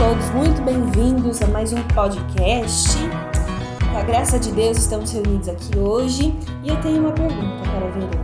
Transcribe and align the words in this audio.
todos 0.00 0.30
muito 0.30 0.62
bem-vindos 0.62 1.42
a 1.42 1.46
mais 1.48 1.74
um 1.74 1.82
podcast. 1.88 2.96
Com 3.92 3.98
a 3.98 4.02
graça 4.02 4.38
de 4.38 4.50
Deus, 4.50 4.78
estamos 4.78 5.12
reunidos 5.12 5.46
aqui 5.46 5.76
hoje 5.78 6.34
e 6.64 6.70
eu 6.70 6.80
tenho 6.80 7.00
uma 7.00 7.12
pergunta 7.12 7.62
para 7.64 7.86
a 7.86 7.90
Verônica. 7.90 8.18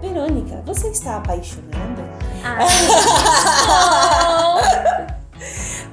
Verônica, 0.00 0.62
você 0.64 0.88
está 0.88 1.18
apaixonada? 1.18 2.08
Ah, 2.42 2.66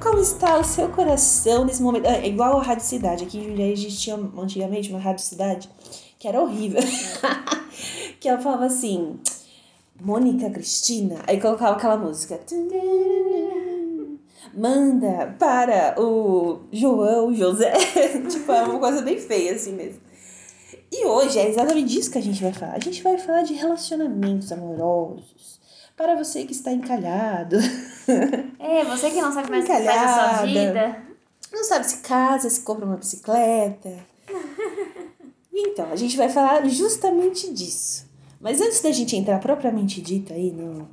Como 0.00 0.18
está 0.18 0.56
o 0.56 0.64
seu 0.64 0.88
coração 0.88 1.66
nesse 1.66 1.82
momento? 1.82 2.06
É 2.06 2.26
igual 2.26 2.58
a 2.58 2.62
Rádio 2.62 2.86
Cidade. 2.86 3.24
Aqui 3.24 3.36
em 3.36 3.50
Jundiaí 3.50 3.72
existia 3.74 4.14
antigamente 4.14 4.88
uma 4.88 4.98
Rádio 4.98 5.26
Cidade 5.26 5.68
que 6.18 6.26
era 6.26 6.40
horrível. 6.40 6.80
que 8.18 8.26
ela 8.30 8.40
falava 8.40 8.64
assim, 8.64 9.20
Mônica 10.00 10.48
Cristina. 10.48 11.16
Aí 11.26 11.38
colocava 11.38 11.76
aquela 11.76 11.98
música. 11.98 12.40
Manda 14.54 15.34
para 15.38 16.00
o 16.00 16.60
João 16.72 17.34
José. 17.34 17.72
tipo, 18.28 18.52
é 18.52 18.62
uma 18.62 18.78
coisa 18.78 19.02
bem 19.02 19.18
feia 19.18 19.54
assim 19.54 19.72
mesmo. 19.72 20.00
E 20.90 21.04
hoje 21.04 21.38
é 21.38 21.48
exatamente 21.48 21.88
disso 21.88 22.10
que 22.10 22.18
a 22.18 22.22
gente 22.22 22.42
vai 22.42 22.52
falar. 22.52 22.74
A 22.74 22.80
gente 22.80 23.02
vai 23.02 23.18
falar 23.18 23.42
de 23.42 23.54
relacionamentos 23.54 24.50
amorosos. 24.52 25.60
Para 25.96 26.16
você 26.16 26.44
que 26.44 26.52
está 26.52 26.72
encalhado. 26.72 27.56
é, 28.58 28.84
você 28.84 29.10
que 29.10 29.20
não 29.20 29.32
sabe 29.32 29.50
mais 29.50 29.64
o 29.64 29.66
que 29.66 29.72
faz 29.72 29.84
da 29.84 30.36
sua 30.38 30.46
vida. 30.46 31.02
Não 31.52 31.64
sabe 31.64 31.86
se 31.86 31.98
casa, 31.98 32.48
se 32.48 32.60
compra 32.60 32.86
uma 32.86 32.96
bicicleta. 32.96 33.90
Então, 35.60 35.90
a 35.90 35.96
gente 35.96 36.16
vai 36.16 36.28
falar 36.28 36.64
justamente 36.68 37.52
disso. 37.52 38.06
Mas 38.40 38.60
antes 38.60 38.80
da 38.80 38.92
gente 38.92 39.16
entrar 39.16 39.40
propriamente 39.40 40.00
dito 40.00 40.32
aí 40.32 40.52
no, 40.52 40.88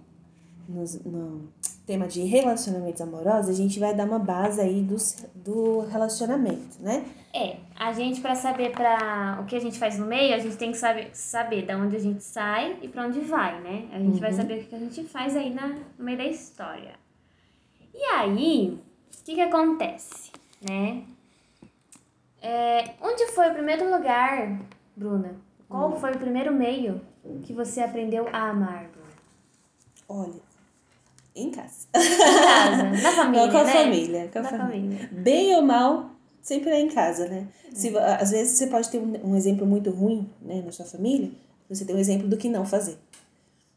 no, 0.67 0.83
no 1.05 1.53
tema 1.85 2.07
de 2.07 2.23
relacionamentos 2.23 2.99
amorosos, 3.01 3.49
a 3.49 3.53
gente 3.53 3.79
vai 3.79 3.93
dar 3.93 4.05
uma 4.05 4.17
base 4.17 4.59
aí 4.59 4.81
do, 4.81 4.95
do 5.35 5.81
relacionamento, 5.81 6.81
né? 6.81 7.05
É, 7.33 7.57
a 7.75 7.91
gente 7.91 8.21
pra 8.21 8.35
saber 8.35 8.71
pra 8.71 9.39
o 9.41 9.45
que 9.45 9.55
a 9.55 9.59
gente 9.59 9.77
faz 9.77 9.99
no 9.99 10.05
meio, 10.05 10.33
a 10.33 10.39
gente 10.39 10.57
tem 10.57 10.71
que 10.71 10.77
saber, 10.77 11.09
saber 11.13 11.65
da 11.65 11.77
onde 11.77 11.95
a 11.95 11.99
gente 11.99 12.23
sai 12.23 12.77
e 12.81 12.87
pra 12.87 13.05
onde 13.05 13.19
vai, 13.19 13.61
né? 13.61 13.87
A 13.91 13.99
gente 13.99 14.19
vai 14.19 14.33
saber 14.33 14.61
o 14.61 14.65
que 14.65 14.75
a 14.75 14.79
gente 14.79 15.03
faz 15.03 15.35
aí 15.35 15.53
na, 15.53 15.67
no 15.67 16.05
meio 16.05 16.17
da 16.17 16.25
história. 16.25 16.93
E 17.93 18.03
aí, 18.05 18.79
o 19.13 19.23
que 19.23 19.35
que 19.35 19.41
acontece, 19.41 20.31
né? 20.61 21.03
É, 22.41 22.93
onde 23.01 23.27
foi 23.31 23.49
o 23.49 23.53
primeiro 23.53 23.89
lugar, 23.91 24.59
Bruna? 24.95 25.35
Qual 25.67 25.95
foi 25.99 26.11
o 26.11 26.19
primeiro 26.19 26.53
meio 26.53 27.01
que 27.43 27.53
você 27.53 27.81
aprendeu 27.81 28.27
a 28.31 28.49
amar, 28.49 28.87
Bruna? 28.87 29.05
Olha, 30.07 30.44
em 31.35 31.51
casa. 31.51 31.87
Em 31.93 32.17
casa, 32.17 32.83
na 33.01 33.11
família, 33.13 33.51
com 33.51 33.57
a 33.57 33.63
né? 33.63 33.73
família. 33.73 34.29
Com 34.31 34.39
a 34.39 34.41
Na 34.41 34.49
família. 34.49 34.97
família. 34.99 35.09
Bem 35.11 35.55
ou 35.55 35.61
mal, 35.61 36.11
sempre 36.41 36.69
é 36.69 36.79
em 36.79 36.89
casa, 36.89 37.27
né? 37.27 37.47
Se, 37.73 37.95
às 37.97 38.31
vezes 38.31 38.57
você 38.57 38.67
pode 38.67 38.89
ter 38.89 38.99
um, 38.99 39.31
um 39.31 39.35
exemplo 39.35 39.65
muito 39.65 39.89
ruim 39.91 40.29
né, 40.41 40.61
na 40.65 40.71
sua 40.71 40.85
família, 40.85 41.29
você 41.69 41.83
tem 41.83 41.95
um 41.95 41.99
exemplo 41.99 42.27
do 42.27 42.37
que 42.37 42.47
não 42.47 42.65
fazer. 42.65 42.97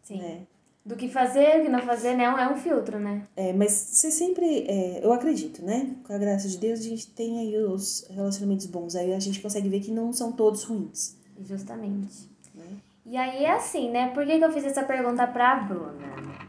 Sim. 0.03 0.19
Né? 0.19 0.41
Do 0.85 0.97
que 0.97 1.09
fazer, 1.09 1.61
o 1.61 1.65
que 1.65 1.69
não 1.69 1.81
fazer, 1.81 2.15
né? 2.15 2.25
É 2.25 2.49
um 2.49 2.57
filtro, 2.57 2.99
né? 2.99 3.23
É, 3.37 3.53
mas 3.53 3.73
você 3.73 4.11
sempre, 4.11 4.65
é, 4.67 5.01
eu 5.03 5.13
acredito, 5.13 5.63
né? 5.63 5.95
Com 6.07 6.15
a 6.15 6.19
graça 6.19 6.49
de 6.49 6.57
Deus, 6.57 6.81
a 6.81 6.83
gente 6.85 7.09
tem 7.09 7.41
aí 7.41 7.57
os 7.59 8.07
relacionamentos 8.09 8.65
bons. 8.67 8.95
Aí 8.97 9.13
a 9.13 9.19
gente 9.19 9.41
consegue 9.41 9.69
ver 9.69 9.81
que 9.81 9.91
não 9.91 10.13
são 10.15 10.33
todos 10.33 10.63
ruins. 10.65 11.15
Justamente. 11.45 12.29
Né? 12.55 12.65
E 13.05 13.17
aí 13.19 13.45
é 13.45 13.53
assim, 13.53 13.91
né? 13.91 14.09
Por 14.15 14.25
que, 14.25 14.39
que 14.39 14.45
eu 14.45 14.53
fiz 14.53 14.65
essa 14.65 14.83
pergunta 14.83 15.27
pra 15.27 15.57
Bruna? 15.57 16.48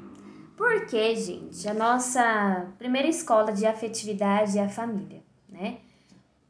Porque, 0.60 1.16
gente, 1.16 1.70
a 1.70 1.74
nossa 1.74 2.68
primeira 2.78 3.08
escola 3.08 3.50
de 3.54 3.66
afetividade 3.66 4.60
é 4.60 4.66
a 4.66 4.68
família, 4.68 5.24
né? 5.48 5.78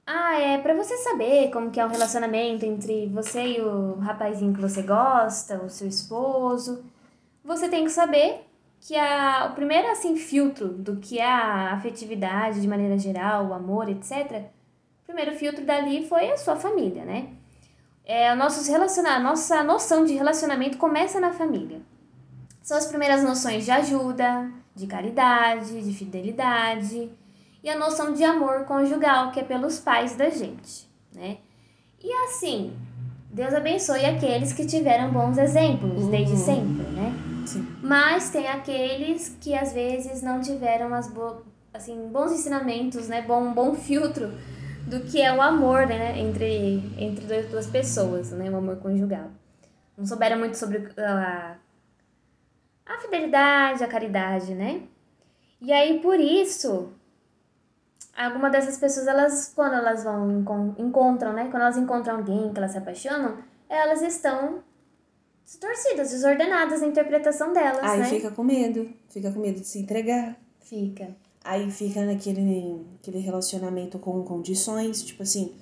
Ah, 0.03 0.39
é 0.39 0.57
pra 0.57 0.73
você 0.73 0.97
saber 0.97 1.51
como 1.51 1.69
que 1.69 1.79
é 1.79 1.85
um 1.85 1.89
relacionamento 1.89 2.65
entre 2.65 3.05
você 3.09 3.57
e 3.57 3.61
o 3.61 3.99
rapazinho 3.99 4.51
que 4.51 4.59
você 4.59 4.81
gosta, 4.81 5.61
o 5.63 5.69
seu 5.69 5.87
esposo. 5.87 6.83
Você 7.43 7.69
tem 7.69 7.83
que 7.83 7.91
saber 7.91 8.47
que 8.81 8.95
a, 8.95 9.47
o 9.51 9.53
primeiro 9.53 9.87
assim 9.91 10.15
filtro 10.15 10.69
do 10.69 10.95
que 10.95 11.19
é 11.19 11.31
a 11.31 11.73
afetividade 11.73 12.61
de 12.61 12.67
maneira 12.67 12.97
geral, 12.97 13.45
o 13.45 13.53
amor, 13.53 13.89
etc. 13.89 14.45
O 15.03 15.05
primeiro 15.05 15.35
filtro 15.35 15.63
dali 15.63 16.07
foi 16.07 16.31
a 16.31 16.37
sua 16.37 16.55
família, 16.55 17.05
né? 17.05 17.29
É, 18.03 18.33
o 18.33 18.35
nossos 18.35 18.67
relaciona 18.67 19.11
a 19.11 19.19
nossa 19.19 19.63
noção 19.63 20.03
de 20.03 20.15
relacionamento 20.15 20.79
começa 20.79 21.19
na 21.19 21.31
família. 21.31 21.79
São 22.69 22.77
as 22.77 22.85
primeiras 22.85 23.23
noções 23.23 23.65
de 23.65 23.71
ajuda, 23.71 24.47
de 24.75 24.85
caridade, 24.85 25.81
de 25.81 25.91
fidelidade 25.91 27.09
e 27.63 27.67
a 27.67 27.75
noção 27.75 28.13
de 28.13 28.23
amor 28.23 28.65
conjugal, 28.65 29.31
que 29.31 29.39
é 29.39 29.43
pelos 29.43 29.79
pais 29.79 30.15
da 30.15 30.29
gente, 30.29 30.87
né? 31.11 31.37
E 31.99 32.13
assim, 32.25 32.77
Deus 33.31 33.55
abençoe 33.55 34.05
aqueles 34.05 34.53
que 34.53 34.67
tiveram 34.67 35.09
bons 35.09 35.39
exemplos 35.39 36.05
desde 36.09 36.33
Uhum. 36.33 36.37
sempre, 36.37 36.83
né? 36.91 37.11
Sim. 37.47 37.67
Mas 37.81 38.29
tem 38.29 38.47
aqueles 38.47 39.35
que 39.41 39.55
às 39.55 39.73
vezes 39.73 40.21
não 40.21 40.39
tiveram 40.39 40.93
as 40.93 41.11
bo 41.11 41.41
assim, 41.73 42.07
bons 42.09 42.31
ensinamentos, 42.31 43.07
né? 43.07 43.23
Bom, 43.23 43.51
bom 43.51 43.73
filtro 43.73 44.31
do 44.85 44.99
que 44.99 45.19
é 45.19 45.33
o 45.35 45.41
amor, 45.41 45.87
né? 45.87 46.19
Entre, 46.19 46.83
entre 46.99 47.25
duas- 47.25 47.47
duas 47.47 47.65
pessoas, 47.65 48.29
né? 48.31 48.47
O 48.51 48.57
amor 48.57 48.75
conjugal. 48.75 49.31
Não 49.97 50.05
souberam 50.05 50.37
muito 50.37 50.55
sobre 50.55 50.87
a, 50.99 51.55
a 52.89 52.99
fidelidade, 53.01 53.83
a 53.83 53.87
caridade, 53.87 54.53
né? 54.55 54.83
E 55.61 55.71
aí, 55.71 55.99
por 56.01 56.19
isso, 56.19 56.91
alguma 58.15 58.49
dessas 58.49 58.77
pessoas, 58.77 59.07
elas, 59.07 59.51
quando 59.55 59.73
elas 59.75 60.03
vão, 60.03 60.39
encon- 60.39 60.75
encontram, 60.77 61.33
né? 61.33 61.47
Quando 61.51 61.63
elas 61.63 61.77
encontram 61.77 62.17
alguém 62.17 62.51
que 62.51 62.57
elas 62.57 62.71
se 62.71 62.77
apaixonam, 62.77 63.37
elas 63.67 64.01
estão 64.01 64.63
distorcidas, 65.45 66.11
desordenadas 66.11 66.81
na 66.81 66.87
interpretação 66.87 67.53
delas, 67.53 67.83
Aí 67.83 67.99
né? 67.99 68.05
fica 68.05 68.31
com 68.31 68.43
medo, 68.43 68.89
fica 69.09 69.31
com 69.31 69.39
medo 69.39 69.59
de 69.59 69.67
se 69.67 69.79
entregar. 69.79 70.35
Fica. 70.61 71.15
Aí 71.43 71.71
fica 71.71 72.05
naquele 72.05 72.85
aquele 72.99 73.19
relacionamento 73.19 73.97
com 73.97 74.23
condições, 74.23 75.01
tipo 75.03 75.23
assim, 75.23 75.55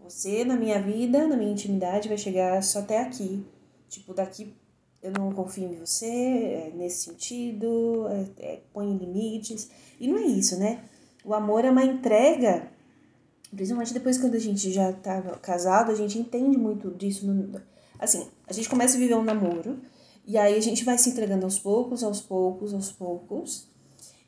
você 0.00 0.44
na 0.44 0.56
minha 0.56 0.80
vida, 0.80 1.26
na 1.26 1.36
minha 1.36 1.52
intimidade, 1.52 2.08
vai 2.08 2.18
chegar 2.18 2.62
só 2.62 2.80
até 2.80 3.00
aqui. 3.00 3.46
Tipo, 3.88 4.12
daqui 4.12 4.54
eu 5.02 5.12
não 5.12 5.32
confio 5.32 5.64
em 5.64 5.76
você, 5.76 6.06
é 6.06 6.72
nesse 6.74 7.04
sentido, 7.04 8.06
é, 8.08 8.26
é, 8.38 8.60
põe 8.72 8.96
limites. 8.96 9.70
E 10.00 10.08
não 10.08 10.18
é 10.18 10.22
isso, 10.22 10.58
né? 10.58 10.82
O 11.24 11.34
amor 11.34 11.64
é 11.64 11.70
uma 11.70 11.84
entrega, 11.84 12.68
principalmente 13.54 13.94
depois 13.94 14.18
quando 14.18 14.34
a 14.34 14.40
gente 14.40 14.72
já 14.72 14.92
tá 14.92 15.20
casado, 15.42 15.92
a 15.92 15.94
gente 15.94 16.18
entende 16.18 16.56
muito 16.58 16.90
disso. 16.90 17.26
No, 17.26 17.60
assim, 17.98 18.26
a 18.46 18.52
gente 18.52 18.68
começa 18.68 18.96
a 18.96 19.00
viver 19.00 19.14
um 19.14 19.22
namoro, 19.22 19.78
e 20.26 20.36
aí 20.36 20.56
a 20.56 20.60
gente 20.60 20.84
vai 20.84 20.98
se 20.98 21.10
entregando 21.10 21.44
aos 21.44 21.58
poucos, 21.58 22.02
aos 22.02 22.20
poucos, 22.20 22.74
aos 22.74 22.90
poucos. 22.90 23.68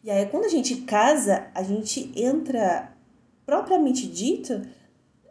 E 0.03 0.10
aí, 0.10 0.26
quando 0.26 0.44
a 0.44 0.48
gente 0.48 0.76
casa, 0.82 1.48
a 1.54 1.62
gente 1.62 2.10
entra, 2.16 2.91
propriamente 3.44 4.06
dito, 4.06 4.62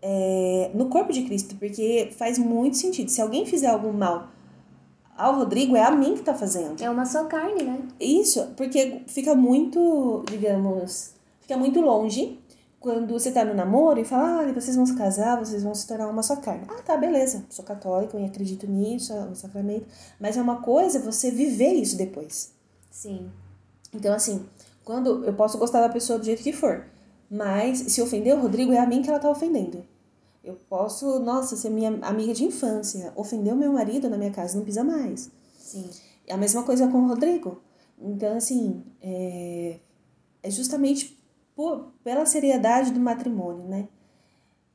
é, 0.01 0.72
no 0.73 0.89
corpo 0.89 1.11
de 1.11 1.23
Cristo, 1.23 1.55
porque 1.55 2.11
faz 2.17 2.38
muito 2.38 2.78
sentido. 2.78 3.09
Se 3.09 3.22
alguém 3.22 3.45
fizer 3.45 3.67
algum 3.67 3.91
mal 3.91 4.29
ao 5.19 5.35
Rodrigo, 5.35 5.75
é 5.75 5.84
a 5.84 5.91
mim 5.91 6.16
que 6.16 6.22
tá 6.22 6.34
fazendo. 6.34 6.81
É 6.81 6.90
uma 6.90 7.06
só 7.06 7.25
carne, 7.25 7.63
né? 7.63 7.80
Isso, 8.00 8.47
porque 8.56 9.02
fica 9.07 9.35
muito, 9.35 10.24
digamos, 10.30 11.13
fica 11.41 11.57
muito 11.57 11.81
longe 11.81 12.40
quando 12.80 13.12
você 13.12 13.29
tá 13.29 13.44
no 13.44 13.53
namoro 13.53 14.00
e 14.00 14.06
fala, 14.06 14.41
ah, 14.41 14.53
vocês 14.53 14.78
vão 14.78 14.85
se 14.85 14.96
casar, 14.96 15.38
vocês 15.38 15.62
vão 15.62 15.75
se 15.75 15.85
tornar 15.85 16.08
uma 16.08 16.24
só 16.24 16.38
carne. 16.38 16.66
Ah, 16.69 16.81
tá, 16.81 16.96
beleza, 16.96 17.46
sou 17.49 17.66
católica 17.66 18.17
e 18.17 18.26
acredito 18.26 18.66
nisso, 18.66 19.11
é 19.11 19.20
um 19.22 19.35
sacramento. 19.35 19.85
Mas 20.17 20.38
é 20.38 20.41
uma 20.41 20.61
coisa 20.61 20.99
você 20.99 21.29
viver 21.29 21.73
isso 21.73 21.97
depois. 21.97 22.53
Sim. 22.90 23.29
Então, 23.93 24.14
assim, 24.14 24.46
quando 24.85 25.26
eu 25.26 25.34
posso 25.34 25.58
gostar 25.58 25.82
da 25.82 25.90
pessoa 25.90 26.17
do 26.17 26.23
jeito 26.23 26.41
que 26.41 26.53
for, 26.53 26.85
mas 27.29 27.79
se 27.79 28.02
ofender 28.02 28.34
o 28.35 28.41
Rodrigo, 28.41 28.72
é 28.72 28.79
a 28.79 28.88
mim 28.88 29.02
que 29.02 29.09
ela 29.09 29.20
tá 29.20 29.29
ofendendo. 29.29 29.84
Eu 30.49 30.55
posso, 30.67 31.19
nossa, 31.19 31.55
ser 31.55 31.69
minha 31.69 31.99
amiga 32.01 32.34
de 32.34 32.43
infância, 32.43 33.13
ofender 33.16 33.53
o 33.53 33.55
meu 33.55 33.72
marido 33.72 34.09
na 34.09 34.17
minha 34.17 34.31
casa, 34.31 34.57
não 34.57 34.66
pisa 34.66 34.84
mais. 34.84 35.29
Sim. 35.53 35.87
É 36.25 36.34
a 36.34 36.37
mesma 36.37 36.63
coisa 36.63 36.87
com 36.87 37.03
o 37.03 37.07
Rodrigo. 37.07 37.61
Então, 37.99 38.35
assim, 38.35 38.84
é, 38.99 39.79
é 40.41 40.49
justamente 40.49 41.19
por, 41.55 41.91
pela 42.03 42.25
seriedade 42.25 42.91
do 42.91 42.99
matrimônio, 42.99 43.63
né? 43.66 43.87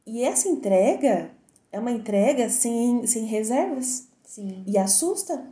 E 0.07 0.23
essa 0.23 0.49
entrega 0.49 1.33
é 1.73 1.81
uma 1.81 1.91
entrega 1.91 2.49
sem, 2.49 3.05
sem 3.05 3.25
reservas. 3.25 4.07
Sim. 4.23 4.63
E 4.65 4.79
assusta. 4.79 5.45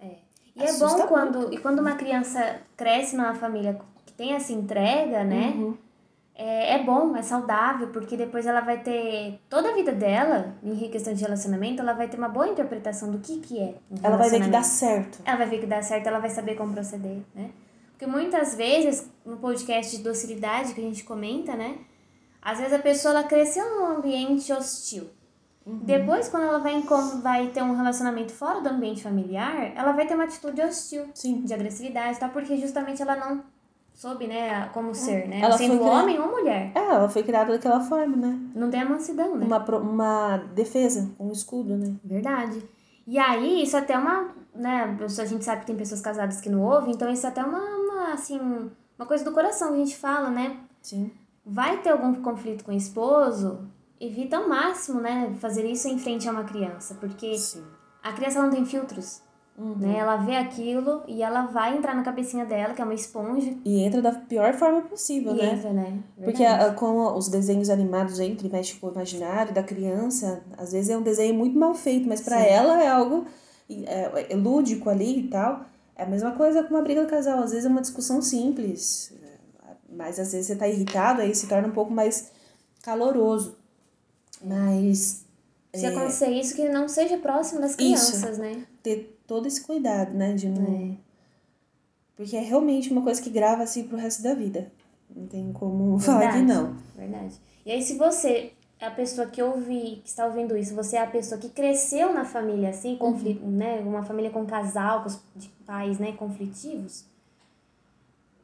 É. 0.00 0.16
E 0.56 0.62
é 0.62 0.70
Assusta 0.70 1.02
bom 1.02 1.08
quando, 1.08 1.52
e 1.52 1.58
quando 1.58 1.80
uma 1.80 1.96
criança 1.96 2.62
cresce 2.78 3.14
numa 3.14 3.34
família 3.34 3.78
que 4.06 4.12
tem 4.14 4.32
essa 4.32 4.54
entrega, 4.54 5.22
né? 5.22 5.50
Uhum. 5.50 5.76
É, 6.42 6.76
é 6.76 6.82
bom, 6.82 7.14
é 7.14 7.20
saudável, 7.20 7.88
porque 7.88 8.16
depois 8.16 8.46
ela 8.46 8.62
vai 8.62 8.82
ter 8.82 9.38
toda 9.46 9.68
a 9.68 9.74
vida 9.74 9.92
dela, 9.92 10.54
em 10.62 10.74
questão 10.88 11.12
de 11.12 11.22
relacionamento, 11.22 11.82
ela 11.82 11.92
vai 11.92 12.08
ter 12.08 12.16
uma 12.16 12.30
boa 12.30 12.48
interpretação 12.48 13.10
do 13.12 13.18
que, 13.18 13.40
que 13.40 13.60
é. 13.60 13.74
um 13.90 13.96
Ela 14.02 14.16
vai 14.16 14.30
ver 14.30 14.40
que 14.40 14.48
dá 14.48 14.62
certo. 14.62 15.20
Ela 15.22 15.36
vai 15.36 15.46
ver 15.50 15.60
que 15.60 15.66
dá 15.66 15.82
certo, 15.82 16.06
ela 16.06 16.18
vai 16.18 16.30
saber 16.30 16.54
como 16.54 16.72
proceder, 16.72 17.18
né? 17.34 17.50
Porque 17.90 18.06
muitas 18.06 18.54
vezes, 18.54 19.06
no 19.22 19.36
podcast 19.36 19.94
de 19.94 20.02
docilidade 20.02 20.72
que 20.72 20.80
a 20.80 20.84
gente 20.84 21.04
comenta, 21.04 21.54
né? 21.54 21.76
Às 22.40 22.56
vezes 22.56 22.72
a 22.72 22.78
pessoa 22.78 23.12
ela 23.12 23.24
cresceu 23.24 23.62
num 23.76 23.98
ambiente 23.98 24.50
hostil. 24.50 25.10
Uhum. 25.66 25.80
Depois, 25.82 26.30
quando 26.30 26.44
ela 26.44 26.58
vai, 26.58 26.82
vai 27.22 27.48
ter 27.48 27.62
um 27.62 27.76
relacionamento 27.76 28.32
fora 28.32 28.62
do 28.62 28.68
ambiente 28.70 29.02
familiar, 29.02 29.76
ela 29.76 29.92
vai 29.92 30.06
ter 30.06 30.14
uma 30.14 30.24
atitude 30.24 30.62
hostil, 30.62 31.04
Sim. 31.12 31.42
de 31.42 31.52
agressividade, 31.52 32.18
tá? 32.18 32.30
Porque 32.30 32.56
justamente 32.56 33.02
ela 33.02 33.14
não 33.14 33.44
soube, 34.00 34.26
né, 34.26 34.66
como 34.72 34.94
ser, 34.94 35.28
né? 35.28 35.40
Ela 35.42 35.58
Sendo 35.58 35.76
criada- 35.78 36.02
homem 36.02 36.18
ou 36.18 36.30
mulher. 36.30 36.72
É, 36.74 36.78
ela 36.78 37.06
foi 37.06 37.22
criada 37.22 37.52
daquela 37.52 37.80
forma, 37.80 38.16
né? 38.16 38.38
Não 38.54 38.70
tem 38.70 38.80
a 38.80 38.88
mansidão, 38.88 39.36
né? 39.36 39.44
Uma, 39.44 39.60
pro- 39.60 39.78
uma 39.78 40.38
defesa, 40.54 41.10
um 41.20 41.30
escudo, 41.30 41.76
né? 41.76 41.94
Verdade. 42.02 42.66
E 43.06 43.18
aí, 43.18 43.62
isso 43.62 43.76
até 43.76 43.92
é 43.92 43.98
uma, 43.98 44.28
né, 44.54 44.96
a 45.02 45.24
gente 45.26 45.44
sabe 45.44 45.60
que 45.60 45.66
tem 45.66 45.76
pessoas 45.76 46.00
casadas 46.00 46.40
que 46.40 46.48
não 46.48 46.62
ouvem, 46.62 46.94
então 46.94 47.10
isso 47.12 47.26
é 47.26 47.28
até 47.28 47.42
uma, 47.44 47.58
uma 47.58 48.12
assim, 48.14 48.40
uma 48.98 49.06
coisa 49.06 49.22
do 49.22 49.32
coração 49.32 49.68
que 49.68 49.74
a 49.74 49.84
gente 49.84 49.96
fala, 49.98 50.30
né? 50.30 50.56
Sim. 50.80 51.10
Vai 51.44 51.82
ter 51.82 51.90
algum 51.90 52.14
conflito 52.22 52.64
com 52.64 52.72
o 52.72 52.74
esposo, 52.74 53.68
evita 54.00 54.38
ao 54.38 54.48
máximo, 54.48 54.98
né, 54.98 55.34
fazer 55.40 55.66
isso 55.66 55.88
em 55.88 55.98
frente 55.98 56.26
a 56.26 56.32
uma 56.32 56.44
criança, 56.44 56.94
porque 56.98 57.36
Sim. 57.36 57.62
a 58.02 58.12
criança 58.14 58.40
não 58.42 58.48
tem 58.48 58.64
filtros, 58.64 59.20
Uhum. 59.60 59.76
né? 59.76 59.98
Ela 59.98 60.16
vê 60.16 60.36
aquilo 60.36 61.02
e 61.06 61.22
ela 61.22 61.42
vai 61.42 61.76
entrar 61.76 61.94
na 61.94 62.02
cabecinha 62.02 62.46
dela, 62.46 62.72
que 62.72 62.80
é 62.80 62.84
uma 62.84 62.94
esponja, 62.94 63.54
E 63.62 63.80
entra 63.82 64.00
da 64.00 64.10
pior 64.12 64.54
forma 64.54 64.80
possível, 64.80 65.34
e 65.34 65.36
né? 65.36 65.52
entra, 65.52 65.70
né? 65.70 65.98
Porque 66.24 66.42
a, 66.42 66.72
como 66.72 67.12
os 67.14 67.28
desenhos 67.28 67.68
animados 67.68 68.18
entram 68.18 68.48
e 68.48 68.52
mexem 68.52 68.76
com 68.80 68.86
o 68.86 68.90
imaginário 68.90 69.52
da 69.52 69.62
criança, 69.62 70.42
às 70.56 70.72
vezes 70.72 70.88
é 70.88 70.96
um 70.96 71.02
desenho 71.02 71.34
muito 71.34 71.58
mal 71.58 71.74
feito, 71.74 72.08
mas 72.08 72.22
pra 72.22 72.38
Sim. 72.38 72.46
ela 72.46 72.82
é 72.82 72.88
algo 72.88 73.26
é, 73.68 74.32
é 74.32 74.36
lúdico 74.36 74.88
ali 74.88 75.20
e 75.20 75.28
tal. 75.28 75.66
É 75.94 76.04
a 76.04 76.06
mesma 76.06 76.32
coisa 76.32 76.62
com 76.62 76.70
uma 76.74 76.82
briga 76.82 77.02
do 77.02 77.10
casal. 77.10 77.40
Às 77.40 77.50
vezes 77.50 77.66
é 77.66 77.68
uma 77.68 77.82
discussão 77.82 78.22
simples, 78.22 79.12
é, 79.22 79.74
mas 79.94 80.18
às 80.18 80.32
vezes 80.32 80.46
você 80.46 80.56
tá 80.56 80.66
irritado, 80.66 81.20
aí 81.20 81.34
se 81.34 81.46
torna 81.46 81.68
um 81.68 81.72
pouco 81.72 81.92
mais 81.92 82.32
caloroso. 82.82 83.58
Mas 84.42 85.26
Se 85.74 85.84
acontecer 85.84 86.30
isso, 86.30 86.54
que 86.54 86.66
não 86.68 86.88
seja 86.88 87.18
próximo 87.18 87.60
das 87.60 87.76
crianças, 87.76 88.38
né? 88.38 88.64
ter 88.82 89.19
todo 89.30 89.46
esse 89.46 89.64
cuidado, 89.64 90.12
né? 90.12 90.32
De 90.32 90.48
não... 90.48 90.74
É. 90.74 90.96
Porque 92.16 92.36
é 92.36 92.40
realmente 92.40 92.90
uma 92.90 93.00
coisa 93.00 93.22
que 93.22 93.30
grava 93.30 93.62
assim 93.62 93.84
pro 93.84 93.96
resto 93.96 94.24
da 94.24 94.34
vida. 94.34 94.72
Não 95.08 95.28
tem 95.28 95.52
como 95.52 95.96
falar 96.02 96.32
que 96.32 96.38
Verdade, 96.38 96.46
não. 96.46 96.76
Verdade. 96.96 97.40
E 97.64 97.70
aí, 97.70 97.80
se 97.80 97.96
você 97.96 98.52
é 98.80 98.86
a 98.86 98.90
pessoa 98.90 99.28
que 99.28 99.40
ouve, 99.40 100.00
que 100.02 100.08
está 100.08 100.26
ouvindo 100.26 100.56
isso, 100.56 100.74
você 100.74 100.96
é 100.96 101.02
a 101.02 101.06
pessoa 101.06 101.40
que 101.40 101.48
cresceu 101.48 102.12
na 102.12 102.24
família 102.24 102.70
assim, 102.70 102.96
conflito, 102.96 103.46
né? 103.46 103.80
Uma 103.86 104.02
família 104.02 104.32
com 104.32 104.44
casal, 104.44 105.04
com 105.04 105.10
pais, 105.64 106.00
né, 106.00 106.10
conflitivos. 106.12 107.04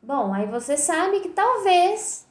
Bom, 0.01 0.33
aí 0.33 0.47
você 0.47 0.77
sabe 0.77 1.19
que 1.19 1.31
talvez 1.31 2.25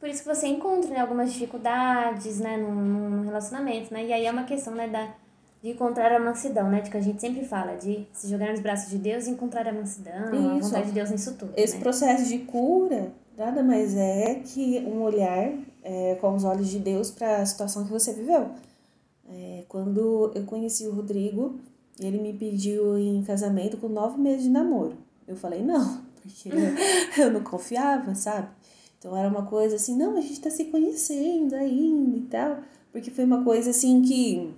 por 0.00 0.08
isso 0.08 0.22
que 0.22 0.34
você 0.34 0.46
encontra 0.46 0.90
né, 0.90 1.00
algumas 1.00 1.30
dificuldades, 1.30 2.40
né, 2.40 2.56
num, 2.56 2.74
num 2.74 3.24
relacionamento, 3.24 3.92
né? 3.92 4.06
E 4.06 4.12
aí 4.14 4.24
é 4.24 4.30
uma 4.30 4.44
questão, 4.44 4.74
né, 4.74 4.88
da 4.88 5.21
de 5.62 5.70
encontrar 5.70 6.12
a 6.12 6.18
mansidão, 6.18 6.68
né? 6.68 6.80
De 6.80 6.90
que 6.90 6.96
a 6.96 7.00
gente 7.00 7.20
sempre 7.20 7.44
fala, 7.44 7.76
de 7.76 8.06
se 8.12 8.28
jogar 8.28 8.50
nos 8.50 8.60
braços 8.60 8.90
de 8.90 8.98
Deus 8.98 9.26
e 9.26 9.30
encontrar 9.30 9.66
a 9.68 9.72
mansidão, 9.72 10.28
a 10.32 10.58
Isso. 10.58 10.68
vontade 10.68 10.86
de 10.86 10.92
Deus 10.92 11.10
nisso 11.10 11.34
tudo. 11.38 11.52
Esse 11.56 11.74
né? 11.74 11.80
processo 11.80 12.28
de 12.28 12.38
cura 12.40 13.12
nada 13.36 13.62
mais 13.62 13.96
é 13.96 14.34
que 14.44 14.80
um 14.80 15.02
olhar 15.02 15.52
é, 15.82 16.16
com 16.20 16.34
os 16.34 16.44
olhos 16.44 16.68
de 16.68 16.78
Deus 16.78 17.10
para 17.10 17.36
a 17.36 17.46
situação 17.46 17.84
que 17.84 17.90
você 17.90 18.12
viveu. 18.12 18.50
É, 19.30 19.64
quando 19.68 20.32
eu 20.34 20.44
conheci 20.44 20.86
o 20.86 20.92
Rodrigo, 20.92 21.58
ele 21.98 22.18
me 22.18 22.32
pediu 22.32 22.98
em 22.98 23.22
casamento 23.22 23.76
com 23.76 23.88
nove 23.88 24.20
meses 24.20 24.42
de 24.42 24.50
namoro. 24.50 24.96
Eu 25.26 25.36
falei 25.36 25.62
não, 25.62 26.02
porque 26.20 26.48
eu, 26.48 27.24
eu 27.24 27.32
não 27.32 27.42
confiava, 27.42 28.14
sabe? 28.14 28.48
Então 28.98 29.16
era 29.16 29.28
uma 29.28 29.46
coisa 29.46 29.76
assim, 29.76 29.96
não, 29.96 30.16
a 30.16 30.20
gente 30.20 30.40
tá 30.40 30.50
se 30.50 30.66
conhecendo 30.66 31.54
ainda 31.54 32.16
e 32.16 32.22
tal. 32.22 32.58
Porque 32.92 33.10
foi 33.10 33.24
uma 33.24 33.42
coisa 33.42 33.70
assim 33.70 34.02
que 34.02 34.54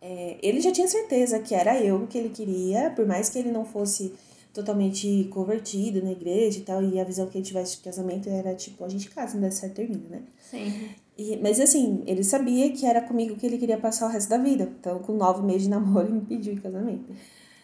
é, 0.00 0.36
ele 0.42 0.60
já 0.60 0.70
tinha 0.70 0.86
certeza 0.88 1.38
que 1.40 1.54
era 1.54 1.80
eu 1.82 2.06
que 2.08 2.16
ele 2.18 2.28
queria, 2.30 2.90
por 2.90 3.06
mais 3.06 3.28
que 3.28 3.38
ele 3.38 3.50
não 3.50 3.64
fosse 3.64 4.12
totalmente 4.52 5.28
convertido 5.30 6.02
na 6.02 6.10
igreja 6.12 6.58
e 6.58 6.62
tal, 6.62 6.82
e 6.82 6.98
a 6.98 7.04
visão 7.04 7.26
que 7.26 7.38
ele 7.38 7.44
tivesse 7.44 7.76
de 7.76 7.82
casamento 7.82 8.28
era 8.28 8.54
tipo, 8.54 8.84
a 8.84 8.88
gente 8.88 9.10
casa, 9.10 9.34
não 9.34 9.42
der 9.42 9.52
certo, 9.52 9.74
termina, 9.74 10.02
né? 10.10 10.22
Sim. 10.50 10.88
E, 11.16 11.36
mas 11.42 11.60
assim, 11.60 12.02
ele 12.06 12.22
sabia 12.24 12.70
que 12.72 12.86
era 12.86 13.00
comigo 13.02 13.36
que 13.36 13.44
ele 13.46 13.58
queria 13.58 13.76
passar 13.78 14.06
o 14.06 14.10
resto 14.10 14.28
da 14.30 14.38
vida. 14.38 14.72
Então, 14.80 14.98
com 15.00 15.12
nove 15.12 15.42
meses 15.42 15.62
de 15.62 15.68
namoro, 15.70 16.06
ele 16.06 16.14
me 16.14 16.20
pediu 16.22 16.52
em 16.54 16.58
casamento. 16.58 17.12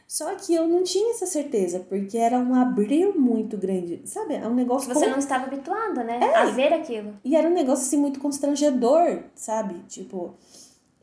Só 0.07 0.35
que 0.35 0.55
eu 0.55 0.69
não 0.69 0.83
tinha 0.83 1.13
essa 1.13 1.27
certeza, 1.27 1.81
porque 1.89 2.19
era 2.19 2.39
um 2.39 2.55
abrir 2.55 3.17
muito 3.19 3.57
grande. 3.57 4.03
Sabe? 4.05 4.35
É 4.35 4.47
um 4.47 4.55
negócio. 4.55 4.93
Você 4.93 5.07
com- 5.07 5.11
não 5.13 5.19
estava 5.19 5.47
habituada, 5.47 6.05
né? 6.05 6.21
A 6.35 6.47
ver 6.47 6.73
aquilo. 6.73 7.15
E 7.25 7.35
era 7.35 7.49
um 7.49 7.55
negócio 7.55 7.87
assim 7.87 7.97
muito 7.97 8.21
constrangedor, 8.21 9.23
sabe? 9.35 9.77
Tipo, 9.89 10.35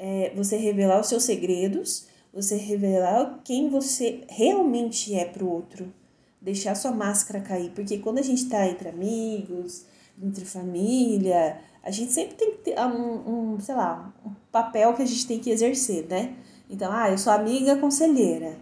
é, 0.03 0.33
você 0.35 0.57
revelar 0.57 0.99
os 0.99 1.07
seus 1.07 1.23
segredos, 1.23 2.07
você 2.33 2.55
revelar 2.55 3.39
quem 3.43 3.69
você 3.69 4.21
realmente 4.27 5.13
é 5.13 5.25
pro 5.25 5.47
outro, 5.47 5.93
deixar 6.41 6.73
sua 6.73 6.91
máscara 6.91 7.39
cair. 7.39 7.69
Porque 7.69 7.99
quando 7.99 8.17
a 8.17 8.23
gente 8.23 8.49
tá 8.49 8.67
entre 8.67 8.89
amigos, 8.89 9.85
entre 10.19 10.43
família, 10.43 11.59
a 11.83 11.91
gente 11.91 12.11
sempre 12.11 12.33
tem 12.35 12.51
que 12.53 12.57
ter 12.57 12.79
um, 12.79 13.53
um 13.53 13.59
sei 13.59 13.75
lá, 13.75 14.11
um 14.25 14.33
papel 14.51 14.95
que 14.95 15.03
a 15.03 15.05
gente 15.05 15.27
tem 15.27 15.37
que 15.37 15.51
exercer, 15.51 16.07
né? 16.09 16.35
Então, 16.67 16.91
ah, 16.91 17.11
eu 17.11 17.17
sou 17.19 17.31
amiga 17.31 17.77
conselheira 17.77 18.57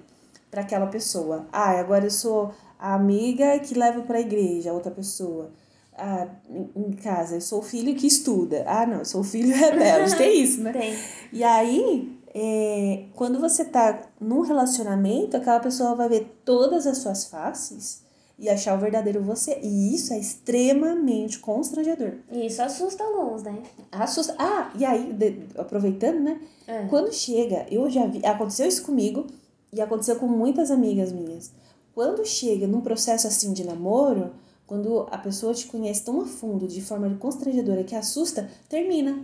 para 0.51 0.61
aquela 0.61 0.87
pessoa. 0.87 1.47
Ah, 1.53 1.79
agora 1.79 2.05
eu 2.05 2.11
sou 2.11 2.53
a 2.77 2.95
amiga 2.95 3.59
que 3.59 3.75
leva 3.75 4.01
para 4.01 4.17
a 4.17 4.21
igreja 4.21 4.73
outra 4.73 4.91
pessoa. 4.91 5.51
Ah, 5.99 6.27
em- 6.75 6.91
casa, 6.93 7.35
eu 7.35 7.41
sou 7.41 7.59
o 7.59 7.63
filho 7.63 7.93
que 7.95 8.07
estuda. 8.07 8.63
Ah, 8.67 8.85
não, 8.85 8.99
eu 8.99 9.05
sou 9.05 9.21
o 9.21 9.23
filho 9.23 9.53
rebelde. 9.55 10.15
Tem 10.17 10.41
isso, 10.41 10.61
né? 10.61 10.71
Tem. 10.73 10.95
E 11.33 11.43
aí, 11.43 12.17
é, 12.33 13.03
quando 13.15 13.39
você 13.39 13.65
tá 13.65 14.01
num 14.19 14.41
relacionamento, 14.41 15.35
aquela 15.37 15.59
pessoa 15.59 15.95
vai 15.95 16.09
ver 16.09 16.39
todas 16.45 16.87
as 16.87 16.97
suas 16.99 17.25
faces 17.25 18.03
e 18.37 18.47
achar 18.49 18.75
o 18.77 18.79
verdadeiro 18.79 19.21
você. 19.21 19.59
E 19.61 19.93
isso 19.93 20.13
é 20.13 20.19
extremamente 20.19 21.39
constrangedor. 21.39 22.13
E 22.31 22.45
isso 22.45 22.61
assusta 22.61 23.03
alguns, 23.03 23.43
né? 23.43 23.57
Assusta. 23.91 24.35
Ah, 24.37 24.71
e 24.77 24.85
aí, 24.85 25.11
de- 25.13 25.39
aproveitando, 25.57 26.19
né? 26.21 26.39
É. 26.67 26.85
Quando 26.85 27.11
chega, 27.13 27.65
eu 27.69 27.89
já 27.89 28.05
vi, 28.05 28.25
aconteceu 28.25 28.67
isso 28.67 28.83
comigo 28.83 29.25
e 29.73 29.81
aconteceu 29.81 30.15
com 30.17 30.27
muitas 30.27 30.71
amigas 30.71 31.11
minhas. 31.11 31.51
Quando 31.93 32.25
chega 32.25 32.65
num 32.67 32.81
processo 32.81 33.27
assim 33.27 33.51
de 33.51 33.65
namoro, 33.65 34.31
quando 34.69 35.07
a 35.11 35.17
pessoa 35.17 35.51
te 35.53 35.65
conhece 35.65 36.05
tão 36.05 36.21
a 36.21 36.25
fundo, 36.25 36.67
de 36.67 36.79
forma 36.79 37.09
constrangedora 37.19 37.83
que 37.83 37.95
assusta, 37.95 38.47
termina. 38.69 39.21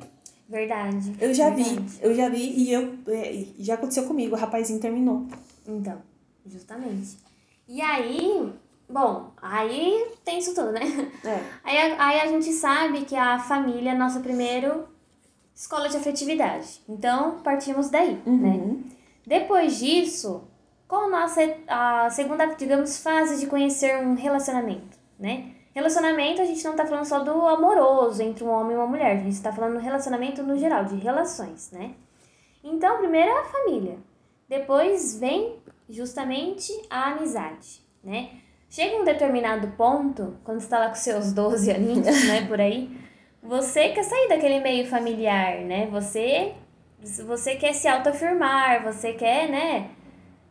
Verdade. 0.49 1.15
Eu 1.21 1.33
já 1.35 1.51
Verdade. 1.51 1.79
vi, 1.79 1.99
eu 2.01 2.15
já 2.15 2.29
vi 2.29 2.49
e 2.63 2.73
eu 2.73 2.95
é, 3.07 3.45
já 3.59 3.75
aconteceu 3.75 4.05
comigo, 4.07 4.35
o 4.35 4.37
rapazinho 4.39 4.79
terminou. 4.79 5.27
Então, 5.67 6.01
justamente. 6.45 7.17
E 7.67 7.79
aí, 7.79 8.51
bom, 8.89 9.31
aí 9.41 10.07
tem 10.23 10.39
isso 10.39 10.53
tudo, 10.55 10.71
né? 10.71 10.81
É. 11.23 11.39
Aí, 11.63 11.77
a- 11.93 12.07
aí 12.07 12.19
a 12.21 12.27
gente 12.27 12.51
sabe 12.53 13.05
que 13.05 13.15
a 13.15 13.37
família 13.39 13.89
é 13.91 13.93
a 13.93 13.97
nossa 13.97 14.19
primeira 14.19 14.85
escola 15.55 15.87
de 15.89 15.97
afetividade. 15.97 16.81
Então, 16.89 17.39
partimos 17.43 17.89
daí, 17.89 18.15
né? 18.25 18.49
Uhum. 18.49 18.83
Depois 19.25 19.77
disso, 19.79 20.43
qual 20.87 21.05
a 21.05 21.09
nossa 21.09 21.41
a 21.67 22.09
segunda, 22.11 22.45
digamos, 22.55 22.97
fase 22.99 23.39
de 23.39 23.47
conhecer 23.47 23.97
um 23.97 24.13
relacionamento, 24.15 24.95
né? 25.19 25.51
Relacionamento, 25.73 26.41
a 26.41 26.45
gente 26.45 26.63
não 26.63 26.75
tá 26.75 26.85
falando 26.85 27.05
só 27.05 27.19
do 27.19 27.45
amoroso 27.45 28.21
entre 28.21 28.43
um 28.43 28.49
homem 28.49 28.73
e 28.73 28.77
uma 28.77 28.87
mulher, 28.87 29.17
a 29.17 29.19
gente 29.19 29.41
tá 29.41 29.51
falando 29.51 29.73
do 29.73 29.79
relacionamento 29.79 30.41
no 30.41 30.57
geral, 30.57 30.85
de 30.85 30.95
relações, 30.95 31.71
né? 31.71 31.95
Então, 32.63 32.97
primeiro 32.97 33.29
é 33.29 33.39
a 33.41 33.45
família. 33.45 33.97
Depois 34.47 35.19
vem 35.19 35.57
justamente 35.89 36.71
a 36.89 37.11
amizade, 37.11 37.81
né? 38.03 38.29
Chega 38.69 38.97
um 38.97 39.03
determinado 39.03 39.67
ponto, 39.77 40.37
quando 40.43 40.59
você 40.59 40.67
tá 40.67 40.79
lá 40.79 40.89
com 40.89 40.95
seus 40.95 41.33
12 41.33 41.71
aninhos, 41.71 42.05
né, 42.27 42.45
por 42.47 42.59
aí, 42.59 42.89
você 43.41 43.89
quer 43.89 44.03
sair 44.03 44.27
daquele 44.27 44.59
meio 44.59 44.87
familiar, 44.87 45.59
né? 45.61 45.87
Você 45.87 46.53
você 47.25 47.55
quer 47.55 47.73
se 47.73 47.87
autoafirmar, 47.87 48.83
você 48.83 49.13
quer, 49.13 49.49
né? 49.49 49.91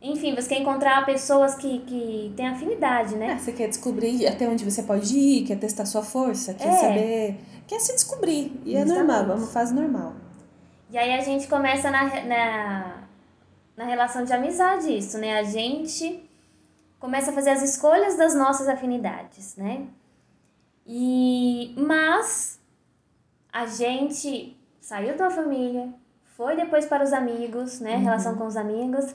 Enfim, 0.07 0.35
você 0.35 0.49
quer 0.51 0.61
encontrar 0.61 1.07
pessoas 1.07 1.55
que, 1.55 1.79
que 1.81 2.31
têm 2.37 2.47
afinidade, 2.49 3.15
É, 3.15 3.19
né? 3.19 3.39
você 3.39 3.53
quer 3.53 3.69
descobrir 3.69 4.27
até 4.27 4.47
onde 4.47 4.63
você 4.63 4.83
pode 4.83 5.17
ir, 5.19 5.47
quer 5.47 5.59
testar 5.59 5.87
sua 5.87 6.03
força, 6.03 6.53
quer 6.53 6.69
É. 6.69 6.73
saber. 6.73 7.41
Quer 7.67 7.81
se 7.81 7.95
descobrir. 7.95 8.53
E 8.67 8.77
é 8.77 8.81
Justamente. 8.83 9.07
normal, 9.07 9.31
é 9.37 9.39
uma 9.41 9.47
fase 9.47 9.73
normal. 9.73 10.13
E 10.91 10.99
aí 10.99 11.15
a 11.15 11.21
gente 11.23 11.49
começa 11.49 11.91
na, 11.91 12.05
na, 12.27 12.97
na 13.75 13.85
relação 13.87 14.25
de 14.25 14.33
amizade 14.35 14.95
isso, 14.95 15.17
né? 15.17 15.39
A 15.39 15.43
gente 15.43 16.29
começa 17.01 17.31
a 17.31 17.35
fazer 17.35 17.51
as 17.51 17.63
escolhas 17.63 18.15
das 18.19 18.35
nossas 18.35 18.69
afinidades, 18.69 19.57
né? 19.57 19.87
E 20.87 21.75
mas 21.79 22.61
a 23.51 23.65
gente 23.65 24.55
saiu 24.83 25.17
da 25.17 25.31
família, 25.31 25.89
foi 26.37 26.55
depois 26.57 26.85
para 26.85 27.03
os 27.03 27.13
amigos, 27.15 27.81
né? 27.81 27.97
Relação 27.97 28.35
com 28.35 28.47
os 28.47 28.57
amigos. 28.57 29.15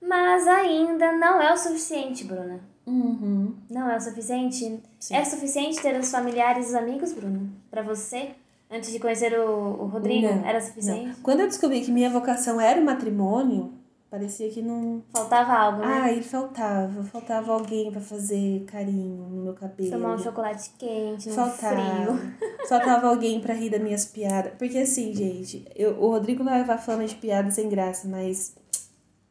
Mas 0.00 0.46
ainda 0.48 1.12
não 1.12 1.40
é 1.40 1.52
o 1.52 1.56
suficiente, 1.56 2.24
Bruna. 2.24 2.60
Uhum. 2.86 3.54
Não 3.70 3.90
é 3.90 3.96
o 3.96 4.00
suficiente? 4.00 4.80
Sim. 4.98 5.14
É 5.14 5.24
suficiente 5.24 5.80
ter 5.80 5.98
os 5.98 6.10
familiares 6.10 6.66
e 6.66 6.68
os 6.70 6.74
amigos, 6.74 7.12
Bruna? 7.12 7.40
Pra 7.70 7.82
você? 7.82 8.30
Antes 8.70 8.92
de 8.92 8.98
conhecer 8.98 9.38
o, 9.38 9.82
o 9.82 9.86
Rodrigo? 9.86 10.26
Não, 10.26 10.46
era 10.46 10.60
suficiente? 10.60 11.06
Não. 11.08 11.14
Quando 11.22 11.40
eu 11.40 11.48
descobri 11.48 11.80
que 11.82 11.90
minha 11.90 12.08
vocação 12.08 12.60
era 12.60 12.80
o 12.80 12.84
matrimônio, 12.84 13.72
parecia 14.08 14.48
que 14.48 14.62
não. 14.62 15.02
Faltava 15.12 15.52
algo, 15.52 15.78
né? 15.80 15.86
Ai, 15.86 16.22
faltava. 16.22 17.02
Faltava 17.02 17.52
alguém 17.52 17.90
pra 17.90 18.00
fazer 18.00 18.64
carinho 18.66 19.26
no 19.28 19.42
meu 19.42 19.54
cabelo. 19.54 19.90
Tomar 19.90 20.14
um 20.14 20.18
chocolate 20.18 20.70
quente 20.78 21.28
no 21.28 21.34
Faltava. 21.34 21.76
frio. 21.76 22.34
Faltava 22.68 23.08
alguém 23.08 23.40
pra 23.40 23.54
rir 23.54 23.70
das 23.70 23.82
minhas 23.82 24.04
piadas. 24.04 24.52
Porque 24.56 24.78
assim, 24.78 25.12
gente, 25.14 25.64
eu, 25.74 26.00
o 26.00 26.08
Rodrigo 26.10 26.44
vai 26.44 26.58
levar 26.60 26.78
fama 26.78 27.04
de 27.04 27.16
piada 27.16 27.50
sem 27.50 27.68
graça, 27.68 28.08
mas 28.08 28.54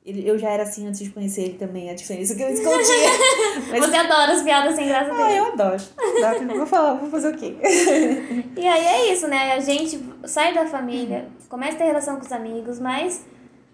ele, 0.09 0.27
eu 0.27 0.37
já 0.37 0.49
era 0.49 0.63
assim 0.63 0.87
antes 0.87 0.99
de 0.99 1.09
conhecer 1.11 1.41
ele 1.43 1.57
também, 1.57 1.89
a 1.89 1.93
diferença 1.93 2.35
que 2.35 2.41
eu 2.41 2.49
escondia. 2.49 3.09
Mas, 3.69 3.85
Você 3.85 3.95
adora 3.95 4.33
as 4.33 4.43
piadas 4.43 4.75
sem 4.75 4.87
graça 4.87 5.11
ah, 5.13 5.27
dele. 5.27 5.39
eu 5.39 5.45
adoro. 5.45 5.83
Dá- 6.19 6.55
Vou 6.55 6.65
falar, 6.65 6.93
vou 6.95 7.09
fazer 7.09 7.33
o 7.33 7.37
quê? 7.37 7.55
E 8.57 8.67
aí 8.67 8.85
é 8.85 9.13
isso, 9.13 9.27
né? 9.27 9.53
A 9.53 9.59
gente 9.59 9.99
sai 10.25 10.53
da 10.53 10.65
família, 10.65 11.27
começa 11.47 11.75
a 11.75 11.77
ter 11.77 11.85
relação 11.85 12.17
com 12.17 12.25
os 12.25 12.31
amigos, 12.31 12.79
mas 12.79 13.25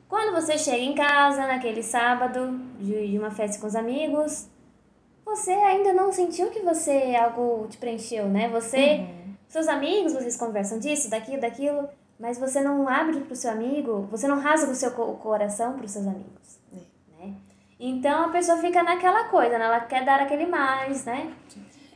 quando 0.07 0.33
você 0.33 0.57
chega 0.57 0.77
em 0.77 0.93
casa, 0.93 1.47
naquele 1.47 1.81
sábado 1.81 2.59
de, 2.79 3.17
uma 3.17 3.31
festa 3.31 3.59
com 3.59 3.67
os 3.67 3.75
amigos, 3.75 4.47
você 5.25 5.51
ainda 5.51 5.91
não 5.93 6.11
sentiu 6.11 6.47
que 6.51 6.59
você 6.59 7.15
algo 7.15 7.67
te 7.67 7.77
preencheu, 7.77 8.27
né? 8.27 8.47
Você, 8.49 9.05
seus 9.47 9.67
amigos, 9.67 10.13
vocês 10.13 10.35
conversam 10.37 10.77
disso, 10.77 11.09
daquilo, 11.09 11.41
daquilo, 11.41 11.89
mas 12.19 12.37
você 12.37 12.61
não 12.61 12.87
abre 12.87 13.19
pro 13.21 13.35
seu 13.35 13.51
amigo, 13.51 14.07
você 14.11 14.27
não 14.27 14.39
rasga 14.39 14.71
o 14.71 14.75
seu 14.75 14.91
co- 14.91 15.13
coração 15.15 15.73
pros 15.73 15.91
seus 15.91 16.07
amigos, 16.07 16.59
né? 17.19 17.33
Então 17.79 18.25
a 18.25 18.29
pessoa 18.29 18.57
fica 18.57 18.81
naquela 18.83 19.25
coisa, 19.25 19.57
né? 19.57 19.65
Ela 19.65 19.81
quer 19.81 20.05
dar 20.05 20.21
aquele 20.21 20.45
mais, 20.45 21.03
né? 21.05 21.33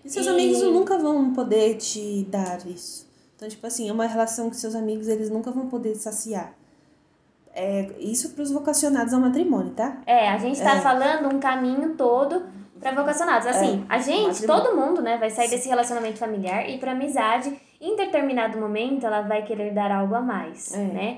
E 0.04 0.10
seus 0.10 0.26
E- 0.26 0.30
amigos 0.30 0.62
nunca 0.64 0.98
vão 0.98 1.34
poder 1.34 1.76
te 1.78 2.24
dar 2.30 2.66
isso. 2.68 3.08
Então, 3.36 3.48
tipo 3.48 3.66
assim, 3.66 3.88
é 3.90 3.94
uma 3.94 4.06
relação 4.06 4.50
que 4.50 4.58
seus 4.58 4.76
amigos, 4.76 5.08
eles 5.08 5.30
nunca 5.30 5.50
vão 5.52 5.68
poder 5.70 5.96
saciar. 5.96 6.54
É, 7.54 7.90
isso 8.00 8.30
pros 8.32 8.52
vocacionados 8.52 9.14
ao 9.14 9.20
matrimônio, 9.20 9.72
tá? 9.74 9.98
É, 10.06 10.30
a 10.30 10.38
gente 10.38 10.62
tá 10.62 10.76
É. 10.78 10.82
falando 10.82 11.34
um 11.34 11.40
caminho 11.40 11.96
todo 11.96 12.44
pra 12.80 12.94
vocacionados. 12.94 13.48
Assim, 13.48 13.86
É, 13.90 13.94
a 13.94 13.98
gente, 14.00 14.46
todo 14.46 14.76
mundo, 14.76 15.02
né, 15.02 15.18
vai 15.18 15.30
sair 15.30 15.50
desse 15.50 15.68
relacionamento 15.68 16.18
familiar 16.20 16.70
e 16.70 16.78
pra 16.78 16.92
amizade, 16.92 17.60
em 17.82 17.96
determinado 17.96 18.58
momento, 18.60 19.06
ela 19.06 19.22
vai 19.22 19.44
querer 19.44 19.74
dar 19.74 19.92
algo 19.92 20.16
a 20.16 20.22
mais, 20.22 20.74
É. 20.74 20.78
né? 20.80 21.18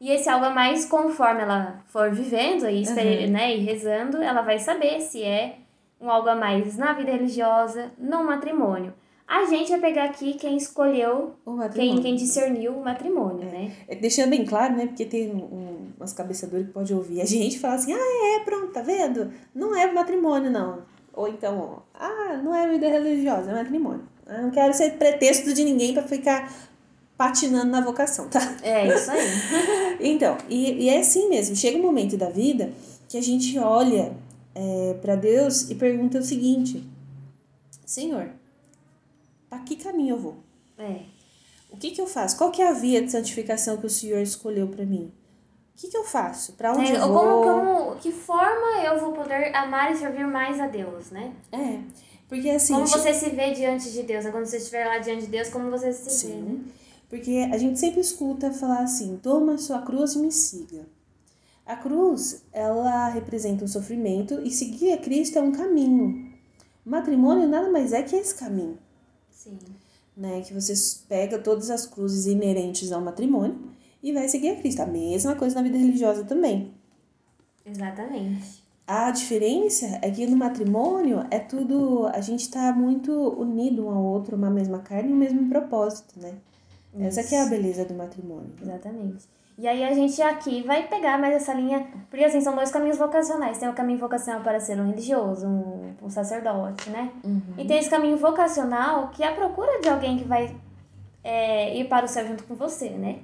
E 0.00 0.10
esse 0.10 0.28
algo 0.30 0.46
a 0.46 0.50
mais, 0.50 0.86
conforme 0.86 1.42
ela 1.42 1.82
for 1.86 2.10
vivendo 2.10 2.68
e, 2.68 2.82
Uhum. 2.88 3.30
né, 3.32 3.54
e 3.54 3.60
rezando, 3.60 4.16
ela 4.22 4.40
vai 4.40 4.58
saber 4.58 4.98
se 5.00 5.22
é 5.22 5.56
um 6.00 6.10
algo 6.10 6.28
a 6.30 6.34
mais 6.34 6.76
na 6.78 6.94
vida 6.94 7.12
religiosa, 7.12 7.90
no 7.98 8.24
matrimônio. 8.24 8.94
A 9.28 9.44
gente 9.44 9.70
vai 9.70 9.78
pegar 9.78 10.04
aqui 10.06 10.34
quem 10.34 10.56
escolheu, 10.56 11.34
quem, 11.74 12.00
quem 12.00 12.16
discerniu 12.16 12.72
o 12.72 12.82
matrimônio, 12.82 13.44
né? 13.48 13.70
É, 13.86 13.94
Deixando 13.94 14.30
bem 14.30 14.44
claro, 14.44 14.74
né? 14.74 14.86
Porque 14.86 15.04
tem 15.04 15.30
um, 15.30 15.92
umas 15.96 16.12
cabeçadoras 16.12 16.66
que 16.66 16.72
pode 16.72 16.92
ouvir 16.92 17.20
a 17.20 17.24
gente 17.26 17.60
falar 17.60 17.74
assim, 17.74 17.92
ah, 17.92 18.40
é, 18.40 18.44
pronto, 18.44 18.72
tá 18.72 18.80
vendo? 18.82 19.30
Não 19.54 19.76
é 19.76 19.92
matrimônio, 19.92 20.50
não. 20.50 20.78
Ou 21.12 21.28
então, 21.28 21.82
ah, 21.94 22.40
não 22.42 22.54
é 22.54 22.66
vida 22.68 22.88
religiosa, 22.88 23.50
é 23.50 23.54
matrimônio. 23.54 24.02
Eu 24.30 24.42
não 24.42 24.50
quero 24.50 24.72
ser 24.72 24.92
pretexto 24.92 25.52
de 25.52 25.64
ninguém 25.64 25.92
pra 25.92 26.02
ficar 26.04 26.52
patinando 27.16 27.70
na 27.70 27.80
vocação, 27.80 28.28
tá? 28.28 28.40
É 28.62 28.86
isso 28.94 29.10
aí. 29.10 29.28
Então, 30.02 30.38
e, 30.48 30.84
e 30.84 30.88
é 30.88 31.00
assim 31.00 31.28
mesmo. 31.28 31.54
Chega 31.54 31.76
um 31.76 31.82
momento 31.82 32.16
da 32.16 32.30
vida 32.30 32.72
que 33.08 33.18
a 33.18 33.22
gente 33.22 33.58
olha 33.58 34.16
é, 34.54 34.94
para 35.02 35.14
Deus 35.14 35.68
e 35.68 35.74
pergunta 35.74 36.18
o 36.18 36.22
seguinte: 36.22 36.82
Senhor, 37.84 38.30
para 39.50 39.58
que 39.58 39.76
caminho 39.76 40.14
eu 40.14 40.18
vou? 40.18 40.36
É. 40.78 41.00
O 41.70 41.76
que, 41.76 41.90
que 41.90 42.00
eu 42.00 42.06
faço? 42.06 42.38
Qual 42.38 42.50
que 42.50 42.62
é 42.62 42.68
a 42.68 42.72
via 42.72 43.02
de 43.02 43.10
santificação 43.10 43.76
que 43.76 43.86
o 43.86 43.90
Senhor 43.90 44.20
escolheu 44.20 44.68
para 44.68 44.84
mim? 44.86 45.12
O 45.76 45.80
que, 45.80 45.88
que 45.88 45.96
eu 45.96 46.04
faço? 46.04 46.54
Para 46.54 46.72
onde 46.72 46.92
É, 46.92 46.96
eu 46.96 47.02
ou 47.02 47.12
vou? 47.12 47.42
como, 47.42 47.74
como, 47.84 47.96
que 47.96 48.10
forma 48.12 48.82
eu 48.84 48.98
vou 48.98 49.12
poder 49.12 49.54
amar 49.54 49.92
e 49.92 49.96
servir 49.96 50.26
mais 50.26 50.58
a 50.60 50.66
Deus, 50.66 51.10
né? 51.10 51.32
É, 51.52 51.78
porque 52.30 52.48
assim. 52.48 52.72
Como 52.72 52.86
você 52.86 53.12
se 53.12 53.28
vê 53.30 53.52
diante 53.52 53.90
de 53.90 54.04
Deus, 54.04 54.24
né? 54.24 54.30
quando 54.30 54.46
você 54.46 54.58
estiver 54.58 54.86
lá 54.86 54.98
diante 54.98 55.22
de 55.22 55.26
Deus, 55.26 55.48
como 55.48 55.68
você 55.68 55.92
se 55.92 56.28
vê, 56.28 56.34
né? 56.34 56.50
Sim. 56.50 56.64
Porque 57.08 57.48
a 57.52 57.58
gente 57.58 57.76
sempre 57.78 58.00
escuta 58.00 58.52
falar 58.52 58.84
assim: 58.84 59.18
toma 59.20 59.58
sua 59.58 59.82
cruz 59.82 60.14
e 60.14 60.20
me 60.20 60.30
siga. 60.30 60.86
A 61.66 61.74
cruz, 61.74 62.44
ela 62.52 63.08
representa 63.08 63.64
um 63.64 63.68
sofrimento 63.68 64.40
e 64.44 64.50
seguir 64.50 64.92
a 64.92 64.98
Cristo 64.98 65.38
é 65.38 65.42
um 65.42 65.50
caminho. 65.50 66.32
O 66.86 66.90
matrimônio 66.90 67.48
nada 67.48 67.68
mais 67.68 67.92
é 67.92 68.02
que 68.02 68.14
esse 68.14 68.34
caminho, 68.36 68.78
Sim. 69.28 69.58
né? 70.16 70.40
Que 70.42 70.54
você 70.54 70.72
pega 71.08 71.36
todas 71.36 71.68
as 71.68 71.84
cruzes 71.84 72.26
inerentes 72.26 72.92
ao 72.92 73.00
matrimônio 73.00 73.58
e 74.00 74.12
vai 74.12 74.28
seguir 74.28 74.50
a 74.50 74.56
Cristo. 74.56 74.82
A 74.82 74.86
mesma 74.86 75.34
coisa 75.34 75.56
na 75.56 75.62
vida 75.62 75.76
religiosa 75.76 76.22
também. 76.22 76.72
Exatamente. 77.66 78.59
A 78.92 79.12
diferença 79.12 80.00
é 80.02 80.10
que 80.10 80.26
no 80.26 80.36
matrimônio 80.36 81.24
é 81.30 81.38
tudo. 81.38 82.08
A 82.08 82.20
gente 82.20 82.50
tá 82.50 82.72
muito 82.72 83.12
unido 83.40 83.86
um 83.86 83.90
ao 83.90 84.02
outro, 84.02 84.34
uma 84.36 84.50
mesma 84.50 84.80
carne 84.80 85.10
e 85.10 85.12
um 85.12 85.16
mesmo 85.16 85.48
propósito, 85.48 86.18
né? 86.20 86.34
Essa 86.98 87.22
que 87.22 87.36
é 87.36 87.40
a 87.40 87.46
beleza 87.46 87.84
do 87.84 87.94
matrimônio. 87.94 88.50
Exatamente. 88.60 89.28
E 89.56 89.68
aí 89.68 89.84
a 89.84 89.94
gente 89.94 90.20
aqui 90.20 90.64
vai 90.64 90.88
pegar 90.88 91.20
mais 91.20 91.36
essa 91.36 91.54
linha, 91.54 91.86
porque 92.10 92.24
assim, 92.24 92.40
são 92.40 92.56
dois 92.56 92.72
caminhos 92.72 92.98
vocacionais. 92.98 93.58
Tem 93.58 93.68
o 93.68 93.74
caminho 93.74 94.00
vocacional 94.00 94.42
para 94.42 94.58
ser 94.58 94.80
um 94.80 94.88
religioso, 94.88 95.46
um, 95.46 95.94
um 96.02 96.10
sacerdote, 96.10 96.90
né? 96.90 97.12
E 97.56 97.64
tem 97.64 97.78
esse 97.78 97.88
caminho 97.88 98.16
vocacional 98.16 99.10
que 99.10 99.22
é 99.22 99.28
a 99.28 99.34
procura 99.36 99.80
de 99.80 99.88
alguém 99.88 100.18
que 100.18 100.24
vai 100.24 100.56
é, 101.22 101.78
ir 101.78 101.88
para 101.88 102.06
o 102.06 102.08
céu 102.08 102.26
junto 102.26 102.42
com 102.42 102.56
você, 102.56 102.90
né? 102.90 103.20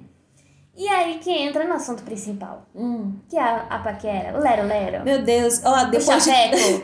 E 0.79 0.87
aí 0.87 1.17
que 1.17 1.31
entra 1.31 1.65
no 1.65 1.73
assunto 1.73 2.03
principal, 2.03 2.67
Hum. 2.75 3.15
que 3.27 3.35
é 3.35 3.41
a, 3.41 3.65
a 3.67 3.79
paquera, 3.79 4.37
o 4.37 4.41
lero-lero. 4.41 5.03
Meu 5.03 5.23
Deus, 5.23 5.59
ó, 5.65 5.85
depois 5.85 6.23
de, 6.23 6.31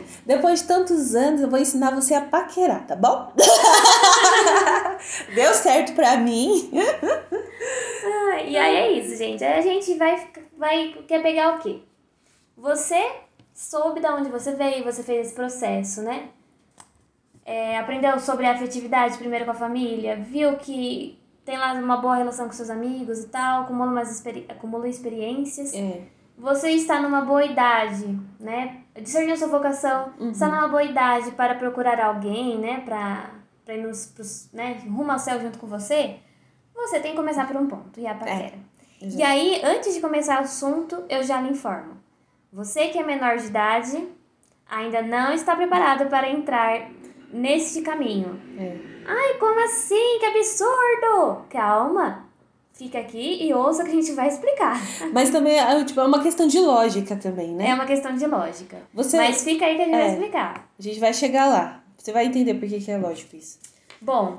depois 0.26 0.60
de 0.62 0.66
tantos 0.66 1.14
anos 1.14 1.40
eu 1.40 1.48
vou 1.48 1.60
ensinar 1.60 1.94
você 1.94 2.12
a 2.12 2.22
paquerar, 2.22 2.84
tá 2.88 2.96
bom? 2.96 3.32
Deu 5.32 5.54
certo 5.54 5.92
pra 5.94 6.16
mim. 6.16 6.70
Ah, 8.04 8.40
e 8.42 8.56
aí 8.56 8.76
é 8.76 8.92
isso, 8.92 9.16
gente. 9.16 9.44
Aí 9.44 9.58
a 9.60 9.62
gente 9.62 9.94
vai, 9.94 10.28
vai 10.58 10.94
quer 11.06 11.22
pegar 11.22 11.54
o 11.54 11.58
quê? 11.60 11.78
Você 12.56 13.00
soube 13.54 14.00
de 14.00 14.06
onde 14.08 14.28
você 14.28 14.54
veio, 14.54 14.82
você 14.82 15.04
fez 15.04 15.26
esse 15.28 15.36
processo, 15.36 16.02
né? 16.02 16.30
É, 17.44 17.78
aprendeu 17.78 18.18
sobre 18.18 18.46
a 18.46 18.52
afetividade 18.52 19.18
primeiro 19.18 19.44
com 19.44 19.50
a 19.52 19.54
família, 19.54 20.16
viu 20.16 20.56
que 20.56 21.18
tem 21.44 21.58
lá 21.58 21.74
uma 21.74 21.98
boa 21.98 22.16
relação 22.16 22.46
com 22.46 22.52
seus 22.52 22.70
amigos 22.70 23.20
e 23.20 23.28
tal, 23.28 23.62
acumula, 23.62 23.90
umas 23.90 24.10
experi 24.10 24.46
acumula 24.48 24.88
experiências. 24.88 25.74
É. 25.74 26.02
Você 26.36 26.70
está 26.70 27.00
numa 27.00 27.20
boa 27.20 27.44
idade, 27.44 28.18
né? 28.40 28.82
Discerniu 29.00 29.36
sua 29.36 29.48
vocação, 29.48 30.12
está 30.30 30.48
numa 30.48 30.66
boa 30.68 30.82
idade 30.82 31.30
para 31.32 31.54
procurar 31.54 32.00
alguém, 32.00 32.58
né? 32.58 32.80
Para 32.80 33.30
pra 33.64 33.74
ir 33.74 33.82
nos, 33.82 34.06
pros, 34.06 34.50
né? 34.52 34.82
rumo 34.86 35.10
ao 35.10 35.18
céu 35.18 35.40
junto 35.40 35.58
com 35.58 35.66
você. 35.66 36.16
Você 36.74 37.00
tem 37.00 37.12
que 37.12 37.16
começar 37.16 37.46
por 37.46 37.56
um 37.56 37.66
ponto, 37.66 37.98
e 37.98 38.04
é 38.04 38.10
a 38.10 38.14
paquera. 38.14 38.58
exato. 39.00 39.20
e 39.20 39.22
aí, 39.22 39.60
antes 39.64 39.94
de 39.94 40.00
começar 40.00 40.40
o 40.40 40.42
assunto, 40.42 41.04
eu 41.08 41.22
já 41.22 41.40
lhe 41.40 41.50
informo. 41.50 41.96
Você 42.52 42.88
que 42.88 42.98
é 42.98 43.02
menor 43.02 43.36
de 43.38 43.46
idade, 43.46 44.08
ainda 44.68 45.02
não 45.02 45.32
está 45.32 45.56
preparado 45.56 46.08
para 46.08 46.28
entrar 46.28 46.90
neste 47.32 47.80
caminho. 47.82 48.40
É. 48.58 48.93
Ai, 49.06 49.34
como 49.38 49.64
assim? 49.64 50.18
Que 50.18 50.26
absurdo! 50.26 51.44
Calma. 51.50 52.24
Fica 52.72 52.98
aqui 52.98 53.44
e 53.46 53.54
ouça 53.54 53.84
que 53.84 53.90
a 53.90 53.94
gente 53.94 54.12
vai 54.12 54.26
explicar. 54.28 54.80
Mas 55.12 55.30
também 55.30 55.56
é, 55.58 55.84
tipo, 55.84 56.00
é 56.00 56.04
uma 56.04 56.20
questão 56.22 56.46
de 56.48 56.58
lógica 56.58 57.14
também, 57.16 57.54
né? 57.54 57.68
É 57.70 57.74
uma 57.74 57.86
questão 57.86 58.14
de 58.16 58.26
lógica. 58.26 58.78
Você- 58.92 59.16
Mas 59.16 59.44
fica 59.44 59.64
aí 59.64 59.76
que 59.76 59.82
a 59.82 59.84
gente 59.84 59.94
vai 59.94 60.02
É. 60.08 60.12
explicar. 60.12 60.68
A 60.78 60.82
gente 60.82 60.98
vai 61.00 61.14
chegar 61.14 61.46
lá. 61.46 61.80
Você 61.96 62.12
vai 62.12 62.26
entender 62.26 62.54
por 62.54 62.68
que, 62.68 62.80
que 62.80 62.90
é 62.90 62.98
lógico 62.98 63.36
isso. 63.36 63.58
Bom, 64.00 64.38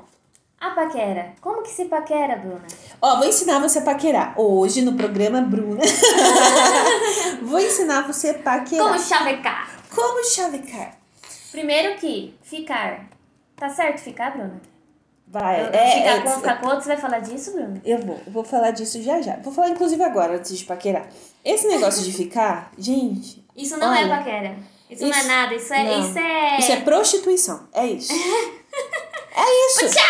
a 0.60 0.70
paquera. 0.70 1.32
Como 1.40 1.62
que 1.62 1.70
se 1.70 1.86
paquera, 1.86 2.36
Bruna? 2.36 2.66
Ó, 3.00 3.16
vou 3.16 3.26
ensinar 3.26 3.58
você 3.58 3.78
a 3.78 3.82
paquerar. 3.82 4.34
Hoje 4.38 4.82
no 4.82 4.92
programa 4.92 5.40
Bruna. 5.40 5.80
vou 7.42 7.58
ensinar 7.58 8.06
você 8.06 8.30
a 8.30 8.34
paquerar. 8.34 8.86
Como 8.86 8.98
chavecar? 9.00 9.70
Como 9.94 10.24
chavecar? 10.24 10.96
Primeiro 11.50 11.98
que 11.98 12.34
ficar. 12.42 13.06
Tá 13.56 13.68
certo 13.68 13.98
ficar, 14.00 14.32
Bruna? 14.32 14.60
Vai. 15.28 15.60
Eu- 15.60 15.66
é, 15.72 15.90
ficar 15.90 16.08
é, 16.16 16.20
com, 16.20 16.30
ficar 16.30 16.60
com 16.60 16.66
outro, 16.68 16.82
você 16.82 16.88
vai 16.90 16.96
falar 16.98 17.18
disso, 17.20 17.52
Bruna? 17.52 17.80
Eu 17.84 17.98
vou, 17.98 18.20
eu 18.26 18.32
vou 18.32 18.44
falar 18.44 18.70
disso 18.70 19.02
já 19.02 19.20
já. 19.20 19.36
Vou 19.36 19.52
falar 19.52 19.70
inclusive 19.70 20.02
agora, 20.02 20.36
antes 20.36 20.56
de 20.56 20.64
paquerar. 20.64 21.08
Esse 21.44 21.66
negócio 21.68 22.02
de 22.04 22.12
ficar, 22.12 22.70
gente, 22.78 23.44
Isso 23.56 23.76
não 23.78 23.90
Olha, 23.90 24.00
é 24.00 24.08
paquera. 24.08 24.56
Isso, 24.90 25.02
não 25.02 25.12
é 25.12 25.18
isso- 25.18 25.28
nada, 25.28 25.54
isso 25.54 25.74
é. 25.74 25.82
não. 25.84 26.00
Isso 26.00 26.18
é. 26.18 26.58
isso 26.58 26.72
é 26.72 26.80
prostituição. 26.80 27.68
É 27.72 27.86
isso. 27.86 28.12
é 29.34 29.66
isso. 29.66 29.90
Tchá! 29.90 30.02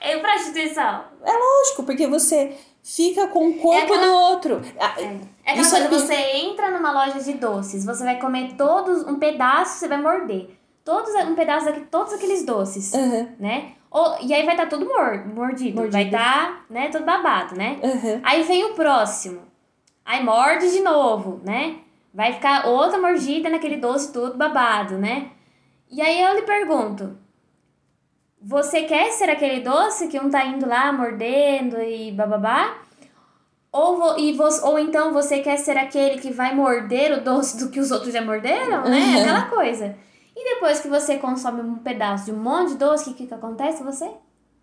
É 0.00 0.18
prostituição. 0.18 1.04
É 1.24 1.32
lógico, 1.32 1.82
porque 1.84 2.06
você 2.06 2.56
fica 2.82 3.26
com 3.28 3.48
o 3.50 3.54
corpo 3.58 3.92
aquela- 3.92 4.06
do 4.06 4.12
outro. 4.12 4.62
Ah, 4.80 4.94
É, 4.98 5.02
é 5.04 5.20
aquela 5.52 5.60
Isso 5.60 5.70
coisa, 5.70 5.84
é- 5.84 5.88
você 5.88 6.14
entra 6.38 6.70
numa 6.70 6.90
loja 6.92 7.20
de 7.20 7.34
doces, 7.34 7.84
você 7.84 8.02
vai 8.02 8.18
comer 8.18 8.54
todos, 8.56 9.06
um 9.06 9.18
pedaço, 9.18 9.78
você 9.78 9.88
vai 9.88 10.00
morder. 10.00 10.57
Todos, 10.88 11.14
um 11.14 11.34
pedaço 11.34 11.66
daqui, 11.66 11.80
todos 11.82 12.14
aqueles 12.14 12.46
doces, 12.46 12.94
Aham, 12.94 13.28
né? 13.38 13.72
Ou, 13.90 14.16
e 14.22 14.32
aí 14.32 14.46
vai 14.46 14.54
estar 14.54 14.64
tudo 14.70 14.86
mor, 14.86 15.22
mordido, 15.26 15.76
Mordido. 15.76 15.92
vai 15.92 16.04
estar, 16.04 16.64
né, 16.70 16.88
todo 16.88 17.04
babado, 17.04 17.54
né? 17.54 17.78
aham. 17.84 18.20
Aí 18.22 18.42
vem 18.44 18.64
o 18.64 18.72
próximo. 18.72 19.42
Aí 20.02 20.24
morde 20.24 20.70
de 20.70 20.80
novo, 20.80 21.42
né? 21.44 21.76
Vai 22.14 22.32
ficar 22.32 22.66
outra 22.66 22.98
mordida 22.98 23.50
naquele 23.50 23.76
doce 23.76 24.10
tudo 24.14 24.38
babado, 24.38 24.96
né? 24.96 25.30
E 25.90 26.00
aí 26.00 26.22
eu 26.22 26.34
lhe 26.36 26.42
pergunto: 26.42 27.18
Você 28.40 28.84
quer 28.84 29.10
ser 29.10 29.28
aquele 29.28 29.60
doce 29.60 30.08
que 30.08 30.18
um 30.18 30.30
tá 30.30 30.46
indo 30.46 30.66
lá 30.66 30.90
mordendo 30.90 31.82
e 31.82 32.12
bababá? 32.12 32.78
Ou, 33.70 34.18
e 34.18 34.34
ou 34.62 34.78
então 34.78 35.12
você 35.12 35.40
quer 35.40 35.58
ser 35.58 35.76
aquele 35.76 36.18
que 36.18 36.32
vai 36.32 36.54
morder 36.54 37.12
o 37.12 37.20
doce 37.20 37.58
do 37.62 37.70
que 37.70 37.78
os 37.78 37.90
outros 37.90 38.14
já 38.14 38.22
morderam, 38.22 38.84
né? 38.84 38.98
Uhum. 38.98 39.20
Aquela 39.20 39.42
coisa. 39.42 40.07
E 40.40 40.54
depois 40.54 40.78
que 40.78 40.86
você 40.86 41.18
consome 41.18 41.60
um 41.62 41.74
pedaço 41.78 42.26
de 42.26 42.32
um 42.32 42.36
monte 42.40 42.68
de 42.70 42.74
doce, 42.76 43.10
o 43.10 43.14
que, 43.14 43.26
que 43.26 43.34
acontece? 43.34 43.82
Você? 43.82 44.08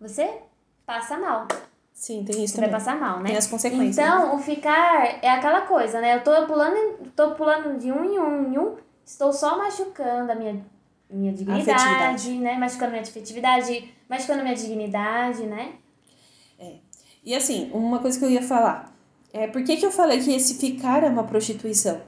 Você 0.00 0.38
passa 0.86 1.18
mal. 1.18 1.46
Sim, 1.92 2.24
tem 2.24 2.42
isso 2.44 2.54
Você 2.54 2.60
vai 2.62 2.70
também. 2.70 2.80
passar 2.84 2.98
mal, 2.98 3.18
né? 3.20 3.28
Tem 3.28 3.36
as 3.36 3.46
consequências. 3.46 3.98
Então, 3.98 4.34
o 4.34 4.38
ficar 4.38 5.22
é 5.22 5.28
aquela 5.28 5.62
coisa, 5.62 6.00
né? 6.00 6.14
Eu 6.16 6.24
tô 6.24 6.46
pulando, 6.46 7.10
tô 7.14 7.32
pulando 7.32 7.78
de 7.78 7.92
um 7.92 8.04
em 8.06 8.18
um 8.18 8.54
em 8.54 8.58
um, 8.58 8.76
estou 9.04 9.32
só 9.34 9.58
machucando 9.58 10.32
a 10.32 10.34
minha, 10.34 10.64
minha 11.10 11.32
dignidade, 11.34 12.38
né? 12.38 12.56
Machucando 12.56 12.92
minha 12.92 13.02
afetividade, 13.02 13.92
machucando 14.08 14.42
minha 14.42 14.54
dignidade, 14.54 15.42
né? 15.44 15.74
E 17.22 17.34
assim, 17.34 17.70
uma 17.74 17.98
coisa 17.98 18.18
que 18.18 18.24
eu 18.24 18.30
ia 18.30 18.42
falar. 18.42 18.94
É, 19.32 19.46
por 19.46 19.62
que, 19.64 19.76
que 19.76 19.84
eu 19.84 19.90
falei 19.90 20.20
que 20.22 20.32
esse 20.32 20.54
ficar 20.54 21.02
é 21.02 21.08
uma 21.08 21.24
prostituição? 21.24 22.00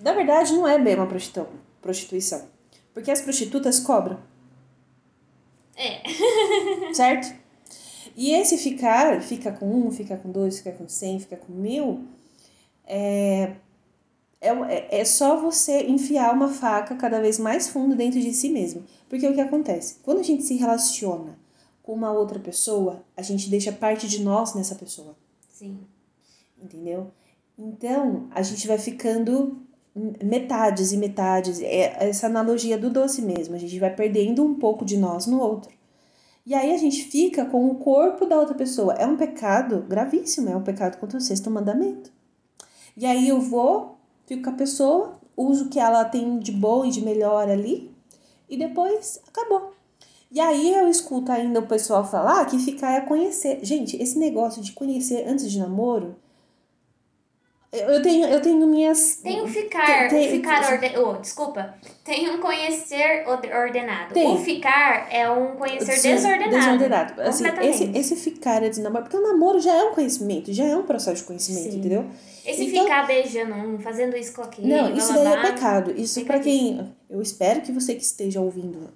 Na 0.00 0.12
verdade, 0.14 0.52
não 0.54 0.66
é 0.66 0.78
bem 0.78 0.96
uma 0.96 1.06
prostitu- 1.06 1.46
prostituição. 1.80 2.50
Porque 2.94 3.10
as 3.10 3.20
prostitutas 3.20 3.80
cobram. 3.80 4.18
É. 5.76 6.02
Certo? 6.94 7.34
E 8.16 8.32
esse 8.32 8.58
ficar, 8.58 9.22
fica 9.22 9.50
com 9.52 9.66
um, 9.66 9.90
fica 9.90 10.16
com 10.16 10.30
dois, 10.30 10.58
fica 10.58 10.72
com 10.72 10.86
cem, 10.86 11.18
fica 11.18 11.36
com 11.36 11.52
mil, 11.52 12.06
é, 12.84 13.54
é, 14.40 14.48
é- 14.50 15.00
é 15.00 15.04
só 15.04 15.40
você 15.40 15.82
enfiar 15.84 16.34
uma 16.34 16.48
faca 16.48 16.94
cada 16.96 17.20
vez 17.20 17.38
mais 17.38 17.68
fundo 17.68 17.96
dentro 17.96 18.20
de 18.20 18.32
si 18.34 18.50
mesmo. 18.50 18.84
Porque 19.08 19.26
o 19.26 19.32
que 19.34 19.40
acontece? 19.40 19.96
Quando 20.02 20.18
a 20.18 20.22
gente 20.22 20.42
se 20.42 20.54
relaciona 20.56 21.38
com 21.82 21.94
uma 21.94 22.12
outra 22.12 22.38
pessoa, 22.38 23.02
a 23.16 23.22
gente 23.22 23.48
deixa 23.48 23.72
parte 23.72 24.06
de 24.06 24.22
nós 24.22 24.54
nessa 24.54 24.74
pessoa. 24.74 25.16
Sim. 25.50 25.80
Entendeu? 26.60 27.10
Então, 27.56 28.28
a 28.30 28.42
gente 28.42 28.66
vai 28.68 28.78
ficando 28.78 29.61
metades 29.94 30.92
e 30.92 30.96
metades. 30.96 31.60
É 31.60 32.08
essa 32.08 32.26
analogia 32.26 32.78
do 32.78 32.90
doce 32.90 33.22
mesmo. 33.22 33.54
A 33.54 33.58
gente 33.58 33.78
vai 33.78 33.94
perdendo 33.94 34.44
um 34.44 34.54
pouco 34.54 34.84
de 34.84 34.96
nós 34.96 35.26
no 35.26 35.40
outro. 35.40 35.70
E 36.44 36.54
aí 36.54 36.72
a 36.72 36.76
gente 36.76 37.04
fica 37.04 37.44
com 37.44 37.68
o 37.68 37.76
corpo 37.76 38.26
da 38.26 38.38
outra 38.38 38.54
pessoa. 38.54 38.94
É 38.94 39.06
um 39.06 39.16
pecado 39.16 39.84
gravíssimo, 39.88 40.48
é 40.48 40.56
um 40.56 40.62
pecado 40.62 40.98
contra 40.98 41.18
o 41.18 41.20
sexto 41.20 41.50
mandamento. 41.50 42.10
E 42.96 43.06
aí 43.06 43.28
eu 43.28 43.40
vou, 43.40 43.96
fico 44.26 44.42
com 44.42 44.50
a 44.50 44.54
pessoa, 44.54 45.20
uso 45.36 45.66
o 45.66 45.68
que 45.68 45.78
ela 45.78 46.04
tem 46.04 46.38
de 46.38 46.52
bom 46.52 46.84
e 46.84 46.90
de 46.90 47.02
melhor 47.02 47.48
ali, 47.48 47.94
e 48.48 48.56
depois 48.56 49.20
acabou. 49.26 49.72
E 50.30 50.40
aí 50.40 50.74
eu 50.74 50.88
escuto 50.88 51.30
ainda 51.30 51.60
o 51.60 51.66
pessoal 51.66 52.04
falar 52.04 52.44
que 52.46 52.58
ficar 52.58 52.92
é 52.92 53.02
conhecer. 53.02 53.60
Gente, 53.62 53.96
esse 54.02 54.18
negócio 54.18 54.62
de 54.62 54.72
conhecer 54.72 55.28
antes 55.28 55.50
de 55.50 55.58
namoro, 55.58 56.16
eu 57.72 58.02
tenho, 58.02 58.26
eu 58.26 58.40
tenho 58.42 58.66
minhas. 58.66 59.16
Tem 59.16 59.40
o 59.40 59.48
ficar, 59.48 60.08
Tem- 60.08 60.28
o 60.28 60.30
ficar 60.30 60.72
orde... 60.72 60.92
oh, 60.98 61.14
desculpa. 61.14 61.74
Tem 62.04 62.28
um 62.30 62.38
conhecer 62.38 63.24
orde- 63.26 63.50
ordenado. 63.52 64.12
Tem. 64.12 64.26
O 64.34 64.36
ficar 64.38 65.06
é 65.10 65.30
um 65.30 65.56
conhecer 65.56 65.92
Sim, 65.92 66.14
desordenado. 66.14 66.50
Desordenado. 66.56 67.22
Assim, 67.22 67.44
Completamente. 67.44 67.84
esse, 67.98 67.98
esse 68.14 68.16
ficar 68.16 68.62
antes 68.62 68.76
de 68.78 68.82
namoro, 68.84 69.04
porque 69.04 69.16
o 69.16 69.22
namoro 69.22 69.58
já 69.58 69.72
é 69.74 69.82
um 69.84 69.94
conhecimento, 69.94 70.52
já 70.52 70.64
é 70.64 70.76
um 70.76 70.82
processo 70.82 71.22
de 71.22 71.26
conhecimento, 71.26 71.70
Sim. 71.72 71.78
entendeu? 71.78 72.04
Esse 72.44 72.64
Então- 72.66 72.82
ficar 72.84 73.06
beijando 73.06 73.54
um, 73.54 73.78
fazendo 73.78 74.16
isso 74.16 74.34
com 74.34 74.42
aquele. 74.42 74.68
Não, 74.68 74.94
isso 74.96 75.12
daí 75.14 75.26
é 75.32 75.40
pecado. 75.40 75.94
Isso 75.96 76.22
pra 76.24 76.40
quem. 76.40 76.92
Eu 77.08 77.22
espero 77.22 77.60
que 77.62 77.72
você 77.72 77.94
que 77.94 78.02
esteja 78.02 78.40
ouvindo 78.40 78.90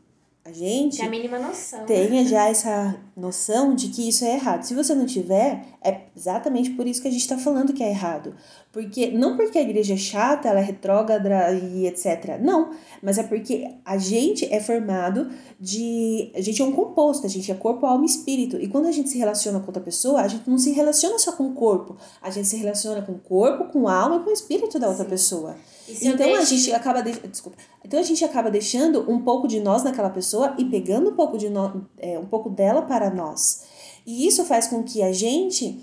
a 0.46 0.52
gente 0.52 0.98
Tem 0.98 1.06
a 1.06 1.10
mínima 1.10 1.40
noção. 1.40 1.84
tenha 1.86 2.24
já 2.24 2.46
essa 2.48 2.96
noção 3.16 3.74
de 3.74 3.88
que 3.88 4.08
isso 4.08 4.24
é 4.24 4.34
errado. 4.34 4.62
Se 4.62 4.74
você 4.74 4.94
não 4.94 5.04
tiver, 5.04 5.64
é 5.82 6.02
exatamente 6.16 6.70
por 6.70 6.86
isso 6.86 7.02
que 7.02 7.08
a 7.08 7.10
gente 7.10 7.22
está 7.22 7.36
falando 7.36 7.72
que 7.72 7.82
é 7.82 7.90
errado. 7.90 8.32
Porque 8.72 9.10
não 9.10 9.36
porque 9.36 9.58
a 9.58 9.62
igreja 9.62 9.94
é 9.94 9.96
chata, 9.96 10.48
ela 10.48 10.60
é 10.60 10.62
retrógrada 10.62 11.50
e 11.50 11.88
etc. 11.88 12.38
Não, 12.40 12.70
mas 13.02 13.18
é 13.18 13.24
porque 13.24 13.68
a 13.84 13.98
gente 13.98 14.44
é 14.52 14.60
formado 14.60 15.30
de. 15.58 16.30
A 16.32 16.40
gente 16.40 16.62
é 16.62 16.64
um 16.64 16.72
composto, 16.72 17.26
a 17.26 17.30
gente 17.30 17.50
é 17.50 17.54
corpo, 17.54 17.84
alma 17.84 18.04
e 18.04 18.06
espírito. 18.06 18.56
E 18.60 18.68
quando 18.68 18.86
a 18.86 18.92
gente 18.92 19.08
se 19.08 19.18
relaciona 19.18 19.58
com 19.58 19.66
outra 19.66 19.82
pessoa, 19.82 20.20
a 20.20 20.28
gente 20.28 20.48
não 20.48 20.58
se 20.58 20.70
relaciona 20.70 21.18
só 21.18 21.32
com 21.32 21.48
o 21.48 21.54
corpo. 21.54 21.96
A 22.22 22.30
gente 22.30 22.46
se 22.46 22.56
relaciona 22.56 23.02
com 23.02 23.12
o 23.12 23.18
corpo, 23.18 23.64
com 23.72 23.88
a 23.88 23.94
alma 23.96 24.16
e 24.18 24.20
com 24.20 24.30
o 24.30 24.32
espírito 24.32 24.78
da 24.78 24.86
outra 24.86 25.02
Sim. 25.02 25.10
pessoa. 25.10 25.56
Então 25.88 26.26
a 26.26 26.36
deixo- 26.38 26.46
gente 26.54 26.72
acaba 26.72 27.00
de... 27.02 27.12
desculpa. 27.28 27.58
Então 27.84 28.00
a 28.00 28.02
gente 28.02 28.24
acaba 28.24 28.50
deixando 28.50 29.10
um 29.10 29.20
pouco 29.22 29.46
de 29.46 29.60
nós 29.60 29.84
naquela 29.84 30.10
pessoa 30.10 30.54
e 30.58 30.64
pegando 30.64 31.10
um 31.10 31.14
pouco 31.14 31.38
de 31.38 31.48
no... 31.48 31.86
é, 31.98 32.18
um 32.18 32.26
pouco 32.26 32.50
dela 32.50 32.82
para 32.82 33.10
nós. 33.10 33.64
E 34.06 34.26
isso 34.26 34.44
faz 34.44 34.66
com 34.66 34.82
que 34.82 35.02
a 35.02 35.12
gente 35.12 35.80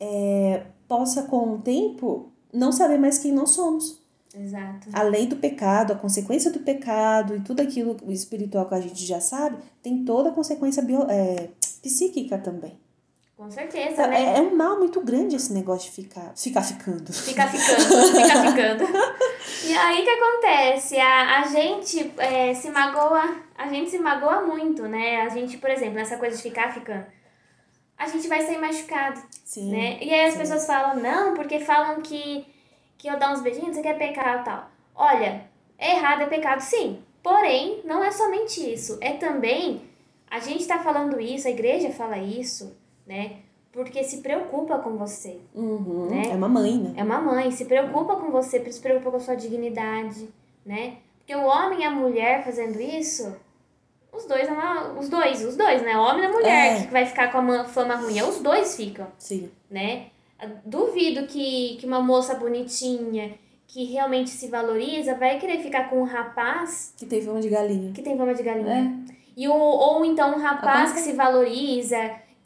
é, 0.00 0.64
possa 0.86 1.22
com 1.22 1.54
o 1.54 1.58
tempo 1.58 2.30
não 2.52 2.72
saber 2.72 2.98
mais 2.98 3.18
quem 3.18 3.32
nós 3.32 3.50
somos. 3.50 3.98
Exato. 4.34 4.88
A 4.92 5.02
lei 5.02 5.26
do 5.26 5.36
pecado, 5.36 5.92
a 5.92 5.96
consequência 5.96 6.50
do 6.50 6.60
pecado 6.60 7.34
e 7.36 7.40
tudo 7.40 7.60
aquilo 7.60 7.96
espiritual 8.08 8.66
que 8.68 8.74
a 8.74 8.80
gente 8.80 9.04
já 9.04 9.20
sabe, 9.20 9.56
tem 9.82 10.04
toda 10.04 10.28
a 10.28 10.32
consequência 10.32 10.82
bio... 10.82 11.02
é, 11.10 11.48
psíquica 11.82 12.38
também. 12.38 12.78
Com 13.38 13.48
certeza, 13.48 14.04
né? 14.08 14.34
É, 14.34 14.38
é 14.38 14.40
um 14.40 14.56
mal 14.56 14.76
muito 14.80 15.00
grande 15.00 15.36
esse 15.36 15.52
negócio 15.52 15.88
de 15.88 15.94
ficar, 15.94 16.32
ficar 16.34 16.60
ficando. 16.60 17.12
Fica 17.12 17.46
ficando, 17.46 18.12
fica 18.12 18.50
ficando. 18.50 18.84
E 19.64 19.74
aí 19.74 20.00
o 20.00 20.04
que 20.04 20.10
acontece? 20.10 20.98
A, 20.98 21.40
a 21.40 21.46
gente 21.46 22.12
é, 22.18 22.52
se 22.54 22.70
magoa, 22.70 23.36
a 23.56 23.68
gente 23.68 23.90
se 23.90 23.98
magoa 23.98 24.42
muito, 24.42 24.82
né? 24.82 25.20
A 25.22 25.28
gente, 25.28 25.56
por 25.58 25.70
exemplo, 25.70 25.94
nessa 25.94 26.16
coisa 26.16 26.36
de 26.36 26.42
ficar 26.42 26.72
ficando, 26.72 27.06
a 27.96 28.06
gente 28.08 28.28
vai 28.28 28.42
sair 28.42 28.58
machucado, 28.58 29.20
Sim. 29.44 29.70
né? 29.70 29.98
E 30.00 30.12
aí 30.12 30.26
as 30.26 30.32
sim. 30.32 30.38
pessoas 30.40 30.66
falam, 30.66 30.96
não, 30.96 31.34
porque 31.34 31.60
falam 31.60 32.00
que, 32.00 32.46
que 32.96 33.08
eu 33.08 33.18
dar 33.18 33.32
uns 33.32 33.40
beijinhos, 33.40 33.76
você 33.76 33.82
quer 33.82 33.98
pecado 33.98 34.40
e 34.40 34.44
tal. 34.44 34.70
Olha, 34.94 35.44
é 35.76 35.96
errado, 35.96 36.22
é 36.22 36.26
pecado 36.26 36.60
sim. 36.60 37.02
Porém, 37.22 37.82
não 37.84 38.02
é 38.02 38.10
somente 38.10 38.72
isso. 38.72 38.98
É 39.00 39.12
também, 39.14 39.82
a 40.30 40.40
gente 40.40 40.66
tá 40.66 40.78
falando 40.78 41.20
isso, 41.20 41.46
a 41.46 41.50
igreja 41.50 41.90
fala 41.90 42.18
isso, 42.18 42.76
né? 43.08 43.36
Porque 43.72 44.02
se 44.04 44.18
preocupa 44.18 44.78
com 44.78 44.96
você. 44.96 45.38
Uhum, 45.54 46.08
né? 46.10 46.22
É 46.30 46.34
uma 46.34 46.48
mãe, 46.48 46.76
né? 46.78 46.94
É 46.96 47.02
uma 47.02 47.20
mãe, 47.20 47.50
se 47.50 47.64
preocupa 47.64 48.16
com 48.16 48.30
você, 48.30 48.60
se 48.70 48.80
preocupa 48.80 49.10
com 49.10 49.16
a 49.16 49.20
sua 49.20 49.34
dignidade, 49.34 50.28
né? 50.64 50.96
Porque 51.18 51.34
o 51.34 51.44
homem 51.46 51.80
e 51.80 51.84
a 51.84 51.90
mulher 51.90 52.44
fazendo 52.44 52.80
isso, 52.80 53.34
os 54.12 54.24
dois, 54.24 54.48
é 54.48 54.52
os 54.98 55.08
dois, 55.08 55.44
os 55.44 55.56
dois, 55.56 55.82
né? 55.82 55.96
O 55.96 56.02
homem 56.02 56.22
e 56.22 56.26
a 56.26 56.32
mulher 56.32 56.76
É. 56.78 56.82
que 56.86 56.92
vai 56.92 57.04
ficar 57.06 57.30
com 57.30 57.38
a 57.38 57.42
ma- 57.42 57.64
fama 57.64 57.94
ruim, 57.96 58.18
é 58.18 58.24
os 58.24 58.40
dois 58.40 58.74
ficam, 58.76 59.06
Sim. 59.18 59.50
né? 59.70 60.06
Duvido 60.64 61.26
que, 61.26 61.76
que 61.80 61.86
uma 61.86 62.00
moça 62.00 62.34
bonitinha, 62.34 63.34
que 63.66 63.84
realmente 63.84 64.30
se 64.30 64.48
valoriza, 64.48 65.14
vai 65.14 65.38
querer 65.38 65.58
ficar 65.60 65.90
com 65.90 66.00
um 66.00 66.04
rapaz 66.04 66.94
Que 66.96 67.04
teve 67.04 67.28
uma 67.28 67.40
de 67.40 67.48
galinha. 67.50 67.92
que 67.92 68.00
tem 68.02 68.16
fama 68.16 68.34
de 68.34 68.42
galinha. 68.42 69.04
É. 69.10 69.14
E 69.36 69.46
o, 69.48 69.52
ou 69.54 70.04
então 70.04 70.34
um 70.34 70.38
rapaz 70.40 70.92
que 70.92 71.00
se 71.00 71.12
valoriza, 71.12 71.96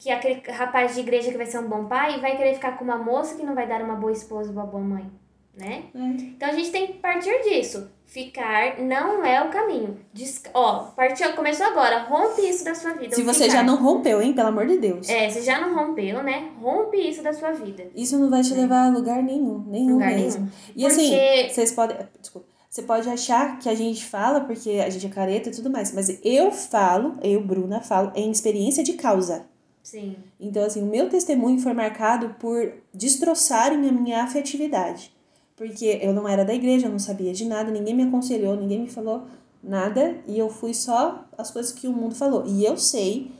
que 0.02 0.10
é 0.10 0.14
aquele 0.14 0.42
rapaz 0.50 0.94
de 0.94 1.00
igreja 1.00 1.30
que 1.30 1.36
vai 1.36 1.46
ser 1.46 1.60
um 1.60 1.68
bom 1.68 1.84
pai, 1.84 2.20
vai 2.20 2.36
querer 2.36 2.54
ficar 2.54 2.76
com 2.76 2.82
uma 2.84 2.98
moça 2.98 3.36
que 3.36 3.46
não 3.46 3.54
vai 3.54 3.68
dar 3.68 3.80
uma 3.80 3.94
boa 3.94 4.10
esposa, 4.10 4.50
uma 4.50 4.66
boa 4.66 4.82
mãe, 4.82 5.08
né? 5.56 5.84
É. 5.94 5.98
Então 6.00 6.48
a 6.48 6.52
gente 6.52 6.72
tem 6.72 6.88
que 6.88 6.94
partir 6.94 7.40
disso. 7.44 7.88
Ficar 8.04 8.80
não 8.80 9.24
é 9.24 9.40
o 9.42 9.48
caminho. 9.48 9.96
Des... 10.12 10.42
Ó, 10.52 10.86
partiu, 10.96 11.32
começou 11.34 11.64
agora. 11.66 12.02
Rompe 12.02 12.42
isso 12.42 12.64
da 12.64 12.74
sua 12.74 12.94
vida. 12.94 13.14
Se 13.14 13.22
você 13.22 13.44
ficar. 13.44 13.58
já 13.58 13.62
não 13.62 13.76
rompeu, 13.76 14.20
hein? 14.20 14.32
Pelo 14.34 14.48
amor 14.48 14.66
de 14.66 14.76
Deus. 14.78 15.08
É, 15.08 15.30
você 15.30 15.40
já 15.40 15.60
não 15.60 15.74
rompeu, 15.74 16.20
né? 16.22 16.50
Rompe 16.60 16.96
isso 16.96 17.22
da 17.22 17.32
sua 17.32 17.52
vida. 17.52 17.86
Isso 17.94 18.18
não 18.18 18.28
vai 18.28 18.42
te 18.42 18.52
levar 18.54 18.88
a 18.88 18.90
lugar 18.90 19.22
nenhum. 19.22 19.64
Nenhum 19.68 19.94
Lugar 19.94 20.10
mesmo. 20.10 20.40
nenhum. 20.40 20.52
E 20.74 20.84
assim, 20.84 21.10
Porque- 21.10 21.48
vocês 21.48 21.72
podem. 21.72 21.96
Desculpa. 22.20 22.48
Você 22.68 22.82
pode 22.82 23.08
achar 23.08 23.58
que 23.58 23.68
a 23.68 23.74
gente 23.74 24.04
fala 24.04 24.40
porque 24.40 24.82
a 24.84 24.90
gente 24.90 25.06
é 25.06 25.10
careta 25.10 25.48
e 25.48 25.52
tudo 25.52 25.70
mais. 25.70 25.92
Mas 25.94 26.18
eu 26.24 26.50
falo, 26.50 27.16
eu, 27.22 27.40
Bruna, 27.40 27.80
falo 27.82 28.10
em 28.14 28.30
experiência 28.30 28.82
de 28.82 28.94
causa. 28.94 29.46
Sim. 29.82 30.16
Então, 30.38 30.64
assim, 30.64 30.82
o 30.82 30.86
meu 30.86 31.08
testemunho 31.08 31.58
foi 31.58 31.72
marcado 31.72 32.36
por 32.38 32.72
destroçarem 32.94 33.88
a 33.88 33.92
minha 33.92 34.22
afetividade. 34.22 35.12
Porque 35.56 35.98
eu 36.00 36.12
não 36.12 36.28
era 36.28 36.44
da 36.44 36.54
igreja, 36.54 36.86
eu 36.86 36.90
não 36.90 36.98
sabia 36.98 37.32
de 37.32 37.44
nada, 37.44 37.70
ninguém 37.70 37.94
me 37.94 38.04
aconselhou, 38.04 38.56
ninguém 38.56 38.80
me 38.80 38.88
falou 38.88 39.26
nada, 39.62 40.16
e 40.26 40.38
eu 40.38 40.48
fui 40.48 40.74
só 40.74 41.24
as 41.36 41.50
coisas 41.50 41.72
que 41.72 41.86
o 41.86 41.92
mundo 41.92 42.14
falou. 42.14 42.44
E 42.46 42.64
eu 42.64 42.76
sei 42.76 43.32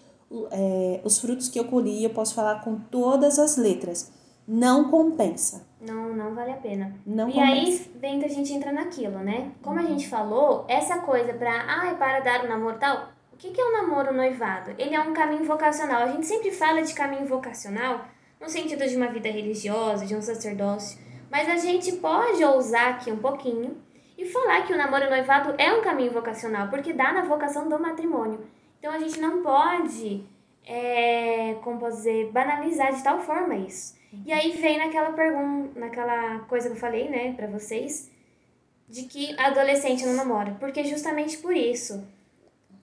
é, 0.51 1.01
os 1.05 1.19
frutos 1.19 1.49
que 1.49 1.59
eu 1.59 1.65
colhi, 1.65 2.05
eu 2.05 2.11
posso 2.11 2.35
falar 2.35 2.63
com 2.63 2.77
todas 2.77 3.39
as 3.39 3.57
letras. 3.57 4.11
Não 4.47 4.91
compensa. 4.91 5.65
Não, 5.81 6.15
não 6.15 6.35
vale 6.35 6.53
a 6.53 6.57
pena. 6.57 6.95
Não 7.07 7.29
e 7.29 7.33
compensa. 7.33 7.53
aí 7.53 7.91
vem 8.01 8.19
que 8.19 8.27
a 8.27 8.29
gente 8.29 8.53
entra 8.53 8.73
naquilo, 8.73 9.19
né? 9.19 9.53
Como 9.63 9.79
a 9.79 9.85
gente 9.85 10.09
falou, 10.09 10.65
essa 10.69 10.99
coisa 10.99 11.33
pra, 11.35 11.65
ai, 11.67 11.97
para 11.97 12.21
dar 12.21 12.45
o 12.45 12.49
namoro 12.49 12.79
tal, 12.79 13.09
que, 13.43 13.51
que 13.51 13.61
é 13.61 13.65
o 13.65 13.73
namoro 13.73 14.13
o 14.13 14.15
noivado? 14.15 14.73
Ele 14.79 14.95
é 14.95 15.01
um 15.01 15.13
caminho 15.13 15.45
vocacional. 15.45 16.05
A 16.05 16.13
gente 16.13 16.27
sempre 16.27 16.53
fala 16.53 16.81
de 16.81 16.95
caminho 16.95 17.27
vocacional 17.27 18.07
no 18.41 18.49
sentido 18.49 18.87
de 18.87 18.97
uma 18.97 19.09
vida 19.09 19.29
religiosa, 19.29 20.07
de 20.07 20.15
um 20.15 20.23
sacerdócio. 20.23 21.01
Mas 21.29 21.49
a 21.49 21.57
gente 21.57 21.91
pode 21.97 22.45
ousar 22.45 22.91
aqui 22.91 23.11
um 23.11 23.19
pouquinho 23.19 23.83
e 24.17 24.27
falar 24.27 24.63
que 24.63 24.73
o 24.73 24.77
namoro 24.77 25.11
noivado 25.11 25.57
é 25.59 25.73
um 25.73 25.83
caminho 25.83 26.13
vocacional, 26.13 26.69
porque 26.69 26.93
dá 26.93 27.13
na 27.13 27.23
vocação 27.23 27.69
do 27.69 27.81
matrimônio. 27.81 28.47
Então 28.79 28.93
a 28.93 28.99
gente 29.01 29.21
não 29.21 29.43
pode, 29.43 30.25
é, 30.65 31.55
como 31.65 31.81
posso 31.81 31.97
dizer, 31.97 32.31
banalizar 32.31 32.95
de 32.95 33.03
tal 33.03 33.19
forma 33.19 33.57
isso. 33.57 33.97
E 34.25 34.33
aí 34.33 34.53
vem 34.53 34.79
naquela 34.79 35.13
pergunta, 35.13 35.81
naquela 35.81 36.41
coisa 36.41 36.69
que 36.69 36.77
eu 36.77 36.81
falei, 36.81 37.09
né, 37.09 37.33
pra 37.33 37.49
vocês, 37.49 38.09
de 38.89 39.05
que 39.05 39.37
adolescente 39.37 40.07
não 40.07 40.15
namora. 40.15 40.57
Porque 40.61 40.85
justamente 40.85 41.39
por 41.39 41.57
isso. 41.57 42.07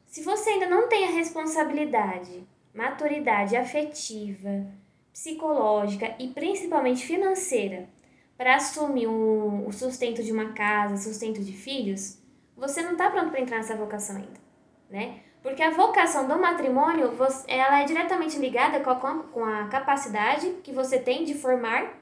Se 0.10 0.24
você 0.24 0.50
ainda 0.50 0.68
não 0.68 0.90
tem 0.90 1.06
a 1.06 1.12
responsabilidade, 1.12 2.44
maturidade 2.74 3.56
afetiva, 3.56 4.66
psicológica 5.14 6.16
e 6.18 6.30
principalmente 6.30 7.06
financeira 7.06 7.88
para 8.36 8.56
assumir 8.56 9.06
um, 9.06 9.68
o 9.68 9.72
sustento 9.72 10.24
de 10.24 10.32
uma 10.32 10.54
casa, 10.54 10.98
sustento 10.98 11.44
de 11.44 11.54
filhos, 11.54 12.18
você 12.58 12.82
não 12.82 12.94
está 12.94 13.12
pronto 13.12 13.30
para 13.30 13.40
entrar 13.40 13.58
nessa 13.58 13.76
vocação 13.76 14.16
ainda, 14.16 14.40
né? 14.90 15.20
Porque 15.44 15.62
a 15.62 15.70
vocação 15.70 16.28
do 16.28 16.40
matrimônio, 16.40 17.16
ela 17.48 17.82
é 17.82 17.86
diretamente 17.86 18.40
ligada 18.40 18.80
com 18.80 18.90
a, 18.90 19.24
com 19.26 19.46
a 19.46 19.68
capacidade 19.68 20.50
que 20.64 20.72
você 20.72 20.98
tem 20.98 21.24
de 21.24 21.36
formar 21.36 22.02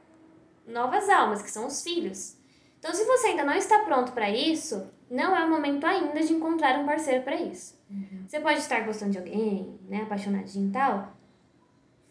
novas 0.66 1.10
almas, 1.10 1.42
que 1.42 1.52
são 1.52 1.68
os 1.68 1.84
filhos. 1.84 2.38
Então, 2.80 2.94
se 2.94 3.04
você 3.04 3.28
ainda 3.28 3.44
não 3.44 3.54
está 3.54 3.80
pronto 3.80 4.14
para 4.14 4.30
isso, 4.30 4.90
não 5.12 5.36
é 5.36 5.44
o 5.44 5.50
momento 5.50 5.86
ainda 5.86 6.22
de 6.22 6.32
encontrar 6.32 6.80
um 6.80 6.86
parceiro 6.86 7.24
para 7.24 7.36
isso. 7.36 7.77
Uhum. 7.90 8.24
Você 8.28 8.40
pode 8.40 8.60
estar 8.60 8.82
gostando 8.82 9.12
de 9.12 9.18
alguém, 9.18 9.80
né, 9.88 10.02
apaixonadinho 10.04 10.70
e 10.70 10.72
tal. 10.72 11.14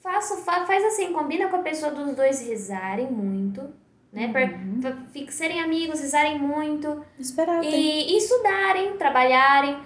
Faça, 0.03 0.37
fa, 0.39 0.65
faz 0.65 0.85
assim, 0.85 1.13
combina 1.13 1.49
com 1.49 1.57
a 1.57 1.63
pessoa 1.63 1.91
dos 1.93 2.15
dois 2.15 2.47
rezarem 2.47 3.11
muito, 3.11 3.61
né, 4.13 4.27
Uhum. 4.27 4.81
pra, 4.81 4.93
pra, 4.93 5.33
serem 5.33 5.61
amigos, 5.61 6.01
rezarem 6.01 6.39
muito. 6.39 7.05
Esperar. 7.19 7.63
E, 7.65 8.13
e 8.15 8.17
estudarem, 8.17 8.97
trabalharem. 8.97 9.77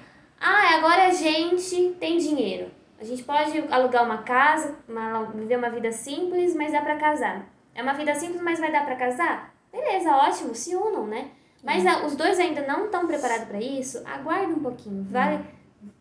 Ah, 0.41 0.75
agora 0.77 1.07
a 1.09 1.11
gente 1.13 1.97
tem 1.99 2.19
dinheiro. 2.19 2.71
A 2.99 3.05
gente 3.05 3.23
pode 3.25 3.59
alugar 3.71 4.05
uma 4.05 4.19
casa, 4.19 4.77
uma- 4.87 5.25
viver 5.25 5.57
uma 5.57 5.71
vida 5.71 5.91
simples, 5.91 6.55
mas 6.55 6.73
dá 6.73 6.83
pra 6.83 6.97
casar. 6.97 7.49
É 7.75 7.83
uma 7.83 7.95
vida 7.95 8.15
simples, 8.15 8.43
mas 8.43 8.61
vai 8.61 8.71
dar 8.71 8.85
pra 8.85 8.97
casar? 8.97 9.55
Beleza, 9.73 10.11
ótimo, 10.15 10.55
se 10.55 10.77
unam, 10.77 11.07
né? 11.07 11.31
Mas 11.65 11.87
ah, 11.87 12.05
os 12.05 12.15
dois 12.15 12.39
ainda 12.39 12.67
não 12.67 12.87
estão 12.87 13.07
preparados 13.07 13.47
pra 13.47 13.61
isso, 13.61 14.03
aguarda 14.07 14.53
um 14.53 14.59
pouquinho. 14.61 15.05
Vai, 15.09 15.41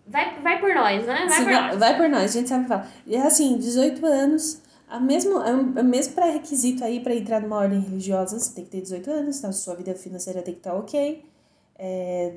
vai, 0.10 0.40
vai 0.42 0.60
por 0.60 0.74
nós, 0.76 1.06
né? 1.06 1.26
Vai 1.28 1.30
Se 1.30 1.44
por 1.44 1.52
vai, 1.54 1.68
nós. 1.70 1.80
vai 1.80 1.98
por 1.98 2.10
nós, 2.10 2.24
a 2.24 2.40
gente 2.40 2.50
sabe 2.50 2.68
falar. 2.68 2.90
E 3.06 3.16
assim, 3.16 3.58
18 3.58 4.06
anos, 4.06 4.62
a 4.90 5.00
mesmo, 5.00 5.42
é 5.42 5.54
o 5.54 5.84
mesmo 5.84 6.14
pré-requisito 6.14 6.84
aí 6.84 7.00
para 7.00 7.16
entrar 7.16 7.42
numa 7.42 7.58
ordem 7.58 7.80
religiosa, 7.80 8.40
você 8.40 8.54
tem 8.56 8.66
que 8.66 8.72
ter 8.72 8.82
18 8.82 9.10
anos, 9.12 9.44
a 9.46 9.52
sua 9.52 9.76
vida 9.76 9.94
financeira 9.96 10.42
tem 10.42 10.54
que 10.54 10.60
estar 10.60 10.74
ok. 10.76 11.24
É, 11.78 12.34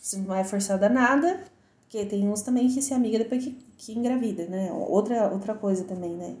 você 0.00 0.16
não 0.18 0.34
é 0.34 0.42
forçada 0.44 0.86
a 0.86 0.88
nada, 0.88 1.40
porque 1.82 2.04
tem 2.06 2.26
uns 2.28 2.42
também 2.42 2.68
que 2.68 2.80
se 2.80 2.94
amiga 2.94 3.18
depois 3.18 3.42
que, 3.44 3.50
que 3.76 3.92
engravida, 3.98 4.46
né? 4.46 4.70
Outra, 4.72 5.28
outra 5.32 5.54
coisa 5.54 5.84
também, 5.84 6.14
né? 6.14 6.34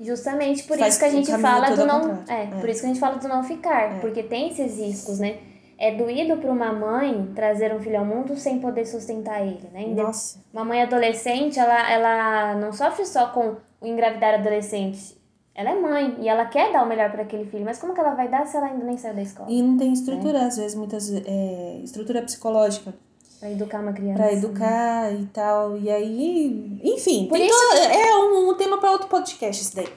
Justamente 0.00 0.64
por 0.64 0.76
Faz 0.78 0.94
isso 0.94 0.98
que 0.98 1.04
a 1.06 1.10
gente 1.10 1.30
fala 1.38 1.70
do 1.74 1.86
não. 1.86 2.22
É, 2.28 2.42
É. 2.42 2.46
por 2.60 2.68
isso 2.68 2.80
que 2.80 2.86
a 2.86 2.88
gente 2.88 3.00
fala 3.00 3.16
do 3.16 3.28
não 3.28 3.42
ficar. 3.42 4.00
Porque 4.00 4.22
tem 4.22 4.50
esses 4.50 4.78
riscos, 4.78 5.18
né? 5.20 5.38
É 5.78 5.94
doído 5.94 6.38
para 6.38 6.50
uma 6.50 6.72
mãe 6.72 7.32
trazer 7.34 7.74
um 7.74 7.80
filho 7.80 7.98
ao 7.98 8.04
mundo 8.04 8.36
sem 8.36 8.58
poder 8.58 8.86
sustentar 8.86 9.42
ele, 9.42 9.68
né? 9.72 9.86
Nossa. 9.88 10.38
Uma 10.52 10.64
mãe 10.64 10.82
adolescente, 10.82 11.58
ela, 11.58 11.90
ela 11.90 12.54
não 12.54 12.72
sofre 12.72 13.04
só 13.04 13.28
com 13.28 13.56
o 13.80 13.86
engravidar 13.86 14.34
adolescente. 14.34 15.16
Ela 15.54 15.70
é 15.70 15.74
mãe 15.74 16.16
e 16.20 16.28
ela 16.28 16.46
quer 16.46 16.72
dar 16.72 16.82
o 16.82 16.86
melhor 16.86 17.10
para 17.10 17.22
aquele 17.22 17.46
filho, 17.46 17.64
mas 17.64 17.78
como 17.78 17.94
que 17.94 18.00
ela 18.00 18.14
vai 18.14 18.28
dar 18.28 18.46
se 18.46 18.56
ela 18.56 18.66
ainda 18.66 18.84
nem 18.84 18.96
saiu 18.96 19.14
da 19.14 19.22
escola? 19.22 19.50
E 19.50 19.62
não 19.62 19.76
tem 19.76 19.92
estrutura, 19.92 20.46
às 20.46 20.56
vezes, 20.56 20.74
muitas 20.74 21.10
é, 21.10 21.80
estrutura 21.82 22.22
psicológica 22.22 22.94
Pra 23.38 23.50
educar 23.50 23.80
uma 23.80 23.92
criança. 23.92 24.22
para 24.22 24.32
educar 24.32 25.12
e 25.12 25.26
tal. 25.26 25.76
E 25.76 25.90
aí, 25.90 26.80
enfim, 26.82 27.28
tem 27.30 27.46
isso 27.46 27.76
é 27.90 28.16
um, 28.16 28.50
um 28.50 28.54
tema 28.54 28.78
para 28.78 28.90
outro 28.92 29.08
podcast 29.08 29.62
isso 29.62 29.76
daí. 29.76 29.88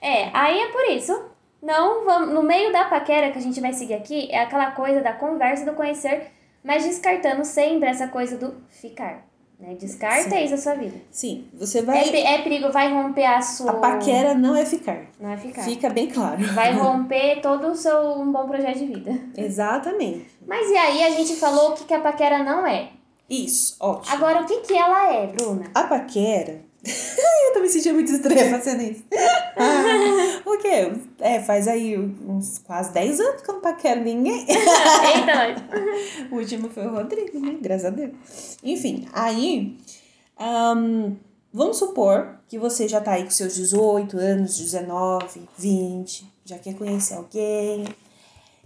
É, 0.00 0.28
aí 0.34 0.60
é 0.60 0.68
por 0.68 0.84
isso. 0.90 1.33
Não 1.64 2.04
vamos, 2.04 2.34
no 2.34 2.42
meio 2.42 2.70
da 2.72 2.84
paquera 2.84 3.30
que 3.30 3.38
a 3.38 3.42
gente 3.42 3.60
vai 3.60 3.72
seguir 3.72 3.94
aqui 3.94 4.28
é 4.30 4.40
aquela 4.40 4.72
coisa 4.72 5.00
da 5.00 5.12
conversa, 5.14 5.64
do 5.64 5.72
conhecer, 5.72 6.26
mas 6.62 6.84
descartando 6.84 7.44
sempre 7.44 7.88
essa 7.88 8.08
coisa 8.08 8.36
do 8.36 8.54
ficar. 8.68 9.26
Né? 9.58 9.74
Descarta 9.78 10.30
Sim. 10.30 10.42
isso 10.44 10.50
da 10.56 10.60
sua 10.60 10.74
vida. 10.74 10.96
Sim, 11.10 11.46
você 11.54 11.78
É, 11.78 11.82
vai. 11.82 12.02
pe- 12.10 12.20
é 12.20 12.42
perigo, 12.42 12.70
vai 12.72 12.92
romper 12.92 13.24
a 13.24 13.40
sua. 13.40 13.70
A 13.70 13.74
paquera 13.74 14.34
não 14.34 14.54
é 14.54 14.66
ficar. 14.66 15.02
Não 15.18 15.30
é 15.30 15.36
ficar. 15.36 15.62
Fica 15.62 15.88
bem 15.88 16.08
claro. 16.08 16.42
Vai 16.52 16.72
romper 16.76 17.40
todo 17.40 17.68
o 17.68 17.74
seu 17.76 18.18
um 18.18 18.30
bom 18.32 18.46
projeto 18.46 18.78
de 18.78 18.86
vida. 18.86 19.18
Exatamente. 19.36 20.26
Mas 20.46 20.68
e 20.68 20.76
aí 20.76 21.04
a 21.04 21.10
gente 21.10 21.36
falou 21.36 21.70
o 21.70 21.74
que, 21.74 21.84
que 21.84 21.94
a 21.94 22.00
paquera 22.00 22.42
não 22.42 22.66
é. 22.66 22.88
Isso, 23.30 23.76
ótimo. 23.80 24.14
Agora, 24.14 24.42
o 24.42 24.44
que, 24.46 24.58
que 24.60 24.76
ela 24.76 25.14
é, 25.14 25.26
Bruna? 25.28 25.64
A 25.74 25.84
paquera. 25.84 26.60
Eu 26.84 27.52
tô 27.54 27.60
me 27.60 27.68
sentindo 27.68 27.94
muito 27.94 28.12
estranha 28.12 28.50
fazendo 28.50 28.82
isso. 28.82 29.04
Ah, 29.56 30.42
o 30.44 30.58
quê? 30.58 30.92
É, 31.20 31.40
faz 31.40 31.68
aí 31.68 31.96
uns 31.96 32.58
quase 32.58 32.92
10 32.92 33.20
anos 33.20 33.42
que 33.42 33.50
eu 33.50 33.54
não 33.54 33.60
paquero 33.62 34.02
ninguém. 34.02 34.46
Eita, 34.48 35.34
nós. 35.34 36.30
O 36.30 36.36
último 36.36 36.68
foi 36.68 36.86
o 36.86 36.90
Rodrigo, 36.90 37.38
né? 37.38 37.56
Graças 37.60 37.86
a 37.86 37.90
Deus. 37.90 38.12
Enfim, 38.62 39.06
aí. 39.12 39.76
ahn, 40.38 41.14
vamos 41.52 41.78
supor 41.78 42.40
que 42.48 42.58
você 42.58 42.88
já 42.88 43.00
tá 43.00 43.12
aí 43.12 43.24
com 43.24 43.30
seus 43.30 43.54
18 43.54 44.18
anos, 44.18 44.58
19, 44.58 45.42
20, 45.56 46.26
já 46.44 46.58
quer 46.58 46.74
conhecer 46.74 47.14
alguém. 47.14 47.84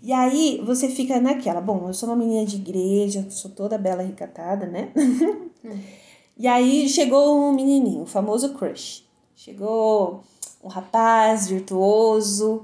E 0.00 0.12
aí 0.12 0.62
você 0.64 0.88
fica 0.88 1.20
naquela, 1.20 1.60
bom, 1.60 1.88
eu 1.88 1.94
sou 1.94 2.08
uma 2.08 2.16
menina 2.16 2.46
de 2.46 2.56
igreja, 2.56 3.26
sou 3.30 3.50
toda 3.50 3.76
bela 3.76 4.02
recatada, 4.02 4.66
né? 4.66 4.90
E 6.38 6.46
aí 6.46 6.88
chegou 6.88 7.36
um 7.40 7.52
menininho, 7.52 8.02
o 8.02 8.06
famoso 8.06 8.54
crush. 8.54 9.04
Chegou 9.34 10.22
um 10.62 10.68
rapaz 10.68 11.48
virtuoso, 11.48 12.62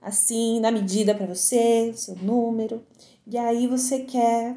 assim, 0.00 0.60
na 0.60 0.70
medida 0.70 1.14
pra 1.14 1.26
você, 1.26 1.92
seu 1.94 2.14
número. 2.22 2.82
E 3.26 3.36
aí 3.36 3.66
você 3.66 4.00
quer 4.00 4.54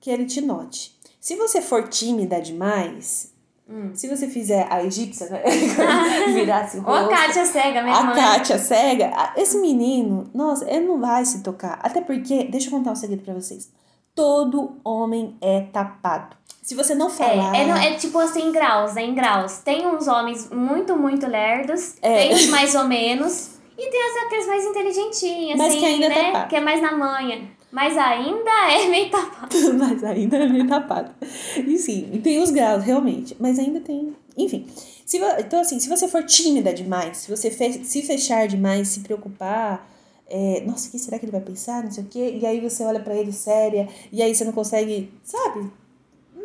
que 0.00 0.10
ele 0.10 0.26
te 0.26 0.40
note. 0.40 0.94
Se 1.20 1.36
você 1.36 1.60
for 1.62 1.88
tímida 1.88 2.40
demais, 2.40 3.30
Hum. 3.68 3.92
se 3.94 4.08
você 4.08 4.26
fizer 4.26 4.66
a 4.68 4.82
egípcia, 4.84 5.28
né? 5.28 5.42
virasse 6.34 6.78
o 6.78 6.82
rosto, 6.82 7.08
Kátia 7.08 7.44
cega, 7.46 7.82
minha 7.82 7.94
a 7.96 8.02
mãe. 8.04 8.14
Kátia 8.16 8.58
cega, 8.58 9.12
a- 9.14 9.34
esse 9.36 9.58
menino, 9.58 10.28
nossa, 10.34 10.68
ele 10.68 10.86
não 10.86 10.98
vai 11.00 11.24
se 11.24 11.40
tocar. 11.42 11.78
Até 11.82 12.00
porque, 12.00 12.44
deixa 12.44 12.66
eu 12.66 12.72
contar 12.72 12.90
um 12.92 12.96
segredo 12.96 13.22
pra 13.22 13.32
vocês. 13.34 13.70
Todo 14.14 14.72
homem 14.84 15.36
é 15.40 15.60
tapado. 15.60 16.36
Se 16.62 16.74
você 16.74 16.94
não 16.94 17.08
falar. 17.10 17.56
É, 17.56 17.62
é, 17.62 17.66
no- 17.66 17.76
é 17.76 17.94
tipo 17.94 18.18
assim, 18.18 18.48
em 18.48 18.52
graus, 18.52 18.94
né? 18.94 19.02
Em 19.04 19.14
graus. 19.14 19.58
Tem 19.58 19.86
uns 19.86 20.06
homens 20.06 20.50
muito, 20.50 20.96
muito 20.96 21.26
lerdos, 21.26 21.94
É. 22.02 22.18
tem 22.28 22.34
uns 22.34 22.46
mais 22.48 22.74
ou 22.74 22.84
menos, 22.84 23.52
e 23.78 23.90
tem 23.90 24.00
as- 24.02 24.26
aqueles 24.26 24.46
mais 24.46 24.64
inteligentinhos, 24.64 25.58
Mas 25.58 25.68
assim, 25.68 25.78
que 25.80 25.86
ainda 25.86 26.06
é 26.06 26.08
né? 26.08 26.24
tapado. 26.32 26.48
Que 26.48 26.56
é 26.56 26.60
mais 26.60 26.82
na 26.82 26.92
manha. 26.96 27.50
Mas 27.72 27.96
ainda 27.96 28.50
é 28.72 28.86
meio 28.88 29.10
tapado. 29.10 29.48
mas 29.78 30.02
ainda 30.04 30.36
é 30.38 30.46
meio 30.48 30.66
tapado. 30.68 31.12
E 31.56 31.78
sim, 31.78 32.20
tem 32.22 32.42
os 32.42 32.50
graus, 32.50 32.82
realmente. 32.84 33.36
Mas 33.38 33.58
ainda 33.58 33.80
tem. 33.80 34.14
Enfim. 34.36 34.66
Se, 35.06 35.18
então, 35.38 35.60
assim, 35.60 35.78
se 35.80 35.88
você 35.88 36.06
for 36.08 36.22
tímida 36.24 36.72
demais, 36.74 37.16
se 37.18 37.30
você 37.34 37.50
fe- 37.50 37.84
se 37.84 38.02
fechar 38.02 38.46
demais, 38.48 38.88
se 38.88 39.00
preocupar. 39.00 39.88
é, 40.28 40.62
Nossa, 40.64 40.86
o 40.88 40.90
que 40.92 40.98
será 41.00 41.18
que 41.18 41.24
ele 41.24 41.32
vai 41.32 41.40
pensar? 41.40 41.82
Não 41.82 41.90
sei 41.90 42.04
o 42.04 42.06
quê. 42.06 42.38
E 42.40 42.46
aí 42.46 42.60
você 42.60 42.84
olha 42.84 43.00
pra 43.00 43.14
ele 43.16 43.32
séria, 43.32 43.88
e 44.12 44.22
aí 44.22 44.32
você 44.34 44.44
não 44.44 44.52
consegue. 44.52 45.12
Sabe? 45.24 45.68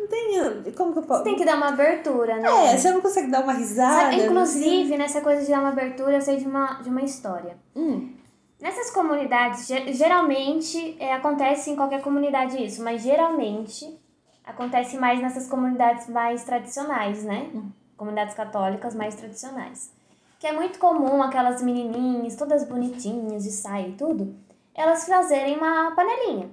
Não 0.08 0.62
tem. 0.62 0.72
Como 0.72 0.92
que 0.92 0.98
eu 0.98 1.02
posso. 1.02 1.22
Tem 1.24 1.36
que 1.36 1.44
dar 1.44 1.56
uma 1.56 1.68
abertura, 1.68 2.36
né? 2.38 2.72
É, 2.72 2.76
você 2.76 2.90
não 2.90 3.00
consegue 3.00 3.30
dar 3.30 3.42
uma 3.42 3.52
risada. 3.52 4.02
Sabe, 4.02 4.16
não 4.28 4.46
sei. 4.46 4.60
inclusive, 4.62 4.98
nessa 4.98 5.20
coisa 5.20 5.42
de 5.44 5.50
dar 5.50 5.60
uma 5.60 5.70
abertura, 5.70 6.14
eu 6.16 6.20
sei 6.22 6.36
de 6.36 6.46
uma, 6.46 6.74
de 6.82 6.88
uma 6.88 7.02
história. 7.02 7.56
Hum, 7.74 8.10
Nessas 8.58 8.90
comunidades, 8.90 9.66
ge- 9.66 9.92
geralmente, 9.92 10.96
é, 10.98 11.12
acontece 11.12 11.70
em 11.70 11.76
qualquer 11.76 12.00
comunidade 12.00 12.62
isso, 12.64 12.82
mas 12.82 13.02
geralmente 13.02 13.98
acontece 14.44 14.96
mais 14.96 15.20
nessas 15.20 15.46
comunidades 15.46 16.08
mais 16.08 16.42
tradicionais, 16.44 17.22
né? 17.22 17.50
Comunidades 17.98 18.34
católicas 18.34 18.94
mais 18.94 19.14
tradicionais. 19.14 19.90
Que 20.38 20.46
é 20.46 20.52
muito 20.52 20.78
comum 20.78 21.22
aquelas 21.22 21.60
menininhas, 21.62 22.34
todas 22.36 22.64
bonitinhas, 22.64 23.42
de 23.44 23.50
saia 23.50 23.88
e 23.88 23.92
tudo, 23.92 24.34
elas 24.74 25.06
fazerem 25.06 25.56
uma 25.58 25.90
panelinha. 25.92 26.48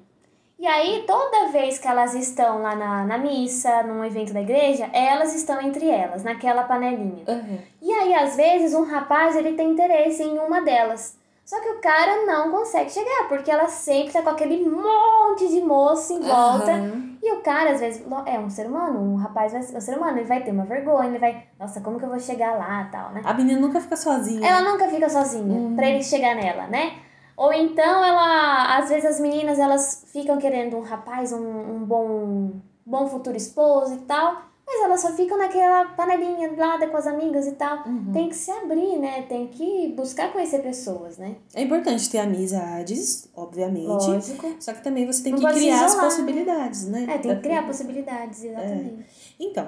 E 0.60 0.68
aí, 0.68 1.04
toda 1.06 1.50
vez 1.50 1.78
que 1.78 1.88
elas 1.88 2.14
estão 2.14 2.62
lá 2.62 2.76
na, 2.76 3.04
na 3.06 3.18
missa, 3.18 3.84
num 3.84 4.04
evento 4.06 4.34
da 4.34 4.42
igreja, 4.42 4.90
elas 4.94 5.36
estão 5.36 5.62
entre 5.62 5.90
elas, 5.90 6.24
naquela 6.24 6.64
panelinha. 6.64 7.24
Uhum. 7.28 7.60
E 7.82 7.92
aí, 7.92 8.14
às 8.14 8.36
vezes, 8.36 8.74
um 8.74 8.84
rapaz 8.84 9.36
ele 9.36 9.54
tem 9.54 9.72
interesse 9.72 10.24
em 10.24 10.40
uma 10.40 10.62
delas. 10.62 11.18
Só 11.46 11.60
que 11.60 11.70
o 11.70 11.82
cara 11.82 12.26
não 12.26 12.52
consegue 12.52 12.90
chegar, 12.90 13.28
porque 13.28 13.52
ela 13.52 13.68
sempre 13.68 14.14
tá 14.14 14.22
com 14.22 14.30
aquele 14.30 14.70
monte 14.70 15.50
de 15.50 15.60
moço 15.60 16.14
em 16.14 16.22
volta. 16.22 16.72
Aham. 16.72 17.14
E 17.22 17.32
o 17.34 17.42
cara, 17.42 17.72
às 17.72 17.80
vezes, 17.80 18.04
é 18.26 18.38
um 18.38 18.50
ser 18.50 18.68
humano, 18.68 19.00
um 19.00 19.16
rapaz 19.16 19.54
vai 19.54 19.62
ser 19.62 19.78
um 19.78 19.82
ser 19.82 19.98
humano, 19.98 20.18
ele 20.18 20.28
vai 20.28 20.44
ter 20.44 20.52
uma 20.52 20.66
vergonha, 20.66 21.08
ele 21.08 21.20
vai, 21.20 21.46
nossa, 21.58 21.80
como 21.80 21.98
que 21.98 22.04
eu 22.04 22.10
vou 22.10 22.20
chegar 22.20 22.58
lá 22.58 22.90
tal, 22.92 23.12
né? 23.12 23.22
A 23.24 23.34
menina 23.34 23.62
nunca 23.62 23.80
fica 23.80 23.96
sozinha. 23.96 24.46
Ela 24.46 24.70
nunca 24.70 24.90
fica 24.90 25.10
sozinha 25.10 25.74
pra 25.74 25.90
ele 25.90 26.04
chegar 26.04 26.36
nela, 26.36 26.68
né? 26.68 26.98
Ou 27.36 27.52
então 27.54 28.04
ela, 28.06 28.78
às 28.78 28.90
vezes 28.90 29.06
as 29.06 29.20
meninas 29.20 29.58
elas 29.60 30.06
ficam 30.12 30.38
querendo 30.38 30.78
um 30.78 30.82
rapaz, 30.82 31.32
um, 31.34 31.38
um 31.76 31.80
bom, 31.86 32.52
bom 32.86 33.08
futuro 33.08 33.36
esposo 33.36 33.96
e 33.96 33.98
tal, 34.00 34.44
mas 34.66 34.82
elas 34.84 35.02
só 35.02 35.12
ficam 35.14 35.38
naquela 35.38 35.86
panelinha 35.90 36.52
lá 36.56 36.78
com 36.88 36.96
as 36.98 37.06
amigas 37.08 37.46
e 37.48 37.54
tal. 37.54 37.84
Tem 38.14 38.30
que 38.30 38.36
se 38.36 38.50
abrir, 38.52 38.98
né? 38.98 39.24
Tem 39.24 39.48
que 39.48 39.94
buscar 39.96 40.32
conhecer 40.32 40.60
pessoas, 40.62 41.18
né? 41.18 41.36
É 41.54 41.62
importante 41.64 42.10
ter 42.10 42.20
amizades, 42.20 43.30
obviamente. 43.36 43.88
Lógico. 43.88 44.56
Só 44.60 44.74
que 44.74 44.84
também 44.84 45.06
você 45.06 45.24
tem 45.24 45.34
Não 45.34 45.40
que 45.40 45.48
criar 45.54 45.84
as 45.86 45.92
isolar, 45.92 46.04
né? 46.06 46.10
possibilidades, 46.10 46.88
né? 46.88 47.06
É, 47.10 47.18
tem 47.18 47.32
Da- 47.32 47.36
que 47.36 47.42
criar 47.42 47.66
possibilidades, 47.66 48.44
exatamente. 48.44 49.06
Então, 49.40 49.68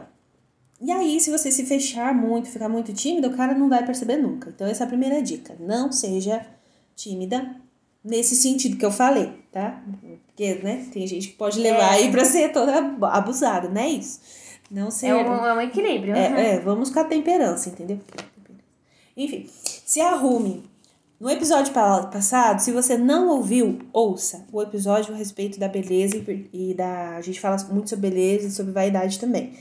e 0.80 0.92
aí 0.92 1.20
se 1.20 1.30
você 1.32 1.52
se 1.52 1.66
fechar 1.66 2.14
muito, 2.14 2.50
ficar 2.50 2.70
muito 2.70 2.94
tímida, 2.94 3.28
o 3.28 3.36
cara 3.36 3.54
não 3.54 3.68
vai 3.68 3.86
perceber 3.86 4.18
nunca. 4.18 4.50
Então 4.50 4.66
essa 4.68 4.84
é 4.84 4.86
a 4.86 4.88
primeira 4.88 5.22
dica. 5.22 5.56
Não 5.60 5.92
seja 5.92 6.46
tímida 6.96 7.56
nesse 8.04 8.36
sentido 8.36 8.78
que 8.78 8.86
eu 8.86 8.92
falei, 8.92 9.32
tá? 9.52 9.82
Porque, 10.28 10.56
né, 10.56 10.86
tem 10.92 11.06
gente 11.08 11.30
que 11.30 11.34
pode 11.36 11.60
levar 11.60 11.94
É. 11.96 11.98
aí 11.98 12.12
pra 12.12 12.24
ser 12.26 12.52
toda 12.52 12.78
abusada, 13.10 13.68
não 13.70 13.82
é 13.82 13.90
isso? 13.90 14.20
Não 14.70 14.90
ser... 14.92 15.08
É, 15.08 15.16
um, 15.16 15.46
é 15.46 15.54
um 15.54 15.62
equilíbrio. 15.62 16.16
É, 16.16 16.56
é, 16.56 16.60
vamos 16.60 16.90
com 16.90 17.00
a 17.00 17.04
temperança, 17.04 17.70
entendeu? 17.70 18.00
Enfim, 19.16 19.48
se 19.86 20.02
arrume. 20.02 20.64
No 21.20 21.30
episódio 21.30 21.74
pa- 21.74 22.08
passado, 22.08 22.60
se 22.60 22.72
você 22.74 22.98
não 22.98 23.30
ouviu, 23.30 23.80
ouça 23.94 24.46
o 24.52 24.62
episódio 24.62 25.14
a 25.14 25.18
respeito 25.18 25.58
da 25.58 25.68
beleza 25.70 26.22
e 26.52 26.74
da. 26.74 27.16
A 27.16 27.22
gente 27.22 27.40
fala 27.40 27.56
muito 27.72 27.90
sobre 27.90 28.10
beleza 28.10 28.48
e 28.48 28.52
sobre 28.52 28.74
vaidade 28.74 29.18
também. 29.18 29.54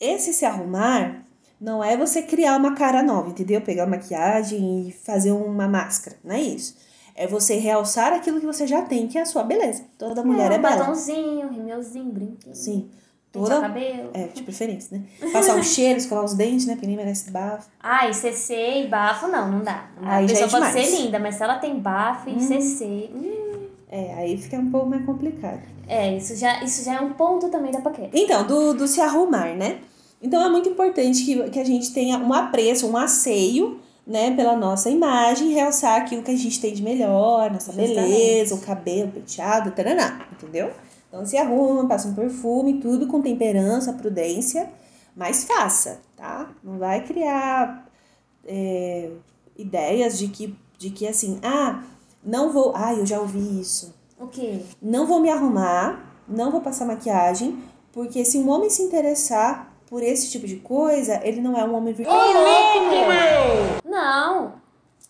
Esse 0.00 0.32
se 0.34 0.44
arrumar 0.44 1.24
não 1.62 1.82
é 1.82 1.96
você 1.96 2.20
criar 2.22 2.56
uma 2.56 2.74
cara 2.74 3.02
nova, 3.02 3.28
entendeu? 3.30 3.60
Pegar 3.60 3.86
maquiagem 3.86 4.88
e 4.88 4.92
fazer 4.92 5.30
uma 5.32 5.68
máscara. 5.68 6.16
Não 6.24 6.34
é 6.34 6.40
isso. 6.40 6.76
É 7.14 7.26
você 7.26 7.56
realçar 7.56 8.12
aquilo 8.12 8.40
que 8.40 8.46
você 8.46 8.66
já 8.66 8.82
tem, 8.82 9.06
que 9.06 9.16
é 9.16 9.22
a 9.22 9.26
sua 9.26 9.42
beleza. 9.44 9.84
Toda 9.98 10.24
mulher 10.24 10.50
é, 10.50 10.58
um 10.58 10.62
bela. 10.62 10.76
batonzinho, 10.76 11.48
rimeuzinho, 11.48 12.10
brinquinho. 12.12 12.54
Sim. 12.56 12.90
Toda. 13.30 13.60
cabelo. 13.60 14.10
É, 14.12 14.24
de 14.26 14.42
preferência, 14.42 14.98
né? 14.98 15.04
Passar 15.32 15.54
um 15.56 15.62
cheiro, 15.62 15.98
escovar 15.98 16.24
os 16.24 16.34
dentes, 16.34 16.66
né? 16.66 16.74
Porque 16.74 16.86
nem 16.86 16.96
merece 16.96 17.30
bafo. 17.30 17.68
Ai, 17.80 18.12
CC 18.12 18.82
e 18.84 18.88
bafo 18.88 19.26
não, 19.28 19.50
não 19.50 19.60
dá. 19.64 19.86
Não 19.96 20.04
dá. 20.04 20.16
Aí 20.16 20.24
a 20.24 20.28
já 20.28 20.38
é 20.38 20.42
pessoa 20.42 20.60
pode 20.62 20.72
ser 20.72 21.02
linda, 21.02 21.18
mas 21.18 21.34
se 21.36 21.42
ela 21.42 21.58
tem 21.58 21.78
bafo 21.78 22.28
e 22.28 22.40
CC. 22.40 23.10
hum, 23.14 23.66
É, 23.90 24.14
aí 24.14 24.36
fica 24.36 24.56
um 24.58 24.70
pouco 24.70 24.86
mais 24.88 25.04
complicado. 25.06 25.60
é, 25.88 26.14
isso 26.16 26.34
já, 26.36 26.62
isso 26.62 26.84
já 26.84 26.94
é 26.96 27.00
um 27.00 27.12
ponto 27.14 27.48
também 27.48 27.70
da 27.72 27.80
paquera. 27.80 28.10
Então, 28.12 28.46
do, 28.46 28.74
do 28.74 28.86
se 28.88 29.00
arrumar, 29.00 29.54
né? 29.54 29.78
Então 30.22 30.42
é 30.42 30.48
muito 30.48 30.68
importante 30.68 31.24
que, 31.24 31.50
que 31.50 31.58
a 31.58 31.64
gente 31.64 31.92
tenha 31.92 32.16
um 32.16 32.32
apreço, 32.32 32.86
um 32.86 32.96
asseio, 32.96 33.80
né, 34.06 34.34
pela 34.34 34.56
nossa 34.56 34.88
imagem, 34.88 35.52
realçar 35.52 36.00
aquilo 36.00 36.22
que 36.22 36.30
a 36.30 36.36
gente 36.36 36.60
tem 36.60 36.72
de 36.72 36.82
melhor, 36.82 37.50
nossa 37.50 37.72
beleza, 37.72 38.54
o 38.54 38.60
cabelo 38.60 39.10
penteado, 39.10 39.72
taraná, 39.72 40.26
entendeu? 40.32 40.70
Então 41.08 41.26
se 41.26 41.36
arruma, 41.36 41.86
passa 41.86 42.08
um 42.08 42.14
perfume, 42.14 42.80
tudo 42.80 43.06
com 43.06 43.20
temperança, 43.20 43.92
prudência, 43.92 44.70
mas 45.14 45.44
faça, 45.44 46.00
tá? 46.16 46.50
Não 46.62 46.78
vai 46.78 47.04
criar 47.04 47.86
é, 48.44 49.10
ideias 49.56 50.18
de 50.18 50.28
que, 50.28 50.56
de 50.78 50.90
que 50.90 51.06
assim, 51.06 51.38
ah, 51.42 51.82
não 52.24 52.52
vou. 52.52 52.72
Ah, 52.74 52.94
eu 52.94 53.04
já 53.04 53.20
ouvi 53.20 53.60
isso. 53.60 53.94
O 54.18 54.28
quê? 54.28 54.60
Não 54.80 55.06
vou 55.06 55.20
me 55.20 55.28
arrumar, 55.28 56.22
não 56.28 56.50
vou 56.50 56.60
passar 56.60 56.86
maquiagem, 56.86 57.58
porque 57.92 58.24
se 58.24 58.38
um 58.38 58.48
homem 58.48 58.70
se 58.70 58.82
interessar 58.82 59.71
por 59.92 60.02
esse 60.02 60.30
tipo 60.30 60.46
de 60.46 60.56
coisa, 60.56 61.20
ele 61.22 61.42
não 61.42 61.54
é 61.54 61.62
um 61.64 61.74
homem 61.74 61.92
virtuoso. 61.92 62.18
Não. 63.84 64.54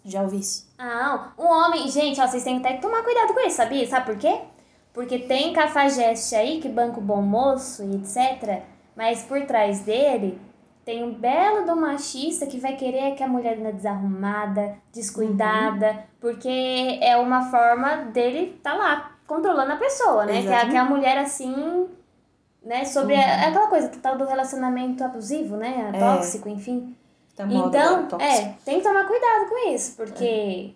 Já 0.05 0.23
ouvi 0.23 0.41
isso? 0.41 0.75
Não. 0.77 1.33
Um 1.39 1.47
homem. 1.47 1.89
Gente, 1.89 2.21
ó, 2.21 2.27
vocês 2.27 2.43
têm 2.43 2.57
até 2.57 2.73
que 2.73 2.83
tomar 2.83 3.05
cuidado 3.05 3.33
com 3.33 3.47
isso, 3.47 3.59
sabia? 3.59 3.87
Sabe 3.87 4.07
por 4.07 4.17
quê? 4.17 4.41
Porque 4.93 5.21
tem 5.21 5.53
cafajeste 5.53 6.35
aí 6.35 6.61
que 6.61 6.69
banca 6.69 6.99
o 6.99 7.01
bom 7.01 7.23
moço 7.23 7.85
e 7.85 7.95
etc. 7.95 8.65
Mas 8.97 9.23
por 9.23 9.47
trás 9.47 9.83
dele 9.83 10.41
tem 10.85 11.05
um 11.05 11.15
belo 11.15 11.65
do 11.65 11.77
machista 11.77 12.45
que 12.47 12.59
vai 12.59 12.75
querer 12.75 13.15
que 13.15 13.23
a 13.23 13.29
mulher 13.29 13.59
anda 13.59 13.73
desarrumada, 13.73 14.79
descuidada, 14.93 16.07
porque 16.21 16.99
é 17.01 17.17
uma 17.17 17.53
forma 17.53 17.99
dele 18.07 18.59
tá 18.61 18.75
lá 18.75 19.13
controlando 19.29 19.75
a 19.75 19.77
pessoa, 19.77 20.27
né? 20.27 20.43
Que 20.43 20.49
é, 20.49 20.71
que 20.71 20.77
é 20.77 20.81
a 20.81 20.85
mulher 20.85 21.19
assim, 21.19 21.87
né? 22.65 22.85
Sobre 22.85 23.15
a- 23.17 23.49
aquela 23.49 23.67
coisa 23.69 23.89
que 23.89 23.99
tal 23.99 24.17
do 24.17 24.25
relacionamento 24.25 25.03
abusivo, 25.05 25.57
né? 25.57 25.91
É. 25.95 25.99
Tóxico, 25.99 26.49
enfim. 26.49 26.95
Tá 27.37 27.45
Então, 27.49 28.07
tóxico. 28.07 28.23
é, 28.23 28.55
tem 28.65 28.79
que 28.79 28.85
tomar 28.87 29.07
cuidado 29.07 29.49
com 29.49 29.71
isso, 29.71 29.97
porque, 29.97 30.75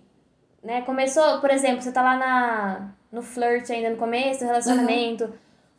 né, 0.65 0.81
começou, 0.83 1.39
por 1.41 1.51
exemplo, 1.51 1.83
você 1.83 1.93
tá 1.93 2.01
lá 2.03 2.17
na, 2.17 2.89
no 3.13 3.21
flirt 3.23 3.69
ainda 3.71 3.91
no 3.91 3.97
começo 3.97 4.41
do 4.41 4.47
relacionamento, 4.47 5.31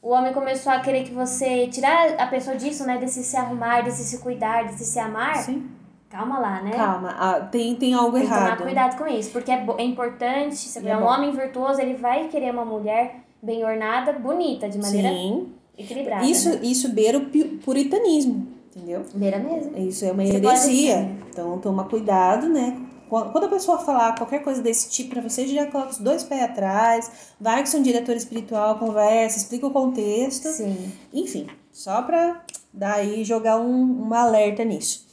o 0.02 0.10
homem 0.12 0.32
começou 0.32 0.72
a 0.72 0.80
querer 0.80 1.04
que 1.04 1.12
você 1.12 1.68
tirar 1.68 2.10
a 2.20 2.28
pessoa 2.28 2.56
disso, 2.56 2.86
né, 2.86 2.98
desse 3.00 3.24
se 3.24 3.36
arrumar, 3.36 3.82
desse 3.82 4.04
se 4.04 4.20
cuidar, 4.20 4.66
desse 4.68 4.86
se 4.86 5.00
amar, 5.00 5.36
Sim. 5.38 5.68
calma 6.12 6.38
lá, 6.38 6.62
né? 6.62 6.72
Calma, 6.72 7.16
ah, 7.20 7.40
tem, 7.42 7.76
tem 7.76 7.96
algo 7.96 8.12
Tem 8.14 8.22
que 8.22 8.28
tomar 8.28 8.46
errado. 8.46 8.62
cuidado 8.64 8.98
com 8.98 9.08
isso, 9.08 9.32
porque 9.32 9.52
é, 9.52 9.66
é 9.80 9.84
importante, 9.84 10.56
se 10.58 10.78
é 10.88 10.92
é 10.92 10.96
um 10.96 11.02
bom. 11.02 11.08
homem 11.08 11.32
virtuoso, 11.32 11.82
ele 11.82 11.96
vai 11.96 12.28
querer 12.28 12.52
uma 12.52 12.64
mulher 12.64 13.16
bem 13.42 13.66
ornada, 13.66 14.14
bonita, 14.14 14.70
de 14.70 14.78
maneira 14.78 15.10
Sim. 15.10 15.54
Equilibrada, 15.78 16.26
Isso, 16.26 16.50
né? 16.50 16.60
isso 16.64 16.90
beira 16.90 17.18
o 17.18 17.26
puritanismo, 17.64 18.48
entendeu? 18.76 19.04
Beira 19.14 19.40
mesmo. 19.40 19.78
Isso 19.78 20.06
é 20.06 20.12
uma 20.12 20.26
Você 20.26 20.36
heresia. 20.36 21.12
Então 21.30 21.58
toma 21.60 21.86
cuidado, 21.86 22.50
né? 22.50 22.82
Quando 23.10 23.46
a 23.46 23.50
pessoa 23.50 23.78
falar 23.78 24.16
qualquer 24.18 24.44
coisa 24.44 24.62
desse 24.62 24.90
tipo 24.90 25.12
pra 25.12 25.22
você, 25.22 25.48
já 25.48 25.66
coloca 25.68 25.92
os 25.92 25.98
dois 25.98 26.24
pés 26.24 26.44
atrás, 26.44 27.10
vai 27.40 27.62
com 27.62 27.66
seu 27.66 27.82
diretor 27.82 28.16
espiritual, 28.16 28.78
conversa, 28.78 29.38
explica 29.38 29.66
o 29.66 29.72
contexto. 29.72 30.50
Sim. 30.50 30.92
Enfim, 31.14 31.48
só 31.72 32.02
pra 32.02 32.44
daí 32.74 33.24
jogar 33.24 33.60
um, 33.62 34.08
um 34.10 34.14
alerta 34.14 34.66
nisso. 34.66 35.08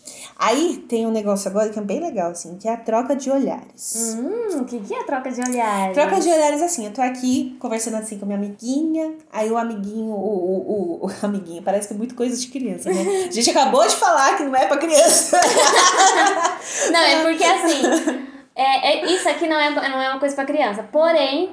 Aí 0.47 0.77
tem 0.89 1.07
um 1.07 1.11
negócio 1.11 1.49
agora 1.51 1.71
que 1.71 1.79
é 1.79 1.83
bem 1.83 2.01
legal, 2.01 2.31
assim, 2.31 2.57
que 2.59 2.69
é 2.69 2.73
a 2.75 2.77
troca 2.77 3.17
de 3.17 3.31
olhares. 3.31 4.17
Hum, 4.19 4.61
o 4.61 4.65
que, 4.67 4.79
que 4.81 4.93
é 4.93 5.01
a 5.01 5.05
troca 5.05 5.31
de 5.31 5.41
olhares? 5.41 5.95
Troca 5.95 6.21
de 6.21 6.29
olhares 6.29 6.61
assim, 6.63 6.85
eu 6.85 6.93
tô 6.93 7.01
aqui 7.01 7.57
conversando 7.59 7.97
assim 7.97 8.19
com 8.19 8.27
minha 8.27 8.37
amiguinha, 8.37 9.15
aí 9.33 9.51
o 9.51 9.57
amiguinho, 9.57 10.13
o, 10.13 10.17
o, 10.17 11.05
o, 11.05 11.07
o 11.07 11.11
amiguinho, 11.25 11.63
parece 11.63 11.89
que 11.89 11.95
é 11.95 11.97
muito 11.97 12.15
coisa 12.15 12.37
de 12.37 12.47
criança, 12.49 12.91
né? 12.93 13.01
A 13.29 13.31
gente 13.33 13.51
acabou 13.51 13.87
de 13.87 13.95
falar 13.97 14.37
que 14.37 14.43
não 14.45 14.55
é 14.55 14.67
pra 14.67 14.77
criança. 14.77 15.41
Não, 16.93 17.01
é 17.01 17.23
porque 17.23 17.45
assim. 17.45 17.83
É, 18.57 18.99
é- 19.01 19.07
isso 19.13 19.29
aqui 19.29 19.49
não 19.49 19.59
é, 19.59 19.71
não 19.71 20.01
é 20.01 20.11
uma 20.11 20.21
coisa 20.21 20.35
pra 20.35 20.45
criança. 20.45 20.83
Porém, 20.85 21.51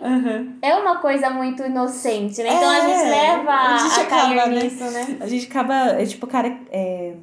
é 0.62 0.76
uma 0.76 0.98
coisa 1.00 1.30
muito 1.30 1.64
inocente, 1.64 2.42
né? 2.44 2.54
Então 2.54 2.70
a 2.70 2.78
É, 2.78 2.82
gente 2.82 3.10
leva 3.10 3.52
a 3.52 3.74
a, 3.74 3.78
gente 3.78 4.00
a 4.00 4.04
acaba, 4.04 4.46
né? 4.48 4.64
nisso, 4.64 4.84
né? 4.84 5.18
A 5.20 5.28
gente 5.28 5.48
acaba, 5.48 5.74
é, 6.00 6.06
tipo, 6.06 6.28
cara, 6.28 6.56
é, 6.72 7.14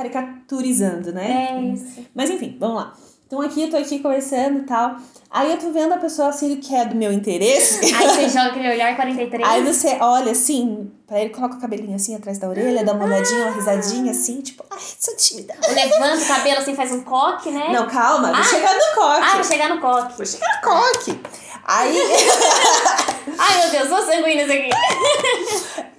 caricaturizando, 0.00 1.12
né? 1.12 1.50
É 1.52 1.60
isso. 1.72 2.04
Mas 2.14 2.30
enfim, 2.30 2.56
vamos 2.58 2.76
lá. 2.76 2.94
Então 3.26 3.40
aqui 3.42 3.62
eu 3.62 3.70
tô 3.70 3.76
aqui 3.76 4.00
conversando 4.00 4.58
e 4.58 4.62
tal. 4.62 4.96
Aí 5.30 5.52
eu 5.52 5.56
tô 5.58 5.70
vendo 5.70 5.92
a 5.94 5.98
pessoa 5.98 6.28
assim 6.30 6.56
que 6.56 6.74
é 6.74 6.84
do 6.84 6.96
meu 6.96 7.12
interesse. 7.12 7.78
Aí 7.94 8.08
você 8.08 8.28
joga 8.28 8.48
aquele 8.48 8.68
olhar 8.70 8.96
43. 8.96 9.48
Aí 9.48 9.62
você 9.64 9.98
olha 10.00 10.32
assim, 10.32 10.90
pra 11.06 11.20
ele 11.20 11.30
coloca 11.30 11.54
o 11.54 11.60
cabelinho 11.60 11.94
assim 11.94 12.16
atrás 12.16 12.38
da 12.38 12.48
orelha, 12.48 12.82
dá 12.84 12.92
uma 12.92 13.04
olhadinha, 13.04 13.46
uma 13.46 13.54
risadinha 13.54 14.10
assim, 14.10 14.40
tipo, 14.40 14.64
ai, 14.68 14.78
sou 14.98 15.14
tímida. 15.16 15.54
Levanta 15.72 16.24
o 16.24 16.26
cabelo 16.26 16.58
assim, 16.58 16.74
faz 16.74 16.90
um 16.90 17.02
coque, 17.02 17.50
né? 17.52 17.68
Não, 17.72 17.86
calma, 17.86 18.32
vou 18.32 18.36
Ah. 18.40 18.42
chegar 18.42 18.74
no 18.74 18.94
coque. 18.96 19.22
Ah, 19.22 19.34
vai 19.36 19.44
chegar 19.44 19.68
no 19.68 19.80
coque. 19.80 20.16
Vou 20.16 20.26
chegar 20.26 20.48
no 20.56 20.68
coque. 20.68 21.20
Aí, 21.66 21.96
Ai, 23.38 23.58
meu 23.60 23.70
Deus, 23.70 23.88
sou 23.88 24.02
sanguínea 24.04 24.42
isso 24.42 24.52
aqui. 24.52 24.70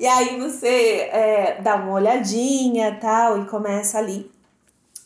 E 0.01 0.07
aí 0.07 0.39
você 0.39 0.67
é, 1.11 1.61
dá 1.61 1.75
uma 1.75 1.93
olhadinha 1.93 2.97
tal, 2.99 3.39
e 3.39 3.45
começa 3.45 3.99
ali 3.99 4.31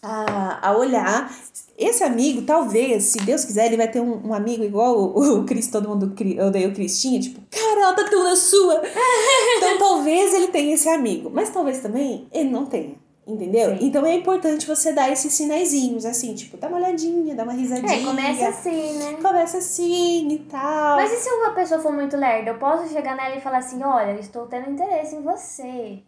a, 0.02 0.70
a 0.70 0.78
olhar. 0.78 1.30
Esse 1.78 2.02
amigo, 2.02 2.44
talvez, 2.44 3.04
se 3.04 3.18
Deus 3.18 3.44
quiser, 3.44 3.66
ele 3.66 3.76
vai 3.76 3.92
ter 3.92 4.00
um, 4.00 4.28
um 4.28 4.34
amigo 4.34 4.64
igual 4.64 4.98
o, 4.98 5.40
o 5.40 5.44
Cris, 5.44 5.68
todo 5.68 5.90
mundo 5.90 6.16
odeia 6.48 6.70
o 6.70 6.74
Cristinha, 6.74 7.20
tipo, 7.20 7.42
cara, 7.52 7.82
ela 7.82 7.94
tá 7.94 8.06
tão 8.06 8.24
na 8.24 8.38
sua. 8.38 8.82
Então 9.58 9.78
talvez 9.78 10.34
ele 10.34 10.48
tenha 10.48 10.76
esse 10.76 10.88
amigo, 10.88 11.30
mas 11.30 11.50
talvez 11.50 11.80
também 11.80 12.28
ele 12.32 12.50
não 12.50 12.66
tenha. 12.66 12.96
Entendeu? 13.28 13.72
Sim. 13.72 13.88
Então 13.88 14.06
é 14.06 14.14
importante 14.14 14.68
você 14.68 14.94
dar 14.94 15.12
esses 15.12 15.34
sinaizinhos, 15.34 16.06
assim, 16.06 16.36
tipo, 16.36 16.58
dá 16.58 16.68
uma 16.68 16.78
olhadinha, 16.78 17.34
dá 17.34 17.44
uma 17.44 17.54
risadinha. 17.54 17.92
É, 17.92 18.04
começa 18.04 18.48
assim, 18.50 18.94
né? 19.00 19.14
Começa 19.20 19.58
assim 19.58 20.28
e 20.32 20.40
tal. 20.40 20.98
Mas 20.98 21.12
e 21.12 21.16
se 21.18 21.30
uma 21.30 21.50
pessoa 21.52 21.82
for 21.82 21.92
muito 21.92 22.16
lerda? 22.16 22.52
Eu 22.52 22.60
posso 22.60 22.88
chegar 22.94 23.16
nela 23.16 23.36
e 23.36 23.42
falar 23.42 23.58
assim: 23.58 23.82
olha, 23.84 24.12
eu 24.12 24.20
estou 24.20 24.46
tendo 24.46 24.70
interesse 24.70 25.16
em 25.16 25.24
você. 25.24 26.00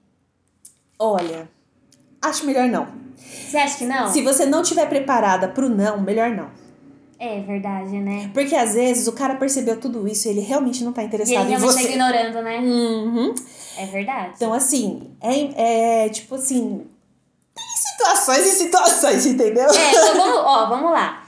Olha, 1.00 1.50
acho 2.22 2.46
melhor 2.46 2.68
não. 2.68 2.88
Você 3.18 3.58
acha 3.58 3.78
que 3.80 3.86
não? 3.86 4.08
Se 4.10 4.22
você 4.22 4.46
não 4.46 4.62
tiver 4.62 4.88
preparada 4.88 5.48
pro 5.48 5.68
não, 5.70 6.00
melhor 6.00 6.30
não. 6.30 6.50
É 7.20 7.40
verdade, 7.42 7.98
né? 8.00 8.30
Porque 8.32 8.56
às 8.56 8.76
vezes 8.76 9.08
o 9.08 9.12
cara 9.12 9.36
percebeu 9.36 9.80
tudo 9.80 10.08
isso 10.08 10.28
e 10.28 10.32
ele 10.32 10.42
realmente 10.42 10.84
não 10.84 10.94
tá 10.94 11.02
E 11.02 11.08
interessado 11.08 11.46
ele 11.46 11.56
em 11.56 11.60
tá 11.60 11.66
você. 11.66 11.90
ignorando, 11.90 12.44
né? 12.44 12.60
Uhum. 12.60 13.34
É 13.76 13.86
verdade. 13.88 14.34
Então, 14.36 14.54
assim, 14.54 15.12
é, 15.20 16.04
é 16.06 16.10
tipo 16.10 16.36
assim. 16.36 16.86
Situações 17.98 18.46
e 18.46 18.52
situações, 18.52 19.26
entendeu? 19.26 19.66
É, 19.70 19.90
então 19.92 20.16
vamos, 20.18 20.38
ó, 20.38 20.66
vamos 20.70 20.92
lá. 20.92 21.24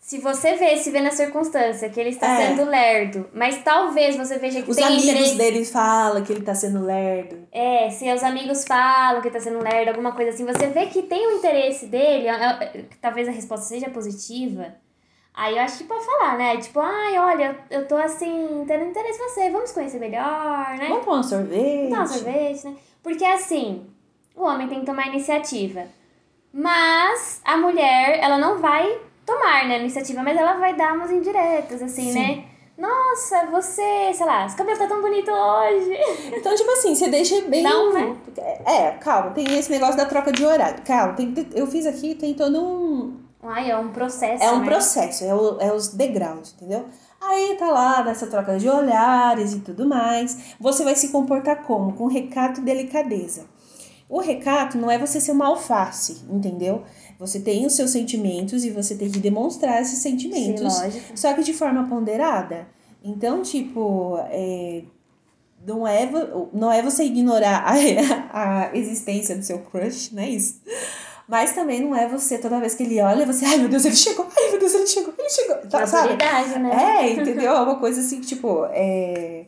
Se 0.00 0.18
você 0.18 0.54
vê, 0.54 0.74
se 0.78 0.90
vê 0.90 1.00
na 1.02 1.10
circunstância 1.10 1.88
que 1.90 2.00
ele 2.00 2.08
está 2.10 2.26
É. 2.40 2.46
sendo 2.48 2.64
lerdo, 2.64 3.28
mas 3.32 3.62
talvez 3.62 4.16
você 4.16 4.38
veja 4.38 4.62
que 4.62 4.70
Os 4.70 4.76
tem 4.76 4.86
amigos 4.86 5.04
interesse. 5.04 5.36
dele 5.36 5.64
falam 5.66 6.24
que 6.24 6.32
ele 6.32 6.40
tá 6.42 6.54
sendo 6.54 6.82
lerdo. 6.82 7.46
É, 7.52 7.90
se 7.90 8.10
os 8.10 8.22
amigos 8.22 8.64
falam 8.64 9.20
que 9.20 9.30
tá 9.30 9.38
sendo 9.38 9.62
lerdo, 9.62 9.90
alguma 9.90 10.12
coisa 10.12 10.30
assim, 10.30 10.46
você 10.46 10.66
vê 10.68 10.86
que 10.86 11.02
tem 11.02 11.26
o 11.26 11.32
interesse 11.36 11.86
dele, 11.86 12.26
é- 12.26 12.32
é- 12.32 12.84
talvez 13.02 13.28
a 13.28 13.32
resposta 13.32 13.66
seja 13.66 13.90
positiva. 13.90 14.74
Aí 15.34 15.56
eu 15.56 15.62
acho 15.62 15.76
que 15.78 15.84
pode 15.84 16.04
falar, 16.06 16.38
né? 16.38 16.56
Tipo, 16.56 16.80
ai, 16.80 17.18
olha, 17.18 17.58
eu 17.70 17.86
tô 17.86 17.94
assim, 17.96 18.64
tendo 18.66 18.86
interesse 18.86 19.20
em 19.20 19.28
você, 19.28 19.50
vamos 19.50 19.70
conhecer 19.72 19.98
melhor, 20.00 20.74
né? 20.78 20.86
Vamos 20.88 21.04
tomar 21.04 21.18
um 21.18 21.22
sorvete? 21.22 21.90
Não, 21.90 22.06
sorvete, 22.06 22.64
né? 22.66 22.76
Porque 23.02 23.24
assim, 23.24 23.86
o 24.34 24.42
homem 24.42 24.66
tem 24.68 24.80
que 24.80 24.86
tomar 24.86 25.06
iniciativa. 25.08 25.84
Mas 26.52 27.40
a 27.44 27.56
mulher, 27.56 28.18
ela 28.22 28.38
não 28.38 28.58
vai 28.58 28.98
tomar 29.26 29.66
né, 29.66 29.76
a 29.76 29.78
iniciativa, 29.78 30.22
mas 30.22 30.36
ela 30.36 30.54
vai 30.54 30.74
dar 30.74 30.94
umas 30.94 31.10
indiretas, 31.10 31.82
assim, 31.82 32.12
Sim. 32.12 32.18
né? 32.18 32.44
Nossa, 32.78 33.46
você, 33.46 34.12
sei 34.14 34.24
lá, 34.24 34.46
esse 34.46 34.54
cabelo 34.54 34.78
tá 34.78 34.86
tão 34.86 35.00
bonito 35.02 35.30
hoje. 35.32 35.98
Então, 36.32 36.54
tipo 36.54 36.70
assim, 36.70 36.94
você 36.94 37.08
deixa 37.08 37.40
bem. 37.42 37.60
Não, 37.62 37.92
né? 37.92 38.16
É, 38.64 38.90
calma, 38.92 39.30
tem 39.32 39.44
esse 39.58 39.68
negócio 39.68 39.96
da 39.96 40.06
troca 40.06 40.30
de 40.30 40.46
horário. 40.46 40.80
Calma, 40.84 41.14
tem, 41.14 41.34
eu 41.54 41.66
fiz 41.66 41.86
aqui, 41.86 42.14
tem 42.14 42.34
todo 42.34 42.56
um. 42.64 43.16
Ai, 43.42 43.70
é 43.70 43.76
um 43.76 43.88
processo. 43.88 44.42
É 44.44 44.52
um 44.52 44.60
né? 44.60 44.66
processo, 44.66 45.24
é, 45.24 45.34
o- 45.34 45.58
é 45.60 45.72
os 45.72 45.88
degraus, 45.88 46.54
entendeu? 46.56 46.86
Aí 47.20 47.56
tá 47.58 47.66
lá, 47.68 48.04
nessa 48.04 48.28
troca 48.28 48.56
de 48.56 48.68
olhares 48.68 49.54
e 49.54 49.60
tudo 49.60 49.84
mais. 49.86 50.54
Você 50.60 50.84
vai 50.84 50.94
se 50.94 51.08
comportar 51.08 51.62
como? 51.64 51.92
Com 51.94 52.06
recato 52.06 52.60
e 52.60 52.64
delicadeza. 52.64 53.46
O 54.08 54.20
recato 54.20 54.78
não 54.78 54.90
é 54.90 54.98
você 54.98 55.20
ser 55.20 55.32
uma 55.32 55.46
alface, 55.46 56.22
entendeu? 56.30 56.82
Você 57.18 57.40
tem 57.40 57.66
os 57.66 57.74
seus 57.74 57.90
sentimentos 57.90 58.64
e 58.64 58.70
você 58.70 58.94
tem 58.94 59.10
que 59.10 59.18
demonstrar 59.18 59.82
esses 59.82 59.98
sentimentos. 59.98 60.72
Sim, 60.72 60.82
lógico. 60.84 61.18
Só 61.18 61.34
que 61.34 61.42
de 61.42 61.52
forma 61.52 61.86
ponderada. 61.86 62.68
Então, 63.04 63.42
tipo, 63.42 64.18
é, 64.30 64.82
não, 65.66 65.86
é, 65.86 66.08
não 66.52 66.72
é 66.72 66.82
você 66.82 67.04
ignorar 67.04 67.64
a, 67.66 67.74
a 68.70 68.76
existência 68.76 69.36
do 69.36 69.44
seu 69.44 69.58
crush, 69.58 70.14
não 70.14 70.22
é 70.22 70.30
isso? 70.30 70.60
Mas 71.28 71.52
também 71.52 71.82
não 71.82 71.94
é 71.94 72.08
você, 72.08 72.38
toda 72.38 72.58
vez 72.58 72.74
que 72.74 72.84
ele 72.84 73.00
olha, 73.02 73.26
você, 73.26 73.44
ai 73.44 73.58
meu 73.58 73.68
Deus, 73.68 73.84
ele 73.84 73.94
chegou, 73.94 74.26
ai 74.34 74.50
meu 74.50 74.58
Deus, 74.58 74.74
ele 74.74 74.86
chegou, 74.86 75.12
ele 75.18 75.28
chegou. 75.28 75.56
Tá, 75.56 75.86
sabe? 75.86 76.14
Né? 76.14 76.22
É, 76.72 77.12
entendeu? 77.12 77.52
É 77.52 77.60
uma 77.60 77.78
coisa 77.78 78.00
assim, 78.00 78.20
tipo, 78.22 78.64
é. 78.70 79.44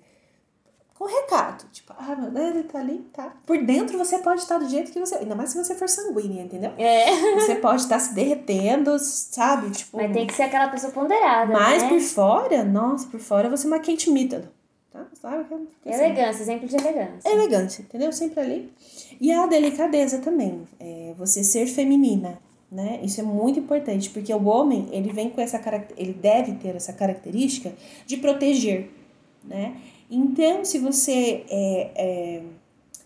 Com 1.01 1.07
recato. 1.07 1.65
Tipo, 1.73 1.95
ah, 1.97 2.15
meu 2.15 2.31
Deus, 2.31 2.57
ele 2.57 2.65
tá 2.65 2.79
ali, 2.79 2.99
tá. 3.11 3.35
Por 3.47 3.57
dentro 3.65 3.97
você 3.97 4.19
pode 4.19 4.43
estar 4.43 4.59
do 4.59 4.69
jeito 4.69 4.93
que 4.93 5.01
você. 5.01 5.15
Ainda 5.15 5.35
mais 5.35 5.49
se 5.49 5.57
você 5.57 5.75
for 5.75 5.89
sanguínea, 5.89 6.43
entendeu? 6.43 6.73
É. 6.77 7.07
Você 7.41 7.55
pode 7.55 7.81
estar 7.81 7.99
se 7.99 8.13
derretendo, 8.13 8.99
sabe? 8.99 9.71
Tipo. 9.71 9.97
Mas 9.97 10.13
tem 10.13 10.27
que 10.27 10.35
ser 10.35 10.43
aquela 10.43 10.69
pessoa 10.69 10.93
ponderada, 10.93 11.51
Mas 11.55 11.85
né? 11.85 11.89
por 11.89 12.01
fora, 12.01 12.63
nossa, 12.65 13.09
por 13.09 13.19
fora 13.19 13.49
você 13.49 13.67
é 13.67 13.71
uma 13.71 13.79
Kate 13.79 14.11
Middleton. 14.11 14.49
Tá? 14.93 15.07
Sabe? 15.15 15.45
que 15.83 15.89
é 15.89 15.95
assim. 15.95 16.05
Elegância, 16.05 16.43
exemplo 16.43 16.69
de 16.69 16.77
elegância. 16.77 17.31
Elegância, 17.31 17.83
entendeu? 17.83 18.13
Sempre 18.13 18.41
ali. 18.41 18.73
E 19.19 19.33
a 19.33 19.47
delicadeza 19.47 20.19
também. 20.19 20.69
É 20.79 21.15
você 21.17 21.43
ser 21.43 21.67
feminina, 21.67 22.39
né? 22.71 23.01
Isso 23.03 23.21
é 23.21 23.25
muito 23.25 23.59
importante, 23.59 24.11
porque 24.11 24.35
o 24.35 24.45
homem, 24.45 24.87
ele 24.93 25.11
vem 25.15 25.31
com 25.31 25.41
essa 25.41 25.59
ele 25.97 26.13
deve 26.13 26.57
ter 26.57 26.77
essa 26.77 26.93
característica 26.93 27.73
de 28.07 28.19
proteger, 28.19 28.91
né? 29.43 29.77
Então, 30.11 30.65
se 30.65 30.79
você 30.79 31.45
é, 31.49 31.91
é... 31.95 32.43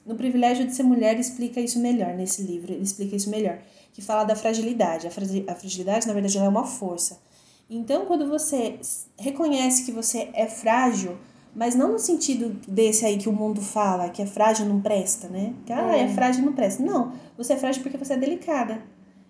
no 0.07 0.15
privilégio 0.15 0.65
de 0.67 0.75
ser 0.75 0.83
mulher, 0.83 1.13
ele 1.13 1.21
explica 1.21 1.61
isso 1.61 1.79
melhor 1.79 2.15
nesse 2.15 2.43
livro, 2.43 2.73
ele 2.73 2.83
explica 2.83 3.15
isso 3.15 3.29
melhor, 3.29 3.59
que 3.93 4.01
fala 4.01 4.25
da 4.25 4.35
fragilidade. 4.35 5.07
A, 5.07 5.11
fragi- 5.11 5.45
a 5.47 5.55
fragilidade, 5.55 6.07
na 6.07 6.15
verdade, 6.15 6.37
ela 6.39 6.47
é 6.47 6.49
uma 6.49 6.65
força. 6.65 7.21
Então, 7.69 8.07
quando 8.07 8.29
você 8.29 8.79
reconhece 9.19 9.85
que 9.85 9.93
você 9.93 10.31
é 10.33 10.47
frágil, 10.47 11.17
mas 11.55 11.75
não 11.75 11.93
no 11.93 11.99
sentido 11.99 12.59
desse 12.67 13.07
aí 13.07 13.17
que 13.17 13.29
o 13.29 13.33
mundo 13.33 13.61
fala, 13.61 14.09
que 14.09 14.21
é 14.21 14.27
frágil 14.27 14.67
não 14.67 14.81
presta, 14.81 15.29
né? 15.29 15.55
Que, 15.65 15.73
ah, 15.73 15.97
é 15.97 16.09
frágil 16.09 16.45
não 16.45 16.53
presta. 16.53 16.83
Não, 16.83 17.13
você 17.39 17.53
é 17.53 17.57
frágil 17.57 17.83
porque 17.83 17.97
você 17.97 18.15
é 18.15 18.17
delicada. 18.17 18.83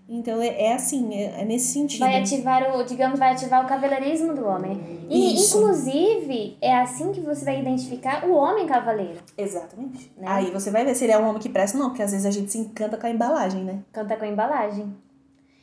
Então, 0.07 0.41
é, 0.43 0.65
é 0.65 0.75
assim, 0.75 1.15
é, 1.15 1.41
é 1.41 1.45
nesse 1.45 1.73
sentido. 1.73 2.01
Vai 2.01 2.21
ativar 2.21 2.77
o, 2.77 2.85
digamos, 2.85 3.19
vai 3.19 3.33
ativar 3.33 3.65
o 3.65 3.69
cavalheirismo 3.69 4.35
do 4.35 4.45
homem. 4.47 5.07
E, 5.09 5.35
Isso. 5.35 5.57
inclusive, 5.59 6.59
é 6.61 6.77
assim 6.77 7.11
que 7.11 7.21
você 7.21 7.43
vai 7.45 7.61
identificar 7.61 8.25
o 8.27 8.35
homem 8.35 8.67
cavaleiro. 8.67 9.19
Exatamente. 9.37 10.13
Né? 10.17 10.27
Aí 10.29 10.51
você 10.51 10.71
vai 10.71 10.85
ver 10.85 10.95
se 10.95 11.05
ele 11.05 11.13
é 11.13 11.19
um 11.19 11.27
homem 11.27 11.41
que 11.41 11.49
presta 11.49 11.79
ou 11.79 11.83
não, 11.85 11.91
porque 11.91 12.03
às 12.03 12.11
vezes 12.13 12.27
a 12.27 12.31
gente 12.31 12.53
se 12.53 12.59
encanta 12.59 12.99
com 12.99 13.07
a 13.07 13.11
embalagem, 13.11 13.65
né? 13.65 13.79
Canta 13.93 14.15
com 14.17 14.25
a 14.25 14.29
embalagem. 14.29 14.95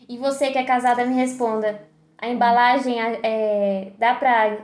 E 0.09 0.17
você 0.17 0.49
que 0.49 0.57
é 0.57 0.63
casada, 0.63 1.05
me 1.05 1.13
responda. 1.13 1.79
A 2.17 2.27
embalagem, 2.27 2.99
é, 2.99 3.91
dá 3.99 4.15
pra 4.15 4.57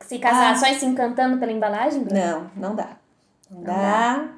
se 0.00 0.18
casar 0.18 0.52
Ah. 0.52 0.56
só 0.56 0.66
se 0.74 0.84
encantando 0.84 1.38
pela 1.38 1.52
embalagem, 1.52 2.02
Bruna? 2.04 2.26
Não, 2.54 2.68
não 2.68 2.74
dá. 2.76 2.96
Não, 3.50 3.58
Não 3.58 3.64
dá, 3.64 4.28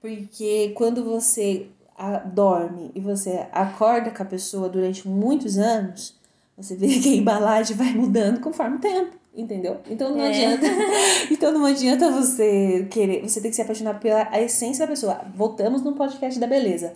porque 0.00 0.72
quando 0.76 1.02
você 1.04 1.66
a- 1.96 2.18
dorme 2.18 2.90
e 2.94 3.00
você 3.00 3.46
acorda 3.52 4.10
com 4.10 4.22
a 4.22 4.26
pessoa 4.26 4.68
durante 4.68 5.06
muitos 5.08 5.56
anos, 5.58 6.14
você 6.56 6.74
vê 6.76 6.88
que 7.00 7.08
a 7.14 7.16
embalagem 7.16 7.76
vai 7.76 7.92
mudando 7.92 8.40
conforme 8.40 8.76
o 8.76 8.80
tempo, 8.80 9.12
entendeu? 9.34 9.78
Então 9.90 10.10
não 10.10 10.20
É. 10.20 10.28
adianta. 10.28 10.66
Então 11.30 11.52
não 11.52 11.64
adianta 11.64 12.10
você 12.10 12.86
querer, 12.90 13.22
você 13.26 13.40
tem 13.40 13.50
que 13.50 13.56
se 13.56 13.62
apaixonar 13.62 13.98
pela 13.98 14.28
a 14.30 14.40
essência 14.40 14.84
da 14.86 14.90
pessoa. 14.90 15.20
Voltamos 15.34 15.82
no 15.82 15.94
podcast 15.94 16.38
da 16.38 16.46
beleza, 16.46 16.94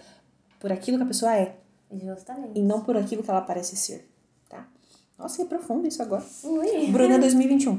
por 0.61 0.71
aquilo 0.71 0.99
que 0.99 1.05
a 1.05 1.07
pessoa 1.07 1.35
é 1.35 1.55
Justamente. 1.93 2.53
e 2.59 2.63
não 2.63 2.81
por 2.83 2.97
aquilo 2.97 3.23
que 3.23 3.31
ela 3.31 3.41
parece 3.41 3.75
ser, 3.77 4.07
tá? 4.49 4.67
Nossa, 5.19 5.39
que 5.39 5.45
profundo 5.49 5.89
isso 5.89 6.01
agora. 6.03 6.23
Ui. 6.45 6.87
Bruna 6.93 7.19
2021. 7.19 7.79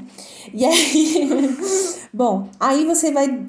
E 0.52 0.64
aí, 0.64 1.28
bom, 2.12 2.48
aí 2.58 2.84
você 2.84 3.10
vai. 3.12 3.46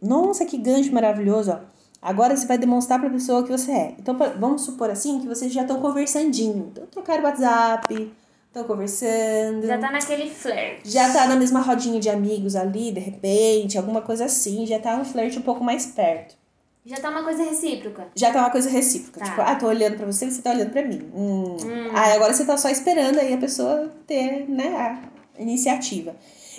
Nossa, 0.00 0.46
que 0.46 0.56
gancho 0.56 0.92
maravilhoso, 0.94 1.50
ó. 1.52 1.58
Agora 2.06 2.36
você 2.36 2.46
vai 2.46 2.56
demonstrar 2.56 3.00
pra 3.00 3.10
pessoa 3.10 3.42
que 3.42 3.50
você 3.50 3.72
é. 3.72 3.94
Então, 3.98 4.16
vamos 4.38 4.62
supor 4.62 4.88
assim 4.88 5.18
que 5.18 5.26
vocês 5.26 5.52
já 5.52 5.62
estão 5.62 5.80
conversandinho. 5.80 6.68
Então, 6.70 6.86
trocaram 6.86 7.24
WhatsApp, 7.24 8.12
estão 8.46 8.62
conversando. 8.62 9.66
Já 9.66 9.76
tá 9.76 9.90
naquele 9.90 10.30
flerte. 10.30 10.88
Já 10.88 11.12
tá 11.12 11.26
na 11.26 11.34
mesma 11.34 11.60
rodinha 11.60 11.98
de 11.98 12.08
amigos 12.08 12.54
ali, 12.54 12.92
de 12.92 13.00
repente, 13.00 13.76
alguma 13.76 14.00
coisa 14.00 14.26
assim. 14.26 14.64
Já 14.64 14.78
tá 14.78 14.94
um 14.94 15.04
flerte 15.04 15.40
um 15.40 15.42
pouco 15.42 15.64
mais 15.64 15.86
perto. 15.86 16.36
Já 16.84 16.96
tá 16.98 17.10
uma 17.10 17.24
coisa 17.24 17.42
recíproca. 17.42 18.06
Já 18.14 18.32
tá 18.32 18.38
uma 18.38 18.50
coisa 18.50 18.70
recíproca. 18.70 19.18
Tá. 19.18 19.26
Tipo, 19.26 19.40
ah, 19.40 19.56
tô 19.56 19.66
olhando 19.66 19.96
pra 19.96 20.06
você, 20.06 20.30
você 20.30 20.40
tá 20.40 20.50
olhando 20.52 20.70
pra 20.70 20.82
mim. 20.82 21.10
Hum. 21.12 21.56
Ah, 21.92 22.14
agora 22.14 22.32
você 22.32 22.44
tá 22.44 22.56
só 22.56 22.68
esperando 22.68 23.18
aí 23.18 23.34
a 23.34 23.38
pessoa 23.38 23.90
ter, 24.06 24.48
né, 24.48 24.68
a 24.76 25.42
iniciativa. 25.42 26.14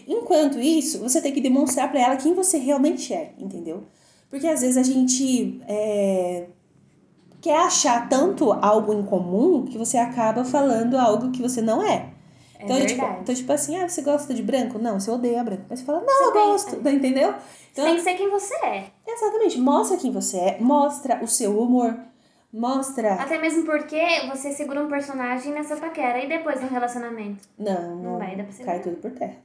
Enquanto 0.05 0.59
isso, 0.59 0.99
você 0.99 1.21
tem 1.21 1.31
que 1.31 1.39
demonstrar 1.39 1.89
pra 1.89 2.01
ela 2.01 2.17
quem 2.17 2.33
você 2.33 2.57
realmente 2.57 3.13
é, 3.13 3.31
entendeu? 3.39 3.85
Porque 4.29 4.47
às 4.47 4.61
vezes 4.61 4.77
a 4.77 4.83
gente 4.83 5.61
é, 5.67 6.47
quer 7.41 7.57
achar 7.59 8.09
tanto 8.09 8.51
algo 8.53 8.93
em 8.93 9.03
comum 9.03 9.65
que 9.65 9.77
você 9.77 9.97
acaba 9.97 10.43
falando 10.43 10.97
algo 10.97 11.31
que 11.31 11.41
você 11.41 11.61
não 11.61 11.81
é. 11.81 12.09
É 12.59 12.63
Então, 12.65 12.85
tipo, 12.85 13.05
então, 13.21 13.35
tipo 13.35 13.53
assim, 13.53 13.77
ah, 13.77 13.87
você 13.87 14.01
gosta 14.01 14.33
de 14.33 14.41
branco? 14.41 14.79
Não, 14.79 14.99
você 14.99 15.11
odeia 15.11 15.43
branco. 15.43 15.63
Mas 15.69 15.79
você 15.79 15.85
fala, 15.85 16.01
não, 16.01 16.25
eu 16.25 16.31
tem- 16.33 16.41
gosto, 16.41 16.75
entendeu? 16.89 17.33
Você 17.73 17.83
tem 17.83 17.95
que 17.95 18.01
ser 18.01 18.15
quem 18.15 18.29
você 18.31 18.55
é. 18.65 18.85
Exatamente. 19.07 19.59
Mostra 19.59 19.97
quem 19.97 20.11
você 20.11 20.37
é, 20.37 20.57
mostra 20.59 21.23
o 21.23 21.27
seu 21.27 21.57
humor, 21.61 21.95
mostra. 22.51 23.13
Até 23.13 23.37
mesmo 23.37 23.63
porque 23.63 24.01
você 24.29 24.51
segura 24.51 24.83
um 24.83 24.87
personagem 24.87 25.53
nessa 25.53 25.75
paquera 25.75 26.23
e 26.23 26.27
depois 26.27 26.59
no 26.59 26.67
relacionamento. 26.67 27.47
Não, 27.57 27.95
não, 27.97 28.11
Não 28.13 28.17
vai, 28.17 28.35
dá 28.35 28.43
pra 28.43 28.51
você 28.51 28.63
cai 28.63 28.79
tudo 28.81 28.97
por 28.97 29.11
terra. 29.11 29.35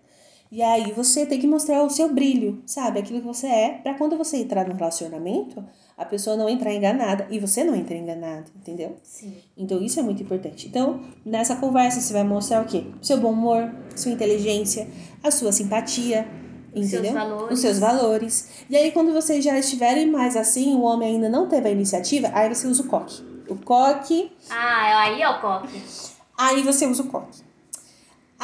E 0.55 0.63
aí 0.63 0.93
você 0.93 1.25
tem 1.25 1.41
que 1.41 1.47
mostrar 1.47 1.83
o 1.83 1.89
seu 1.89 2.13
brilho, 2.13 2.63
sabe? 2.67 2.99
Aquilo 2.99 3.21
que 3.21 3.27
você 3.27 3.47
é, 3.47 3.71
pra 3.83 3.95
quando 3.95 4.19
você 4.19 4.37
entrar 4.37 4.69
no 4.69 4.75
relacionamento, 4.75 5.65
a 5.97 6.05
pessoa 6.05 6.37
não 6.37 6.47
entrar 6.47 6.75
enganada 6.75 7.27
e 7.31 7.39
você 7.39 7.65
não 7.65 7.75
entrar 7.75 7.97
enganado, 7.97 8.51
entendeu? 8.55 8.97
Sim. 9.03 9.35
Então 9.57 9.81
isso 9.83 9.99
é 9.99 10.03
muito 10.03 10.23
importante. 10.23 10.69
Então, 10.69 11.01
nessa 11.25 11.57
conversa 11.57 12.03
você 12.03 12.13
vai 12.13 12.23
mostrar 12.23 12.61
o 12.61 12.67
quê? 12.67 12.85
O 13.01 13.05
seu 13.05 13.17
bom 13.17 13.33
humor, 13.33 13.75
sua 13.97 14.13
inteligência, 14.13 14.87
a 15.25 15.31
sua 15.31 15.53
simpatia, 15.53 16.29
Os 16.75 16.87
seus 16.91 17.03
Entendeu? 17.03 17.13
valores. 17.15 17.53
Os 17.55 17.61
seus 17.61 17.79
valores. 17.79 18.49
E 18.69 18.77
aí, 18.77 18.91
quando 18.93 19.11
vocês 19.13 19.43
já 19.43 19.59
estiverem 19.59 20.11
mais 20.11 20.37
assim, 20.37 20.75
o 20.75 20.83
homem 20.83 21.15
ainda 21.15 21.29
não 21.31 21.49
teve 21.49 21.69
a 21.69 21.71
iniciativa, 21.73 22.31
aí 22.35 22.49
você 22.55 22.67
usa 22.67 22.83
o 22.83 22.87
coque. 22.89 23.23
O 23.49 23.57
coque, 23.57 24.31
Ah, 24.51 25.01
aí 25.03 25.21
é 25.23 25.29
o 25.29 25.41
coque. 25.41 25.83
aí 26.39 26.63
você 26.63 26.87
usa 26.87 27.03
o 27.03 27.07
coque. 27.09 27.41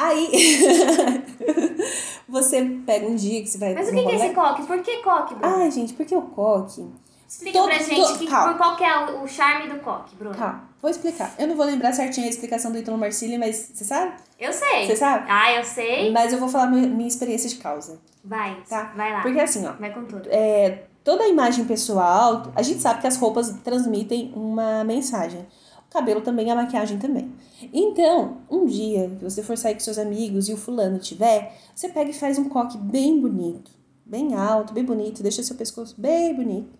Aí, 0.01 0.29
você 2.27 2.63
pega 2.85 3.07
um 3.07 3.15
dia 3.15 3.41
que 3.41 3.47
você 3.49 3.57
vai. 3.57 3.73
Mas 3.73 3.89
o 3.89 3.91
que, 3.91 4.03
que 4.03 4.11
é 4.11 4.15
esse 4.15 4.29
coque? 4.33 4.63
Por 4.65 4.81
que 4.81 4.97
coque, 4.97 5.35
Bruno? 5.35 5.55
Ai, 5.57 5.71
gente, 5.71 5.93
porque 5.93 6.15
o 6.15 6.21
coque. 6.21 6.85
Explica 7.27 7.59
todo- 7.59 7.67
pra 7.69 7.77
gente 7.77 7.95
todo- 7.95 8.17
que, 8.17 8.25
por 8.27 8.57
qual 8.57 8.75
que 8.75 8.83
é 8.83 9.05
o, 9.05 9.23
o 9.23 9.27
charme 9.27 9.69
do 9.69 9.79
coque, 9.81 10.15
Bruno. 10.15 10.35
Calma, 10.35 10.63
vou 10.81 10.89
explicar. 10.89 11.33
Eu 11.37 11.47
não 11.47 11.55
vou 11.55 11.65
lembrar 11.65 11.93
certinho 11.93 12.25
a 12.25 12.29
explicação 12.29 12.71
do 12.71 12.77
Ítalo 12.79 12.97
Marcilli, 12.97 13.37
mas 13.37 13.71
você 13.73 13.83
sabe? 13.83 14.13
Eu 14.39 14.51
sei. 14.51 14.87
Você 14.87 14.95
sabe? 14.95 15.25
Ah, 15.29 15.53
eu 15.53 15.63
sei. 15.63 16.11
Mas 16.11 16.33
eu 16.33 16.39
vou 16.39 16.49
falar 16.49 16.67
minha, 16.67 16.87
minha 16.87 17.07
experiência 17.07 17.47
de 17.49 17.57
causa. 17.57 17.99
Vai, 18.23 18.57
Tá. 18.67 18.93
vai 18.95 19.13
lá. 19.13 19.21
Porque 19.21 19.39
assim, 19.39 19.65
ó. 19.67 19.73
Vai 19.73 19.93
com 19.93 20.05
tudo. 20.05 20.27
é, 20.31 20.85
toda 21.03 21.23
a 21.23 21.27
imagem 21.27 21.65
pessoal, 21.65 22.51
a 22.55 22.63
gente 22.63 22.81
sabe 22.81 22.99
que 23.01 23.07
as 23.07 23.17
roupas 23.17 23.53
transmitem 23.63 24.31
uma 24.35 24.83
mensagem. 24.83 25.45
Cabelo 25.89 26.21
também, 26.21 26.51
a 26.51 26.55
maquiagem 26.55 26.99
também. 26.99 27.33
Então, 27.73 28.37
um 28.49 28.65
dia 28.65 29.09
que 29.17 29.23
você 29.23 29.41
for 29.41 29.57
sair 29.57 29.73
com 29.73 29.79
seus 29.79 29.97
amigos 29.97 30.47
e 30.47 30.53
o 30.53 30.57
fulano 30.57 30.99
tiver, 30.99 31.57
você 31.73 31.89
pega 31.89 32.11
e 32.11 32.13
faz 32.13 32.37
um 32.37 32.47
coque 32.47 32.77
bem 32.77 33.19
bonito, 33.19 33.71
bem 34.05 34.35
alto, 34.35 34.73
bem 34.73 34.85
bonito, 34.85 35.23
deixa 35.23 35.41
seu 35.41 35.55
pescoço 35.55 35.95
bem 35.99 36.35
bonito. 36.35 36.79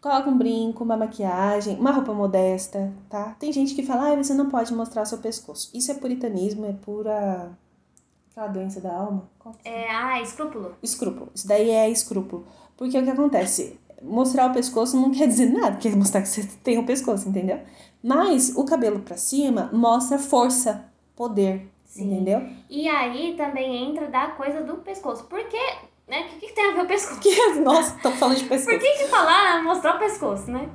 Coloca 0.00 0.28
um 0.28 0.36
brinco, 0.36 0.84
uma 0.84 0.96
maquiagem, 0.96 1.78
uma 1.78 1.90
roupa 1.90 2.12
modesta, 2.12 2.92
tá? 3.08 3.34
Tem 3.40 3.52
gente 3.52 3.74
que 3.74 3.82
fala, 3.82 4.12
ah, 4.12 4.16
você 4.16 4.34
não 4.34 4.48
pode 4.48 4.72
mostrar 4.74 5.04
seu 5.04 5.18
pescoço. 5.18 5.70
Isso 5.74 5.90
é 5.90 5.94
puritanismo, 5.94 6.66
é 6.66 6.72
pura. 6.72 7.50
aquela 8.30 8.46
doença 8.48 8.80
da 8.80 8.94
alma. 8.94 9.28
É, 9.64 9.90
ah, 9.90 10.20
escrúpulo. 10.20 10.76
Escrúpulo. 10.82 11.30
Isso 11.34 11.48
daí 11.48 11.70
é 11.70 11.90
escrúpulo. 11.90 12.46
Porque 12.76 12.96
o 12.96 13.02
que 13.02 13.10
acontece? 13.10 13.80
Mostrar 14.02 14.50
o 14.50 14.52
pescoço 14.52 15.00
não 15.00 15.10
quer 15.10 15.26
dizer 15.26 15.46
nada, 15.46 15.76
quer 15.78 15.96
mostrar 15.96 16.22
que 16.22 16.28
você 16.28 16.44
tem 16.62 16.78
o 16.78 16.84
pescoço, 16.86 17.28
entendeu? 17.28 17.58
Mas 18.06 18.52
o 18.56 18.64
cabelo 18.64 19.00
pra 19.00 19.16
cima 19.16 19.68
mostra 19.72 20.18
força, 20.18 20.84
poder, 21.16 21.68
Sim. 21.84 22.12
entendeu? 22.12 22.46
E 22.70 22.88
aí 22.88 23.34
também 23.36 23.90
entra 23.90 24.06
da 24.06 24.28
coisa 24.28 24.62
do 24.62 24.74
pescoço. 24.76 25.24
Por 25.24 25.42
quê? 25.48 25.74
Né? 26.06 26.20
O 26.20 26.38
que, 26.38 26.46
que 26.46 26.52
tem 26.52 26.70
a 26.70 26.74
ver 26.74 26.82
o 26.82 26.86
pescoço? 26.86 27.20
Nossa, 27.62 27.98
tô 28.00 28.10
falando 28.12 28.36
de 28.36 28.44
pescoço. 28.44 28.70
Por 28.70 28.78
que, 28.78 28.98
que 28.98 29.06
falar 29.08 29.62
mostrar 29.64 29.96
o 29.96 29.98
pescoço, 29.98 30.50
né? 30.50 30.68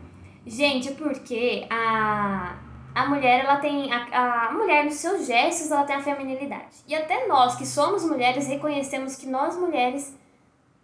Gente, 0.46 0.92
porque 0.94 1.66
a, 1.70 2.58
a 2.94 3.08
mulher, 3.08 3.46
ela 3.46 3.58
tem. 3.58 3.90
A, 3.94 4.48
a 4.50 4.52
mulher, 4.52 4.84
nos 4.84 4.96
seus 4.96 5.26
gestos, 5.26 5.72
ela 5.72 5.84
tem 5.86 5.96
a 5.96 6.02
feminilidade. 6.02 6.84
E 6.88 6.94
até 6.94 7.28
nós 7.28 7.56
que 7.56 7.66
somos 7.66 8.04
mulheres 8.04 8.48
reconhecemos 8.48 9.16
que 9.16 9.28
nós 9.28 9.56
mulheres 9.56 10.14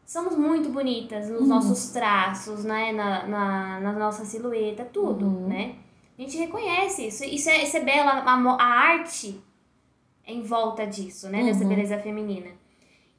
somos 0.06 0.38
muito 0.38 0.70
bonitas 0.70 1.28
nos 1.30 1.41
Uhum. 1.41 1.48
nossos 1.48 1.89
traços, 1.89 2.64
né? 2.64 2.93
Na, 2.93 3.28
na, 3.28 3.80
na 3.82 3.91
nossa 3.93 4.24
silhueta, 4.24 4.86
tudo, 4.93 5.26
Uhum. 5.26 5.48
né? 5.48 5.76
A 6.18 6.22
gente 6.22 6.38
reconhece 6.38 7.07
isso. 7.07 7.24
Isso 7.24 7.49
é, 7.49 7.63
isso 7.63 7.78
é 7.78 7.82
bela, 7.82 8.11
a, 8.11 8.34
a 8.34 8.65
arte 8.65 9.41
é 10.26 10.34
em 10.34 10.41
volta 10.41 10.86
disso, 10.88 11.30
né? 11.30 11.43
Dessa 11.43 11.63
Uhum. 11.63 11.70
beleza 11.70 11.97
feminina. 11.99 12.49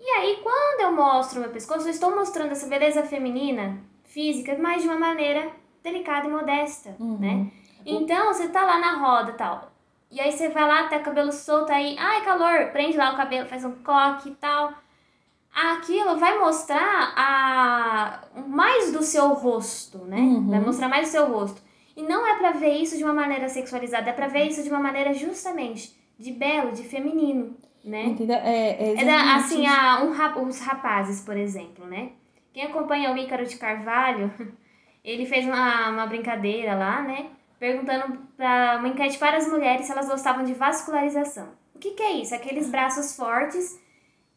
E 0.01 0.05
aí, 0.11 0.41
quando 0.43 0.81
eu 0.81 0.93
mostro 0.93 1.41
meu 1.41 1.51
pescoço, 1.51 1.87
eu 1.87 1.91
estou 1.91 2.15
mostrando 2.15 2.53
essa 2.53 2.67
beleza 2.67 3.03
feminina, 3.05 3.79
física, 4.05 4.57
mas 4.59 4.83
de 4.83 4.89
uma 4.89 4.99
maneira 4.99 5.51
delicada 5.83 6.27
e 6.27 6.31
modesta, 6.31 6.95
Uhum. 6.99 7.19
né? 7.19 7.51
Então, 7.87 8.27
você 8.33 8.49
tá 8.49 8.65
lá 8.65 8.79
na 8.79 8.97
roda 8.99 9.31
e 9.31 9.35
tal. 9.35 9.73
E 10.11 10.21
aí 10.21 10.33
você 10.33 10.49
vai 10.49 10.67
lá, 10.67 10.89
tá 10.89 10.99
cabelo 11.01 11.31
solto 11.33 11.71
aí, 11.71 11.97
ai, 11.99 12.25
calor, 12.25 12.71
prende 12.73 12.97
lá 12.97 13.13
o 13.13 13.17
cabelo, 13.17 13.49
faz 13.49 13.65
um 13.65 13.73
coque 13.83 14.31
e 14.31 14.35
tal. 14.35 14.73
Aquilo 15.55 16.17
vai 16.17 16.39
mostrar 16.39 17.13
a 17.17 18.21
mais 18.47 18.93
do 18.93 19.03
seu 19.03 19.29
rosto, 19.35 19.99
né? 19.99 20.19
Uhum. 20.19 20.51
Vai 20.51 20.61
mostrar 20.61 20.89
mais 20.89 21.09
do 21.09 21.11
seu 21.11 21.27
rosto. 21.27 21.61
E 21.99 22.03
não 22.05 22.27
é 22.27 22.37
pra 22.39 22.53
ver 22.53 22.75
isso 22.77 22.97
de 22.97 23.03
uma 23.05 23.13
maneira 23.13 23.49
sexualizada, 23.49 24.11
é 24.11 24.13
pra 24.13 24.29
ver 24.29 24.45
isso 24.47 24.63
de 24.63 24.71
uma 24.71 24.79
maneira 24.79 25.13
justamente 25.13 25.99
de 26.19 26.31
belo, 26.33 26.71
de 26.73 26.85
feminino, 26.85 27.57
né? 27.85 28.05
Entendeu? 28.05 28.37
É, 28.37 28.69
é, 28.91 28.95
É 29.11 29.33
assim, 29.35 29.67
a, 29.67 30.03
um, 30.05 30.13
rap- 30.13 30.39
os 30.39 30.61
rapazes, 30.61 31.21
por 31.23 31.37
exemplo, 31.37 31.85
né? 31.87 32.11
Quem 32.53 32.65
acompanha 32.65 33.13
o 33.13 33.17
Ícaro 33.17 33.45
de 33.45 33.57
Carvalho, 33.57 34.33
ele 35.05 35.27
fez 35.27 35.45
uma, 35.47 35.91
uma 35.91 36.07
brincadeira 36.07 36.75
lá, 36.75 37.03
né? 37.03 37.27
Perguntando 37.59 38.17
para 38.37 38.77
uma 38.79 38.89
enquete 38.89 39.19
para 39.19 39.37
as 39.37 39.49
mulheres 39.49 39.87
se 39.87 39.93
elas 39.93 40.09
gostavam 40.09 40.45
de 40.45 40.55
vascularização. 40.55 41.49
O 41.75 41.79
que, 41.81 41.91
que 41.93 42.03
é 42.03 42.13
isso? 42.13 42.35
Aqueles 42.35 42.69
braços 42.71 43.17
fortes 43.17 43.77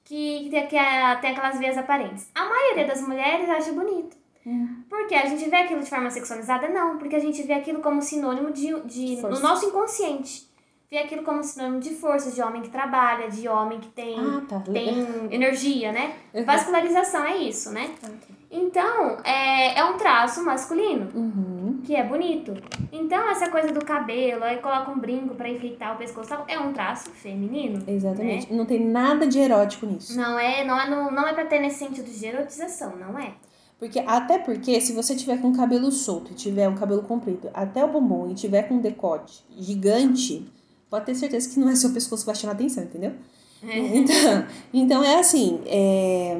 que, 0.03 0.49
que, 0.49 0.61
que 0.67 0.75
é- 0.75 1.15
tem 1.17 1.31
aquelas 1.31 1.59
veias 1.59 1.77
aparentes. 1.77 2.29
A 2.33 2.45
maioria 2.45 2.85
das 2.87 3.01
mulheres 3.07 3.47
acha 3.49 3.71
bonito. 3.71 4.17
Hum. 4.45 4.83
Porque 4.89 5.13
a 5.15 5.25
gente 5.27 5.49
vê 5.49 5.57
aquilo 5.57 5.81
de 5.81 5.89
forma 5.89 6.09
sexualizada? 6.09 6.67
Não, 6.69 6.97
porque 6.97 7.15
a 7.15 7.19
gente 7.19 7.41
vê 7.43 7.53
aquilo 7.53 7.79
como 7.81 8.01
sinônimo 8.01 8.51
de, 8.51 8.79
de 8.81 9.21
no 9.21 9.39
nosso 9.39 9.65
inconsciente. 9.67 10.49
Vê 10.89 10.97
aquilo 10.97 11.23
como 11.23 11.41
sinônimo 11.41 11.79
de 11.79 11.91
força, 11.91 12.31
de 12.31 12.41
homem 12.41 12.61
que 12.61 12.69
trabalha, 12.69 13.29
de 13.29 13.47
homem 13.47 13.79
que 13.79 13.87
tem 13.89 14.19
Ah, 14.19 14.41
tá. 14.49 14.59
tem 14.59 15.07
energia, 15.31 15.91
né? 15.93 16.15
Uhum. 16.33 16.43
Vascularização 16.43 17.23
é 17.25 17.37
isso, 17.37 17.71
né? 17.71 17.91
Tá. 18.01 18.09
Então, 18.53 19.17
é, 19.23 19.79
é 19.79 19.85
um 19.85 19.95
traço 19.95 20.43
masculino, 20.43 21.07
Uhum. 21.15 21.79
que 21.85 21.95
é 21.95 22.03
bonito. 22.03 22.53
Então, 22.91 23.29
essa 23.29 23.49
coisa 23.49 23.71
do 23.71 23.85
cabelo, 23.85 24.43
aí 24.43 24.57
coloca 24.57 24.91
um 24.91 24.99
brinco 24.99 25.33
pra 25.35 25.47
enfeitar 25.47 25.95
o 25.95 25.97
pescoço, 25.97 26.27
tal, 26.27 26.43
é 26.49 26.59
um 26.59 26.73
traço 26.73 27.09
feminino. 27.11 27.81
Exatamente. 27.87 28.51
Não 28.51 28.65
tem 28.65 28.85
nada 28.85 29.25
de 29.25 29.39
erótico 29.39 29.85
nisso. 29.85 30.17
Não 30.19 30.37
é, 30.37 30.65
não 30.65 30.77
é, 30.77 30.89
no, 30.89 31.09
não 31.09 31.25
é 31.25 31.33
pra 31.33 31.45
ter 31.45 31.59
nesse 31.61 31.79
sentido 31.79 32.11
de 32.11 32.25
erotização, 32.25 32.97
não 32.97 33.17
é? 33.17 33.31
Porque, 33.81 33.97
até 33.97 34.37
porque, 34.37 34.79
se 34.79 34.93
você 34.93 35.15
tiver 35.15 35.41
com 35.41 35.49
o 35.49 35.57
cabelo 35.57 35.91
solto 35.91 36.33
e 36.33 36.35
tiver 36.35 36.69
um 36.69 36.75
cabelo 36.75 37.01
comprido 37.01 37.49
até 37.51 37.83
o 37.83 37.91
bumbum 37.91 38.29
e 38.29 38.35
tiver 38.35 38.61
com 38.67 38.75
um 38.75 38.79
decote 38.79 39.43
gigante, 39.57 40.47
pode 40.87 41.07
ter 41.07 41.15
certeza 41.15 41.49
que 41.49 41.59
não 41.59 41.67
é 41.67 41.75
seu 41.75 41.89
pescoço 41.89 42.21
que 42.21 42.27
vai 42.27 42.35
chamar 42.35 42.53
atenção, 42.53 42.83
entendeu? 42.83 43.13
Então, 43.63 44.45
então 44.71 45.03
é 45.03 45.17
assim, 45.17 45.61
é, 45.65 46.39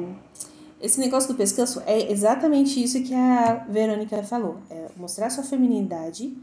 esse 0.80 1.00
negócio 1.00 1.32
do 1.32 1.36
pescoço 1.36 1.82
é 1.84 2.12
exatamente 2.12 2.80
isso 2.80 3.02
que 3.02 3.12
a 3.12 3.66
Verônica 3.68 4.22
falou. 4.22 4.58
É 4.70 4.86
mostrar 4.96 5.28
sua 5.28 5.42
feminilidade 5.42 6.38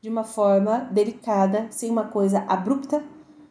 de 0.00 0.08
uma 0.08 0.22
forma 0.22 0.88
delicada, 0.92 1.66
sem 1.70 1.90
uma 1.90 2.04
coisa 2.04 2.44
abrupta, 2.46 3.02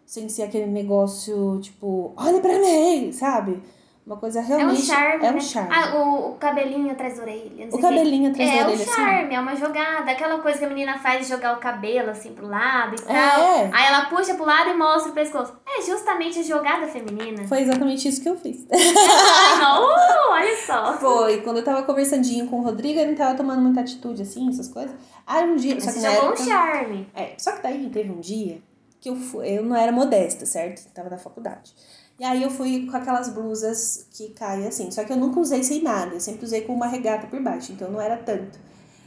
sem 0.05 0.29
ser 0.29 0.43
aquele 0.43 0.67
negócio 0.67 1.59
tipo, 1.59 2.13
olha 2.15 2.39
pra 2.39 2.57
mim, 2.59 3.11
sabe? 3.11 3.61
Uma 4.05 4.17
coisa 4.17 4.39
É 4.39 4.43
um 4.43 4.45
realmente. 4.45 4.81
charme, 4.81 5.25
É 5.25 5.29
um 5.29 5.33
né? 5.33 5.39
charme. 5.39 5.69
Ah, 5.73 5.95
o, 5.95 6.31
o 6.31 6.35
cabelinho 6.35 6.91
atrás 6.91 7.15
da 7.15 7.23
orelha. 7.23 7.69
O 7.71 7.79
cabelinho 7.79 8.31
atrás 8.31 8.49
é 8.49 8.53
da 8.57 8.59
um 8.59 8.65
orelha, 8.67 8.83
assim. 8.83 8.91
charme, 8.91 9.35
é 9.35 9.39
uma 9.39 9.55
jogada. 9.55 10.11
Aquela 10.11 10.39
coisa 10.39 10.59
que 10.59 10.65
a 10.65 10.67
menina 10.67 10.97
faz 10.99 11.25
de 11.25 11.31
jogar 11.31 11.55
o 11.55 11.59
cabelo 11.61 12.09
assim 12.09 12.33
pro 12.33 12.45
lado 12.47 12.95
e 12.95 13.01
tal. 13.01 13.13
É. 13.13 13.69
Aí 13.73 13.85
ela 13.87 14.05
puxa 14.07 14.33
pro 14.35 14.45
lado 14.45 14.69
e 14.71 14.73
mostra 14.73 15.11
o 15.11 15.15
pescoço. 15.15 15.53
É 15.65 15.81
justamente 15.81 16.39
a 16.39 16.43
jogada 16.43 16.85
feminina. 16.87 17.47
Foi 17.47 17.61
exatamente 17.61 18.07
isso 18.07 18.21
que 18.21 18.27
eu 18.27 18.35
fiz. 18.35 18.57
Uh, 18.63 18.67
olha 20.31 20.57
só. 20.65 20.97
Foi, 20.97 21.41
quando 21.41 21.57
eu 21.57 21.63
tava 21.63 21.83
conversandinho 21.83 22.47
com 22.47 22.59
o 22.59 22.63
Rodrigo, 22.63 22.99
ele 22.99 23.11
não 23.11 23.17
tava 23.17 23.35
tomando 23.35 23.61
muita 23.61 23.81
atitude, 23.81 24.21
assim, 24.21 24.49
essas 24.49 24.67
coisas. 24.67 24.93
Aí 25.25 25.43
um 25.45 25.55
dia. 25.55 25.79
Só 25.79 25.91
que 25.91 26.01
jogou 26.01 26.29
um 26.29 26.33
época, 26.33 26.43
charme. 26.43 27.07
É, 27.15 27.33
só 27.37 27.53
que 27.53 27.63
daí 27.63 27.89
teve 27.89 28.11
um 28.11 28.19
dia 28.19 28.61
que 28.99 29.09
eu 29.09 29.15
fui, 29.15 29.47
eu 29.57 29.63
não 29.63 29.75
era 29.75 29.91
modesta, 29.91 30.45
certo? 30.45 30.89
Tava 30.93 31.09
na 31.09 31.17
faculdade. 31.17 31.73
E 32.19 32.23
aí 32.23 32.43
eu 32.43 32.49
fui 32.49 32.85
com 32.85 32.95
aquelas 32.95 33.29
blusas 33.29 34.07
que 34.11 34.29
caem 34.29 34.67
assim. 34.67 34.91
Só 34.91 35.03
que 35.03 35.11
eu 35.11 35.17
nunca 35.17 35.39
usei 35.39 35.63
sem 35.63 35.81
nada, 35.81 36.15
eu 36.15 36.19
sempre 36.19 36.45
usei 36.45 36.61
com 36.61 36.73
uma 36.73 36.87
regata 36.87 37.27
por 37.27 37.41
baixo, 37.41 37.71
então 37.71 37.89
não 37.91 37.99
era 37.99 38.17
tanto. 38.17 38.59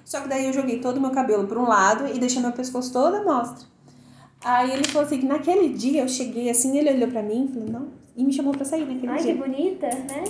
Só 0.04 0.20
que 0.20 0.28
daí 0.28 0.46
eu 0.46 0.52
joguei 0.52 0.80
todo 0.80 0.98
o 0.98 1.00
meu 1.00 1.10
cabelo 1.10 1.46
para 1.46 1.58
um 1.58 1.66
lado 1.66 2.06
e 2.06 2.18
deixei 2.18 2.40
meu 2.40 2.52
pescoço 2.52 2.92
todo 2.92 3.16
à 3.16 3.22
mostra. 3.24 3.66
Aí 4.44 4.70
ele 4.72 4.84
falou 4.84 5.06
assim 5.06 5.18
que 5.18 5.26
naquele 5.26 5.70
dia 5.70 6.02
eu 6.02 6.08
cheguei 6.08 6.48
assim, 6.50 6.78
ele 6.78 6.90
olhou 6.92 7.08
pra 7.08 7.22
mim 7.22 7.46
e 7.46 7.52
falou, 7.52 7.68
não, 7.68 7.88
e 8.16 8.24
me 8.24 8.32
chamou 8.32 8.52
pra 8.52 8.64
sair 8.64 8.86
naquele 8.86 9.08
Ai, 9.08 9.18
que 9.18 9.24
dia. 9.24 9.36
bonita, 9.36 9.88
né? 9.88 10.24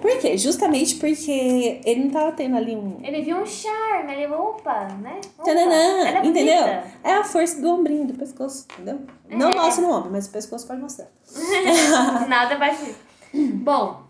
Por 0.00 0.18
quê? 0.18 0.36
Justamente 0.36 0.96
porque 0.96 1.80
ele 1.84 2.04
não 2.04 2.10
tava 2.10 2.32
tendo 2.32 2.56
ali 2.56 2.76
um. 2.76 2.98
Ele 3.02 3.22
viu 3.22 3.38
um 3.38 3.46
charme, 3.46 4.12
ele, 4.12 4.26
opa, 4.32 4.88
né? 5.02 5.20
Opa, 5.38 5.44
Tananã, 5.44 6.06
é 6.08 6.26
entendeu? 6.26 6.64
É 7.02 7.14
a 7.14 7.24
força 7.24 7.60
do 7.60 7.68
ombrinho, 7.72 8.06
do 8.06 8.14
pescoço, 8.14 8.66
entendeu? 8.74 9.00
Não 9.28 9.50
É. 9.50 9.54
mostra 9.54 9.82
no 9.84 9.92
ombro, 9.92 10.10
mas 10.12 10.26
o 10.26 10.30
pescoço 10.30 10.66
pode 10.66 10.80
mostrar. 10.80 11.08
Nada 12.28 12.56
disso. 12.70 12.94
Bom, 13.34 14.02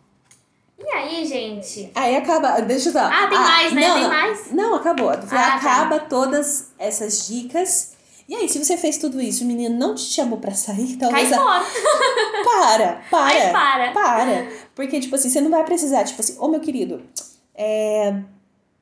e 0.79 0.89
aí, 0.95 1.25
gente? 1.25 1.91
Aí 1.95 2.17
acaba. 2.17 2.61
Deixa 2.61 2.91
eu 2.91 2.93
falar. 2.93 3.25
Ah, 3.25 3.29
tem 3.29 3.39
mais, 3.39 3.73
né? 3.73 3.81
Não, 3.89 3.95
Tem 3.95 4.03
não. 4.03 4.11
mais? 4.11 4.53
Não, 4.53 4.75
acabou. 4.75 5.11
Ah, 5.11 5.17
tá. 5.17 5.55
acaba 5.55 5.99
todas 6.01 6.73
essas 6.79 7.27
dicas. 7.27 7.97
E 8.29 8.35
aí, 8.35 8.49
se 8.49 8.63
você 8.63 8.77
fez 8.77 8.99
tudo 8.99 9.21
isso, 9.21 9.45
o 9.45 9.47
menino 9.47 9.75
não 9.79 9.95
te 9.95 10.01
chamou 10.03 10.39
pra 10.39 10.53
sair, 10.53 10.97
Cai 10.97 11.09
talvez. 11.29 11.33
a- 11.33 11.37
fora. 11.39 11.65
Para, 12.47 13.03
para. 13.11 13.25
Ai, 13.27 13.53
para. 13.53 13.93
Para. 13.93 14.49
Porque, 14.77 15.01
tipo 15.01 15.17
assim, 15.17 15.31
você 15.31 15.41
não 15.41 15.51
vai 15.51 15.65
precisar, 15.65 16.05
tipo 16.05 16.21
assim, 16.21 16.37
ô 16.39 16.47
meu 16.49 16.61
querido, 16.61 17.03
é. 17.55 18.15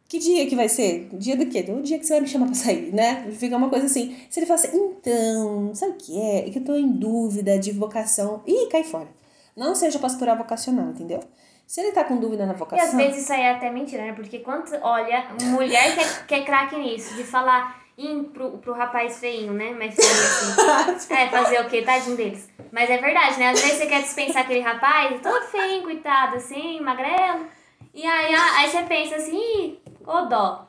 Que 0.07 0.19
dia 0.19 0.47
que 0.47 0.55
vai 0.55 0.69
ser? 0.69 1.09
Dia 1.15 1.37
do 1.37 1.47
quê? 1.47 1.65
O 1.69 1.81
dia 1.81 1.99
que 1.99 2.05
você 2.05 2.13
vai 2.15 2.21
me 2.21 2.29
chamar 2.29 2.47
pra 2.47 2.55
sair, 2.55 2.93
né? 2.93 3.31
Fica 3.33 3.57
uma 3.57 3.71
coisa 3.71 3.87
assim. 3.87 4.15
Se 4.29 4.39
ele 4.39 4.47
fala 4.47 4.61
assim, 4.61 4.77
então, 4.77 5.75
sabe 5.75 5.93
o 5.93 5.97
que 5.97 6.21
é? 6.21 6.47
É 6.47 6.51
que 6.51 6.59
eu 6.59 6.65
tô 6.65 6.75
em 6.75 6.91
dúvida 6.93 7.59
de 7.59 7.73
vocação. 7.73 8.43
Ih, 8.47 8.69
cai 8.71 8.85
fora. 8.85 9.09
Não 9.57 9.75
seja 9.75 9.99
pastoral 9.99 10.37
vocacional, 10.37 10.91
entendeu? 10.91 11.21
Se 11.67 11.81
ele 11.81 11.93
tá 11.93 12.05
com 12.05 12.17
dúvida 12.19 12.45
na 12.45 12.53
E 12.53 12.55
às 12.55 12.59
vocação. 12.59 12.97
vezes 12.99 13.23
isso 13.23 13.33
aí 13.33 13.41
é 13.41 13.53
até 13.53 13.71
mentira, 13.71 14.03
né? 14.03 14.13
Porque 14.13 14.41
quando, 14.41 14.69
olha, 14.83 15.29
mulher 15.45 15.95
que 15.95 16.01
é, 16.01 16.05
que 16.29 16.35
é 16.35 16.43
craque 16.45 16.77
nisso, 16.77 17.15
de 17.15 17.25
falar 17.25 17.84
em, 17.97 18.25
pro, 18.25 18.59
pro 18.59 18.73
rapaz 18.73 19.19
feinho, 19.19 19.53
né? 19.53 19.75
Mas 19.79 19.99
assim. 19.99 21.15
É, 21.15 21.29
fazer 21.29 21.61
o 21.61 21.69
quê? 21.69 21.83
Tadinho 21.83 22.17
deles. 22.17 22.49
Mas 22.73 22.91
é 22.91 22.99
verdade, 22.99 23.39
né? 23.39 23.51
Às 23.51 23.61
vezes 23.61 23.79
você 23.79 23.87
quer 23.87 24.03
dispensar 24.03 24.43
aquele 24.43 24.61
rapaz, 24.61 25.21
todo 25.23 25.45
feinho, 25.47 25.83
coitado, 25.83 26.37
assim, 26.37 26.81
magrelo. 26.81 27.47
E 27.95 28.05
aí, 28.05 28.35
aí 28.35 28.69
você 28.69 28.83
pensa 28.83 29.17
assim, 29.17 29.37
ih, 29.37 29.79
ô 30.05 30.23
dó. 30.23 30.67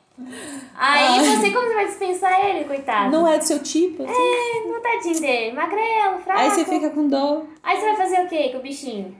Aí 0.74 1.18
Ai. 1.18 1.36
você, 1.36 1.50
como 1.50 1.66
você 1.66 1.74
vai 1.74 1.86
dispensar 1.86 2.46
ele, 2.46 2.64
coitado? 2.64 3.10
Não 3.10 3.28
é 3.28 3.38
do 3.38 3.44
seu 3.44 3.62
tipo. 3.62 4.04
assim. 4.04 4.12
É, 4.12 4.68
não 4.68 4.80
tadinho 4.80 5.20
dele, 5.20 5.52
magrelo, 5.52 6.20
fraco. 6.20 6.40
Aí 6.40 6.50
você 6.50 6.64
fica 6.64 6.90
com 6.90 7.08
dó. 7.08 7.42
Aí 7.62 7.76
você 7.76 7.86
vai 7.86 7.96
fazer 7.96 8.20
o 8.24 8.28
quê 8.28 8.48
com 8.50 8.58
o 8.58 8.62
bichinho? 8.62 9.14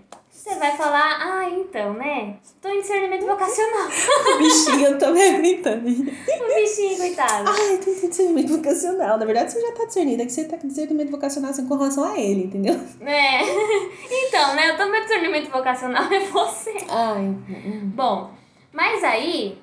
Você 0.46 0.54
vai 0.60 0.76
falar, 0.76 1.18
ah, 1.20 1.50
então, 1.50 1.94
né? 1.94 2.36
Tô 2.62 2.68
em 2.68 2.80
discernimento 2.80 3.26
vocacional. 3.26 3.88
O 4.32 4.38
bichinho, 4.38 4.86
eu 4.86 4.96
tô 4.96 5.10
me 5.10 5.20
aguentando. 5.20 5.88
o 5.90 6.54
bichinho, 6.54 6.96
coitado. 6.98 7.50
Ai, 7.50 7.78
tem 7.78 7.94
discernimento 7.94 8.56
vocacional. 8.56 9.18
Na 9.18 9.24
verdade, 9.24 9.50
você 9.50 9.60
já 9.60 9.72
tá 9.72 9.86
discernido. 9.86 10.22
É 10.22 10.24
que 10.24 10.30
você 10.30 10.44
tá 10.44 10.56
com 10.56 10.68
discernimento 10.68 11.10
vocacional 11.10 11.50
assim, 11.50 11.66
com 11.66 11.74
relação 11.74 12.04
a 12.04 12.16
ele, 12.16 12.44
entendeu? 12.44 12.80
É. 13.00 13.40
Então, 14.28 14.54
né? 14.54 14.70
Eu 14.70 14.76
tô 14.76 14.86
meu 14.86 15.00
discernimento 15.00 15.50
vocacional 15.50 16.04
é 16.12 16.20
você. 16.20 16.76
Ai. 16.88 17.22
hum. 17.22 17.90
Bom, 17.96 18.30
mas 18.72 19.02
aí. 19.02 19.58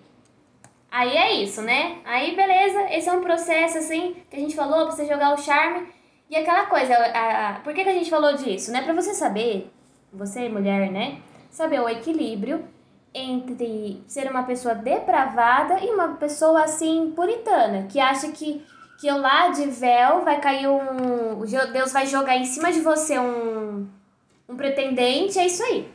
Aí 0.92 1.16
é 1.16 1.32
isso, 1.44 1.62
né? 1.62 2.00
Aí, 2.04 2.36
beleza. 2.36 2.88
Esse 2.92 3.08
é 3.08 3.14
um 3.14 3.22
processo, 3.22 3.78
assim, 3.78 4.18
que 4.30 4.36
a 4.36 4.40
gente 4.40 4.54
falou 4.54 4.86
pra 4.86 4.92
você 4.92 5.06
jogar 5.06 5.34
o 5.34 5.38
charme. 5.38 5.88
E 6.30 6.36
aquela 6.36 6.66
coisa, 6.66 6.94
a, 6.94 7.50
a, 7.50 7.54
por 7.62 7.74
que, 7.74 7.84
que 7.84 7.90
a 7.90 7.94
gente 7.94 8.10
falou 8.10 8.34
disso, 8.36 8.70
né? 8.72 8.82
Pra 8.82 8.94
você 8.94 9.14
saber, 9.14 9.72
você, 10.14 10.48
mulher, 10.50 10.92
né? 10.92 11.18
Saber 11.50 11.80
o 11.82 11.90
equilíbrio 11.90 12.64
entre 13.14 14.02
ser 14.08 14.30
uma 14.30 14.44
pessoa 14.44 14.74
depravada 14.74 15.80
e 15.84 15.90
uma 15.90 16.10
pessoa, 16.16 16.64
assim, 16.64 17.12
puritana, 17.16 17.86
que 17.88 18.00
acha 18.00 18.32
que, 18.32 18.62
que 19.00 19.08
eu 19.08 19.18
lá 19.18 19.50
de 19.50 19.66
véu 19.68 20.22
vai 20.24 20.40
cair 20.40 20.68
um. 20.68 21.44
Deus 21.72 21.92
vai 21.92 22.08
jogar 22.08 22.36
em 22.38 22.46
cima 22.46 22.72
de 22.72 22.80
você 22.80 23.20
um, 23.20 23.88
um 24.50 24.56
pretendente, 24.56 25.38
é 25.38 25.46
isso 25.46 25.64
aí. 25.64 25.88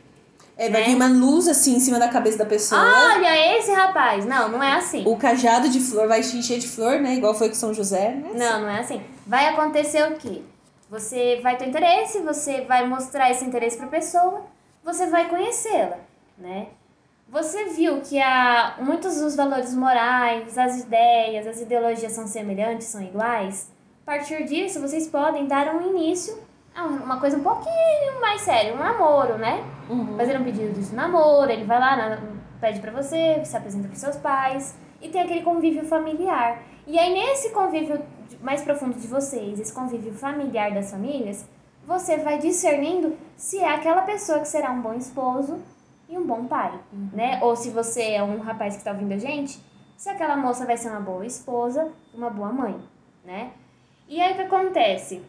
É, 0.57 0.69
vai 0.69 0.81
Né? 0.81 0.87
vir 0.87 0.95
uma 0.95 1.07
luz 1.07 1.47
assim 1.47 1.75
em 1.75 1.79
cima 1.79 1.97
da 1.97 2.09
cabeça 2.09 2.37
da 2.37 2.45
pessoa. 2.45 2.81
Olha, 2.81 3.57
esse 3.57 3.71
rapaz. 3.71 4.25
Não, 4.25 4.49
não 4.49 4.61
é 4.61 4.73
assim. 4.73 5.03
O 5.07 5.15
cajado 5.15 5.69
de 5.69 5.79
flor 5.79 6.05
vai 6.07 6.21
te 6.21 6.35
encher 6.35 6.59
de 6.59 6.67
flor, 6.67 6.99
né? 6.99 7.15
Igual 7.15 7.33
foi 7.33 7.47
com 7.47 7.55
São 7.55 7.73
José, 7.73 8.09
né? 8.11 8.31
Não, 8.35 8.61
não 8.63 8.69
é 8.69 8.79
assim. 8.79 9.01
Vai 9.25 9.47
acontecer 9.47 10.03
o 10.11 10.15
quê? 10.17 10.41
Você 10.89 11.39
vai 11.43 11.55
ter 11.55 11.67
interesse, 11.67 12.19
você 12.21 12.61
vai 12.61 12.87
mostrar 12.87 13.29
esse 13.29 13.45
interesse 13.45 13.77
pra 13.77 13.87
pessoa, 13.87 14.41
você 14.83 15.05
vai 15.07 15.29
conhecê-la, 15.29 15.97
né? 16.37 16.67
Você 17.27 17.65
viu 17.65 18.01
que 18.01 18.19
há 18.19 18.77
muitos 18.79 19.21
dos 19.21 19.35
valores 19.35 19.75
morais, 19.75 20.57
as 20.57 20.81
ideias, 20.81 21.45
as 21.45 21.61
ideologias 21.61 22.11
são 22.11 22.25
semelhantes, 22.25 22.87
são 22.87 23.03
iguais? 23.03 23.71
A 24.01 24.11
partir 24.13 24.43
disso, 24.45 24.81
vocês 24.81 25.07
podem 25.07 25.45
dar 25.45 25.75
um 25.75 25.89
início 25.91 26.35
a 26.75 26.85
uma 26.85 27.19
coisa 27.19 27.37
um 27.37 27.43
pouquinho 27.43 28.19
mais 28.19 28.41
séria, 28.41 28.73
um 28.73 28.77
namoro, 28.77 29.37
né? 29.37 29.63
Uhum. 29.87 30.17
fazer 30.17 30.39
um 30.39 30.43
pedido 30.43 30.73
de 30.73 30.95
namoro, 30.95 31.51
ele 31.51 31.65
vai 31.65 31.79
lá, 31.79 32.19
pede 32.59 32.79
pra 32.79 32.91
você, 32.91 33.43
se 33.45 33.55
apresenta 33.55 33.87
pros 33.87 33.99
seus 33.99 34.15
pais 34.17 34.75
e 34.99 35.09
tem 35.09 35.21
aquele 35.21 35.41
convívio 35.41 35.85
familiar. 35.85 36.63
E 36.89 36.97
aí 36.97 37.13
nesse 37.13 37.51
convívio 37.51 38.01
mais 38.41 38.63
profundo 38.63 38.99
de 38.99 39.05
vocês, 39.05 39.59
esse 39.59 39.71
convívio 39.71 40.11
familiar 40.11 40.73
das 40.73 40.89
famílias, 40.89 41.45
você 41.85 42.17
vai 42.17 42.39
discernindo 42.39 43.15
se 43.37 43.59
é 43.59 43.69
aquela 43.75 44.01
pessoa 44.01 44.39
que 44.39 44.47
será 44.47 44.71
um 44.71 44.81
bom 44.81 44.95
esposo 44.95 45.59
e 46.09 46.17
um 46.17 46.25
bom 46.25 46.47
pai, 46.47 46.73
né? 47.13 47.39
Ou 47.43 47.55
se 47.55 47.69
você 47.69 48.13
é 48.13 48.23
um 48.23 48.39
rapaz 48.39 48.75
que 48.75 48.83
tá 48.83 48.91
ouvindo 48.91 49.13
a 49.13 49.19
gente, 49.19 49.63
se 49.95 50.09
aquela 50.09 50.35
moça 50.35 50.65
vai 50.65 50.77
ser 50.77 50.89
uma 50.89 50.99
boa 50.99 51.23
esposa, 51.27 51.91
uma 52.11 52.31
boa 52.31 52.51
mãe, 52.51 52.75
né? 53.23 53.51
E 54.07 54.19
aí 54.19 54.33
o 54.33 54.35
que 54.35 54.41
acontece? 54.41 55.21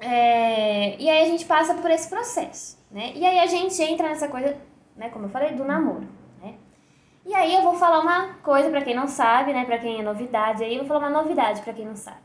É, 0.00 1.00
e 1.00 1.08
aí 1.08 1.22
a 1.22 1.26
gente 1.26 1.44
passa 1.44 1.74
por 1.74 1.88
esse 1.88 2.08
processo, 2.08 2.76
né? 2.90 3.12
E 3.14 3.24
aí 3.24 3.38
a 3.38 3.46
gente 3.46 3.80
entra 3.80 4.08
nessa 4.08 4.26
coisa, 4.26 4.56
né, 4.96 5.08
como 5.10 5.26
eu 5.26 5.30
falei, 5.30 5.52
do 5.54 5.64
namoro? 5.64 6.08
E 7.24 7.34
aí 7.34 7.54
eu 7.54 7.62
vou 7.62 7.74
falar 7.74 8.00
uma 8.00 8.34
coisa 8.42 8.68
pra 8.68 8.82
quem 8.82 8.94
não 8.94 9.08
sabe, 9.08 9.52
né, 9.52 9.64
pra 9.64 9.78
quem 9.78 10.00
é 10.00 10.02
novidade, 10.02 10.62
aí 10.62 10.74
eu 10.74 10.80
vou 10.80 10.88
falar 10.88 11.08
uma 11.08 11.22
novidade 11.22 11.62
pra 11.62 11.72
quem 11.72 11.86
não 11.86 11.96
sabe. 11.96 12.18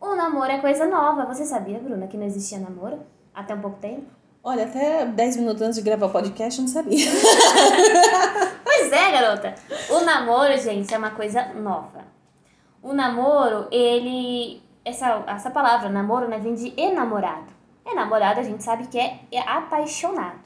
O 0.00 0.14
namoro 0.14 0.50
é 0.50 0.58
coisa 0.58 0.86
nova. 0.86 1.24
Você 1.24 1.44
sabia, 1.44 1.78
Bruna, 1.78 2.06
que 2.06 2.16
não 2.16 2.26
existia 2.26 2.58
namoro 2.58 3.00
até 3.34 3.54
um 3.54 3.60
pouco 3.60 3.78
tempo? 3.78 4.06
Olha, 4.42 4.64
até 4.64 5.06
10 5.06 5.36
minutos 5.38 5.62
antes 5.62 5.76
de 5.76 5.82
gravar 5.82 6.06
o 6.06 6.10
podcast 6.10 6.60
eu 6.60 6.66
não 6.66 6.72
sabia. 6.72 7.06
Pois 8.76 8.90
é, 8.90 9.12
garota. 9.12 9.54
O 9.88 10.00
namoro, 10.00 10.56
gente, 10.58 10.92
é 10.92 10.98
uma 10.98 11.12
coisa 11.12 11.44
nova. 11.54 12.04
O 12.82 12.92
namoro, 12.92 13.68
ele. 13.70 14.60
Essa, 14.84 15.22
essa 15.28 15.50
palavra, 15.50 15.88
namoro, 15.88 16.28
né, 16.28 16.38
vem 16.38 16.54
de 16.54 16.74
enamorado. 16.76 17.46
Enamorado, 17.86 18.40
a 18.40 18.42
gente 18.42 18.62
sabe 18.62 18.88
que 18.88 18.98
é, 18.98 19.20
é 19.30 19.40
apaixonado? 19.40 20.43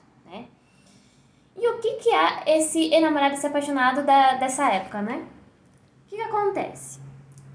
E 1.61 1.69
o 1.69 1.79
que, 1.79 1.95
que 1.95 2.11
é 2.11 2.59
esse 2.59 2.93
enamorado, 2.95 3.35
esse 3.35 3.47
apaixonado 3.47 4.05
da, 4.05 4.35
dessa 4.35 4.71
época, 4.73 5.03
né? 5.03 5.25
O 6.07 6.09
que, 6.09 6.17
que 6.17 6.23
acontece? 6.23 7.01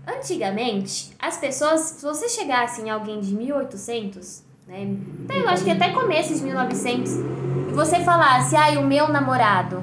Antigamente, 0.05 1.15
as 1.17 1.37
pessoas, 1.37 1.79
se 1.81 2.05
você 2.05 2.27
chegasse 2.27 2.81
em 2.81 2.89
alguém 2.89 3.21
de 3.21 3.33
1800, 3.33 4.43
né? 4.67 4.97
Até, 5.23 5.41
eu 5.41 5.47
acho 5.47 5.63
que 5.63 5.71
até 5.71 5.91
começo 5.91 6.35
de 6.35 6.43
1900, 6.43 7.11
e 7.13 7.73
você 7.73 8.01
falasse, 8.01 8.55
ai, 8.55 8.75
o 8.75 8.83
meu 8.83 9.07
namorado, 9.07 9.81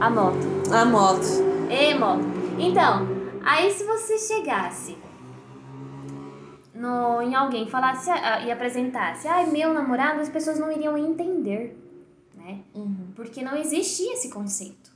a 0.00 0.08
moto. 0.08 0.38
A 0.72 0.84
moto. 0.86 1.26
Ê, 1.68 1.94
moto. 1.94 2.24
Então, 2.58 3.06
aí 3.44 3.70
se 3.70 3.84
você 3.84 4.16
chegasse 4.16 4.96
no, 6.74 7.20
em 7.20 7.34
alguém, 7.34 7.68
falasse 7.68 8.10
ah, 8.10 8.40
e 8.40 8.50
apresentasse, 8.50 9.28
ai, 9.28 9.44
meu 9.46 9.74
namorado, 9.74 10.22
as 10.22 10.30
pessoas 10.30 10.58
não 10.58 10.72
iriam 10.72 10.96
entender, 10.96 11.76
né? 12.40 12.60
Uhum. 12.74 13.12
Porque 13.14 13.42
não 13.42 13.56
existia 13.56 14.14
esse 14.14 14.30
conceito, 14.30 14.90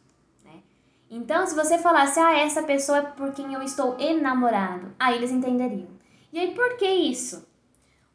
né? 0.45 0.63
Então, 1.11 1.47
se 1.47 1.55
você 1.55 1.79
falasse, 1.79 2.19
ah, 2.19 2.39
essa 2.39 2.63
pessoa 2.63 2.99
é 2.99 3.03
por 3.03 3.33
quem 3.33 3.53
eu 3.53 3.63
estou 3.63 3.97
enamorado, 3.99 4.89
aí 4.99 5.17
eles 5.17 5.31
entenderiam. 5.31 5.89
E 6.33 6.39
aí, 6.39 6.55
por 6.55 6.77
que 6.77 6.89
isso? 6.89 7.47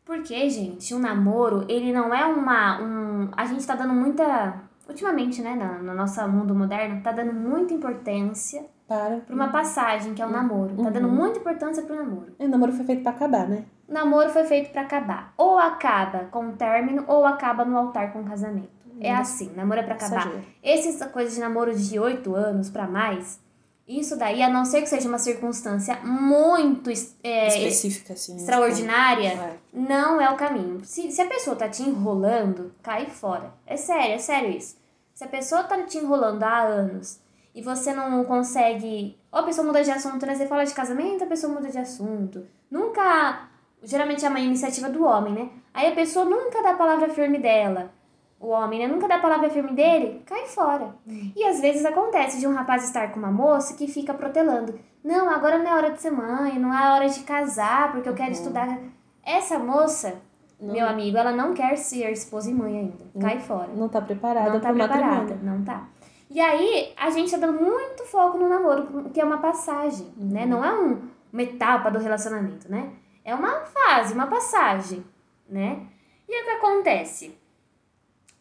Porque, 0.03 0.49
gente, 0.49 0.93
o 0.93 0.99
namoro, 0.99 1.65
ele 1.69 1.93
não 1.93 2.13
é 2.13 2.25
uma. 2.25 2.82
Um, 2.82 3.30
a 3.38 3.45
gente 3.45 3.65
tá 3.65 3.75
dando 3.75 3.93
muita. 3.93 4.63
Ultimamente, 4.88 5.39
né, 5.39 5.53
no, 5.53 5.84
no 5.84 5.93
nosso 5.93 6.19
mundo 6.27 6.55
moderno, 6.55 7.03
tá 7.03 7.11
dando 7.11 7.32
muita 7.32 7.75
importância 7.75 8.65
Para. 8.88 9.17
pra 9.17 9.36
uma 9.36 9.49
passagem, 9.49 10.15
que 10.15 10.21
é 10.21 10.25
o 10.25 10.32
namoro. 10.32 10.75
Tá 10.84 10.89
dando 10.89 11.07
muita 11.07 11.38
importância 11.38 11.84
pro 11.84 11.95
namoro. 11.95 12.34
O 12.39 12.47
namoro 12.47 12.71
foi 12.71 12.86
feito 12.86 13.03
pra 13.03 13.11
acabar, 13.11 13.47
né? 13.47 13.65
O 13.88 13.93
namoro 13.93 14.32
foi 14.32 14.45
feito 14.45 14.71
pra 14.71 14.82
acabar. 14.82 15.32
Ou 15.38 15.59
acaba 15.59 16.25
com 16.32 16.49
o 16.49 16.53
término, 16.53 17.03
ou 17.07 17.23
acaba 17.23 17.63
no 17.63 17.77
altar 17.77 18.11
com 18.11 18.21
o 18.21 18.25
casamento. 18.25 18.78
É 18.99 19.13
assim, 19.15 19.51
namoro 19.55 19.79
é 19.79 19.83
pra 19.83 19.95
acabar. 19.95 20.31
Essas 20.63 21.11
coisas 21.11 21.33
de 21.35 21.39
namoro 21.39 21.73
de 21.73 21.99
8 21.99 22.35
anos 22.35 22.69
pra 22.69 22.87
mais, 22.87 23.39
isso 23.87 24.15
daí, 24.15 24.43
a 24.43 24.49
não 24.49 24.65
ser 24.65 24.81
que 24.81 24.87
seja 24.87 25.07
uma 25.07 25.17
circunstância 25.17 25.95
muito 26.03 26.91
é, 27.23 27.47
Específica, 27.47 28.13
assim. 28.13 28.33
né? 28.33 28.39
extraordinária, 28.39 29.31
Tipo, 29.31 29.43
é. 29.43 29.57
não 29.73 30.21
é 30.21 30.29
o 30.29 30.35
caminho. 30.35 30.81
Se, 30.83 31.11
se 31.11 31.21
a 31.21 31.25
pessoa 31.27 31.55
tá 31.55 31.67
te 31.67 31.81
enrolando, 31.81 32.71
cai 32.83 33.07
fora. 33.07 33.51
É 33.65 33.75
sério, 33.75 34.13
é 34.13 34.17
sério 34.19 34.51
isso. 34.51 34.77
Se 35.15 35.23
a 35.23 35.27
pessoa 35.27 35.63
tá 35.63 35.81
te 35.83 35.97
enrolando 35.97 36.43
há 36.43 36.59
anos 36.59 37.19
e 37.53 37.61
você 37.61 37.91
não 37.93 38.23
consegue. 38.25 39.17
Ou 39.31 39.39
a 39.39 39.43
pessoa 39.43 39.65
muda 39.65 39.83
de 39.83 39.91
assunto, 39.91 40.25
né? 40.25 40.35
Você 40.35 40.45
fala 40.45 40.63
de 40.65 40.73
casamento, 40.73 41.23
a 41.23 41.27
pessoa 41.27 41.51
muda 41.51 41.69
de 41.69 41.77
assunto. 41.77 42.45
Nunca. 42.69 43.49
Geralmente 43.81 44.25
é 44.25 44.29
uma 44.29 44.39
iniciativa 44.39 44.87
do 44.89 45.03
homem, 45.03 45.33
né? 45.33 45.49
Aí 45.73 45.87
a 45.87 45.95
pessoa 45.95 46.25
nunca 46.25 46.61
dá 46.61 46.71
a 46.71 46.77
palavra 46.77 47.09
firme 47.09 47.39
dela. 47.39 47.91
O 48.39 48.47
homem, 48.49 48.79
né? 48.79 48.87
Nunca 48.87 49.07
dá 49.07 49.15
a 49.15 49.19
palavra 49.21 49.49
firme 49.49 49.73
dele, 49.73 50.21
cai 50.25 50.45
fora. 50.45 50.95
E 51.35 51.43
às 51.43 51.59
vezes 51.59 51.83
acontece 51.85 52.39
de 52.39 52.47
um 52.47 52.53
rapaz 52.53 52.83
estar 52.85 53.11
com 53.11 53.19
uma 53.19 53.31
moça 53.31 53.75
que 53.75 53.85
fica 53.87 54.13
protelando. 54.13 54.79
Não, 55.03 55.29
agora 55.29 55.57
não 55.57 55.67
é 55.67 55.73
hora 55.75 55.91
de 55.91 56.01
ser 56.01 56.11
mãe, 56.11 56.57
não 56.57 56.73
é 56.73 56.93
hora 56.93 57.09
de 57.09 57.19
casar, 57.21 57.91
porque 57.91 58.07
eu 58.07 58.13
quero 58.13 58.31
estudar. 58.31 58.77
Essa 59.25 59.59
moça, 59.59 60.21
meu 60.59 60.87
amigo, 60.87 61.17
ela 61.17 61.31
não 61.33 61.53
quer 61.53 61.75
ser 61.75 62.09
esposa 62.11 62.49
e 62.49 62.53
mãe 62.53 62.77
ainda. 62.77 62.97
Cai 63.19 63.39
fora. 63.39 63.69
Não 63.75 63.89
tá 63.89 64.01
preparada 64.01 64.51
Não 64.51 64.59
tá 64.61 64.71
preparada, 64.73 65.05
matrimônio. 65.05 65.43
não 65.43 65.63
tá. 65.65 65.87
E 66.29 66.39
aí, 66.39 66.93
a 66.95 67.09
gente 67.09 67.31
tá 67.31 67.37
dando 67.37 67.59
muito 67.61 68.05
foco 68.05 68.37
no 68.37 68.47
namoro, 68.47 69.09
que 69.11 69.19
é 69.19 69.25
uma 69.25 69.39
passagem, 69.39 70.07
né? 70.15 70.45
Não 70.45 70.63
é 70.63 70.73
um, 70.73 71.01
uma 71.33 71.41
etapa 71.41 71.89
do 71.89 71.97
relacionamento, 71.99 72.71
né? 72.71 72.91
É 73.25 73.33
uma 73.35 73.61
fase, 73.61 74.13
uma 74.13 74.27
passagem, 74.27 75.03
né? 75.49 75.81
E 76.27 76.41
o 76.41 76.45
que 76.45 76.51
acontece? 76.51 77.38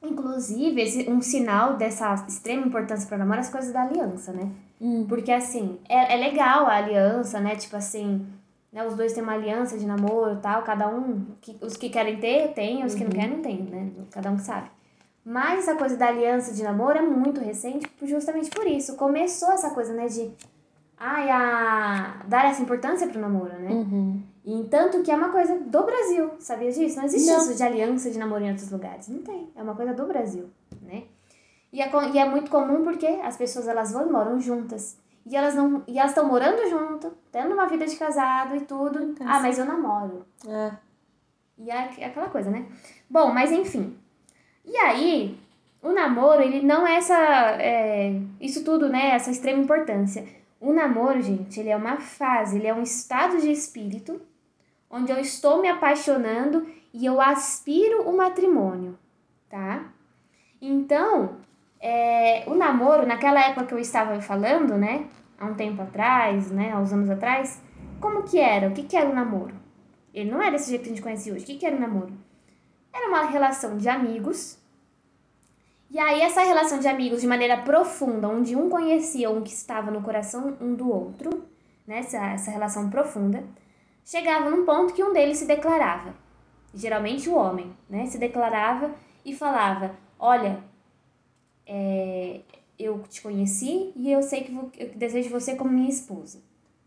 Inclusive, 0.03 1.11
um 1.11 1.21
sinal 1.21 1.77
dessa 1.77 2.15
extrema 2.29 2.67
importância 2.67 3.09
para 3.09 3.19
namoro 3.19 3.39
é 3.39 3.41
as 3.41 3.51
coisas 3.51 3.73
da 3.73 3.83
aliança, 3.83 4.33
né? 4.33 4.51
Hum. 4.81 5.07
Porque, 5.09 5.33
assim, 5.33 5.79
é, 5.89 6.15
é 6.15 6.17
legal 6.17 6.67
a 6.67 6.77
aliança, 6.77 7.41
né? 7.41 7.57
Tipo 7.57 7.77
assim, 7.77 8.25
né? 8.73 8.87
Os 8.87 8.95
dois 8.95 9.13
têm 9.13 9.23
uma 9.23 9.35
aliança 9.35 9.77
de 9.77 9.87
namoro 9.87 10.35
e 10.35 10.41
tal, 10.41 10.63
cada 10.63 10.89
um, 10.89 11.27
que, 11.41 11.57
os 11.61 11.77
que 11.77 11.89
querem 11.89 12.19
ter, 12.19 12.53
tem, 12.55 12.85
os 12.85 12.95
que 12.95 13.05
não 13.05 13.11
querem, 13.11 13.37
não 13.37 13.43
tem, 13.43 13.63
né? 13.63 13.91
Cada 14.11 14.31
um 14.31 14.37
que 14.37 14.43
sabe. 14.43 14.71
Mas 15.25 15.61
essa 15.61 15.75
coisa 15.75 15.97
da 15.97 16.07
aliança 16.07 16.55
de 16.55 16.63
namoro 16.63 16.99
é 16.99 17.03
muito 17.03 17.41
recente, 17.41 17.87
justamente 18.03 18.49
por 18.51 18.67
isso. 18.67 18.97
Começou 18.97 19.53
essa 19.53 19.71
coisa, 19.71 19.93
né, 19.93 20.07
de 20.07 20.31
ai, 20.97 21.31
a 21.31 22.23
dar 22.27 22.47
essa 22.47 22.63
importância 22.63 23.07
pro 23.07 23.21
namoro, 23.21 23.53
né? 23.59 23.71
Uhum. 23.71 24.23
E 24.51 24.65
tanto 24.71 25.03
que 25.03 25.11
é 25.11 25.15
uma 25.17 25.29
coisa 25.29 25.59
do 25.59 25.83
Brasil, 25.83 26.31
sabia 26.39 26.71
disso? 26.73 26.97
Não 26.97 27.05
existe 27.05 27.31
Não. 27.31 27.37
isso 27.39 27.55
de 27.55 27.63
aliança 27.63 28.11
de 28.11 28.19
namoro 28.19 28.43
em 28.45 28.49
outros 28.51 28.71
lugares. 28.71 29.07
Não 29.09 29.23
tem. 29.23 29.51
É 29.55 29.63
uma 29.63 29.75
coisa 29.75 29.93
do 29.93 30.07
Brasil, 30.07 30.49
né? 30.81 31.03
E 31.71 31.83
é, 31.83 31.91
e 32.15 32.19
é 32.19 32.25
muito 32.29 32.51
comum 32.51 32.83
porque 32.83 33.07
as 33.07 33.37
pessoas 33.37 33.69
elas 33.69 33.93
vão 33.93 34.09
e 34.09 34.11
moram 34.11 34.41
juntas. 34.41 34.97
E 35.27 35.37
elas 35.37 35.55
não 35.55 35.83
e 35.87 35.99
elas 35.99 36.13
estão 36.13 36.27
morando 36.27 36.67
junto, 36.71 37.13
tendo 37.31 37.53
uma 37.53 37.67
vida 37.67 37.87
de 37.87 37.95
casado 37.97 38.57
e 38.57 38.61
tudo. 38.63 39.03
Então, 39.03 39.27
Ah, 39.29 39.39
mas 39.41 39.59
eu 39.59 39.67
namoro. 39.67 40.25
É. 40.49 40.71
E 41.59 41.71
é 41.71 41.85
aqu- 41.85 42.03
aquela 42.05 42.29
coisa, 42.31 42.51
né? 42.51 42.65
Bom, 43.11 43.31
mas 43.33 43.53
enfim. 43.53 43.95
E 44.65 44.75
aí, 44.79 45.39
o 45.83 45.93
namoro, 45.93 46.41
ele 46.41 46.63
não 46.65 46.87
é 46.87 46.95
essa. 46.97 47.19
é, 47.61 48.19
isso 48.41 48.65
tudo, 48.65 48.89
né? 48.89 49.11
Essa 49.11 49.31
extrema 49.31 49.61
importância. 49.63 50.25
O 50.59 50.73
namoro, 50.73 51.21
gente, 51.21 51.61
ele 51.61 51.69
é 51.69 51.77
uma 51.77 51.99
fase, 51.99 52.57
ele 52.57 52.67
é 52.67 52.73
um 52.75 52.83
estado 52.83 53.39
de 53.41 53.51
espírito 53.53 54.21
onde 54.91 55.13
eu 55.13 55.19
estou 55.19 55.61
me 55.61 55.69
apaixonando 55.69 56.67
e 56.93 57.05
eu 57.05 57.21
aspiro 57.21 58.03
o 58.03 58.17
matrimônio, 58.17 58.99
tá? 59.49 59.85
Então, 60.61 61.37
é, 61.81 62.45
o 62.47 62.55
namoro, 62.55 63.07
naquela 63.07 63.41
época 63.41 63.67
que 63.67 63.75
eu 63.75 63.79
estava 63.79 64.21
falando, 64.21 64.77
né? 64.77 65.07
Há 65.39 65.47
um 65.47 65.55
tempo 65.55 65.81
atrás, 65.83 66.51
né? 66.51 66.73
Há 66.73 66.79
uns 66.79 66.93
anos 66.93 67.11
atrás, 67.11 67.63
como 68.01 68.25
que 68.25 68.39
era? 68.39 68.69
O 68.69 68.73
que, 68.73 68.83
que 68.83 68.97
era 68.97 69.09
o 69.09 69.15
namoro? 69.15 69.55
Ele 70.13 70.31
não 70.31 70.43
é 70.43 70.51
desse 70.51 70.71
jeito 70.71 70.83
que 70.83 70.89
a 70.89 70.93
gente 70.93 71.03
conhece 71.03 71.31
hoje. 71.31 71.45
O 71.45 71.47
que, 71.47 71.57
que 71.57 71.67
era 71.67 71.77
o 71.77 71.81
namoro? 71.81 72.13
Era 72.93 73.09
uma 73.09 73.27
relação 73.27 73.77
de 73.77 73.89
amigos. 73.89 74.59
E 75.91 75.99
aí, 75.99 76.21
essa 76.21 76.43
relação 76.43 76.81
de 76.81 76.89
amigos 76.89 77.21
de 77.21 77.27
maneira 77.27 77.59
profunda, 77.59 78.29
onde 78.29 78.57
um 78.57 78.69
conhecia 78.69 79.31
um 79.31 79.43
que 79.43 79.53
estava 79.53 79.91
no 79.91 80.03
coração 80.03 80.57
um 80.61 80.75
do 80.75 80.91
outro, 80.91 81.45
né? 81.87 82.01
Essa, 82.01 82.19
essa 82.33 82.51
relação 82.51 82.91
profunda, 82.91 83.45
chegava 84.11 84.49
num 84.51 84.65
ponto 84.65 84.95
que 84.95 85.03
um 85.05 85.13
deles 85.13 85.39
se 85.39 85.47
declarava. 85.47 86.15
Geralmente 86.75 87.29
o 87.29 87.35
homem, 87.37 87.73
né? 87.89 88.07
Se 88.07 88.19
declarava 88.19 88.91
e 89.25 89.35
falava: 89.35 89.95
Olha, 90.19 90.63
é, 91.67 92.41
eu 92.79 93.03
te 93.09 93.21
conheci 93.23 93.93
e 93.97 94.11
eu 94.11 94.23
sei 94.23 94.43
que 94.45 94.53
vo- 94.53 94.71
eu 94.79 94.91
desejo 94.95 95.31
você 95.31 95.55
como 95.57 95.71
minha 95.71 95.89
esposa, 95.89 96.41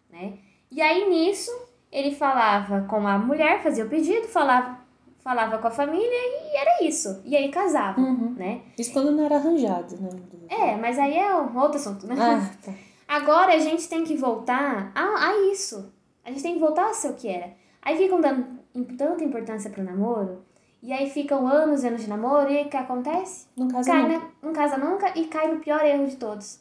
né? 0.09 0.33
E 0.71 0.81
aí 0.81 1.09
nisso 1.09 1.51
ele 1.91 2.15
falava 2.15 2.81
com 2.89 3.05
a 3.07 3.17
mulher, 3.17 3.61
fazia 3.61 3.85
o 3.85 3.89
pedido, 3.89 4.27
falava, 4.27 4.79
falava 5.19 5.57
com 5.57 5.67
a 5.67 5.71
família 5.71 6.05
e 6.07 6.55
era 6.55 6.83
isso. 6.83 7.21
E 7.25 7.35
aí 7.35 7.49
casava, 7.49 7.99
Uhum. 7.99 8.33
né? 8.37 8.61
Isso 8.77 8.93
quando 8.93 9.11
não 9.11 9.25
era 9.25 9.35
arranjado, 9.35 9.97
né? 9.97 10.09
É, 10.47 10.75
mas 10.77 10.97
aí 10.97 11.17
é 11.17 11.35
um 11.35 11.57
outro 11.59 11.77
assunto, 11.77 12.07
né? 12.07 12.15
Ah, 12.17 12.49
tá. 12.63 12.73
Agora 13.07 13.53
a 13.53 13.59
gente 13.59 13.89
tem 13.89 14.03
que 14.05 14.15
voltar 14.15 14.91
a, 14.95 15.27
a 15.29 15.51
isso. 15.51 15.91
A 16.23 16.29
gente 16.29 16.43
tem 16.43 16.53
que 16.53 16.59
voltar 16.59 16.89
a 16.89 16.93
ser 16.93 17.09
o 17.09 17.15
que 17.15 17.27
era. 17.27 17.53
Aí 17.81 17.97
ficam 17.97 18.21
dando 18.21 18.59
tanta 18.97 19.23
importância 19.23 19.69
pro 19.69 19.83
namoro, 19.83 20.43
e 20.81 20.91
aí 20.93 21.09
ficam 21.09 21.47
anos 21.47 21.83
e 21.83 21.87
anos 21.87 22.01
de 22.01 22.09
namoro, 22.09 22.51
e 22.51 22.61
o 22.63 22.69
que 22.69 22.77
acontece? 22.77 23.47
Não 23.55 23.67
casa 23.67 23.91
cai, 23.91 24.01
não. 24.01 24.09
né? 24.09 24.31
Não 24.41 24.53
casa 24.53 24.77
nunca 24.77 25.17
e 25.17 25.25
cai 25.27 25.47
no 25.53 25.59
pior 25.59 25.83
erro 25.85 26.07
de 26.07 26.15
todos. 26.17 26.59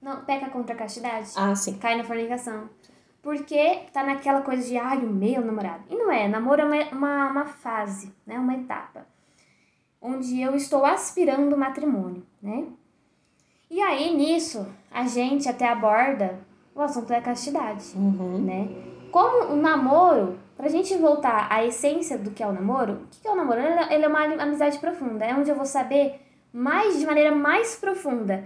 Não, 0.00 0.24
peca 0.24 0.50
contra 0.50 0.74
a 0.74 0.78
castidade, 0.78 1.30
Ah, 1.36 1.54
sim. 1.54 1.78
cai 1.78 1.96
na 1.96 2.04
fornicação. 2.04 2.68
Porque 3.22 3.82
tá 3.92 4.02
naquela 4.02 4.42
coisa 4.42 4.66
de, 4.66 4.76
ai, 4.76 4.98
o 4.98 5.08
meu 5.08 5.44
namorado. 5.44 5.84
E 5.88 5.94
não 5.94 6.10
é, 6.10 6.26
namoro 6.26 6.60
é 6.62 6.64
uma, 6.64 6.90
uma, 6.90 7.30
uma 7.30 7.44
fase, 7.46 8.12
né? 8.26 8.36
Uma 8.36 8.54
etapa. 8.54 9.06
Onde 10.00 10.40
eu 10.40 10.56
estou 10.56 10.84
aspirando 10.84 11.54
o 11.54 11.58
matrimônio, 11.58 12.26
né? 12.42 12.66
E 13.70 13.80
aí, 13.80 14.12
nisso, 14.16 14.66
a 14.90 15.06
gente 15.06 15.48
até 15.48 15.68
aborda 15.68 16.40
o 16.74 16.80
assunto 16.80 17.08
da 17.08 17.20
castidade 17.20 17.84
Uhum. 17.96 18.38
né? 18.38 18.68
Como 19.10 19.52
o 19.52 19.56
namoro, 19.56 20.38
pra 20.56 20.68
gente 20.68 20.96
voltar 20.96 21.46
à 21.50 21.64
essência 21.64 22.16
do 22.16 22.30
que 22.30 22.42
é 22.42 22.46
o 22.46 22.52
namoro, 22.52 22.94
o 22.94 23.06
que 23.10 23.28
é 23.28 23.30
o 23.30 23.36
namoro? 23.36 23.60
Ele 23.60 23.68
é- 23.68 24.00
é 24.02 24.08
uma 24.08 24.24
amizade 24.42 24.78
profunda, 24.78 25.24
é 25.24 25.34
onde 25.34 25.50
eu 25.50 25.56
vou 25.56 25.66
saber 25.66 26.20
mais, 26.52 26.98
de 26.98 27.04
maneira 27.06 27.34
mais 27.34 27.76
profunda, 27.76 28.44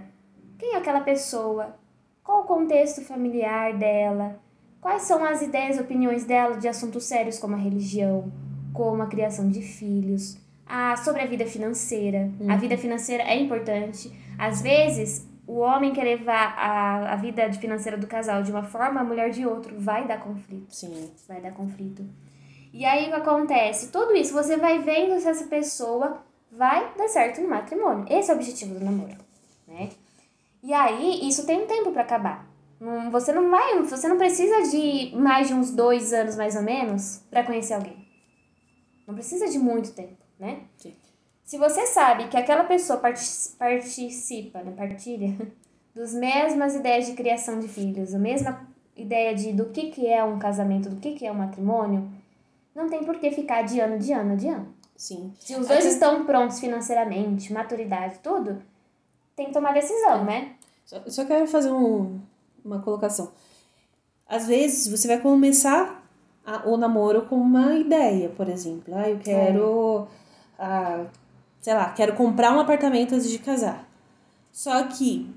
quem 0.59 0.73
é 0.73 0.77
aquela 0.77 1.01
pessoa, 1.01 1.75
qual 2.23 2.41
o 2.41 2.45
contexto 2.45 3.01
familiar 3.01 3.73
dela, 3.77 4.39
quais 4.81 5.03
são 5.03 5.23
as 5.23 5.41
ideias 5.41 5.77
e 5.77 5.81
opiniões 5.81 6.25
dela 6.25 6.57
de 6.57 6.67
assuntos 6.67 7.05
sérios 7.05 7.39
como 7.39 7.55
a 7.55 7.57
religião, 7.57 8.31
como 8.73 9.01
a 9.01 9.07
criação 9.07 9.49
de 9.49 9.61
filhos, 9.61 10.37
a, 10.65 10.97
sobre 10.97 11.21
a 11.21 11.25
vida 11.25 11.45
financeira. 11.45 12.29
A 12.49 12.57
vida 12.57 12.77
financeira 12.77 13.23
é 13.23 13.39
importante. 13.39 14.11
Às 14.37 14.61
vezes, 14.61 15.25
o 15.47 15.59
homem 15.59 15.93
quer 15.93 16.03
levar 16.03 16.53
a, 16.57 17.13
a 17.13 17.15
vida 17.15 17.51
financeira 17.53 17.97
do 17.97 18.05
casal 18.05 18.43
de 18.43 18.51
uma 18.51 18.63
forma, 18.63 18.99
a 18.99 19.03
mulher 19.03 19.29
de 19.31 19.45
outro. 19.45 19.75
Vai 19.79 20.05
dar 20.05 20.19
conflito. 20.19 20.73
Sim. 20.75 21.09
Vai 21.27 21.39
dar 21.41 21.51
conflito. 21.53 22.03
E 22.73 22.85
aí 22.85 23.05
o 23.05 23.09
que 23.09 23.13
acontece? 23.15 23.91
Tudo 23.91 24.13
isso 24.15 24.33
você 24.33 24.57
vai 24.57 24.79
vendo 24.79 25.19
se 25.19 25.27
essa 25.27 25.45
pessoa 25.47 26.21
vai 26.51 26.91
dar 26.97 27.07
certo 27.07 27.41
no 27.41 27.49
matrimônio. 27.49 28.05
Esse 28.09 28.29
é 28.29 28.33
o 28.33 28.37
objetivo 28.37 28.77
do 28.77 28.83
namoro, 28.85 29.15
né? 29.67 29.89
E 30.61 30.73
aí, 30.73 31.27
isso 31.27 31.45
tem 31.45 31.63
um 31.63 31.67
tempo 31.67 31.91
pra 31.91 32.01
acabar. 32.01 32.45
Não- 32.79 33.09
Você 33.09 33.31
não 33.31 33.49
vai, 33.49 33.81
você 33.83 34.07
não 34.07 34.17
precisa 34.17 34.63
de 34.69 35.15
mais 35.15 35.47
de 35.47 35.53
uns 35.53 35.71
dois 35.71 36.11
anos, 36.13 36.35
mais 36.35 36.55
ou 36.55 36.61
menos, 36.61 37.23
pra 37.29 37.43
conhecer 37.43 37.73
alguém. 37.73 38.05
Não 39.07 39.13
precisa 39.15 39.47
de 39.47 39.57
muito 39.57 39.93
tempo, 39.93 40.17
né? 40.39 40.61
Sim. 40.77 40.93
Se 41.47 41.57
você 41.57 41.87
sabe 41.87 42.27
que 42.27 42.35
aquela 42.35 42.65
pessoa 42.65 42.99
parti- 42.99 43.49
participa, 43.57 44.61
né, 44.61 44.73
partilha, 44.75 45.33
dos 45.95 46.13
mesmas 46.13 46.75
ideias 46.75 47.05
de 47.05 47.13
criação 47.13 47.57
de 47.61 47.69
filhos, 47.69 48.13
a 48.13 48.19
mesma 48.19 48.67
ideia 48.97 49.33
de 49.33 49.53
do 49.53 49.67
que, 49.67 49.89
que 49.89 50.05
é 50.05 50.21
um 50.21 50.37
casamento, 50.37 50.89
do 50.89 50.97
que, 50.97 51.13
que 51.13 51.25
é 51.25 51.31
um 51.31 51.35
matrimônio, 51.35 52.11
não 52.75 52.89
tem 52.89 53.01
por 53.05 53.17
que 53.17 53.31
ficar 53.31 53.61
de 53.61 53.79
ano 53.79 53.97
de 53.97 54.11
ano 54.11 54.35
de 54.35 54.49
ano. 54.49 54.75
Sim. 54.97 55.31
Se 55.39 55.53
os 55.55 55.67
dois 55.69 55.79
Até- 55.79 55.87
estão 55.89 56.25
prontos 56.25 56.59
financeiramente, 56.59 57.53
maturidade, 57.53 58.19
tudo, 58.21 58.61
tem 59.33 59.45
que 59.47 59.53
tomar 59.53 59.71
decisão, 59.73 60.25
né? 60.25 60.51
Só, 60.85 61.01
só 61.07 61.23
quero 61.25 61.47
fazer 61.47 61.71
um, 61.71 62.19
uma 62.65 62.79
colocação. 62.81 63.31
Às 64.27 64.47
vezes 64.47 64.87
você 64.89 65.07
vai 65.07 65.19
começar 65.19 66.03
a- 66.45 66.67
o 66.67 66.75
namoro 66.75 67.21
com 67.27 67.35
uma 67.37 67.73
ideia, 67.75 68.27
por 68.29 68.49
exemplo. 68.49 68.93
Ah, 68.93 69.09
eu 69.09 69.17
quero. 69.19 70.07
ah, 70.59 71.05
sei 71.67 71.73
lá, 71.73 71.89
quero 71.89 72.15
comprar 72.15 72.55
um 72.55 72.61
apartamento 72.61 73.13
antes 73.13 73.29
de 73.29 73.39
casar. 73.39 73.91
Só 74.53 74.83
que 74.83 75.29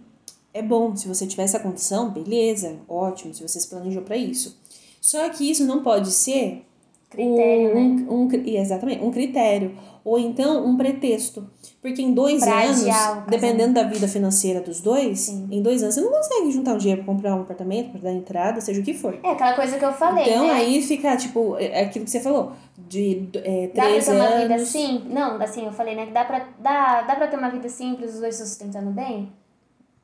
é 0.54 0.62
bom, 0.62 0.94
se 0.94 1.08
você 1.08 1.26
tiver 1.26 1.42
essa 1.42 1.58
condição, 1.58 2.08
beleza, 2.08 2.78
ótimo, 2.88 3.34
se 3.34 3.42
você 3.42 3.58
se 3.58 3.68
planejou 3.68 4.02
para 4.02 4.16
isso. 4.16 4.56
Só 5.00 5.28
que 5.30 5.50
isso 5.50 5.66
não 5.66 5.82
pode 5.82 6.12
ser 6.12 6.64
Critério, 7.10 7.76
um, 7.76 7.94
né? 7.96 8.06
um, 8.08 8.26
um 8.26 8.28
exatamente, 8.46 9.02
um 9.02 9.10
critério. 9.10 9.76
Ou 10.10 10.18
então 10.18 10.66
um 10.66 10.76
pretexto. 10.76 11.48
Porque 11.80 12.02
em 12.02 12.12
dois 12.12 12.42
Pra 12.42 12.62
anos, 12.64 12.82
o 12.82 13.30
dependendo 13.30 13.74
da 13.74 13.84
vida 13.84 14.08
financeira 14.08 14.60
dos 14.60 14.80
dois, 14.80 15.20
Sim. 15.20 15.46
em 15.52 15.62
dois 15.62 15.84
anos 15.84 15.94
você 15.94 16.00
não 16.00 16.10
consegue 16.10 16.50
juntar 16.50 16.74
um 16.74 16.78
dinheiro 16.78 17.04
pra 17.04 17.14
comprar 17.14 17.36
um 17.36 17.42
apartamento, 17.42 17.92
pra 17.92 18.00
dar 18.00 18.12
entrada, 18.12 18.60
seja 18.60 18.80
o 18.80 18.84
que 18.84 18.92
for. 18.92 19.16
É 19.22 19.30
aquela 19.30 19.54
coisa 19.54 19.78
que 19.78 19.84
eu 19.84 19.92
falei, 19.92 20.24
então 20.24 20.48
né? 20.48 20.52
aí 20.52 20.82
fica, 20.82 21.16
tipo, 21.16 21.56
é 21.58 21.82
aquilo 21.82 22.04
que 22.04 22.10
você 22.10 22.18
falou, 22.18 22.50
de 22.88 23.28
é, 23.36 23.68
Dá 23.68 23.72
pra 23.72 23.84
três 23.84 24.04
ter 24.04 24.12
uma 24.16 24.28
vida 24.30 24.54
anos. 24.54 24.68
simples? 24.68 25.14
Não, 25.14 25.40
assim, 25.40 25.64
eu 25.66 25.72
falei, 25.72 25.94
né? 25.94 26.06
Que 26.06 26.12
dá 26.12 26.24
pra, 26.24 26.48
dá, 26.58 27.02
dá 27.02 27.14
pra 27.14 27.28
ter 27.28 27.36
uma 27.36 27.48
vida 27.48 27.68
simples, 27.68 28.14
os 28.14 28.18
dois 28.20 28.34
se 28.34 28.44
sustentando 28.44 28.90
bem? 28.90 29.32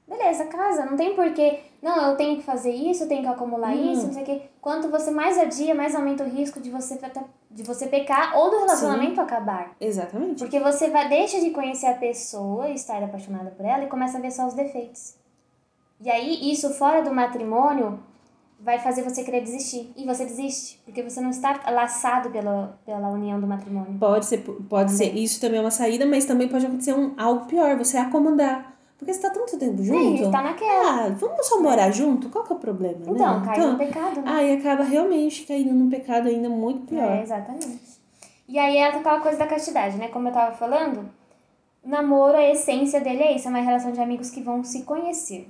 Beleza, 0.09 0.44
casa. 0.46 0.86
Não 0.86 0.96
tem 0.96 1.14
porquê. 1.14 1.61
Não, 1.82 2.11
eu 2.11 2.16
tenho 2.16 2.36
que 2.36 2.42
fazer 2.42 2.70
isso, 2.70 3.04
eu 3.04 3.09
tenho 3.09 3.22
que 3.22 3.28
acumular 3.28 3.74
Hum. 3.74 3.92
isso, 3.92 4.07
não 4.07 4.12
sei 4.12 4.22
o 4.22 4.26
quê. 4.26 4.42
Quanto 4.61 4.88
você 4.88 5.11
mais 5.11 5.36
adia, 5.38 5.74
mais 5.74 5.94
aumenta 5.94 6.24
o 6.24 6.28
risco 6.28 6.61
de 6.61 6.70
você, 6.70 6.98
de 7.50 7.62
você 7.62 7.86
pecar 7.86 8.36
ou 8.36 8.50
do 8.50 8.59
relacionamento 8.59 9.20
acabar. 9.20 9.72
Exatamente. 9.80 10.38
Porque 10.38 10.61
você 10.61 10.88
vai, 10.90 11.09
deixa 11.09 11.40
de 11.40 11.50
conhecer 11.50 11.86
a 11.86 11.94
pessoa 11.94 12.68
estar 12.70 13.02
apaixonada 13.02 13.50
por 13.50 13.64
ela 13.64 13.84
e 13.84 13.88
começa 13.88 14.18
a 14.18 14.20
ver 14.20 14.30
só 14.30 14.46
os 14.46 14.54
defeitos. 14.54 15.14
E 16.00 16.11
aí, 16.11 16.52
isso 16.52 16.70
fora 16.74 17.02
do 17.02 17.12
matrimônio 17.12 17.98
vai 18.61 18.78
fazer 18.78 19.02
você 19.02 19.22
querer 19.22 19.42
desistir. 19.42 19.92
E 19.96 20.04
você 20.04 20.24
desiste, 20.24 20.80
porque 20.84 21.02
você 21.02 21.20
não 21.20 21.30
está 21.30 21.61
laçado 21.70 22.30
pela, 22.30 22.78
pela 22.84 23.09
união 23.09 23.40
do 23.40 23.46
matrimônio. 23.46 23.98
Pode 23.98 24.26
ser, 24.26 24.38
pode 24.38 24.92
ser, 24.92 25.14
isso 25.14 25.40
também 25.40 25.59
é 25.59 25.62
uma 25.62 25.70
saída, 25.70 26.07
mas 26.07 26.24
também 26.24 26.48
pode 26.48 26.66
acontecer 26.66 26.94
um, 26.94 27.14
algo 27.16 27.46
pior, 27.46 27.76
você 27.76 27.96
acomodar. 27.96 28.76
Porque 28.99 29.12
você 29.12 29.20
tá 29.20 29.30
tanto 29.30 29.59
tempo 29.59 29.82
junto. 29.82 30.24
É, 30.24 30.30
tá 30.30 30.42
naquela. 30.42 31.05
Ah, 31.05 31.09
vamos 31.11 31.47
só 31.47 31.61
morar 31.61 31.90
junto? 31.90 32.30
Qual 32.30 32.44
que 32.44 32.53
é 32.53 32.57
o 32.57 32.59
problema, 32.59 32.97
Então, 33.07 33.40
né? 33.40 33.47
cai 33.47 33.66
no 33.66 33.76
pecado, 33.78 34.20
né? 34.22 34.30
Aí 34.32 34.53
acaba 34.57 34.84
realmente 34.84 35.44
caindo 35.44 35.74
num 35.74 35.90
pecado 35.90 36.28
ainda 36.28 36.49
muito 36.49 36.86
pior. 36.86 37.11
É, 37.11 37.22
exatamente. 37.22 37.78
E 38.49 38.59
aí 38.59 38.76
é 38.78 38.88
aquela 38.88 39.20
coisa 39.20 39.38
da 39.38 39.47
castidade, 39.47 39.97
né? 39.99 40.09
Como 40.09 40.28
eu 40.28 40.32
tava 40.32 40.55
falando, 40.57 41.11
namoro, 41.84 42.36
a 42.36 42.51
essência 42.51 43.01
dele 43.01 43.22
é 43.22 43.36
isso, 43.36 43.49
é 43.49 43.51
uma 43.51 43.61
relação 43.61 43.92
de 43.92 44.01
amigos 44.01 44.30
que 44.30 44.40
vão 44.40 44.64
se 44.64 44.82
conhecer. 44.82 45.49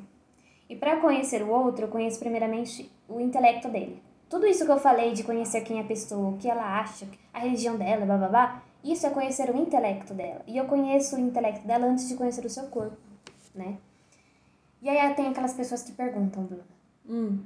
E 0.69 0.75
para 0.75 0.97
conhecer 0.97 1.43
o 1.43 1.51
outro, 1.51 1.85
eu 1.85 1.89
conheço 1.89 2.19
primeiramente 2.19 2.91
o 3.09 3.21
intelecto 3.21 3.69
dele. 3.69 4.03
Tudo 4.29 4.45
isso 4.47 4.65
que 4.65 4.73
eu 4.73 4.79
falei 4.79 5.13
de 5.13 5.23
conhecer 5.23 5.61
quem 5.61 5.79
é 5.79 5.83
a 5.83 5.85
pessoa, 5.85 6.31
o 6.31 6.37
que 6.37 6.51
ela 6.51 6.81
acha, 6.81 7.07
a 7.33 7.39
religião 7.39 7.77
dela, 7.77 8.05
bababá, 8.05 8.61
Isso 8.83 9.07
é 9.07 9.11
conhecer 9.11 9.51
o 9.51 9.57
intelecto 9.57 10.15
dela. 10.15 10.43
E 10.47 10.57
eu 10.57 10.65
conheço 10.65 11.17
o 11.17 11.21
intelecto 11.21 11.67
dela 11.67 11.87
antes 11.87 12.09
de 12.09 12.15
conhecer 12.15 12.45
o 12.45 12.51
seu 12.51 12.65
corpo, 12.65 12.97
né? 13.57 13.79
E 14.83 14.89
aí 14.89 15.15
tem 15.15 15.29
aquelas 15.29 15.55
pessoas 15.55 15.83
que 15.83 15.93
perguntam, 15.93 16.45
Bruna. 16.45 16.65
Hum. 17.09 17.41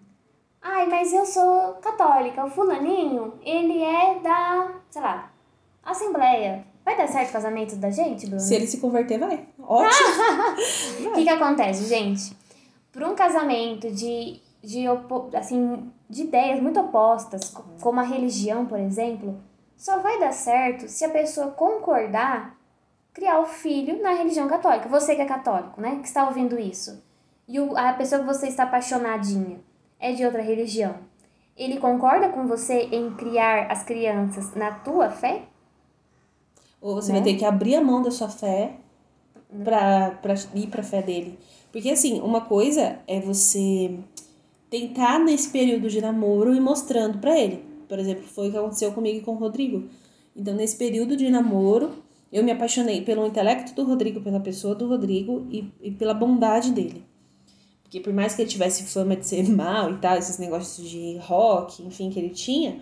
Ai, 0.61 0.87
mas 0.89 1.13
eu 1.13 1.25
sou 1.25 1.75
católica. 1.75 2.45
O 2.45 2.51
fulaninho, 2.51 3.35
ele 3.43 3.83
é 3.83 4.19
da, 4.21 4.73
sei 4.91 5.01
lá, 5.01 5.31
Assembleia. 5.83 6.65
Vai 6.85 6.97
dar 6.97 7.07
certo 7.07 7.31
o 7.31 7.33
casamento 7.33 7.77
da 7.77 7.91
gente, 7.91 8.27
Bruna? 8.27 8.41
Se 8.41 8.55
ele 8.55 8.67
se 8.67 8.79
converter, 8.79 9.19
vai. 9.19 9.47
Ótimo. 9.59 9.91
O 11.11 11.13
que, 11.15 11.23
que 11.23 11.29
acontece, 11.29 11.85
gente? 11.87 12.37
Para 12.93 13.09
um 13.09 13.15
casamento 13.15 13.91
de, 13.91 14.41
de, 14.63 14.85
assim, 15.39 15.91
de 16.09 16.23
ideias 16.23 16.61
muito 16.61 16.81
opostas, 16.81 17.49
co- 17.51 17.65
como 17.81 18.01
a 18.01 18.03
religião, 18.03 18.67
por 18.67 18.79
exemplo, 18.79 19.39
só 19.77 19.99
vai 20.01 20.19
dar 20.19 20.33
certo 20.33 20.89
se 20.89 21.05
a 21.05 21.09
pessoa 21.11 21.49
concordar 21.53 22.57
criar 23.13 23.41
o 23.41 23.47
filho 23.47 24.03
na 24.03 24.13
religião 24.13 24.49
católica. 24.49 24.89
Você 24.89 25.15
que 25.17 25.23
é 25.23 25.27
católico, 25.27 25.81
né? 25.81 25.97
Que 26.01 26.07
está 26.09 26.27
ouvindo 26.27 26.59
isso. 26.59 27.03
E 27.49 27.59
o, 27.59 27.77
a 27.77 27.93
pessoa 27.93 28.21
que 28.21 28.27
você 28.27 28.47
está 28.49 28.65
apaixonadinha 28.65 29.61
é 29.99 30.13
de 30.13 30.25
outra 30.25 30.43
religião. 30.43 30.95
Ele 31.57 31.79
concorda 31.79 32.29
com 32.29 32.47
você 32.47 32.89
em 32.93 33.11
criar 33.15 33.71
as 33.71 33.83
crianças 33.83 34.55
na 34.55 34.71
tua 34.73 35.11
fé? 35.11 35.43
Ou 36.81 36.95
você 36.95 37.13
Né? 37.13 37.21
vai 37.21 37.29
ter 37.33 37.39
que 37.39 37.45
abrir 37.45 37.75
a 37.75 37.81
mão 37.83 38.01
da 38.03 38.11
sua 38.11 38.29
fé 38.29 38.75
pra, 39.65 40.13
pra 40.23 40.35
ir 40.55 40.69
pra 40.69 40.83
fé 40.83 41.03
dele. 41.03 41.39
Porque, 41.73 41.91
assim, 41.91 42.21
uma 42.21 42.41
coisa 42.43 42.99
é 43.07 43.21
você 43.21 43.99
tentar 44.71 45.19
nesse 45.19 45.51
período 45.51 45.89
de 45.89 46.01
namoro 46.01 46.55
ir 46.55 46.61
mostrando 46.61 47.19
pra 47.19 47.39
ele. 47.39 47.65
Por 47.89 47.99
exemplo, 47.99 48.23
foi 48.25 48.49
o 48.49 48.51
que 48.53 48.57
aconteceu 48.57 48.93
comigo 48.93 49.19
e 49.19 49.21
com 49.21 49.33
o 49.33 49.39
Rodrigo. 49.39 49.89
Então, 50.35 50.55
nesse 50.55 50.77
período 50.77 51.17
de 51.17 51.29
namoro, 51.29 51.91
eu 52.33 52.45
me 52.45 52.53
apaixonei 52.53 53.03
pelo 53.03 53.27
intelecto 53.27 53.75
do 53.75 53.85
Rodrigo, 53.85 54.21
pela 54.21 54.41
pessoa 54.41 54.75
do 54.75 54.87
Rodrigo 54.87 55.47
e, 55.51 55.71
e 55.83 55.91
pela 55.91 56.15
bondade 56.15 56.71
dele. 56.71 57.05
Porque 57.83 57.99
por 57.99 58.13
mais 58.13 58.35
que 58.35 58.43
ele 58.43 58.49
tivesse 58.49 58.85
fama 58.85 59.17
de 59.17 59.27
ser 59.27 59.49
mal 59.51 59.91
e 59.91 59.97
tal, 59.97 60.17
esses 60.17 60.39
negócios 60.39 60.89
de 60.89 61.17
rock, 61.19 61.83
enfim, 61.83 62.09
que 62.11 62.19
ele 62.19 62.31
tinha, 62.31 62.81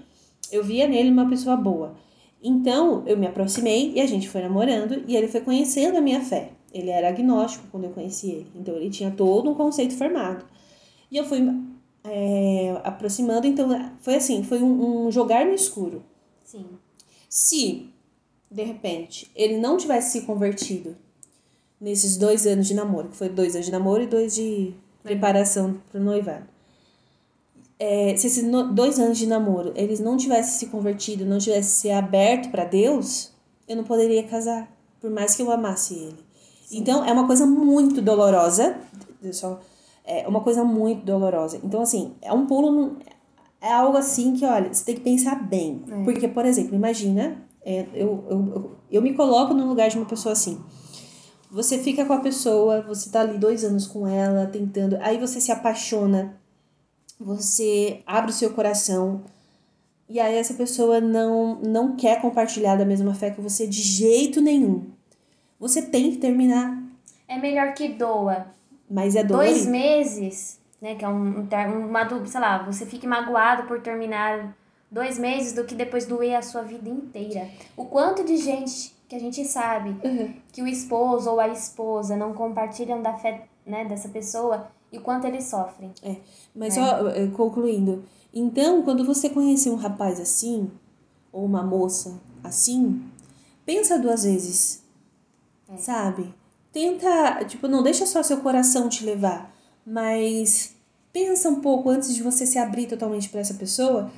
eu 0.52 0.62
via 0.62 0.86
nele 0.86 1.10
uma 1.10 1.28
pessoa 1.28 1.56
boa. 1.56 1.94
Então, 2.42 3.02
eu 3.06 3.16
me 3.16 3.26
aproximei 3.26 3.92
e 3.94 4.00
a 4.00 4.06
gente 4.06 4.28
foi 4.28 4.42
namorando 4.42 5.02
e 5.08 5.16
ele 5.16 5.28
foi 5.28 5.40
conhecendo 5.40 5.96
a 5.96 6.00
minha 6.00 6.20
fé. 6.20 6.52
Ele 6.72 6.90
era 6.90 7.08
agnóstico 7.08 7.66
quando 7.70 7.84
eu 7.84 7.90
conheci 7.90 8.30
ele, 8.30 8.46
então 8.54 8.76
ele 8.76 8.90
tinha 8.90 9.10
todo 9.10 9.50
um 9.50 9.54
conceito 9.54 9.96
formado. 9.96 10.44
E 11.10 11.16
eu 11.16 11.24
fui 11.24 11.40
é, 12.04 12.80
aproximando, 12.84 13.46
então 13.46 13.68
foi 14.00 14.16
assim, 14.16 14.42
foi 14.42 14.62
um, 14.62 15.06
um 15.06 15.10
jogar 15.10 15.46
no 15.46 15.54
escuro. 15.54 16.04
Sim. 16.44 16.66
Se, 17.28 17.88
de 18.50 18.62
repente, 18.62 19.30
ele 19.34 19.58
não 19.58 19.76
tivesse 19.76 20.12
se 20.12 20.26
convertido 20.26 20.96
nesses 21.80 22.16
dois 22.16 22.46
anos 22.46 22.66
de 22.66 22.74
namoro, 22.74 23.08
que 23.08 23.16
foi 23.16 23.28
dois 23.28 23.54
anos 23.54 23.66
de 23.66 23.72
namoro 23.72 24.02
e 24.02 24.06
dois 24.06 24.34
de 24.34 24.74
preparação 25.02 25.80
para 25.90 26.00
o 26.00 26.04
noivado. 26.04 26.46
É, 27.78 28.16
se 28.16 28.26
esses 28.26 28.44
dois 28.72 28.98
anos 28.98 29.18
de 29.18 29.26
namoro 29.26 29.72
eles 29.76 30.00
não 30.00 30.16
tivessem 30.16 30.58
se 30.58 30.66
convertido, 30.66 31.24
não 31.24 31.38
tivessem 31.38 31.62
se 31.62 31.90
aberto 31.90 32.50
para 32.50 32.64
Deus, 32.64 33.30
eu 33.68 33.76
não 33.76 33.84
poderia 33.84 34.24
casar, 34.24 34.68
por 35.00 35.10
mais 35.10 35.36
que 35.36 35.42
eu 35.42 35.50
amasse 35.50 35.94
ele. 35.94 36.18
Então 36.72 37.04
é 37.04 37.12
uma 37.12 37.26
coisa 37.26 37.46
muito 37.46 38.02
dolorosa, 38.02 38.76
só 39.32 39.60
é 40.04 40.26
uma 40.26 40.40
coisa 40.40 40.64
muito 40.64 41.04
dolorosa. 41.04 41.60
Então 41.62 41.80
assim, 41.80 42.14
é 42.20 42.32
um 42.32 42.46
pulo 42.46 42.96
é 43.60 43.72
algo 43.72 43.96
assim 43.96 44.34
que, 44.34 44.44
olha, 44.44 44.72
você 44.72 44.84
tem 44.84 44.94
que 44.94 45.00
pensar 45.00 45.36
bem. 45.36 45.82
É. 45.90 46.04
Porque, 46.04 46.28
por 46.28 46.44
exemplo, 46.44 46.74
imagina, 46.74 47.36
é, 47.70 47.86
eu, 47.92 48.24
eu, 48.30 48.76
eu, 48.90 49.02
me 49.02 49.12
coloco 49.12 49.52
no 49.52 49.66
lugar 49.66 49.90
de 49.90 49.96
uma 49.98 50.06
pessoa 50.06 50.32
assim. 50.32 50.58
Você 51.50 51.78
fica 51.78 52.04
com 52.04 52.12
a 52.12 52.20
pessoa, 52.20 52.82
você 52.82 53.10
tá 53.10 53.20
ali 53.20 53.36
dois 53.36 53.64
anos 53.64 53.86
com 53.86 54.06
ela, 54.06 54.46
tentando. 54.46 54.96
Aí 55.00 55.18
você 55.18 55.40
se 55.40 55.52
apaixona, 55.52 56.34
você 57.20 58.02
abre 58.06 58.30
o 58.30 58.34
seu 58.34 58.50
coração. 58.50 59.22
E 60.08 60.18
aí 60.18 60.34
essa 60.36 60.54
pessoa 60.54 61.00
não, 61.00 61.56
não 61.56 61.96
quer 61.96 62.22
compartilhar 62.22 62.76
da 62.76 62.84
mesma 62.84 63.14
fé 63.14 63.30
que 63.30 63.40
você 63.40 63.66
de 63.66 63.82
jeito 63.82 64.40
nenhum. 64.40 64.86
Você 65.60 65.82
tem 65.82 66.10
que 66.10 66.16
terminar, 66.18 66.82
É 67.26 67.36
melhor 67.38 67.74
que 67.74 67.88
doa 67.88 68.46
mas 68.90 69.14
é 69.14 69.22
dois 69.22 69.66
dolorido. 69.66 69.70
meses, 69.70 70.60
né? 70.80 70.94
Que 70.94 71.04
é 71.04 71.08
um, 71.08 71.40
um, 71.40 71.88
uma, 71.88 72.26
sei 72.26 72.40
lá, 72.40 72.62
você 72.62 72.86
fique 72.86 73.06
magoado 73.06 73.64
por 73.64 73.80
terminar 73.80 74.56
dois 74.90 75.18
meses 75.18 75.52
do 75.52 75.64
que 75.64 75.74
depois 75.74 76.06
doer 76.06 76.36
a 76.36 76.42
sua 76.42 76.62
vida 76.62 76.88
inteira. 76.88 77.48
O 77.76 77.84
quanto 77.86 78.24
de 78.24 78.36
gente 78.36 78.94
que 79.08 79.16
a 79.16 79.18
gente 79.18 79.44
sabe 79.44 79.96
Uhum. 80.06 80.34
que 80.52 80.62
o 80.62 80.66
esposo 80.66 81.30
ou 81.30 81.40
a 81.40 81.48
esposa 81.48 82.14
não 82.16 82.34
compartilham 82.34 83.00
da 83.02 83.14
fé 83.14 83.46
né, 83.66 83.84
dessa 83.86 84.08
pessoa 84.08 84.68
e 84.92 84.98
o 84.98 85.00
quanto 85.00 85.26
eles 85.26 85.44
sofrem. 85.44 85.92
Mas 86.54 86.76
É. 86.76 86.80
só 86.80 87.08
eh, 87.08 87.26
concluindo, 87.28 88.04
então 88.34 88.82
quando 88.82 89.04
você 89.04 89.28
conhecer 89.30 89.70
um 89.70 89.76
rapaz 89.76 90.20
assim, 90.20 90.70
ou 91.32 91.44
uma 91.44 91.62
moça 91.62 92.20
assim, 92.44 93.02
pensa 93.64 93.98
duas 93.98 94.24
vezes. 94.24 94.82
É. 95.70 95.76
Sabe? 95.76 96.34
Tenta, 96.72 97.44
tipo, 97.46 97.66
não 97.68 97.82
deixa 97.82 98.06
só 98.06 98.22
seu 98.22 98.38
coração 98.38 98.88
te 98.88 99.04
levar, 99.04 99.54
mas 99.86 100.74
pensa 101.12 101.48
um 101.48 101.60
pouco 101.60 101.88
antes 101.90 102.14
de 102.14 102.22
você 102.22 102.46
se 102.46 102.58
abrir 102.58 102.86
totalmente 102.86 103.28
para 103.30 103.40
essa 103.40 103.54
pessoa, 103.54 104.10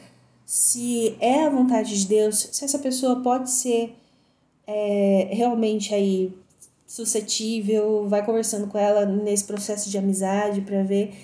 se 0.53 1.15
é 1.21 1.45
a 1.45 1.49
vontade 1.49 1.97
de 1.97 2.09
Deus, 2.09 2.49
se 2.51 2.65
essa 2.65 2.77
pessoa 2.81 3.21
pode 3.23 3.49
ser 3.49 3.95
é, 4.67 5.29
realmente 5.31 5.95
aí 5.95 6.33
suscetível, 6.85 8.09
vai 8.09 8.25
conversando 8.27 8.67
com 8.67 8.77
ela 8.77 9.07
nesse 9.07 9.45
processo 9.45 9.89
de 9.89 9.97
amizade 9.97 10.61
para 10.63 10.83
ver, 10.83 11.15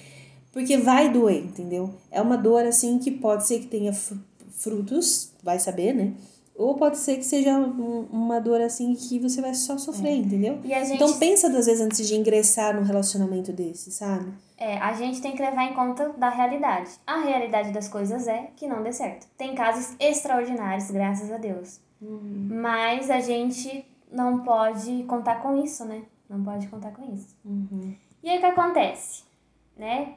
porque 0.53 0.77
vai 0.77 1.13
doer, 1.13 1.43
entendeu? 1.45 1.93
É 2.09 2.23
uma 2.23 2.37
dor 2.39 2.65
assim 2.67 3.01
que 3.01 3.11
pode 3.11 3.45
ser 3.45 3.59
que 3.59 3.67
tenha 3.67 3.93
fru- 3.93 4.21
frutos, 4.53 5.33
vai 5.43 5.59
saber, 5.59 5.93
né? 5.93 6.13
Ou 6.59 6.75
pode 6.75 6.97
ser 6.97 7.17
que 7.17 7.23
seja 7.25 7.59
um- 7.59 8.07
uma 8.11 8.41
dor 8.41 8.61
assim 8.63 8.95
que 8.95 9.19
você 9.19 9.41
vai 9.43 9.55
só 9.55 9.77
sofrer, 9.77 10.17
entendeu? 10.17 10.59
E 10.65 10.73
a 10.73 10.83
gente, 10.83 10.95
Então 10.97 11.19
pensa 11.19 11.51
duas 11.51 11.67
vezes 11.67 11.83
antes 11.83 12.07
de 12.09 12.15
ingressar 12.17 12.75
num 12.75 12.83
relacionamento 12.83 13.53
desse, 13.53 13.91
sabe? 13.91 14.33
é, 14.59 14.79
a 14.79 14.95
gente 14.95 15.21
tem 15.21 15.33
que 15.37 15.43
levar 15.43 15.65
em 15.65 15.75
conta 15.75 16.09
da 16.17 16.31
realidade. 16.31 16.91
A 17.07 17.19
realidade 17.21 17.73
das 17.73 17.89
coisas 17.89 18.27
é 18.27 18.49
que 18.57 18.67
não 18.67 18.83
dê 18.83 18.91
certo. 18.91 19.27
Tem 19.37 19.55
casos 19.55 19.95
extraordinários, 20.01 20.91
graças 20.91 21.31
a 21.31 21.37
Deus. 21.37 21.79
Mas 22.01 23.11
a 23.11 23.21
gente 23.21 23.85
não 24.11 24.39
pode 24.39 25.03
contar 25.05 25.43
com 25.43 25.63
isso, 25.63 25.85
né? 25.85 26.03
Não 26.29 26.43
pode 26.43 26.69
contar 26.69 26.91
com 26.93 27.13
isso. 27.13 27.37
E 28.23 28.31
aí 28.31 28.39
o 28.39 28.41
que 28.41 28.47
acontece? 28.47 29.25
Né? 29.77 30.15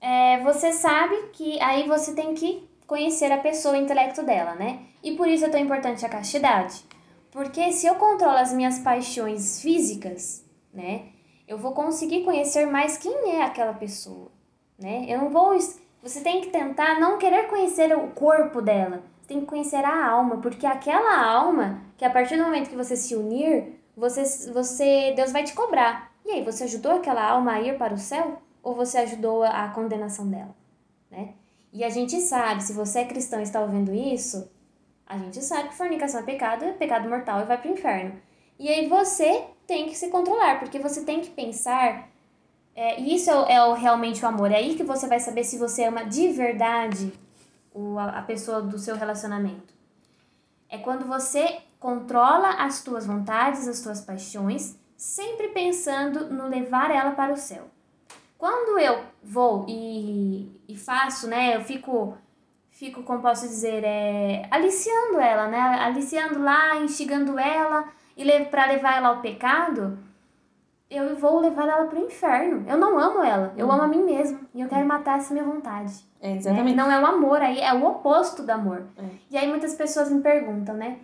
É, 0.00 0.40
você 0.44 0.72
sabe 0.72 1.16
que 1.32 1.60
aí 1.60 1.88
você 1.88 2.14
tem 2.14 2.34
que 2.34 2.67
conhecer 2.88 3.30
a 3.30 3.38
pessoa, 3.38 3.74
o 3.74 3.76
intelecto 3.76 4.24
dela, 4.24 4.54
né? 4.54 4.80
E 5.04 5.14
por 5.14 5.28
isso 5.28 5.44
é 5.44 5.48
tão 5.48 5.60
importante 5.60 6.04
a 6.04 6.08
castidade. 6.08 6.82
Porque 7.30 7.70
se 7.70 7.86
eu 7.86 7.94
controlo 7.96 8.38
as 8.38 8.52
minhas 8.52 8.78
paixões 8.78 9.60
físicas, 9.60 10.44
né? 10.72 11.10
Eu 11.46 11.58
vou 11.58 11.72
conseguir 11.72 12.24
conhecer 12.24 12.66
mais 12.66 12.96
quem 12.96 13.36
é 13.36 13.42
aquela 13.42 13.74
pessoa, 13.74 14.32
né? 14.76 15.04
Eu 15.06 15.18
não 15.18 15.28
vou... 15.28 15.56
Você 16.02 16.20
tem 16.22 16.40
que 16.40 16.48
tentar 16.48 16.98
não 16.98 17.18
querer 17.18 17.48
conhecer 17.48 17.94
o 17.96 18.08
corpo 18.08 18.62
dela. 18.62 19.02
Você 19.20 19.28
tem 19.28 19.40
que 19.40 19.46
conhecer 19.46 19.84
a 19.84 20.06
alma, 20.06 20.38
porque 20.38 20.66
aquela 20.66 21.26
alma, 21.26 21.82
que 21.98 22.04
a 22.04 22.10
partir 22.10 22.36
do 22.38 22.44
momento 22.44 22.70
que 22.70 22.76
você 22.76 22.96
se 22.96 23.14
unir, 23.14 23.78
você, 23.94 24.22
você 24.50 25.12
Deus 25.14 25.30
vai 25.30 25.44
te 25.44 25.52
cobrar. 25.52 26.10
E 26.24 26.30
aí, 26.30 26.44
você 26.44 26.64
ajudou 26.64 26.92
aquela 26.92 27.28
alma 27.28 27.52
a 27.52 27.60
ir 27.60 27.76
para 27.76 27.92
o 27.92 27.98
céu? 27.98 28.40
Ou 28.62 28.74
você 28.74 28.98
ajudou 28.98 29.42
a 29.42 29.68
condenação 29.68 30.28
dela, 30.28 30.54
né? 31.10 31.34
E 31.78 31.84
a 31.84 31.88
gente 31.88 32.20
sabe, 32.20 32.60
se 32.60 32.72
você 32.72 32.98
é 32.98 33.04
cristão 33.04 33.38
e 33.38 33.44
está 33.44 33.60
ouvindo 33.60 33.94
isso, 33.94 34.50
a 35.06 35.16
gente 35.16 35.40
sabe 35.44 35.68
que 35.68 35.76
fornicação 35.76 36.18
é 36.18 36.24
pecado, 36.24 36.64
é 36.64 36.72
pecado 36.72 37.08
mortal 37.08 37.40
e 37.40 37.44
vai 37.44 37.56
para 37.56 37.70
o 37.70 37.72
inferno. 37.72 38.20
E 38.58 38.68
aí 38.68 38.88
você 38.88 39.44
tem 39.64 39.86
que 39.86 39.96
se 39.96 40.08
controlar, 40.08 40.58
porque 40.58 40.80
você 40.80 41.04
tem 41.04 41.20
que 41.20 41.30
pensar. 41.30 42.10
É, 42.74 43.00
e 43.00 43.14
isso 43.14 43.30
é, 43.30 43.54
é 43.54 43.62
o, 43.64 43.74
realmente 43.74 44.24
o 44.24 44.26
amor. 44.26 44.50
É 44.50 44.56
aí 44.56 44.74
que 44.74 44.82
você 44.82 45.06
vai 45.06 45.20
saber 45.20 45.44
se 45.44 45.56
você 45.56 45.84
ama 45.84 46.04
de 46.04 46.26
verdade 46.32 47.12
o, 47.72 47.96
a, 47.96 48.06
a 48.18 48.22
pessoa 48.22 48.60
do 48.60 48.76
seu 48.76 48.96
relacionamento. 48.96 49.72
É 50.68 50.78
quando 50.78 51.06
você 51.06 51.60
controla 51.78 52.54
as 52.54 52.82
tuas 52.82 53.06
vontades, 53.06 53.68
as 53.68 53.80
tuas 53.80 54.00
paixões, 54.00 54.76
sempre 54.96 55.50
pensando 55.50 56.28
no 56.28 56.48
levar 56.48 56.90
ela 56.90 57.12
para 57.12 57.32
o 57.32 57.36
céu. 57.36 57.70
Quando 58.38 58.78
eu 58.78 59.00
vou 59.20 59.66
e, 59.68 60.62
e 60.68 60.76
faço, 60.76 61.26
né, 61.26 61.56
eu 61.56 61.60
fico, 61.60 62.16
fico, 62.70 63.02
como 63.02 63.20
posso 63.20 63.48
dizer, 63.48 63.82
é, 63.82 64.46
aliciando 64.48 65.18
ela, 65.18 65.48
né, 65.48 65.58
aliciando 65.58 66.40
lá, 66.40 66.76
instigando 66.76 67.36
ela 67.36 67.88
e 68.16 68.22
le 68.22 68.44
para 68.44 68.66
levar 68.66 68.96
ela 68.96 69.08
ao 69.08 69.20
pecado, 69.20 69.98
eu 70.88 71.16
vou 71.16 71.40
levar 71.40 71.68
ela 71.68 71.86
para 71.86 71.98
o 71.98 72.04
inferno. 72.04 72.64
Eu 72.68 72.78
não 72.78 72.96
amo 72.96 73.24
ela, 73.24 73.52
eu 73.56 73.70
amo 73.72 73.82
a 73.82 73.88
mim 73.88 74.04
mesmo 74.04 74.38
e 74.54 74.60
eu 74.60 74.68
quero 74.68 74.86
matar 74.86 75.18
essa 75.18 75.34
minha 75.34 75.44
vontade. 75.44 76.06
É, 76.20 76.30
né? 76.30 76.36
exatamente. 76.36 76.76
Não 76.76 76.92
é 76.92 77.00
o 77.00 77.06
amor, 77.06 77.42
aí 77.42 77.60
é 77.60 77.74
o 77.74 77.84
oposto 77.84 78.44
do 78.44 78.50
amor. 78.50 78.86
É. 78.96 79.04
E 79.32 79.36
aí 79.36 79.48
muitas 79.48 79.74
pessoas 79.74 80.12
me 80.12 80.20
perguntam, 80.20 80.76
né? 80.76 81.00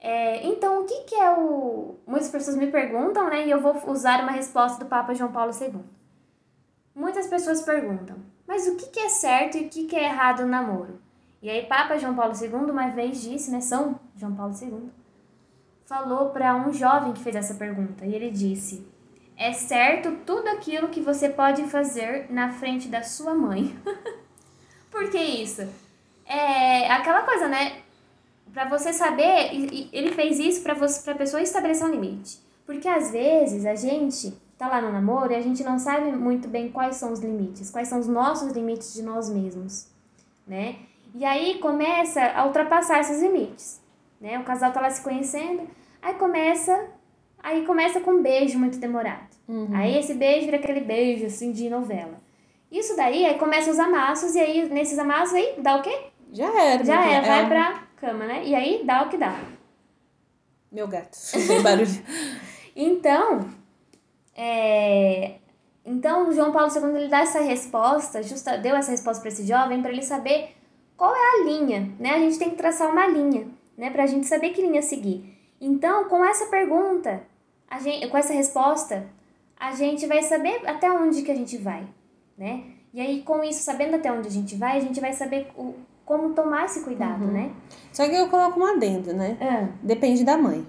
É, 0.00 0.46
então, 0.46 0.82
o 0.82 0.84
que, 0.84 1.00
que 1.02 1.14
é 1.16 1.30
o. 1.32 1.96
Muitas 2.06 2.30
pessoas 2.30 2.56
me 2.56 2.68
perguntam, 2.68 3.28
né? 3.28 3.46
E 3.46 3.50
eu 3.50 3.60
vou 3.60 3.76
usar 3.88 4.22
uma 4.22 4.30
resposta 4.30 4.82
do 4.82 4.88
Papa 4.88 5.12
João 5.12 5.32
Paulo 5.32 5.52
II. 5.52 5.80
Muitas 6.98 7.28
pessoas 7.28 7.62
perguntam, 7.62 8.16
mas 8.44 8.66
o 8.66 8.74
que, 8.74 8.98
é 8.98 9.08
certo 9.08 9.56
e 9.56 9.66
o 9.66 9.68
que, 9.68 9.94
é 9.94 10.06
errado 10.06 10.42
no 10.42 10.48
namoro? 10.48 11.00
E 11.40 11.48
aí, 11.48 11.64
Papa 11.64 11.96
João 11.96 12.16
Paulo 12.16 12.34
II 12.34 12.72
uma 12.72 12.88
vez 12.88 13.22
disse, 13.22 13.52
né? 13.52 13.60
São 13.60 14.00
João 14.16 14.34
Paulo 14.34 14.52
II, 14.60 14.90
falou 15.86 16.30
para 16.30 16.56
um 16.56 16.72
jovem 16.72 17.12
que 17.12 17.22
fez 17.22 17.36
essa 17.36 17.54
pergunta. 17.54 18.04
E 18.04 18.12
ele 18.12 18.32
disse: 18.32 18.84
É 19.36 19.52
certo 19.52 20.10
tudo 20.26 20.48
aquilo 20.48 20.88
que 20.88 21.00
você 21.00 21.28
pode 21.28 21.62
fazer 21.68 22.26
na 22.30 22.50
frente 22.50 22.88
da 22.88 23.04
sua 23.04 23.32
mãe. 23.32 23.78
Por 24.90 25.08
que 25.08 25.18
isso? 25.18 25.68
É 26.26 26.90
aquela 26.90 27.22
coisa, 27.22 27.46
né? 27.46 27.80
Para 28.52 28.68
você 28.68 28.92
saber, 28.92 29.52
ele 29.92 30.10
fez 30.10 30.40
isso 30.40 30.64
para 30.64 30.74
você, 30.74 31.08
a 31.08 31.14
pessoa 31.14 31.40
estabelecer 31.40 31.86
um 31.86 31.92
limite. 31.92 32.40
Porque 32.66 32.88
às 32.88 33.12
vezes 33.12 33.64
a 33.64 33.76
gente 33.76 34.36
tá 34.58 34.68
lá 34.68 34.82
no 34.82 34.90
namoro 34.90 35.32
e 35.32 35.36
a 35.36 35.40
gente 35.40 35.62
não 35.62 35.78
sabe 35.78 36.10
muito 36.10 36.48
bem 36.48 36.68
quais 36.68 36.96
são 36.96 37.12
os 37.12 37.20
limites, 37.20 37.70
quais 37.70 37.86
são 37.86 38.00
os 38.00 38.08
nossos 38.08 38.52
limites 38.52 38.92
de 38.92 39.02
nós 39.02 39.30
mesmos, 39.30 39.86
né? 40.44 40.76
E 41.14 41.24
aí 41.24 41.58
começa 41.58 42.20
a 42.20 42.44
ultrapassar 42.44 43.00
esses 43.00 43.22
limites, 43.22 43.80
né? 44.20 44.38
O 44.38 44.42
casal 44.42 44.72
tá 44.72 44.80
lá 44.80 44.90
se 44.90 45.00
conhecendo, 45.00 45.62
aí 46.02 46.14
começa, 46.14 46.88
aí 47.40 47.64
começa 47.64 48.00
com 48.00 48.10
um 48.10 48.22
beijo 48.22 48.58
muito 48.58 48.78
demorado. 48.78 49.28
Uhum. 49.46 49.68
Aí 49.72 49.96
esse 49.96 50.12
beijo 50.14 50.46
vira 50.46 50.56
aquele 50.58 50.80
beijo 50.80 51.24
assim 51.24 51.52
de 51.52 51.70
novela. 51.70 52.20
Isso 52.70 52.96
daí, 52.96 53.24
aí 53.24 53.38
começa 53.38 53.70
os 53.70 53.78
amassos 53.78 54.34
e 54.34 54.40
aí 54.40 54.68
nesses 54.68 54.98
amassos 54.98 55.34
aí 55.34 55.54
dá 55.58 55.76
o 55.76 55.82
quê? 55.82 55.96
Já 56.32 56.62
era. 56.62 56.84
Já 56.84 57.06
era, 57.06 57.26
vai 57.26 57.44
é. 57.44 57.48
pra 57.48 57.82
cama, 57.96 58.26
né? 58.26 58.42
E 58.44 58.54
aí 58.54 58.82
dá 58.84 59.04
o 59.04 59.08
que 59.08 59.16
dá. 59.16 59.38
Meu 60.70 60.86
gato, 60.86 61.16
barulho. 61.62 61.88
então, 62.76 63.48
é, 64.40 65.34
então, 65.84 66.30
João 66.30 66.52
Paulo 66.52 66.72
II 66.72 66.96
ele 66.96 67.08
dá 67.08 67.20
essa 67.22 67.40
resposta, 67.40 68.22
justa, 68.22 68.56
deu 68.56 68.76
essa 68.76 68.92
resposta 68.92 69.20
para 69.20 69.32
esse 69.32 69.44
jovem 69.44 69.82
para 69.82 69.90
ele 69.90 70.02
saber 70.02 70.54
qual 70.96 71.12
é 71.12 71.18
a 71.18 71.44
linha, 71.44 71.92
né? 71.98 72.10
A 72.10 72.18
gente 72.20 72.38
tem 72.38 72.50
que 72.50 72.56
traçar 72.56 72.88
uma 72.88 73.06
linha, 73.08 73.48
né, 73.76 73.90
para 73.90 74.04
a 74.04 74.06
gente 74.06 74.26
saber 74.26 74.50
que 74.50 74.62
linha 74.62 74.80
seguir. 74.80 75.36
Então, 75.60 76.04
com 76.04 76.24
essa 76.24 76.46
pergunta, 76.46 77.22
a 77.68 77.80
gente, 77.80 78.06
com 78.06 78.16
essa 78.16 78.32
resposta, 78.32 79.06
a 79.58 79.74
gente 79.74 80.06
vai 80.06 80.22
saber 80.22 80.60
até 80.68 80.88
onde 80.88 81.22
que 81.22 81.32
a 81.32 81.36
gente 81.36 81.56
vai, 81.56 81.84
né? 82.36 82.62
E 82.94 83.00
aí, 83.00 83.22
com 83.22 83.42
isso, 83.42 83.64
sabendo 83.64 83.96
até 83.96 84.12
onde 84.12 84.28
a 84.28 84.30
gente 84.30 84.54
vai, 84.54 84.76
a 84.76 84.80
gente 84.80 85.00
vai 85.00 85.12
saber 85.12 85.48
o, 85.56 85.74
como 86.04 86.32
tomar 86.32 86.66
esse 86.66 86.84
cuidado, 86.84 87.24
uhum. 87.24 87.32
né? 87.32 87.50
Só 87.92 88.08
que 88.08 88.14
eu 88.14 88.28
coloco 88.28 88.60
um 88.60 88.64
adendo, 88.64 89.12
né? 89.12 89.36
Ah. 89.40 89.68
Depende 89.82 90.24
da 90.24 90.38
mãe. 90.38 90.64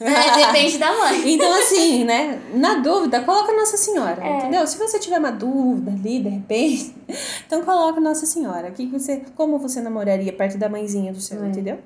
É, 0.00 0.46
depende 0.46 0.78
da 0.78 0.92
mãe. 0.92 1.22
então, 1.32 1.52
assim, 1.54 2.04
né? 2.04 2.40
Na 2.54 2.74
dúvida, 2.74 3.22
coloca 3.22 3.52
Nossa 3.52 3.76
Senhora, 3.76 4.22
é. 4.22 4.38
entendeu? 4.38 4.66
Se 4.66 4.76
você 4.76 4.98
tiver 4.98 5.18
uma 5.18 5.30
dúvida 5.30 5.90
ali, 5.90 6.20
de 6.20 6.28
repente, 6.28 6.94
então 7.46 7.62
coloca 7.62 8.00
Nossa 8.00 8.26
Senhora. 8.26 8.70
Que 8.70 8.86
você, 8.86 9.22
como 9.34 9.58
você 9.58 9.80
namoraria 9.80 10.32
perto 10.32 10.58
da 10.58 10.68
mãezinha 10.68 11.12
do 11.12 11.20
céu, 11.20 11.44
é. 11.44 11.48
entendeu? 11.48 11.78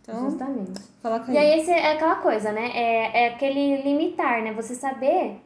Então, 0.00 0.30
Justamente. 0.30 0.80
Coloca 1.02 1.30
aí. 1.30 1.34
E 1.34 1.38
aí, 1.38 1.70
é 1.70 1.92
aquela 1.92 2.16
coisa, 2.16 2.52
né? 2.52 2.70
É, 2.74 3.24
é 3.24 3.28
aquele 3.28 3.82
limitar, 3.82 4.42
né? 4.42 4.52
Você 4.54 4.74
saber, 4.74 5.40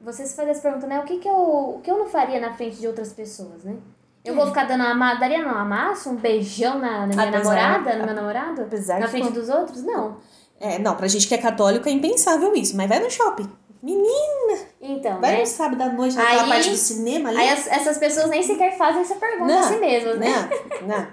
você 0.00 0.26
se 0.26 0.36
fazer 0.36 0.50
essa 0.50 0.62
pergunta, 0.62 0.86
né? 0.86 1.00
O 1.00 1.04
que, 1.04 1.18
que, 1.18 1.28
eu, 1.28 1.34
o 1.76 1.80
que 1.82 1.90
eu 1.90 1.98
não 1.98 2.06
faria 2.06 2.40
na 2.40 2.52
frente 2.52 2.76
de 2.76 2.86
outras 2.86 3.12
pessoas, 3.12 3.64
né? 3.64 3.76
Eu 4.24 4.34
vou 4.34 4.46
ficar 4.46 4.64
dando 4.64 4.82
uma. 4.84 5.14
Daria 5.14 5.42
não, 5.42 5.54
amasso, 5.54 6.08
um 6.08 6.16
beijão 6.16 6.78
na, 6.78 7.00
na 7.00 7.06
minha 7.08 7.28
apesar, 7.28 7.44
namorada, 7.44 7.96
no 7.96 8.06
meu 8.06 8.14
namorado? 8.14 8.62
Apesar 8.62 8.98
na 8.98 9.06
frente 9.06 9.32
dos 9.32 9.50
outros? 9.50 9.82
Não. 9.82 10.16
É, 10.60 10.78
não, 10.78 10.96
pra 10.96 11.08
gente 11.08 11.26
que 11.26 11.34
é 11.34 11.38
católico 11.38 11.88
é 11.88 11.92
impensável 11.92 12.54
isso, 12.54 12.76
mas 12.76 12.88
vai 12.88 13.00
no 13.00 13.10
shopping. 13.10 13.50
Menina! 13.82 14.66
Então, 14.80 15.20
vai 15.20 15.32
né? 15.32 15.40
no 15.40 15.46
sábado 15.46 15.82
à 15.82 15.92
noite, 15.92 16.16
naquela 16.16 16.44
aí, 16.44 16.48
parte 16.48 16.70
do 16.70 16.76
cinema 16.76 17.28
ali. 17.28 17.38
Aí 17.38 17.50
as, 17.50 17.66
essas 17.66 17.98
pessoas 17.98 18.30
nem 18.30 18.42
sequer 18.42 18.76
fazem 18.78 19.02
essa 19.02 19.14
pergunta 19.16 19.52
não, 19.52 19.60
a 19.60 19.62
si 19.62 19.76
mesmas, 19.76 20.18
né? 20.18 20.50
Não, 20.80 20.88
não. 20.88 21.06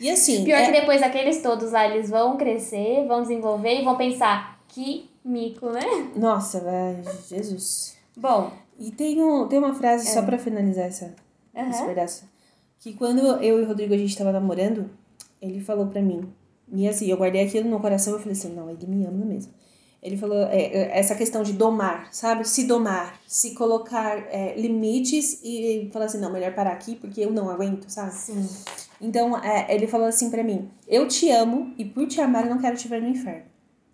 E 0.00 0.08
assim. 0.08 0.42
Pior 0.46 0.58
é... 0.58 0.66
que 0.66 0.72
depois 0.72 1.02
aqueles 1.02 1.42
todos 1.42 1.72
lá, 1.72 1.88
eles 1.88 2.08
vão 2.08 2.36
crescer, 2.36 3.04
vão 3.08 3.22
desenvolver 3.22 3.80
e 3.80 3.84
vão 3.84 3.96
pensar, 3.96 4.60
que 4.68 5.10
mico, 5.24 5.70
né? 5.70 6.10
Nossa, 6.14 6.60
velho, 6.60 7.02
Jesus. 7.28 7.96
Bom. 8.16 8.52
E 8.78 8.92
tem, 8.92 9.20
um, 9.22 9.48
tem 9.48 9.58
uma 9.58 9.74
frase, 9.74 10.08
é. 10.08 10.12
só 10.12 10.22
pra 10.22 10.38
finalizar 10.38 10.86
essa, 10.86 11.14
uhum. 11.54 11.70
esse 11.70 11.84
pedaço. 11.84 12.28
Que 12.78 12.92
quando 12.92 13.20
eu 13.42 13.58
e 13.58 13.62
o 13.64 13.66
Rodrigo 13.66 13.94
a 13.94 13.98
gente 13.98 14.16
tava 14.16 14.30
namorando, 14.30 14.90
ele 15.42 15.60
falou 15.60 15.86
pra 15.86 16.00
mim. 16.00 16.32
E 16.72 16.88
assim, 16.88 17.06
eu 17.06 17.16
guardei 17.16 17.42
aquilo 17.44 17.68
no 17.68 17.80
coração 17.80 18.16
e 18.16 18.18
falei 18.18 18.32
assim, 18.32 18.54
não, 18.54 18.68
ele 18.68 18.86
me 18.86 19.04
ama 19.04 19.24
mesmo. 19.24 19.52
Ele 20.02 20.16
falou 20.16 20.38
é, 20.46 20.60
é, 20.60 20.98
essa 20.98 21.14
questão 21.14 21.42
de 21.42 21.52
domar, 21.52 22.08
sabe? 22.12 22.46
Se 22.46 22.64
domar, 22.64 23.20
se 23.26 23.54
colocar 23.54 24.18
é, 24.30 24.54
limites 24.56 25.40
e 25.42 25.88
falar 25.92 26.04
assim, 26.04 26.18
não, 26.18 26.30
melhor 26.30 26.54
parar 26.54 26.72
aqui 26.72 26.94
porque 26.96 27.20
eu 27.20 27.32
não 27.32 27.48
aguento, 27.50 27.88
sabe? 27.88 28.12
Sim. 28.14 28.48
Então, 29.00 29.36
é, 29.42 29.74
ele 29.74 29.86
falou 29.86 30.06
assim 30.06 30.30
para 30.30 30.42
mim, 30.42 30.70
eu 30.86 31.08
te 31.08 31.30
amo 31.30 31.74
e 31.76 31.84
por 31.84 32.06
te 32.06 32.20
amar 32.20 32.44
eu 32.44 32.50
não 32.50 32.60
quero 32.60 32.76
te 32.76 32.88
ver 32.88 33.02
no 33.02 33.08
inferno. 33.08 33.44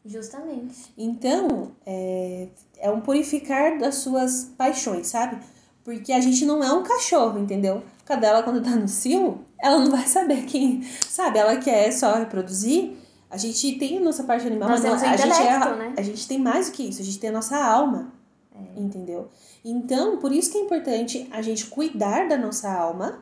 Justamente. 0.04 0.92
Então, 0.98 1.72
é, 1.86 2.48
é 2.78 2.90
um 2.90 3.00
purificar 3.00 3.78
das 3.78 3.96
suas 3.96 4.52
paixões, 4.56 5.06
sabe? 5.06 5.38
Porque 5.84 6.12
a 6.12 6.20
gente 6.20 6.44
não 6.44 6.62
é 6.62 6.72
um 6.72 6.82
cachorro, 6.82 7.38
entendeu? 7.38 7.82
Cadela, 8.12 8.42
quando 8.42 8.62
tá 8.62 8.70
no 8.70 8.86
cio, 8.86 9.40
ela 9.58 9.78
não 9.78 9.90
vai 9.90 10.06
saber 10.06 10.44
quem. 10.44 10.82
Sabe? 10.82 11.38
Ela 11.38 11.56
quer 11.56 11.90
só 11.92 12.16
reproduzir. 12.16 12.96
A 13.30 13.38
gente 13.38 13.78
tem 13.78 13.96
a 13.96 14.00
nossa 14.00 14.24
parte 14.24 14.46
animal, 14.46 14.68
Nós 14.68 14.82
mas 14.82 15.02
não, 15.02 15.10
a, 15.10 15.16
gente 15.16 15.40
é, 15.40 15.58
né? 15.76 15.94
a 15.96 16.02
gente 16.02 16.28
tem 16.28 16.38
mais 16.38 16.68
do 16.68 16.72
que 16.72 16.82
isso, 16.82 17.00
a 17.00 17.04
gente 17.04 17.18
tem 17.18 17.30
a 17.30 17.32
nossa 17.32 17.56
alma. 17.56 18.12
É. 18.54 18.78
Entendeu? 18.78 19.30
Então, 19.64 20.18
por 20.18 20.30
isso 20.30 20.52
que 20.52 20.58
é 20.58 20.60
importante 20.60 21.26
a 21.30 21.40
gente 21.40 21.66
cuidar 21.66 22.28
da 22.28 22.36
nossa 22.36 22.70
alma, 22.70 23.20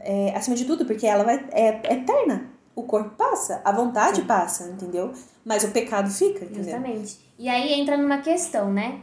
é, 0.00 0.36
acima 0.36 0.54
de 0.54 0.66
tudo, 0.66 0.84
porque 0.84 1.06
ela 1.06 1.24
vai, 1.24 1.48
é, 1.52 1.80
é 1.84 1.94
eterna. 1.94 2.50
O 2.74 2.82
corpo 2.82 3.16
passa, 3.16 3.62
a 3.64 3.72
vontade 3.72 4.20
Sim. 4.20 4.26
passa, 4.26 4.68
entendeu? 4.68 5.14
Mas 5.42 5.64
o 5.64 5.70
pecado 5.70 6.10
fica, 6.10 6.44
entendeu? 6.44 6.64
Justamente. 6.64 7.18
E 7.38 7.48
aí 7.48 7.72
entra 7.72 7.96
numa 7.96 8.18
questão, 8.18 8.70
né? 8.70 9.00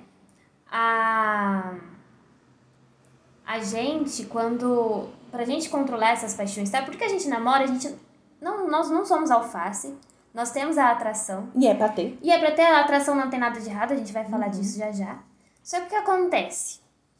A 0.71 1.79
a 3.45 3.59
gente, 3.59 4.25
quando. 4.25 5.09
Pra 5.31 5.45
gente 5.45 5.69
controlar 5.69 6.11
essas 6.11 6.35
paixões, 6.35 6.69
tá? 6.69 6.83
Porque 6.83 7.03
a 7.03 7.09
gente 7.09 7.27
namora, 7.27 7.63
a 7.63 7.67
gente. 7.67 7.93
Não, 8.41 8.67
nós 8.67 8.89
não 8.89 9.05
somos 9.05 9.31
alface. 9.31 9.93
Nós 10.33 10.51
temos 10.51 10.77
a 10.77 10.89
atração. 10.89 11.49
E 11.55 11.67
é 11.67 11.75
pra 11.75 11.89
ter. 11.89 12.17
E 12.21 12.31
é 12.31 12.39
pra 12.39 12.51
ter 12.51 12.63
a 12.63 12.81
atração, 12.81 13.15
não 13.15 13.29
tem 13.29 13.39
nada 13.39 13.59
de 13.59 13.69
errado, 13.69 13.91
a 13.91 13.95
gente 13.95 14.11
vai 14.11 14.25
falar 14.25 14.47
uhum. 14.47 14.51
disso 14.51 14.79
já 14.79 14.91
já. 14.91 15.19
Só 15.61 15.79
que 15.79 15.85
o 15.85 15.89
que 15.89 15.95
acontece? 15.95 16.79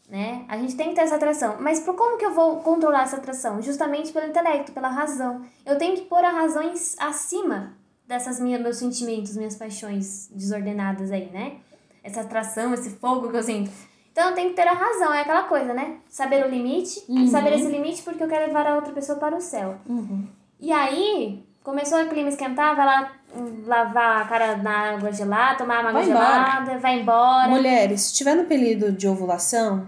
Né? 0.10 0.44
A 0.48 0.58
gente 0.58 0.76
tem 0.76 0.90
que 0.90 0.96
ter 0.96 1.02
essa 1.02 1.16
atração. 1.16 1.58
Mas 1.60 1.80
por 1.80 1.96
como 1.96 2.18
que 2.18 2.26
eu 2.26 2.34
vou 2.34 2.58
controlar 2.58 3.04
essa 3.04 3.18
atração? 3.18 3.62
Justamente 3.62 4.12
pelo 4.12 4.28
intelecto, 4.28 4.72
pela 4.72 4.90
razão. 4.90 5.46
Eu 5.66 5.78
tenho 5.78 5.96
que 5.96 6.02
pôr 6.02 6.24
a 6.24 6.30
razão 6.30 6.64
em, 6.64 6.74
acima 7.00 7.78
dessas 8.08 8.40
minhas, 8.40 8.62
meus 8.62 8.78
sentimentos, 8.78 9.38
minhas 9.38 9.56
paixões 9.56 10.28
desordenadas 10.32 11.12
aí, 11.12 11.30
né? 11.32 11.58
Essa 12.04 12.22
atração, 12.22 12.74
esse 12.74 12.90
fogo 12.92 13.30
que 13.30 13.38
eu 13.38 13.44
sinto. 13.44 13.72
Então 14.14 14.34
tem 14.36 14.49
que 14.49 14.55
ter 14.55 14.68
a 14.68 14.74
razão, 14.74 15.11
é 15.11 15.22
aquela 15.22 15.43
coisa, 15.43 15.74
né? 15.74 15.97
Saber 16.07 16.45
o 16.45 16.49
limite, 16.49 17.03
uhum. 17.09 17.28
saber 17.28 17.53
esse 17.55 17.68
limite 17.68 18.03
porque 18.03 18.24
eu 18.24 18.28
quero 18.28 18.45
levar 18.45 18.68
a 18.68 18.76
outra 18.76 18.93
pessoa 18.93 19.18
para 19.18 19.36
o 19.36 19.41
céu. 19.41 19.76
Uhum. 19.89 20.28
E 20.61 20.72
aí, 20.72 21.43
começou 21.64 21.99
o 21.99 22.07
clima 22.07 22.30
esquentar, 22.30 22.76
vai 22.76 22.86
lá 22.86 23.11
lavar 23.66 24.22
a 24.22 24.26
cara 24.26 24.57
na 24.57 24.91
água 24.91 25.11
gelada, 25.11 25.57
tomar 25.57 25.80
uma 25.80 25.89
água 25.89 26.01
vai 26.01 26.05
gelada, 26.05 26.61
embora. 26.61 26.80
vai 26.80 26.99
embora. 26.99 27.49
Mulheres, 27.49 28.01
se 28.01 28.11
estiver 28.11 28.36
no 28.36 28.43
período 28.45 28.91
de 28.91 29.07
ovulação, 29.07 29.88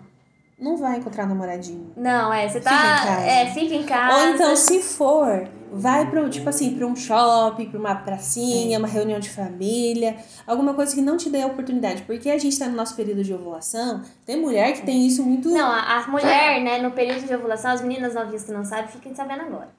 não 0.57 0.75
vai 0.75 0.97
encontrar 0.97 1.27
namoradinho. 1.27 1.93
Não, 1.95 2.33
é, 2.33 2.49
você 2.49 2.59
tá. 2.59 2.71
Fica 2.71 2.83
em 2.83 3.05
casa. 3.05 3.27
É, 3.27 3.45
fica 3.53 3.75
em 3.75 3.83
casa. 3.83 4.17
Ou 4.17 4.33
então, 4.33 4.55
se 4.55 4.81
for, 4.81 5.47
vai 5.71 6.09
para 6.09 6.29
tipo 6.29 6.47
assim, 6.47 6.75
para 6.75 6.85
um 6.85 6.95
shopping, 6.95 7.69
para 7.69 7.79
uma 7.79 7.95
pracinha, 7.95 8.79
uma 8.79 8.87
reunião 8.87 9.19
de 9.19 9.29
família, 9.29 10.17
alguma 10.45 10.73
coisa 10.73 10.93
que 10.93 11.01
não 11.01 11.17
te 11.17 11.29
dê 11.29 11.41
a 11.41 11.47
oportunidade, 11.47 12.03
porque 12.03 12.29
a 12.29 12.37
gente 12.37 12.53
está 12.53 12.67
no 12.67 12.75
nosso 12.75 12.95
período 12.95 13.23
de 13.23 13.33
ovulação, 13.33 14.01
tem 14.25 14.39
mulher 14.39 14.73
que 14.73 14.85
tem 14.85 15.05
isso 15.05 15.23
muito 15.23 15.49
Não, 15.49 15.71
a, 15.71 15.97
a 15.97 16.07
mulher, 16.07 16.61
né, 16.61 16.79
no 16.79 16.91
período 16.91 17.25
de 17.25 17.35
ovulação, 17.35 17.71
as 17.71 17.81
meninas 17.81 18.13
novinhas 18.13 18.43
que 18.43 18.51
não 18.51 18.63
sabem, 18.63 18.87
fiquem 18.87 19.13
sabendo 19.13 19.41
agora. 19.41 19.69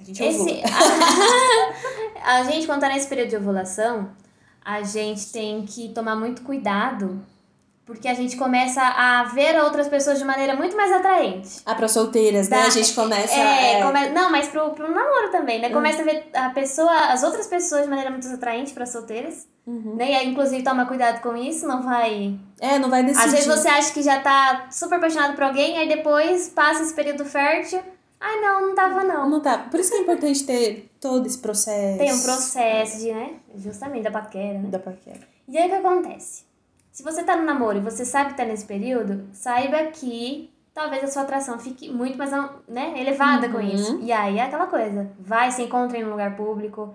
A 0.00 0.04
gente 0.04 0.22
Esse, 0.22 0.62
a, 2.24 2.34
a 2.38 2.44
gente 2.44 2.66
quando 2.66 2.80
tá 2.80 2.88
nesse 2.88 3.08
período 3.08 3.30
de 3.30 3.36
ovulação, 3.36 4.10
a 4.64 4.82
gente 4.82 5.32
tem 5.32 5.64
que 5.64 5.88
tomar 5.90 6.16
muito 6.16 6.42
cuidado 6.42 7.24
porque 7.84 8.06
a 8.08 8.14
gente 8.14 8.36
começa 8.36 8.80
a 8.80 9.24
ver 9.24 9.60
outras 9.60 9.88
pessoas 9.88 10.18
de 10.18 10.24
maneira 10.24 10.54
muito 10.54 10.76
mais 10.76 10.92
atraente. 10.92 11.60
Ah, 11.66 11.74
para 11.74 11.88
solteiras, 11.88 12.48
né? 12.48 12.62
a 12.62 12.70
gente 12.70 12.94
começa. 12.94 13.34
É, 13.34 13.80
é... 13.80 13.82
Come... 13.82 14.08
não, 14.10 14.30
mas 14.30 14.48
pro, 14.48 14.70
pro 14.70 14.90
namoro 14.90 15.30
também, 15.30 15.60
né? 15.60 15.70
Começa 15.70 16.02
uhum. 16.02 16.08
a 16.08 16.12
ver 16.12 16.30
a 16.34 16.50
pessoa, 16.50 17.12
as 17.12 17.22
outras 17.22 17.46
pessoas 17.46 17.82
de 17.82 17.88
maneira 17.88 18.10
muito 18.10 18.26
atraente 18.28 18.72
para 18.72 18.86
solteiras. 18.86 19.46
Uhum. 19.66 19.94
Né? 19.96 20.10
E 20.10 20.14
aí, 20.14 20.28
inclusive, 20.28 20.62
toma 20.62 20.86
cuidado 20.86 21.20
com 21.20 21.36
isso, 21.36 21.66
não 21.66 21.82
vai. 21.82 22.38
É, 22.60 22.78
não 22.78 22.88
vai 22.88 23.02
decidir. 23.02 23.26
Às 23.26 23.32
vezes 23.32 23.46
você 23.46 23.68
acha 23.68 23.92
que 23.92 24.02
já 24.02 24.20
tá 24.20 24.66
super 24.70 24.96
apaixonado 24.96 25.34
por 25.34 25.44
alguém, 25.44 25.78
aí 25.78 25.88
depois 25.88 26.48
passa 26.48 26.82
esse 26.82 26.94
período 26.94 27.24
fértil, 27.24 27.80
Ai, 28.24 28.40
não, 28.40 28.68
não 28.68 28.74
tava 28.76 29.02
não. 29.02 29.28
Não 29.28 29.40
tá. 29.40 29.58
Por 29.58 29.80
isso 29.80 29.90
que 29.90 29.96
é 29.96 30.00
importante 30.02 30.46
ter 30.46 30.88
todo 31.00 31.26
esse 31.26 31.38
processo. 31.38 31.98
Tem 31.98 32.12
um 32.12 32.22
processo 32.22 32.98
de, 33.00 33.12
né? 33.12 33.34
Justamente 33.56 34.04
da 34.04 34.12
paquera, 34.12 34.60
né? 34.60 34.68
Da 34.68 34.78
paquera. 34.78 35.18
E 35.48 35.58
aí 35.58 35.66
o 35.66 35.70
que 35.70 35.74
acontece? 35.74 36.44
Se 37.02 37.10
você 37.12 37.24
tá 37.24 37.34
no 37.34 37.42
namoro 37.44 37.78
e 37.78 37.80
você 37.80 38.04
sabe 38.04 38.30
que 38.30 38.36
tá 38.36 38.44
nesse 38.44 38.64
período, 38.64 39.24
saiba 39.32 39.76
que 39.86 40.48
talvez 40.72 41.02
a 41.02 41.08
sua 41.08 41.22
atração 41.22 41.58
fique 41.58 41.90
muito 41.92 42.16
mais 42.16 42.30
né, 42.68 42.94
elevada 42.96 43.48
com 43.48 43.58
Uhum. 43.58 43.68
isso. 43.74 43.98
E 44.00 44.12
aí 44.12 44.38
é 44.38 44.44
aquela 44.44 44.68
coisa. 44.68 45.10
Vai, 45.18 45.50
se 45.50 45.62
encontrem 45.64 46.02
em 46.02 46.04
um 46.04 46.10
lugar 46.10 46.36
público. 46.36 46.94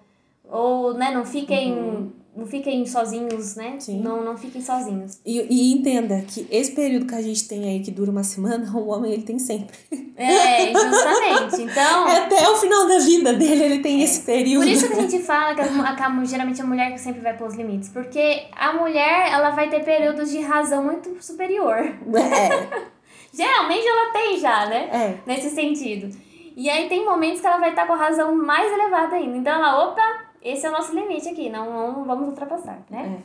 Ou, 0.50 0.94
né, 0.94 1.12
não 1.12 1.26
fiquem. 1.26 2.14
Não 2.38 2.46
fiquem 2.46 2.86
sozinhos, 2.86 3.56
né? 3.56 3.78
Sim. 3.80 4.00
Não, 4.00 4.24
não 4.24 4.38
fiquem 4.38 4.62
sozinhos. 4.62 5.20
E, 5.26 5.42
e 5.50 5.74
entenda 5.74 6.22
que 6.22 6.48
esse 6.52 6.72
período 6.72 7.08
que 7.08 7.16
a 7.16 7.22
gente 7.22 7.48
tem 7.48 7.68
aí, 7.68 7.80
que 7.80 7.90
dura 7.90 8.12
uma 8.12 8.24
semana, 8.24 8.70
o 8.78 8.90
homem 8.90 9.12
ele 9.12 9.24
tem 9.24 9.40
sempre. 9.40 9.76
É, 10.16 10.72
justamente. 10.72 11.64
Então. 11.64 12.06
Até 12.08 12.48
o 12.48 12.56
final 12.58 12.88
da 12.88 13.00
vida 13.00 13.34
dele, 13.34 13.64
ele 13.64 13.80
tem 13.80 14.04
esse 14.04 14.22
período. 14.22 14.64
Por 14.66 14.72
isso 14.72 14.88
que 14.88 14.94
a 14.94 15.02
gente 15.02 15.20
fala 15.24 15.56
que 15.56 15.62
a, 15.62 15.66
a- 15.66 16.26
geralmente 16.26 16.62
a 16.62 16.66
mulher 16.66 16.92
que 16.94 17.00
sempre 17.00 17.22
vai 17.22 17.36
pôr 17.36 17.48
os 17.48 17.56
limites. 17.56 17.90
Porque 17.90 18.44
a 18.56 18.72
mulher, 18.74 19.32
ela 19.34 19.50
vai 19.50 19.68
ter 19.68 19.84
períodos 19.84 20.30
de 20.30 20.40
razão 20.40 20.84
muito 20.84 21.18
superior. 21.20 21.78
É, 21.80 22.88
Geralmente 23.34 23.88
ela 23.88 24.12
tem 24.14 24.40
já, 24.40 24.68
né? 24.68 24.90
é. 24.94 25.18
Nesse 25.26 25.50
sentido. 25.50 26.16
E 26.56 26.70
aí 26.70 26.88
tem 26.88 27.06
momentos 27.06 27.40
que 27.42 27.46
ela 27.48 27.58
vai 27.58 27.70
estar 27.70 27.86
com 27.86 27.94
a 27.94 27.98
razão 27.98 28.36
mais 28.36 28.72
elevada 28.72 29.16
ainda. 29.16 29.38
Então 29.38 29.54
ela, 29.54 29.88
opa, 29.88 30.27
esse 30.42 30.66
é 30.66 30.70
o 30.70 30.72
nosso 30.72 30.94
limite 30.94 31.30
aqui, 31.30 31.50
não, 31.50 31.94
não 31.94 32.06
vamos 32.06 32.30
ultrapassar, 32.30 32.80
né? 32.90 33.22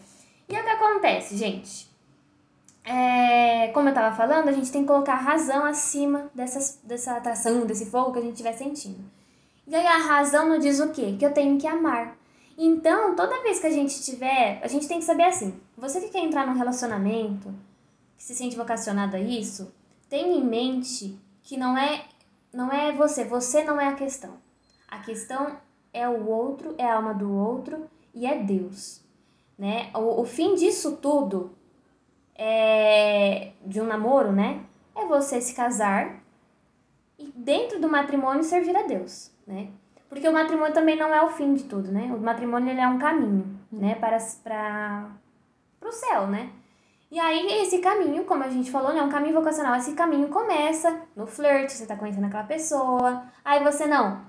E 0.48 0.54
o 0.54 0.62
que 0.62 0.70
acontece, 0.70 1.36
gente? 1.36 1.90
É, 2.84 3.68
como 3.68 3.88
eu 3.88 3.94
tava 3.94 4.14
falando, 4.14 4.48
a 4.48 4.52
gente 4.52 4.72
tem 4.72 4.82
que 4.82 4.88
colocar 4.88 5.14
a 5.14 5.16
razão 5.16 5.64
acima 5.64 6.30
dessas, 6.34 6.80
dessa 6.82 7.16
atração, 7.16 7.64
desse 7.64 7.86
fogo 7.86 8.12
que 8.12 8.18
a 8.18 8.22
gente 8.22 8.32
estiver 8.32 8.52
sentindo. 8.52 9.04
E 9.66 9.74
aí 9.74 9.86
a 9.86 9.98
razão 9.98 10.48
nos 10.48 10.60
diz 10.60 10.80
o 10.80 10.90
quê? 10.90 11.16
Que 11.18 11.24
eu 11.24 11.32
tenho 11.32 11.58
que 11.58 11.66
amar. 11.66 12.16
Então, 12.58 13.14
toda 13.14 13.42
vez 13.42 13.60
que 13.60 13.66
a 13.66 13.70
gente 13.70 14.02
tiver, 14.02 14.60
a 14.62 14.68
gente 14.68 14.88
tem 14.88 14.98
que 14.98 15.04
saber 15.04 15.24
assim, 15.24 15.58
você 15.76 16.00
que 16.00 16.08
quer 16.08 16.24
entrar 16.24 16.46
num 16.46 16.58
relacionamento, 16.58 17.54
que 18.16 18.24
se 18.24 18.34
sente 18.34 18.56
vocacionado 18.56 19.16
a 19.16 19.20
isso, 19.20 19.72
tenha 20.08 20.36
em 20.36 20.44
mente 20.44 21.18
que 21.42 21.56
não 21.56 21.78
é 21.78 22.04
não 22.52 22.70
é 22.70 22.92
você, 22.92 23.24
você 23.24 23.64
não 23.64 23.80
é 23.80 23.88
a 23.88 23.94
questão. 23.94 24.36
A 24.86 24.98
questão 24.98 25.56
é 25.92 26.08
o 26.08 26.28
outro, 26.28 26.74
é 26.78 26.84
a 26.84 26.96
alma 26.96 27.12
do 27.12 27.30
outro 27.32 27.88
e 28.14 28.26
é 28.26 28.38
Deus, 28.38 29.04
né? 29.58 29.90
O, 29.94 30.22
o 30.22 30.24
fim 30.24 30.54
disso 30.54 30.96
tudo 30.96 31.52
é 32.34 33.52
de 33.64 33.80
um 33.80 33.86
namoro, 33.86 34.32
né? 34.32 34.60
É 34.94 35.04
você 35.06 35.40
se 35.40 35.54
casar 35.54 36.22
e 37.18 37.30
dentro 37.34 37.80
do 37.80 37.88
matrimônio 37.88 38.42
servir 38.42 38.76
a 38.76 38.82
Deus, 38.82 39.30
né? 39.46 39.68
Porque 40.08 40.28
o 40.28 40.32
matrimônio 40.32 40.74
também 40.74 40.96
não 40.96 41.14
é 41.14 41.22
o 41.22 41.30
fim 41.30 41.54
de 41.54 41.64
tudo, 41.64 41.90
né? 41.90 42.12
O 42.14 42.20
matrimônio 42.20 42.70
ele 42.70 42.80
é 42.80 42.88
um 42.88 42.98
caminho, 42.98 43.58
né? 43.70 43.94
Para 43.94 44.18
para 44.44 45.88
o 45.88 45.92
céu, 45.92 46.26
né? 46.26 46.50
E 47.10 47.20
aí, 47.20 47.60
esse 47.60 47.78
caminho, 47.80 48.24
como 48.24 48.42
a 48.42 48.48
gente 48.48 48.70
falou, 48.70 48.90
né, 48.94 49.00
é 49.00 49.02
um 49.02 49.10
caminho 49.10 49.34
vocacional. 49.34 49.76
Esse 49.76 49.92
caminho 49.92 50.28
começa 50.28 51.02
no 51.14 51.26
flerte, 51.26 51.74
você 51.74 51.84
tá 51.84 51.94
conhecendo 51.94 52.26
aquela 52.26 52.44
pessoa. 52.44 53.24
Aí 53.44 53.62
você, 53.62 53.86
não, 53.86 54.22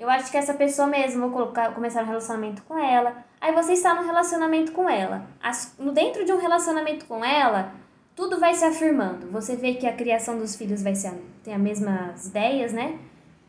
eu 0.00 0.08
acho 0.08 0.30
que 0.30 0.36
essa 0.38 0.54
pessoa 0.54 0.88
mesmo, 0.88 1.20
vou 1.20 1.30
colocar, 1.30 1.74
começar 1.74 2.02
um 2.02 2.06
relacionamento 2.06 2.62
com 2.62 2.78
ela. 2.78 3.22
Aí 3.38 3.52
você 3.52 3.74
está 3.74 3.94
no 3.94 4.02
relacionamento 4.02 4.72
com 4.72 4.88
ela. 4.88 5.26
As, 5.42 5.74
no 5.78 5.92
dentro 5.92 6.24
de 6.24 6.32
um 6.32 6.38
relacionamento 6.38 7.04
com 7.04 7.22
ela, 7.22 7.74
tudo 8.16 8.40
vai 8.40 8.54
se 8.54 8.64
afirmando. 8.64 9.30
Você 9.30 9.56
vê 9.56 9.74
que 9.74 9.86
a 9.86 9.92
criação 9.92 10.38
dos 10.38 10.56
filhos 10.56 10.82
vai 10.82 10.94
ser, 10.94 11.12
tem 11.44 11.52
as 11.52 11.60
mesmas 11.60 12.28
ideias, 12.28 12.72
né? 12.72 12.98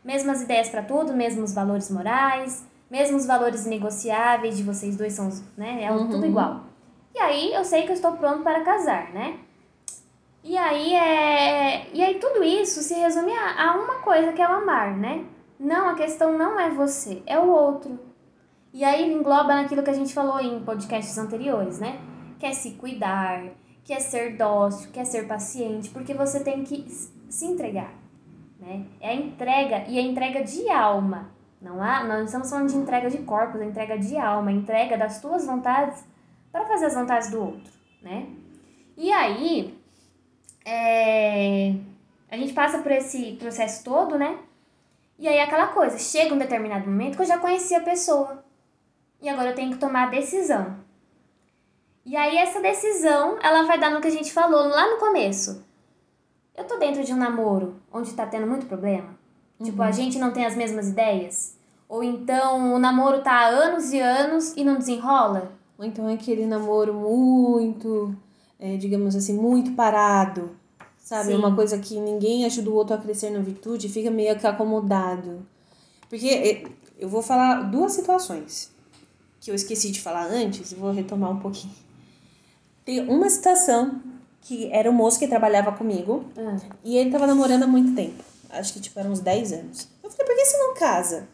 Mesmas 0.04 0.42
ideias 0.42 0.68
para 0.68 0.82
tudo, 0.82 1.14
mesmos 1.14 1.54
valores 1.54 1.90
morais, 1.90 2.66
mesmos 2.90 3.24
valores 3.24 3.64
negociáveis 3.64 4.54
de 4.54 4.62
vocês 4.62 4.94
dois 4.94 5.14
são, 5.14 5.30
né? 5.56 5.84
É 5.84 5.88
tudo 5.88 6.26
igual. 6.26 6.66
E 7.14 7.18
aí 7.18 7.54
eu 7.54 7.64
sei 7.64 7.84
que 7.84 7.92
eu 7.92 7.94
estou 7.94 8.12
pronto 8.12 8.42
para 8.42 8.60
casar, 8.62 9.10
né? 9.14 9.38
E 10.44 10.58
aí 10.58 10.92
é. 10.92 11.86
E 11.94 12.02
aí 12.02 12.18
tudo 12.18 12.44
isso 12.44 12.82
se 12.82 12.92
resume 12.92 13.32
a, 13.32 13.70
a 13.70 13.76
uma 13.76 14.00
coisa 14.00 14.34
que 14.34 14.42
é 14.42 14.46
o 14.46 14.52
amar, 14.52 14.94
né? 14.98 15.24
Não, 15.62 15.90
a 15.90 15.94
questão 15.94 16.36
não 16.36 16.58
é 16.58 16.70
você, 16.70 17.22
é 17.24 17.38
o 17.38 17.48
outro. 17.48 17.96
E 18.72 18.82
aí 18.82 19.12
engloba 19.12 19.54
naquilo 19.54 19.84
que 19.84 19.90
a 19.90 19.94
gente 19.94 20.12
falou 20.12 20.40
em 20.40 20.58
podcasts 20.64 21.16
anteriores, 21.16 21.78
né? 21.78 22.00
Quer 22.40 22.52
se 22.52 22.72
cuidar, 22.72 23.44
quer 23.84 24.00
ser 24.00 24.36
dócil, 24.36 24.90
quer 24.90 25.04
ser 25.04 25.28
paciente, 25.28 25.88
porque 25.90 26.14
você 26.14 26.42
tem 26.42 26.64
que 26.64 26.84
se 27.28 27.46
entregar, 27.46 27.94
né? 28.58 28.86
É 29.00 29.10
a 29.10 29.14
entrega 29.14 29.84
e 29.86 30.00
a 30.00 30.02
entrega 30.02 30.42
de 30.42 30.68
alma. 30.68 31.30
Não 31.60 31.80
há, 31.80 32.02
não 32.02 32.24
estamos 32.24 32.50
falando 32.50 32.68
de 32.68 32.76
entrega 32.76 33.08
de 33.08 33.18
corpos, 33.18 33.60
é 33.60 33.64
entrega 33.64 33.96
de 33.96 34.18
alma, 34.18 34.50
entrega 34.50 34.98
das 34.98 35.20
tuas 35.20 35.46
vontades 35.46 36.04
para 36.50 36.66
fazer 36.66 36.86
as 36.86 36.94
vontades 36.94 37.30
do 37.30 37.40
outro, 37.40 37.72
né? 38.02 38.26
E 38.96 39.12
aí, 39.12 39.78
é, 40.66 41.72
a 42.28 42.36
gente 42.36 42.52
passa 42.52 42.78
por 42.78 42.90
esse 42.90 43.34
processo 43.34 43.84
todo, 43.84 44.18
né? 44.18 44.40
E 45.22 45.28
aí 45.28 45.38
aquela 45.38 45.68
coisa, 45.68 45.96
chega 46.00 46.34
um 46.34 46.38
determinado 46.38 46.84
momento 46.84 47.14
que 47.14 47.22
eu 47.22 47.26
já 47.26 47.38
conheci 47.38 47.76
a 47.76 47.80
pessoa. 47.80 48.42
E 49.20 49.28
agora 49.28 49.50
eu 49.50 49.54
tenho 49.54 49.70
que 49.70 49.78
tomar 49.78 50.08
a 50.08 50.10
decisão. 50.10 50.74
E 52.04 52.16
aí 52.16 52.36
essa 52.38 52.60
decisão, 52.60 53.38
ela 53.40 53.62
vai 53.62 53.78
dar 53.78 53.92
no 53.92 54.00
que 54.00 54.08
a 54.08 54.10
gente 54.10 54.32
falou 54.32 54.66
lá 54.66 54.90
no 54.90 54.98
começo. 54.98 55.64
Eu 56.56 56.64
tô 56.64 56.76
dentro 56.76 57.04
de 57.04 57.12
um 57.12 57.16
namoro 57.16 57.76
onde 57.92 58.12
tá 58.14 58.26
tendo 58.26 58.48
muito 58.48 58.66
problema. 58.66 59.16
Tipo, 59.62 59.80
a 59.82 59.92
gente 59.92 60.18
não 60.18 60.32
tem 60.32 60.44
as 60.44 60.56
mesmas 60.56 60.88
ideias. 60.88 61.56
Ou 61.88 62.02
então 62.02 62.74
o 62.74 62.78
namoro 62.80 63.22
tá 63.22 63.30
há 63.30 63.46
anos 63.46 63.92
e 63.92 64.00
anos 64.00 64.56
e 64.56 64.64
não 64.64 64.74
desenrola. 64.74 65.52
Ou 65.78 65.84
então 65.84 66.08
é 66.08 66.14
aquele 66.14 66.46
namoro 66.46 66.92
muito, 66.92 68.12
é, 68.58 68.76
digamos 68.76 69.14
assim, 69.14 69.34
muito 69.40 69.70
parado. 69.76 70.50
Sabe? 71.02 71.32
Sim. 71.32 71.34
Uma 71.34 71.54
coisa 71.54 71.78
que 71.78 71.98
ninguém 71.98 72.44
ajuda 72.44 72.70
o 72.70 72.74
outro 72.74 72.94
a 72.94 72.98
crescer 72.98 73.30
na 73.30 73.40
virtude, 73.40 73.88
fica 73.88 74.10
meio 74.10 74.38
que 74.38 74.46
acomodado. 74.46 75.46
Porque 76.08 76.28
é, 76.28 76.64
eu 76.98 77.08
vou 77.08 77.22
falar 77.22 77.62
duas 77.62 77.92
situações 77.92 78.70
que 79.40 79.50
eu 79.50 79.54
esqueci 79.56 79.90
de 79.90 80.00
falar 80.00 80.26
antes, 80.26 80.70
e 80.70 80.76
vou 80.76 80.92
retomar 80.92 81.30
um 81.30 81.40
pouquinho. 81.40 81.74
Tem 82.84 83.00
uma 83.08 83.28
situação 83.28 84.00
que 84.40 84.70
era 84.72 84.88
um 84.88 84.94
moço 84.94 85.18
que 85.18 85.26
trabalhava 85.26 85.72
comigo 85.72 86.24
e 86.84 86.96
ele 86.96 87.10
tava 87.10 87.26
namorando 87.26 87.64
há 87.64 87.66
muito 87.66 87.94
tempo. 87.94 88.22
Acho 88.50 88.72
que 88.72 88.80
tipo 88.80 88.98
eram 88.98 89.10
uns 89.10 89.20
10 89.20 89.52
anos. 89.52 89.88
Eu 90.02 90.10
falei, 90.10 90.26
por 90.26 90.36
que 90.36 90.44
você 90.44 90.58
não 90.58 90.74
casa? 90.74 91.28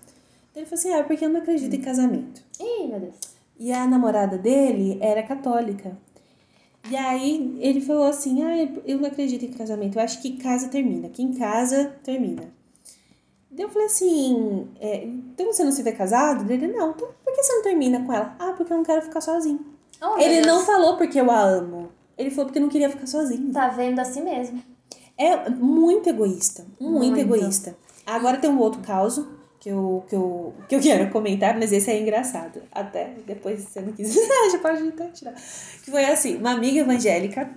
Ele 0.56 0.64
falou 0.64 0.78
assim, 0.78 0.92
ah, 0.94 1.04
porque 1.04 1.24
eu 1.24 1.28
não 1.28 1.40
acredito 1.40 1.74
em 1.74 1.80
casamento. 1.80 2.42
Ih, 2.58 2.86
meu 2.86 3.00
Deus. 3.00 3.14
E 3.58 3.72
a 3.72 3.86
namorada 3.86 4.38
dele 4.38 4.98
era 5.00 5.22
católica. 5.22 5.96
E 6.90 6.96
aí 6.96 7.56
ele 7.60 7.80
falou 7.80 8.04
assim: 8.04 8.42
Ah, 8.42 8.56
eu 8.84 8.98
não 8.98 9.06
acredito 9.08 9.44
em 9.44 9.52
casamento, 9.52 9.98
eu 9.98 10.02
acho 10.02 10.20
que 10.20 10.36
casa 10.36 10.68
termina. 10.68 11.08
Quem 11.08 11.32
casa, 11.34 11.92
termina. 12.02 12.42
Daí 13.50 13.64
eu 13.64 13.68
falei 13.68 13.86
assim: 13.86 14.68
é, 14.80 15.04
Então 15.04 15.46
você 15.46 15.64
não 15.64 15.72
se 15.72 15.82
vê 15.82 15.92
casado? 15.92 16.50
Ele: 16.50 16.68
Não, 16.68 16.90
então 16.90 17.08
por 17.24 17.34
que 17.34 17.42
você 17.42 17.52
não 17.52 17.62
termina 17.62 18.04
com 18.04 18.12
ela? 18.12 18.36
Ah, 18.38 18.52
porque 18.56 18.72
eu 18.72 18.76
não 18.76 18.84
quero 18.84 19.02
ficar 19.02 19.20
sozinho. 19.20 19.64
Oh, 20.00 20.18
ele 20.18 20.46
não 20.46 20.64
falou 20.64 20.96
porque 20.96 21.20
eu 21.20 21.30
a 21.30 21.40
amo. 21.40 21.88
Ele 22.16 22.30
falou 22.30 22.46
porque 22.46 22.60
não 22.60 22.68
queria 22.68 22.90
ficar 22.90 23.06
sozinho. 23.06 23.52
Tá 23.52 23.68
vendo 23.68 23.98
assim 23.98 24.22
mesmo. 24.22 24.62
É 25.16 25.50
muito 25.50 26.08
egoísta. 26.08 26.64
Muito, 26.80 27.16
Muito. 27.16 27.18
egoísta. 27.18 27.76
Agora 28.06 28.38
tem 28.38 28.48
um 28.48 28.58
outro 28.58 28.80
caso 28.80 29.37
que 29.60 29.68
eu, 29.70 30.04
que, 30.08 30.14
eu, 30.14 30.54
que 30.68 30.74
eu 30.76 30.80
quero 30.80 31.10
comentar, 31.10 31.58
mas 31.58 31.72
esse 31.72 31.90
é 31.90 32.00
engraçado. 32.00 32.62
Até 32.72 33.12
depois, 33.26 33.60
se 33.60 33.66
você 33.72 33.80
não 33.80 33.92
quiser, 33.92 34.20
já 34.52 34.58
pode 34.58 34.86
até 34.88 35.06
tirar. 35.08 35.34
Que 35.84 35.90
foi 35.90 36.04
assim, 36.04 36.36
uma 36.36 36.52
amiga 36.52 36.80
evangélica 36.80 37.50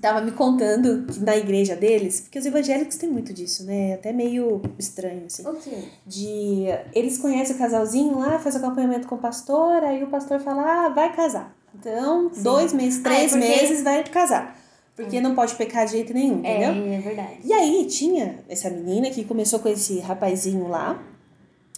tava 0.00 0.22
me 0.22 0.32
contando 0.32 1.04
que 1.06 1.20
na 1.20 1.36
igreja 1.36 1.76
deles, 1.76 2.22
porque 2.22 2.38
os 2.38 2.46
evangélicos 2.46 2.96
têm 2.96 3.10
muito 3.10 3.32
disso, 3.32 3.64
né? 3.64 3.94
Até 3.94 4.10
meio 4.12 4.60
estranho, 4.78 5.26
assim. 5.26 5.46
O 5.46 5.54
quê? 5.54 5.84
De 6.06 6.64
eles 6.94 7.18
conhecem 7.18 7.54
o 7.54 7.58
casalzinho 7.58 8.18
lá, 8.18 8.38
faz 8.38 8.56
acompanhamento 8.56 9.06
com 9.06 9.16
o 9.16 9.18
pastor, 9.18 9.84
aí 9.84 10.02
o 10.02 10.06
pastor 10.08 10.40
fala, 10.40 10.86
ah, 10.86 10.88
vai 10.88 11.14
casar. 11.14 11.54
Então, 11.78 12.30
dois 12.42 12.72
meses, 12.72 13.00
Ah, 13.00 13.08
três 13.10 13.32
é 13.34 13.38
porque- 13.38 13.48
meses 13.60 13.82
vai 13.82 14.02
casar. 14.04 14.58
Porque 14.96 15.20
não 15.22 15.34
pode 15.34 15.54
pecar 15.54 15.86
de 15.86 15.92
jeito 15.92 16.12
nenhum, 16.12 16.38
entendeu? 16.40 16.70
É, 16.70 16.94
é 16.96 16.98
verdade. 17.00 17.38
E 17.44 17.52
aí 17.52 17.86
tinha 17.86 18.38
essa 18.48 18.68
menina 18.68 19.08
que 19.10 19.24
começou 19.24 19.58
com 19.58 19.68
esse 19.68 20.00
rapazinho 20.00 20.68
lá. 20.68 21.02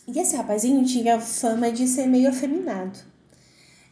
E 0.06 0.18
esse 0.18 0.36
rapazinho 0.36 0.84
tinha 0.84 1.20
fama 1.20 1.72
de 1.72 1.86
ser 1.88 2.06
meio 2.06 2.28
afeminado. 2.28 2.98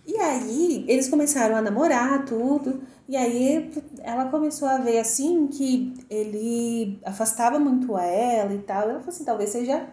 E 0.06 0.16
aí 0.16 0.84
eles 0.88 1.08
começaram 1.08 1.54
a 1.54 1.62
namorar, 1.62 2.24
tudo. 2.24 2.82
E 3.08 3.16
aí 3.16 3.70
ela 4.02 4.26
começou 4.26 4.68
a 4.68 4.78
ver 4.78 4.98
assim 4.98 5.46
que 5.46 5.94
ele 6.10 7.00
afastava 7.04 7.58
muito 7.58 7.96
ela 7.96 8.52
e 8.52 8.58
tal. 8.58 8.82
Ela 8.82 8.98
falou 8.98 9.08
assim, 9.08 9.24
talvez 9.24 9.50
seja 9.50 9.88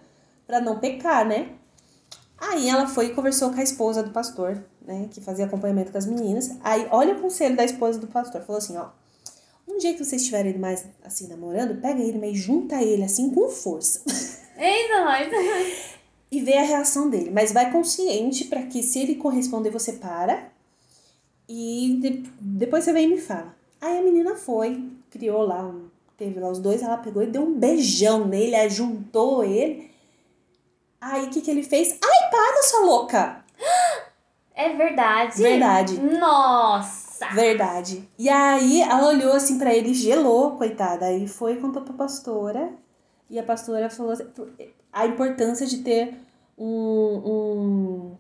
pra 0.48 0.60
não 0.60 0.80
pecar, 0.80 1.26
né? 1.28 1.52
Aí 2.38 2.70
ela 2.70 2.88
foi 2.88 3.08
e 3.08 3.14
conversou 3.14 3.52
com 3.52 3.60
a 3.60 3.64
esposa 3.64 4.02
do 4.02 4.12
pastor, 4.12 4.64
né? 4.82 5.08
Que 5.12 5.22
fazia 5.22 5.46
acompanhamento 5.46 5.92
com 5.92 5.98
as 5.98 6.06
meninas. 6.06 6.58
Aí 6.64 6.88
olha 6.92 7.14
o 7.16 7.22
conselho 7.22 7.56
da 7.56 7.64
esposa 7.64 8.00
do 8.00 8.08
pastor. 8.08 8.42
Falou 8.42 8.58
assim, 8.58 8.78
ó. 8.78 8.88
Um 9.68 9.78
dia 9.78 9.94
que 9.94 10.04
vocês 10.04 10.22
estiverem 10.22 10.58
mais 10.58 10.86
assim 11.04 11.28
namorando, 11.28 11.80
pega 11.80 12.02
ele, 12.02 12.18
mas 12.18 12.36
junta 12.36 12.82
ele 12.82 13.04
assim 13.04 13.30
com 13.30 13.48
força. 13.50 14.02
Eita, 14.58 15.04
nós. 15.06 15.30
e 16.32 16.42
vê 16.42 16.54
a 16.58 16.64
reação 16.64 17.10
dele. 17.10 17.32
Mas 17.32 17.52
vai 17.52 17.72
consciente 17.72 18.46
para 18.46 18.64
que 18.64 18.84
se 18.84 19.00
ele 19.00 19.16
corresponder, 19.16 19.70
você 19.72 19.94
para. 19.94 20.50
E 21.48 21.98
de- 22.02 22.30
depois 22.40 22.84
você 22.84 22.94
vem 22.94 23.06
e 23.06 23.16
me 23.16 23.22
fala. 23.22 23.56
Aí 23.82 23.98
a 23.98 24.02
menina 24.02 24.36
foi, 24.36 24.84
criou 25.10 25.42
lá, 25.42 25.64
um, 25.66 25.88
teve 26.18 26.40
lá 26.40 26.50
os 26.50 26.60
dois, 26.60 26.84
ela 26.84 26.98
pegou 26.98 27.24
e 27.24 27.28
deu 27.28 27.42
um 27.42 27.54
beijão 27.54 28.28
nele, 28.28 28.56
aí 28.56 28.70
juntou 28.70 29.44
ele. 29.44 29.90
Aí 31.02 31.26
o 31.26 31.30
que, 31.30 31.42
que 31.42 31.50
ele 31.50 31.64
fez? 31.64 31.98
Ai, 32.04 32.30
para, 32.30 32.64
sua 32.64 32.82
louca! 32.82 33.44
É 34.54 34.76
verdade? 34.76 35.42
Verdade. 35.42 35.98
Nossa! 36.02 37.28
Verdade. 37.34 38.08
E 38.18 38.28
aí 38.30 38.82
ela 38.82 39.08
olhou 39.08 39.32
assim 39.34 39.58
pra 39.58 39.74
ele 39.74 39.94
gelou, 39.94 40.58
coitada. 40.58 41.06
Aí 41.06 41.28
foi 41.28 41.54
e 41.54 41.58
contou 41.62 41.82
pra 41.82 41.94
pastora. 41.94 42.70
E 43.30 43.40
a 43.40 43.44
pastora 43.44 43.90
falou 43.90 44.12
assim, 44.12 44.26
a 44.92 45.06
importância 45.06 45.66
de 45.66 45.78
ter 45.80 46.14
um, 46.58 46.66
um. 47.26 48.18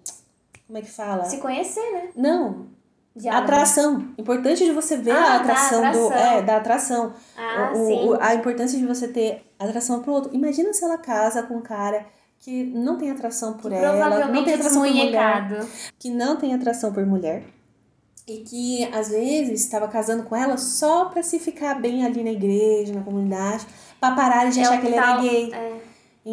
Como 0.67 0.78
é 0.78 0.82
que 0.82 0.89
fala? 0.91 1.26
Se 1.26 1.38
conhecer, 1.38 1.91
né? 1.91 2.09
Não, 2.15 2.67
Diálogo. 3.15 3.43
atração. 3.43 4.07
Importante 4.17 4.63
de 4.63 4.72
você 4.72 4.97
ver 4.97 5.11
Ah, 5.11 5.15
a 5.17 5.30
da 5.30 5.36
atração, 5.38 5.82
do. 5.82 5.88
atração. 5.88 6.13
É, 6.38 6.41
da 6.41 6.57
atração. 6.57 7.13
Ah, 7.38 7.72
O- 7.74 7.86
sim. 7.88 8.07
o- 8.09 8.17
a 8.22 8.36
importância 8.36 8.78
de 8.78 8.86
você 8.86 9.07
ter 9.07 9.43
atração 9.57 10.01
pro 10.01 10.13
outro. 10.13 10.34
Imagina 10.36 10.72
se 10.74 10.84
ela 10.84 10.97
casa 10.97 11.43
com 11.43 11.55
um 11.57 11.61
cara 11.61 12.05
que 12.39 12.63
não 12.63 12.97
tem 12.97 13.11
atração 13.11 13.53
por 13.53 13.72
ela, 13.74 14.28
não 14.28 14.43
tem 14.45 14.53
atração 14.53 14.82
por 14.84 14.91
mulher 14.93 15.65
que 15.97 16.09
não 16.09 16.38
tem 16.38 16.53
atração 16.53 16.93
por 16.93 17.05
mulher 17.05 17.43
e 18.26 18.38
que 18.38 18.86
às 18.93 19.09
vezes 19.09 19.59
estava 19.61 19.88
casando 19.89 20.24
com 20.24 20.36
ela 20.36 20.55
só 20.55 21.05
pra 21.05 21.22
se 21.22 21.38
ficar 21.39 21.82
bem 21.82 22.05
ali 22.05 22.24
na 22.24 22.30
igreja, 22.32 22.93
na 22.93 23.01
comunidade, 23.01 23.65
pra 23.99 24.11
parar 24.11 24.49
de 24.49 24.59
É 24.59 24.63
achar 24.63 24.80
que 24.80 24.88
ele 24.88 24.95
era 24.95 25.17
gay, 25.17 25.51
É, 25.53 25.82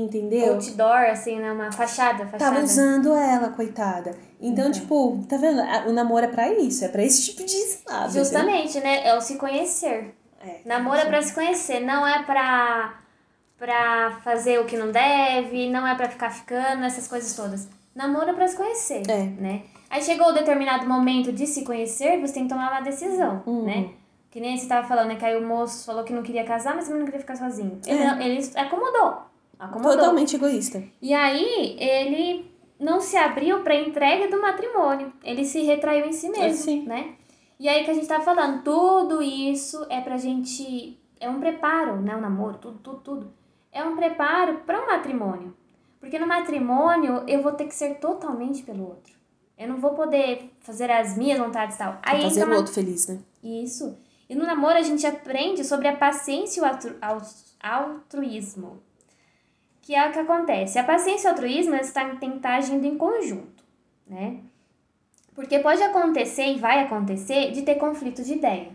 entendeu? 0.05 0.55
outdoor, 0.55 1.11
assim, 1.11 1.39
né? 1.39 1.51
Uma 1.53 1.73
fachada, 1.73 2.25
fachada. 2.27 2.39
Tava 2.39 2.65
usando 2.65 3.15
ela, 3.15 3.49
coitada. 3.51 4.17
Então, 4.41 4.71
tipo, 4.71 5.25
tá 5.29 5.37
vendo? 5.37 5.61
O 5.89 5.93
namoro 5.93 6.25
é 6.27 6.29
pra 6.29 6.53
isso, 6.53 6.85
é 6.85 6.89
pra 6.89 7.03
esse 7.03 7.25
tipo 7.27 7.45
de 7.45 7.55
ensinado. 7.57 8.13
Justamente, 8.13 8.79
né? 8.81 9.07
É 9.07 9.17
o 9.17 9.21
se 9.21 9.37
conhecer. 9.37 10.15
É. 10.41 10.61
Namoro 10.65 10.99
é 11.01 11.07
pra 11.07 11.23
se 11.23 11.33
conhecer, 11.35 11.81
não 11.81 12.07
é 12.07 12.23
pra, 12.23 12.95
pra 13.59 14.19
fazer 14.23 14.61
o 14.61 14.65
que 14.65 14.77
não 14.77 14.91
deve, 14.93 15.69
não 15.71 15.87
é 15.87 15.95
pra 15.95 16.09
ficar 16.09 16.31
ficando, 16.31 16.85
essas 16.85 17.09
coisas 17.09 17.35
todas. 17.35 17.69
Namoro 17.95 18.31
é 18.31 18.33
pra 18.35 18.47
se 18.47 18.57
conhecer, 18.57 19.03
É. 19.09 19.25
né? 19.41 19.63
Aí 19.89 20.03
chegou 20.03 20.29
o 20.29 20.33
determinado 20.33 20.87
momento 20.87 21.33
de 21.33 21.47
se 21.47 21.65
conhecer, 21.65 22.21
você 22.21 22.35
tem 22.35 22.43
que 22.45 22.49
tomar 22.51 22.71
uma 22.71 22.81
decisão, 22.81 23.43
Uhum. 23.47 23.65
né? 23.65 23.89
Que 24.31 24.41
nem 24.41 24.59
você 24.59 24.67
tava 24.67 24.87
falando, 24.87 25.09
né? 25.09 25.15
Que 25.17 25.25
aí 25.25 25.37
o 25.37 25.47
moço 25.47 25.87
falou 25.87 26.05
que 26.05 26.13
não 26.13 26.23
queria 26.23 26.45
casar, 26.45 26.75
mas 26.77 26.89
não 26.91 27.05
queria 27.07 27.21
ficar 27.21 27.37
sozinho. 27.37 27.81
Ele, 27.87 28.03
É. 28.03 28.27
ele 28.27 28.51
acomodou. 28.57 29.23
Acomodou. 29.59 29.93
Totalmente 29.99 30.37
egoísta. 30.37 30.83
E 31.01 31.13
aí, 31.15 31.77
ele 31.79 32.51
não 32.79 33.01
se 33.01 33.17
abriu 33.17 33.61
para 33.63 33.75
entrega 33.75 34.29
do 34.31 34.41
matrimônio. 34.41 35.13
Ele 35.25 35.45
se 35.45 35.63
retraiu 35.63 36.07
em 36.07 36.13
si 36.13 36.29
mesmo, 36.29 36.63
sim. 36.63 36.83
né? 36.85 37.15
E 37.59 37.69
aí 37.69 37.85
que 37.85 37.91
a 37.91 37.95
gente 37.95 38.07
tá 38.07 38.21
falando, 38.21 38.63
tudo 38.63 39.23
isso 39.23 39.87
é 39.89 40.01
pra 40.03 40.19
gente 40.19 41.01
é 41.19 41.29
um 41.31 41.41
preparo, 41.41 41.97
né, 42.03 42.15
o 42.15 42.21
namoro, 42.21 42.59
tudo, 42.59 42.79
tudo, 42.81 42.99
tudo. 42.99 43.33
É 43.73 43.83
um 43.83 43.97
preparo 43.97 44.59
para 44.67 44.83
um 44.83 44.87
matrimônio. 44.87 45.57
Porque 45.99 46.19
no 46.19 46.27
matrimônio 46.27 47.25
eu 47.27 47.43
vou 47.43 47.53
ter 47.53 47.65
que 47.65 47.75
ser 47.75 47.95
totalmente 47.95 48.63
pelo 48.63 48.85
outro. 48.87 49.15
Eu 49.57 49.69
não 49.69 49.79
vou 49.79 49.95
poder 49.95 50.51
fazer 50.61 50.91
as 50.91 51.17
minhas 51.17 51.39
vontades 51.39 51.77
e 51.77 51.79
tal. 51.79 51.99
Aí 52.03 52.23
fazer 52.23 52.47
o 52.47 52.55
outro 52.55 52.73
feliz, 52.75 53.09
né? 53.09 53.19
isso. 53.43 53.97
E 54.29 54.35
no 54.35 54.45
namoro 54.45 54.75
a 54.77 54.83
gente 54.83 55.07
aprende 55.07 55.65
sobre 55.65 55.89
a 55.89 55.97
paciência 55.97 56.61
e 56.61 56.63
o 56.63 56.67
altru- 56.67 56.97
al- 57.01 57.23
altruísmo. 57.61 58.83
Que 59.87 59.95
é 59.95 60.09
o 60.09 60.13
que 60.13 60.19
acontece. 60.19 60.81
A 60.81 60.85
paciência 60.85 61.29
e 61.29 61.31
o 61.31 61.33
altruísmo 61.35 61.77
eles 61.77 61.93
tá- 61.93 62.17
têm 62.17 62.31
que 62.33 62.37
estar 62.39 62.57
agindo 62.57 62.85
em 62.85 62.99
conjunto, 62.99 63.63
né? 64.05 64.39
Porque 65.33 65.61
pode 65.61 65.81
acontecer 65.81 66.47
e 66.47 66.59
vai 66.59 66.81
acontecer 66.83 67.53
de 67.53 67.63
ter 67.63 67.77
conflito 67.77 68.21
de 68.25 68.33
ideia, 68.33 68.71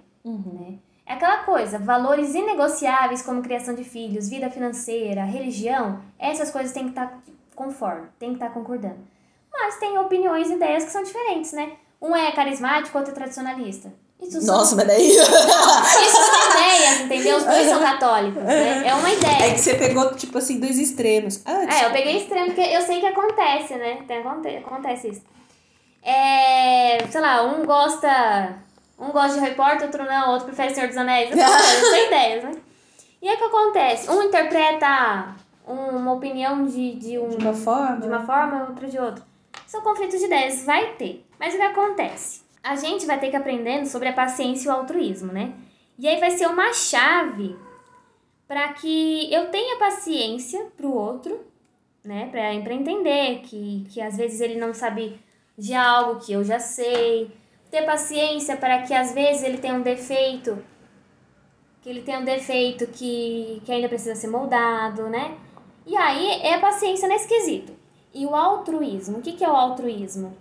né? 0.53 0.75
É 1.05 1.13
aquela 1.15 1.39
coisa, 1.39 1.77
valores 1.77 2.33
inegociáveis 2.33 3.21
como 3.21 3.41
criação 3.41 3.75
de 3.75 3.83
filhos, 3.83 4.29
vida 4.29 4.49
financeira, 4.49 5.25
religião, 5.25 5.99
essas 6.17 6.49
coisas 6.49 6.71
têm 6.71 6.83
que 6.83 6.91
estar 6.91 7.21
conforme, 7.55 8.07
tem 8.17 8.29
que 8.29 8.35
estar 8.35 8.51
concordando. 8.53 8.99
Mas 9.51 9.77
tem 9.79 9.97
opiniões 9.97 10.49
e 10.49 10.53
ideias 10.53 10.85
que 10.85 10.91
são 10.91 11.03
diferentes, 11.03 11.51
né? 11.51 11.73
Um 12.01 12.15
é 12.15 12.31
carismático, 12.31 12.97
outro 12.97 13.11
é 13.11 13.15
tradicionalista. 13.15 13.91
Isso 14.21 14.41
são- 14.41 14.57
Nossa, 14.57 14.75
mas 14.75 14.87
daí. 14.87 15.07
isso 15.09 15.25
são 15.25 16.51
ideias, 16.51 17.01
entendeu? 17.01 17.37
Os 17.37 17.43
dois 17.43 17.67
são 17.67 17.79
católicos, 17.79 18.43
né? 18.43 18.87
É 18.87 18.93
uma 18.93 19.09
É 19.09 19.13
ideia. 19.13 19.53
que 19.53 19.59
você 19.59 19.75
pegou, 19.75 20.13
tipo 20.15 20.37
assim, 20.37 20.59
dois 20.59 20.77
extremos. 20.77 21.41
Ah, 21.45 21.63
É, 21.63 21.85
eu 21.85 21.91
peguei 21.91 22.17
extremo, 22.17 22.45
porque 22.53 22.61
eu 22.61 22.81
sei 22.81 22.99
que 22.99 23.07
acontece, 23.07 23.73
né? 23.75 23.99
Tem, 24.07 24.19
aconte- 24.19 24.57
acontece 24.57 25.09
isso. 25.09 25.21
É, 26.03 26.97
sei 27.09 27.21
lá, 27.21 27.43
um 27.43 27.65
gosta. 27.65 28.55
Um 28.99 29.09
gosta 29.11 29.33
de 29.33 29.39
Harry 29.39 29.55
Potter, 29.55 29.83
outro 29.83 30.03
não, 30.05 30.31
outro 30.31 30.45
prefere 30.47 30.73
Senhor 30.73 30.87
dos 30.87 30.97
Anéis. 30.97 31.29
São 31.29 31.37
ideias, 32.05 32.43
né? 32.43 32.51
E 33.21 33.27
aí 33.29 33.35
o 33.35 33.37
que 33.37 33.43
acontece? 33.45 34.09
Um 34.09 34.21
interpreta 34.23 35.35
um- 35.67 35.97
uma 35.97 36.13
opinião 36.13 36.65
de, 36.65 36.95
de 36.95 37.17
um. 37.19 37.29
De 37.29 37.37
uma 37.37 37.53
forma. 37.53 37.97
de 38.01 38.07
uma 38.07 38.23
forma, 38.25 38.67
outro 38.69 38.87
de 38.87 38.99
outra. 38.99 39.23
São 39.67 39.81
conflitos 39.81 40.19
de 40.19 40.25
ideias, 40.25 40.63
vai 40.65 40.93
ter. 40.93 41.25
Mas 41.39 41.53
o 41.53 41.57
que 41.57 41.63
acontece? 41.63 42.40
A 42.63 42.75
gente 42.75 43.05
vai 43.05 43.19
ter 43.19 43.29
que 43.29 43.35
aprendendo 43.35 43.85
sobre 43.85 44.07
a 44.07 44.13
paciência 44.13 44.69
e 44.69 44.71
o 44.71 44.75
altruísmo, 44.75 45.33
né? 45.33 45.53
E 45.97 46.07
aí 46.07 46.19
vai 46.19 46.31
ser 46.31 46.47
uma 46.47 46.73
chave 46.73 47.57
para 48.47 48.73
que 48.73 49.33
eu 49.33 49.49
tenha 49.49 49.77
paciência 49.77 50.67
pro 50.75 50.93
outro, 50.93 51.39
né? 52.03 52.27
Pra 52.31 52.53
entender 52.53 53.41
que, 53.43 53.85
que 53.89 54.01
às 54.01 54.17
vezes 54.17 54.41
ele 54.41 54.59
não 54.59 54.73
sabe 54.73 55.19
de 55.57 55.73
algo 55.73 56.19
que 56.19 56.33
eu 56.33 56.43
já 56.43 56.59
sei. 56.59 57.31
Ter 57.69 57.83
paciência 57.83 58.57
para 58.57 58.81
que 58.81 58.93
às 58.93 59.13
vezes 59.13 59.43
ele 59.43 59.57
tenha 59.57 59.73
um 59.73 59.81
defeito, 59.81 60.61
que 61.81 61.89
ele 61.89 62.01
tenha 62.01 62.19
um 62.19 62.25
defeito 62.25 62.85
que, 62.87 63.61
que 63.65 63.71
ainda 63.71 63.87
precisa 63.87 64.15
ser 64.15 64.27
moldado, 64.27 65.07
né? 65.07 65.37
E 65.85 65.95
aí 65.95 66.41
é 66.43 66.59
paciência 66.59 67.07
nesse 67.07 67.27
quesito. 67.27 67.73
E 68.13 68.25
o 68.25 68.35
altruísmo, 68.35 69.19
o 69.19 69.21
que, 69.21 69.33
que 69.33 69.43
é 69.43 69.49
o 69.49 69.55
altruísmo? 69.55 70.35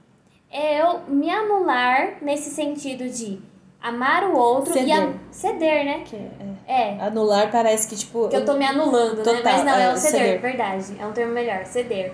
É 0.51 0.80
eu 0.82 1.01
me 1.09 1.30
anular 1.30 2.14
nesse 2.22 2.51
sentido 2.51 3.09
de 3.09 3.40
amar 3.80 4.24
o 4.24 4.36
outro 4.36 4.76
e 4.76 4.90
a, 4.92 4.96
Ceder. 4.96 5.14
ceder, 5.30 5.84
né? 5.84 6.03
Que 6.05 6.16
é- 6.16 6.30
É, 6.66 6.96
é. 6.96 7.01
Anular 7.01 7.51
parece 7.51 7.88
que, 7.88 7.96
tipo. 7.96 8.28
que 8.28 8.36
eu 8.36 8.44
tô 8.44 8.55
me 8.55 8.66
anulando, 8.66 9.18
né? 9.18 9.22
Total, 9.24 9.42
Mas 9.53 9.64
não, 9.64 9.74
é, 9.74 9.84
é, 9.84 9.92
o 9.92 9.96
ceder, 9.96 10.20
ceder. 10.20 10.40
verdade. 10.40 10.96
É 11.01 11.07
um 11.07 11.12
termo 11.12 11.32
melhor, 11.32 11.64
ceder. 11.66 12.12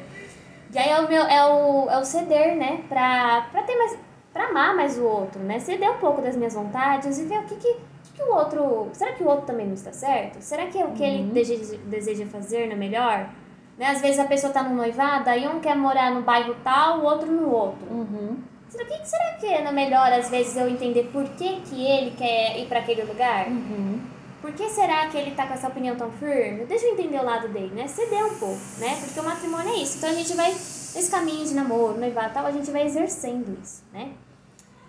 E 0.72 0.78
aí 0.78 0.90
é 0.90 1.00
o 1.00 1.08
meu, 1.08 1.22
é 1.22 1.46
o, 1.46 1.88
é 1.90 1.98
o 1.98 2.04
ceder, 2.04 2.56
né? 2.56 2.80
Pra, 2.88 3.46
pra 3.50 3.62
ter 3.62 3.74
mais. 3.76 3.96
pra 4.32 4.44
amar 4.48 4.74
mais 4.76 4.98
o 4.98 5.04
outro, 5.04 5.40
né? 5.40 5.58
Ceder 5.58 5.90
um 5.90 5.98
pouco 5.98 6.20
das 6.20 6.36
minhas 6.36 6.52
vontades 6.54 7.18
e 7.18 7.24
ver 7.24 7.38
o 7.38 7.42
que 7.44 7.54
que, 7.56 7.68
o 7.70 7.76
que, 8.04 8.12
que 8.14 8.22
o 8.22 8.34
outro. 8.34 8.88
Será 8.92 9.12
que 9.12 9.22
o 9.22 9.26
outro 9.28 9.46
também 9.46 9.66
não 9.66 9.74
está 9.74 9.92
certo? 9.92 10.40
Será 10.42 10.66
que 10.66 10.76
o 10.82 10.90
que 10.92 11.02
Uhum. 11.02 11.08
ele 11.08 11.22
deseja, 11.32 11.78
deseja 11.86 12.26
fazer 12.26 12.66
não 12.66 12.74
é 12.74 12.76
melhor? 12.76 13.30
Né? 13.78 13.86
Às 13.86 14.00
vezes 14.00 14.18
a 14.18 14.24
pessoa 14.24 14.52
tá 14.52 14.62
num 14.62 14.74
noivado, 14.74 15.28
aí 15.28 15.46
um 15.46 15.60
quer 15.60 15.76
morar 15.76 16.10
no 16.10 16.22
bairro 16.22 16.56
tal, 16.64 17.00
o 17.00 17.04
outro 17.04 17.30
no 17.30 17.50
outro. 17.50 17.86
Uhum. 17.90 18.38
Será 18.68 18.84
que, 18.84 19.08
será 19.08 19.32
que 19.34 19.46
é 19.46 19.72
melhor, 19.72 20.12
às 20.12 20.28
vezes, 20.28 20.56
eu 20.56 20.68
entender 20.68 21.04
por 21.12 21.24
que, 21.30 21.60
que 21.60 21.86
ele 21.86 22.10
quer 22.16 22.58
ir 22.58 22.66
para 22.66 22.80
aquele 22.80 23.02
lugar? 23.02 23.46
Uhum. 23.46 24.00
Por 24.40 24.52
que 24.52 24.68
será 24.68 25.06
que 25.08 25.16
ele 25.16 25.32
tá 25.32 25.46
com 25.46 25.54
essa 25.54 25.68
opinião 25.68 25.96
tão 25.96 26.10
firme? 26.12 26.66
Deixa 26.66 26.86
eu 26.86 26.92
entender 26.92 27.18
o 27.18 27.24
lado 27.24 27.48
dele, 27.48 27.74
né? 27.74 27.86
Ceder 27.86 28.24
um 28.24 28.34
pouco, 28.38 28.60
né? 28.78 28.96
Porque 29.04 29.18
o 29.18 29.24
matrimônio 29.24 29.70
é 29.70 29.76
isso. 29.76 29.98
Então 29.98 30.10
a 30.10 30.14
gente 30.14 30.32
vai, 30.34 30.50
nesse 30.50 31.10
caminho 31.10 31.44
de 31.44 31.54
namoro, 31.54 31.98
noivado 31.98 32.30
e 32.30 32.32
tal, 32.32 32.46
a 32.46 32.52
gente 32.52 32.70
vai 32.70 32.84
exercendo 32.84 33.58
isso, 33.62 33.82
né? 33.92 34.12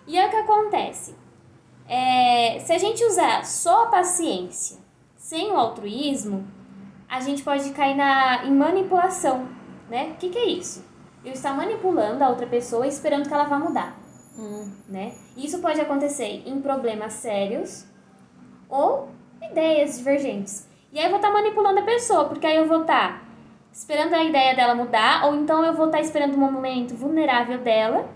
E 0.06 0.18
aí 0.18 0.26
o 0.26 0.30
que 0.30 0.36
acontece? 0.36 1.14
É, 1.88 2.60
se 2.60 2.72
a 2.72 2.78
gente 2.78 3.02
usar 3.04 3.44
só 3.44 3.84
a 3.84 3.86
paciência 3.86 4.78
sem 5.16 5.50
o 5.50 5.56
altruísmo, 5.56 6.46
a 7.08 7.20
gente 7.20 7.42
pode 7.42 7.70
cair 7.70 7.96
na, 7.96 8.44
em 8.44 8.52
manipulação, 8.52 9.46
né? 9.88 10.12
O 10.12 10.14
que, 10.16 10.28
que 10.28 10.38
é 10.38 10.46
isso? 10.46 10.84
Eu 11.24 11.32
estar 11.32 11.54
manipulando 11.54 12.22
a 12.22 12.28
outra 12.28 12.46
pessoa 12.46 12.86
esperando 12.86 13.26
que 13.26 13.34
ela 13.34 13.44
vá 13.44 13.58
mudar 13.58 13.96
Hum. 14.38 14.70
né? 14.88 15.12
Isso 15.36 15.58
pode 15.58 15.80
acontecer 15.80 16.44
em 16.46 16.60
problemas 16.60 17.14
sérios 17.14 17.84
ou 18.68 19.08
ideias 19.42 19.98
divergentes. 19.98 20.68
E 20.92 20.98
aí 20.98 21.06
eu 21.06 21.10
vou 21.10 21.18
estar 21.18 21.32
manipulando 21.32 21.80
a 21.80 21.82
pessoa, 21.82 22.26
porque 22.26 22.46
aí 22.46 22.56
eu 22.56 22.68
vou 22.68 22.82
estar 22.82 23.24
esperando 23.72 24.14
a 24.14 24.22
ideia 24.22 24.54
dela 24.54 24.76
mudar, 24.76 25.26
ou 25.26 25.34
então 25.34 25.64
eu 25.64 25.74
vou 25.74 25.86
estar 25.86 26.00
esperando 26.00 26.36
um 26.36 26.50
momento 26.50 26.94
vulnerável 26.94 27.58
dela. 27.58 28.08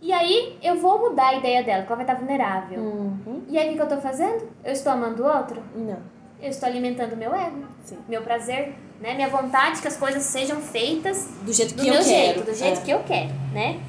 E 0.00 0.12
aí 0.12 0.58
eu 0.62 0.76
vou 0.76 0.98
mudar 0.98 1.28
a 1.28 1.34
ideia 1.34 1.62
dela, 1.62 1.82
porque 1.82 1.92
ela 1.94 2.04
vai 2.04 2.14
estar 2.14 2.26
vulnerável. 2.26 2.80
Uhum. 2.80 3.42
E 3.48 3.58
aí 3.58 3.66
o 3.66 3.70
que 3.70 3.76
que 3.76 3.80
eu 3.80 3.84
estou 3.84 4.00
fazendo? 4.00 4.48
Eu 4.62 4.72
estou 4.72 4.92
amando 4.92 5.24
o 5.24 5.26
outro? 5.26 5.62
Não. 5.74 5.98
Eu 6.40 6.50
estou 6.50 6.68
alimentando 6.68 7.16
meu 7.16 7.34
ego, 7.34 7.64
Sim. 7.84 7.98
meu 8.08 8.22
prazer, 8.22 8.74
né? 9.00 9.14
Minha 9.14 9.28
vontade 9.28 9.80
que 9.82 9.88
as 9.88 9.96
coisas 9.96 10.22
sejam 10.22 10.60
feitas 10.60 11.28
Do 11.42 11.52
jeito 11.52 11.74
do 11.74 11.82
que 11.82 11.90
meu 11.90 11.98
eu 11.98 12.02
jeito, 12.02 12.34
quero. 12.34 12.46
do 12.46 12.54
jeito 12.54 12.78
É. 12.80 12.82
que 12.82 12.90
eu 12.90 13.00
quero, 13.00 13.30
né? 13.52 13.80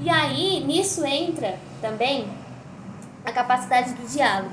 E 0.00 0.08
aí, 0.08 0.64
nisso 0.64 1.04
entra 1.04 1.56
também 1.80 2.26
a 3.24 3.30
capacidade 3.30 3.92
do 3.94 4.06
diálogo, 4.10 4.50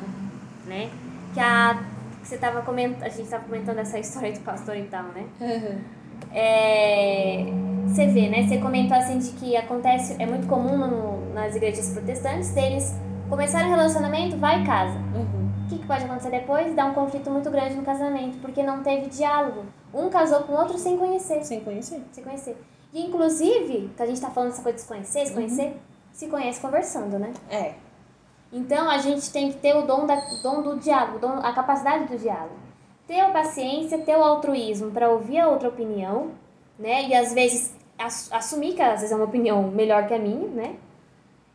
né? 0.66 0.90
que 1.34 1.40
a 1.40 1.82
que 2.22 2.28
você 2.28 2.38
tava 2.38 2.61
comentando, 2.61 3.03
a 3.03 3.10
gente 3.10 3.30
tava 3.30 3.44
comentando 3.45 3.78
essa 3.80 3.98
história 3.98 4.32
do 4.34 4.40
pastor 4.41 4.76
e 4.76 4.84
tal, 4.84 5.03
né? 5.06 5.26
É, 6.34 7.45
você 7.88 8.06
vê, 8.07 8.28
né? 8.30 8.45
Você 8.48 8.57
comentou 8.57 8.95
assim 8.98 9.18
de 9.20 9.32
que 9.32 9.56
acontece, 9.56 10.16
é 10.20 10.26
muito 10.26 10.45
comum 10.48 10.78
no, 10.78 11.34
nas 11.34 11.56
igrejas 11.56 11.90
protestantes 11.91 12.49
deles 12.49 12.94
começarem 13.30 13.68
um 13.68 13.72
relacionamento, 13.72 14.38
vai 14.38 14.64
casa. 14.66 14.98
Uhum. 15.16 15.39
O 15.70 15.72
que, 15.72 15.78
que 15.78 15.86
pode 15.86 16.04
acontecer 16.04 16.32
depois? 16.32 16.76
Dá 16.76 16.86
um 16.86 16.96
conflito 16.96 17.30
muito 17.30 17.52
grande 17.52 17.76
no 17.76 17.84
casamento, 17.84 18.40
porque 18.41 18.64
não 18.64 18.82
teve 18.82 19.06
diálogo. 19.08 19.66
Um 19.94 20.10
casou 20.10 20.40
com 20.41 20.54
o 20.54 20.58
outro 20.58 20.80
sem 20.80 20.98
conhecer. 20.98 21.44
Sem 21.44 21.62
conhecer. 21.62 22.02
Se 22.12 22.24
conhecer. 22.24 22.58
E 22.91 23.06
inclusive, 23.06 23.91
que 23.96 24.02
a 24.02 24.06
gente 24.08 24.20
tá 24.20 24.32
falando 24.32 24.50
dessa 24.50 24.64
coisa 24.64 24.76
de 24.76 24.82
se 24.82 24.88
conhecer, 24.88 25.28
se 25.28 25.34
conhecer, 25.34 25.78
se 26.12 26.28
conhece 26.28 26.60
conversando, 26.60 27.20
né? 27.20 27.32
É. 27.52 27.76
Então 28.52 28.90
a 28.90 28.98
gente 28.98 29.32
tem 29.32 29.52
que 29.52 29.60
ter 29.60 29.76
o 29.76 29.84
dom, 29.84 30.08
da, 30.08 30.16
dom 30.41 30.64
do 30.64 30.78
diálogo, 30.78 31.20
dom, 31.20 31.34
a 31.38 31.54
capacidade 31.54 32.06
do 32.06 32.18
diálogo. 32.18 32.56
Ter 33.06 33.20
a 33.20 33.30
paciência, 33.30 34.00
ter 34.00 34.18
o 34.18 34.24
altruísmo 34.24 34.90
para 34.90 35.08
ouvir 35.08 35.38
a 35.40 35.50
outra 35.50 35.70
opinião, 35.70 36.32
né? 36.80 37.04
E 37.04 37.14
às 37.14 37.32
vezes 37.32 37.76
ass- 37.96 38.32
assumir 38.34 38.74
que 38.74 38.82
às 38.82 39.02
vezes 39.02 39.12
é 39.12 39.16
uma 39.16 39.26
opinião 39.26 39.62
melhor 39.70 40.08
que 40.08 40.16
a 40.16 40.20
minha, 40.20 40.48
né? 40.48 40.76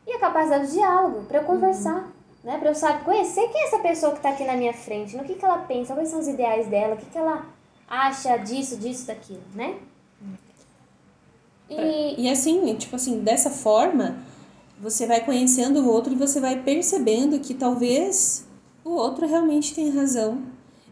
E 0.06 0.12
a 0.12 0.20
capacidade 0.20 0.66
do 0.68 0.72
diálogo, 0.72 1.22
para 1.24 1.38
eu 1.38 1.44
conversar, 1.44 2.04
né? 2.44 2.58
Para 2.58 2.70
eu 2.70 2.74
saber 2.74 3.02
conhecer 3.04 3.48
quem 3.48 3.62
é 3.62 3.66
essa 3.66 3.78
pessoa 3.78 4.12
que 4.12 4.20
tá 4.20 4.30
aqui 4.30 4.44
na 4.44 4.56
minha 4.56 4.74
frente, 4.74 5.16
no 5.16 5.24
que, 5.24 5.34
que 5.34 5.44
ela 5.44 5.58
pensa, 5.58 5.94
quais 5.94 6.10
são 6.10 6.20
os 6.20 6.28
ideais 6.28 6.68
dela, 6.68 6.94
o 6.94 6.98
que, 6.98 7.06
que 7.06 7.18
ela 7.18 7.46
acha 7.88 8.36
disso, 8.36 8.76
disso, 8.76 9.06
daquilo, 9.06 9.42
né? 9.54 9.76
E 11.68 12.22
E 12.22 12.30
assim, 12.30 12.74
tipo 12.76 12.94
assim, 12.94 13.20
dessa 13.20 13.50
forma, 13.50 14.18
você 14.78 15.06
vai 15.06 15.24
conhecendo 15.24 15.80
o 15.80 15.88
outro 15.88 16.12
e 16.12 16.16
você 16.16 16.38
vai 16.38 16.62
percebendo 16.62 17.40
que 17.40 17.54
talvez 17.54 18.46
o 18.84 18.90
outro 18.90 19.26
realmente 19.26 19.74
tem 19.74 19.90
razão. 19.90 20.42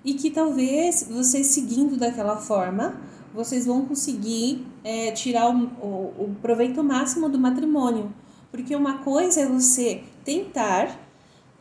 E 0.04 0.14
que 0.14 0.30
talvez 0.30 1.06
você 1.08 1.44
seguindo 1.44 1.96
daquela 1.96 2.36
forma, 2.36 2.96
vocês 3.32 3.66
vão 3.66 3.84
conseguir 3.84 4.66
é, 4.82 5.12
tirar 5.12 5.48
o, 5.48 5.64
o, 5.80 6.24
o 6.24 6.36
proveito 6.40 6.82
máximo 6.82 7.28
do 7.28 7.38
matrimônio. 7.38 8.12
Porque 8.50 8.74
uma 8.74 8.98
coisa 8.98 9.42
é 9.42 9.46
você 9.46 10.02
tentar 10.24 10.98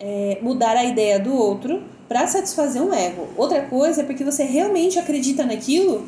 é, 0.04 0.40
mudar 0.42 0.76
a 0.76 0.84
ideia 0.84 1.20
do 1.20 1.32
outro 1.34 1.84
para 2.10 2.26
satisfazer 2.28 2.82
um 2.82 2.92
ego. 2.94 3.28
Outra 3.38 3.62
coisa 3.62 4.02
é 4.02 4.04
porque 4.04 4.24
você 4.24 4.44
realmente 4.44 4.98
acredita 5.00 5.46
naquilo 5.46 6.06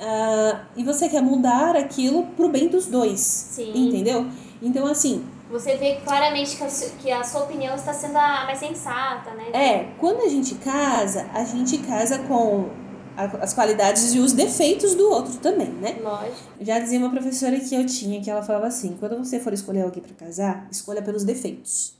ah, 0.00 0.60
e 0.76 0.84
você 0.84 1.08
quer 1.08 1.22
mudar 1.22 1.74
aquilo 1.76 2.24
pro 2.36 2.48
bem 2.48 2.68
dos 2.68 2.86
dois. 2.86 3.20
Sim. 3.20 3.72
Entendeu? 3.88 4.26
Então, 4.62 4.86
assim, 4.86 5.24
você 5.50 5.76
vê 5.76 5.96
claramente 6.04 6.56
que 6.56 6.64
a, 6.64 6.68
su- 6.70 6.90
que 7.00 7.10
a 7.10 7.22
sua 7.24 7.42
opinião 7.44 7.74
está 7.74 7.92
sendo 7.92 8.16
a 8.16 8.44
mais 8.44 8.58
sensata, 8.58 9.30
né? 9.32 9.44
é, 9.52 9.88
quando 9.98 10.20
a 10.22 10.28
gente 10.28 10.54
casa, 10.56 11.26
a 11.32 11.44
gente 11.44 11.78
casa 11.78 12.18
com 12.20 12.68
a- 13.16 13.24
as 13.42 13.52
qualidades 13.54 14.14
e 14.14 14.18
os 14.18 14.32
defeitos 14.32 14.94
do 14.94 15.08
outro 15.10 15.34
também, 15.38 15.68
né? 15.68 15.96
Lógico. 16.02 16.36
Já 16.60 16.78
dizia 16.78 16.98
uma 16.98 17.10
professora 17.10 17.58
que 17.60 17.74
eu 17.74 17.86
tinha 17.86 18.20
que 18.20 18.30
ela 18.30 18.42
falava 18.42 18.66
assim: 18.66 18.96
quando 18.98 19.16
você 19.18 19.38
for 19.38 19.52
escolher 19.52 19.82
alguém 19.82 20.02
para 20.02 20.26
casar, 20.26 20.66
escolha 20.70 21.02
pelos 21.02 21.24
defeitos. 21.24 21.94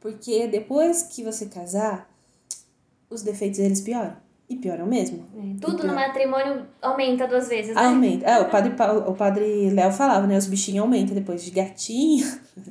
Porque 0.00 0.46
depois 0.46 1.02
que 1.02 1.22
você 1.22 1.46
casar, 1.46 2.08
os 3.10 3.22
defeitos 3.22 3.58
eles 3.58 3.80
pioram. 3.80 4.24
E 4.48 4.54
pioram 4.54 4.86
mesmo. 4.86 5.24
É, 5.36 5.60
Tudo 5.60 5.74
Então- 5.78 5.86
no 5.88 5.94
matrimônio 5.94 6.64
aumenta 6.80 7.26
duas 7.26 7.48
vezes, 7.48 7.74
né? 7.74 7.80
Aumenta. 7.84 8.24
É, 8.30 8.38
o 8.40 8.44
padre, 8.48 8.72
o 9.08 9.12
padre 9.12 9.70
Léo 9.70 9.90
falava, 9.90 10.24
né? 10.24 10.38
Os 10.38 10.46
bichinhos 10.46 10.82
aumentam 10.84 11.16
depois 11.16 11.42
de 11.44 11.50
gatinho. 11.50 12.24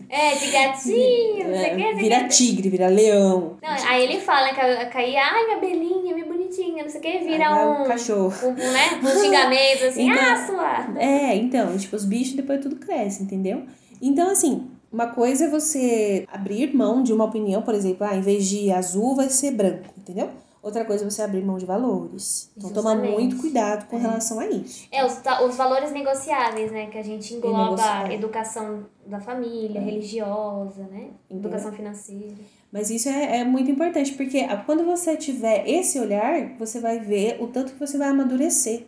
É, 0.10 0.36
de 0.36 0.52
gatinho, 0.52 1.36
que, 1.46 1.84
é, 1.84 1.94
o 1.94 1.98
vira 1.98 2.24
que. 2.24 2.30
tigre, 2.30 2.70
vira 2.70 2.88
leão. 2.88 3.58
Não, 3.62 3.70
aí 3.90 4.04
ele 4.04 4.22
fala 4.22 4.54
que 4.54 4.62
a 4.62 4.86
Caí, 4.90 5.18
ai, 5.18 5.46
minha 5.48 5.60
belinha, 5.60 6.14
minha 6.14 6.26
bonitinha, 6.26 6.82
não 6.84 6.90
sei 6.90 7.00
o 7.00 7.04
que, 7.04 7.20
vira 7.20 7.50
Aí 7.54 7.66
um, 7.68 7.82
o 7.84 7.86
cachorro. 7.86 8.34
um, 8.44 8.50
um, 8.52 8.54
né, 8.54 9.00
um 9.04 9.20
xingamento 9.22 9.84
assim, 9.86 10.10
Então- 10.10 10.24
ah, 10.24 10.48
sua. 10.48 11.00
É, 11.02 11.36
então, 11.36 11.78
tipo, 11.78 11.94
os 11.96 12.06
bichos 12.06 12.36
depois 12.36 12.62
tudo 12.62 12.78
cresce, 12.78 13.22
entendeu? 13.22 13.64
Então, 14.02 14.30
assim, 14.32 14.66
uma 14.96 15.08
coisa 15.08 15.44
é 15.44 15.50
você 15.50 16.26
abrir 16.32 16.74
mão 16.74 17.04
de 17.04 17.12
uma 17.12 17.26
opinião, 17.26 17.62
por 17.62 17.76
exemplo, 17.76 18.08
ah, 18.08 18.16
em 18.16 18.22
vez 18.22 18.46
de 18.48 18.72
azul 18.72 19.14
vai 19.14 19.30
ser 19.30 19.52
branco, 19.52 19.94
entendeu? 19.98 20.30
Outra 20.64 20.86
coisa 20.86 21.04
é 21.04 21.10
você 21.10 21.22
abrir 21.22 21.44
mão 21.44 21.58
de 21.58 21.66
valores. 21.66 22.50
Então, 22.56 22.72
toma 22.72 22.96
muito 22.96 23.36
cuidado 23.36 23.88
com 23.88 23.98
relação 23.98 24.40
a 24.40 24.48
isso. 24.48 24.88
É, 24.90 25.06
os, 25.06 25.22
os 25.46 25.56
valores 25.58 25.92
negociáveis, 25.92 26.72
né, 26.72 26.86
que 26.86 26.98
a 26.98 27.04
gente 27.04 27.34
engloba 27.34 28.12
educação 28.12 28.86
da 29.06 29.20
família, 29.20 29.82
religiosa, 29.82 30.84
né, 30.84 31.10
Entendeu? 31.30 31.50
educação 31.50 31.74
financeira. 31.74 32.34
Mas 32.72 32.90
isso 32.90 33.10
é, 33.10 33.40
é 33.40 33.44
muito 33.44 33.70
importante, 33.70 34.14
porque 34.14 34.48
quando 34.66 34.86
você 34.86 35.18
tiver 35.18 35.70
esse 35.70 36.00
olhar, 36.00 36.56
você 36.58 36.80
vai 36.80 37.00
ver 37.00 37.36
o 37.42 37.48
tanto 37.48 37.74
que 37.74 37.80
você 37.80 37.98
vai 37.98 38.08
amadurecer. 38.08 38.86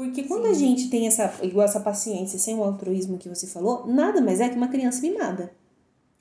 Porque 0.00 0.22
quando 0.22 0.46
a 0.46 0.54
gente 0.54 0.88
tem 0.88 1.06
essa, 1.06 1.30
igual 1.42 1.66
essa 1.66 1.78
paciência, 1.78 2.38
sem 2.38 2.56
o 2.56 2.64
altruísmo 2.64 3.18
que 3.18 3.28
você 3.28 3.46
falou, 3.46 3.86
nada 3.86 4.18
mais 4.22 4.40
é 4.40 4.48
que 4.48 4.56
uma 4.56 4.68
criança 4.68 5.02
mimada. 5.02 5.52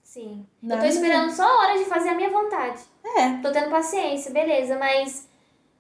Sim. 0.04 0.46
Nada 0.62 0.86
eu 0.86 0.90
tô 0.90 0.94
esperando 0.96 1.32
só 1.32 1.44
a 1.44 1.60
hora 1.62 1.78
de 1.80 1.86
fazer 1.86 2.10
a 2.10 2.16
minha 2.16 2.30
vontade. 2.30 2.82
É, 3.06 3.38
Tô 3.42 3.50
tendo 3.54 3.70
paciência, 3.70 4.32
beleza, 4.34 4.78
mas 4.78 5.30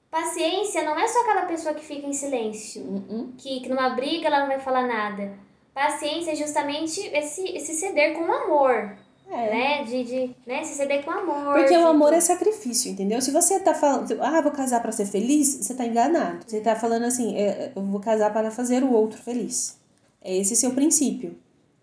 paciência 0.09 0.81
não 0.84 0.97
é 0.97 1.05
só 1.09 1.23
aquela 1.23 1.41
pessoa 1.41 1.73
que 1.73 1.84
fica 1.84 2.07
em 2.07 2.13
silêncio, 2.13 2.81
Uhum. 2.84 3.34
que, 3.38 3.59
que 3.59 3.67
numa 3.67 3.89
briga 3.89 4.27
ela 4.27 4.39
não 4.39 4.47
vai 4.47 4.61
falar 4.61 4.88
nada. 4.88 5.38
Paciência 5.73 6.31
é 6.31 6.35
justamente 6.35 7.01
esse, 7.01 7.43
esse 7.49 7.73
ceder 7.73 8.17
com 8.17 8.31
amor, 8.31 8.95
é. 9.30 9.49
né? 9.49 9.84
De, 9.84 10.03
de 10.03 10.35
né? 10.45 10.64
se 10.64 10.76
ceder 10.76 11.03
com 11.03 11.11
amor. 11.11 11.56
Porque 11.56 11.77
o 11.77 11.88
amor 11.88 12.14
é 12.14 12.19
sacrifício, 12.19 12.91
entendeu? 12.91 13.22
Se 13.22 13.31
você 13.31 13.60
tá 13.60 13.73
falando, 13.73 14.18
ah, 14.22 14.41
vou 14.41 14.51
casar 14.51 14.81
pra 14.81 14.91
ser 14.91 15.06
feliz, 15.06 15.56
você 15.56 15.73
tá 15.73 15.85
enganado. 15.85 16.43
Você 16.45 16.60
tá 16.60 16.76
falando 16.76 17.03
assim, 17.03 17.35
é, 17.38 17.72
eu 17.76 17.81
vou 17.84 17.99
casar 17.99 18.34
para 18.34 18.51
fazer 18.51 18.84
o 18.84 18.91
outro 18.91 19.22
feliz. 19.22 19.77
É 20.22 20.35
esse 20.35 20.56
seu 20.56 20.72
princípio, 20.72 21.38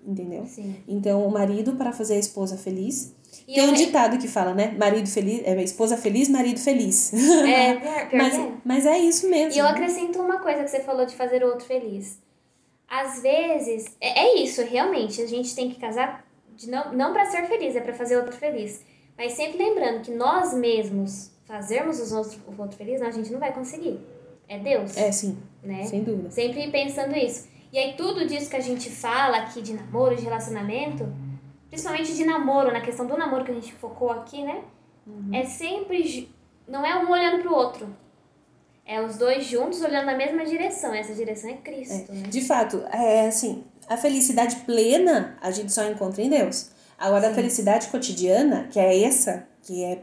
entendeu? 0.05 0.45
Sim. 0.47 0.77
Então, 0.87 1.27
o 1.27 1.31
marido 1.31 1.77
para 1.77 1.93
fazer 1.93 2.15
a 2.15 2.19
esposa 2.19 2.57
feliz. 2.57 3.15
E 3.47 3.55
Tem 3.55 3.69
um 3.69 3.73
ditado 3.73 4.19
que 4.19 4.27
fala, 4.27 4.53
né? 4.53 4.75
Marido 4.77 5.09
feliz, 5.09 5.43
é 5.45 5.63
esposa 5.63 5.97
feliz, 5.97 6.29
marido 6.29 6.59
feliz. 6.59 7.13
É, 7.47 7.75
pior, 7.75 8.09
pior 8.09 8.23
mas, 8.23 8.35
que 8.35 8.41
é. 8.41 8.53
mas 8.65 8.87
é 8.87 8.99
isso 8.99 9.29
mesmo. 9.29 9.55
E 9.55 9.59
eu 9.59 9.67
acrescento 9.67 10.21
uma 10.21 10.39
coisa 10.41 10.65
que 10.65 10.71
você 10.71 10.81
falou 10.81 11.07
de 11.07 11.15
fazer 11.15 11.45
o 11.45 11.49
outro 11.49 11.67
feliz. 11.67 12.19
Às 12.89 13.21
vezes, 13.21 13.85
é, 14.01 14.21
é 14.21 14.39
isso, 14.39 14.63
realmente, 14.63 15.21
a 15.21 15.27
gente 15.27 15.55
tem 15.55 15.71
que 15.71 15.81
casar 15.81 16.26
de 16.57 16.71
não, 16.71 16.93
não 16.93 17.13
para 17.13 17.27
ser 17.27 17.47
feliz, 17.47 17.77
é 17.77 17.81
para 17.81 17.93
fazer 17.93 18.17
o 18.17 18.21
outro 18.21 18.35
feliz. 18.37 18.85
Mas 19.17 19.33
sempre 19.33 19.59
lembrando 19.59 20.03
que 20.03 20.11
nós 20.11 20.53
mesmos 20.55 21.31
fazermos 21.45 22.01
os 22.01 22.13
outros, 22.13 22.39
o 22.47 22.61
outro 22.61 22.77
feliz, 22.77 23.01
não, 23.01 23.07
a 23.09 23.11
gente 23.13 23.31
não 23.33 23.39
vai 23.39 23.53
conseguir. 23.53 24.01
É 24.49 24.59
Deus, 24.59 24.97
É, 24.97 25.11
sim, 25.11 25.39
né? 25.63 25.85
sem 25.85 26.03
dúvida. 26.05 26.31
Sempre 26.31 26.71
pensando 26.71 27.17
isso. 27.17 27.49
E 27.73 27.79
aí 27.79 27.95
tudo 27.95 28.27
disso 28.27 28.49
que 28.49 28.57
a 28.57 28.61
gente 28.61 28.89
fala 28.91 29.39
aqui 29.39 29.61
de 29.61 29.75
namoro, 29.75 30.15
de 30.15 30.23
relacionamento, 30.23 31.07
principalmente 31.69 32.15
de 32.15 32.25
namoro, 32.25 32.73
na 32.73 32.81
questão 32.81 33.07
do 33.07 33.17
namoro 33.17 33.45
que 33.45 33.51
a 33.51 33.55
gente 33.55 33.73
focou 33.75 34.11
aqui, 34.11 34.43
né? 34.43 34.63
Uhum. 35.07 35.31
É 35.35 35.45
sempre. 35.45 36.31
Não 36.67 36.85
é 36.85 36.97
um 36.97 37.11
olhando 37.11 37.43
pro 37.43 37.55
outro. 37.55 37.89
É 38.85 39.01
os 39.01 39.19
dois 39.19 39.45
juntos 39.45 39.83
olhando 39.83 40.07
na 40.07 40.17
mesma 40.17 40.45
direção. 40.45 40.95
Essa 40.95 41.13
direção 41.13 41.51
é 41.51 41.55
Cristo, 41.55 42.13
né? 42.13 42.23
De 42.29 42.41
fato, 42.41 42.85
é 42.93 43.27
assim, 43.27 43.65
a 43.89 43.97
felicidade 43.97 44.57
plena 44.67 45.37
a 45.41 45.51
gente 45.51 45.73
só 45.73 45.85
encontra 45.89 46.23
em 46.23 46.31
Deus. 46.31 46.71
Agora, 46.99 47.29
a 47.31 47.35
felicidade 47.35 47.89
cotidiana, 47.89 48.69
que 48.71 48.79
é 48.79 49.03
essa, 49.03 49.47
que 49.63 49.83
é 49.85 50.03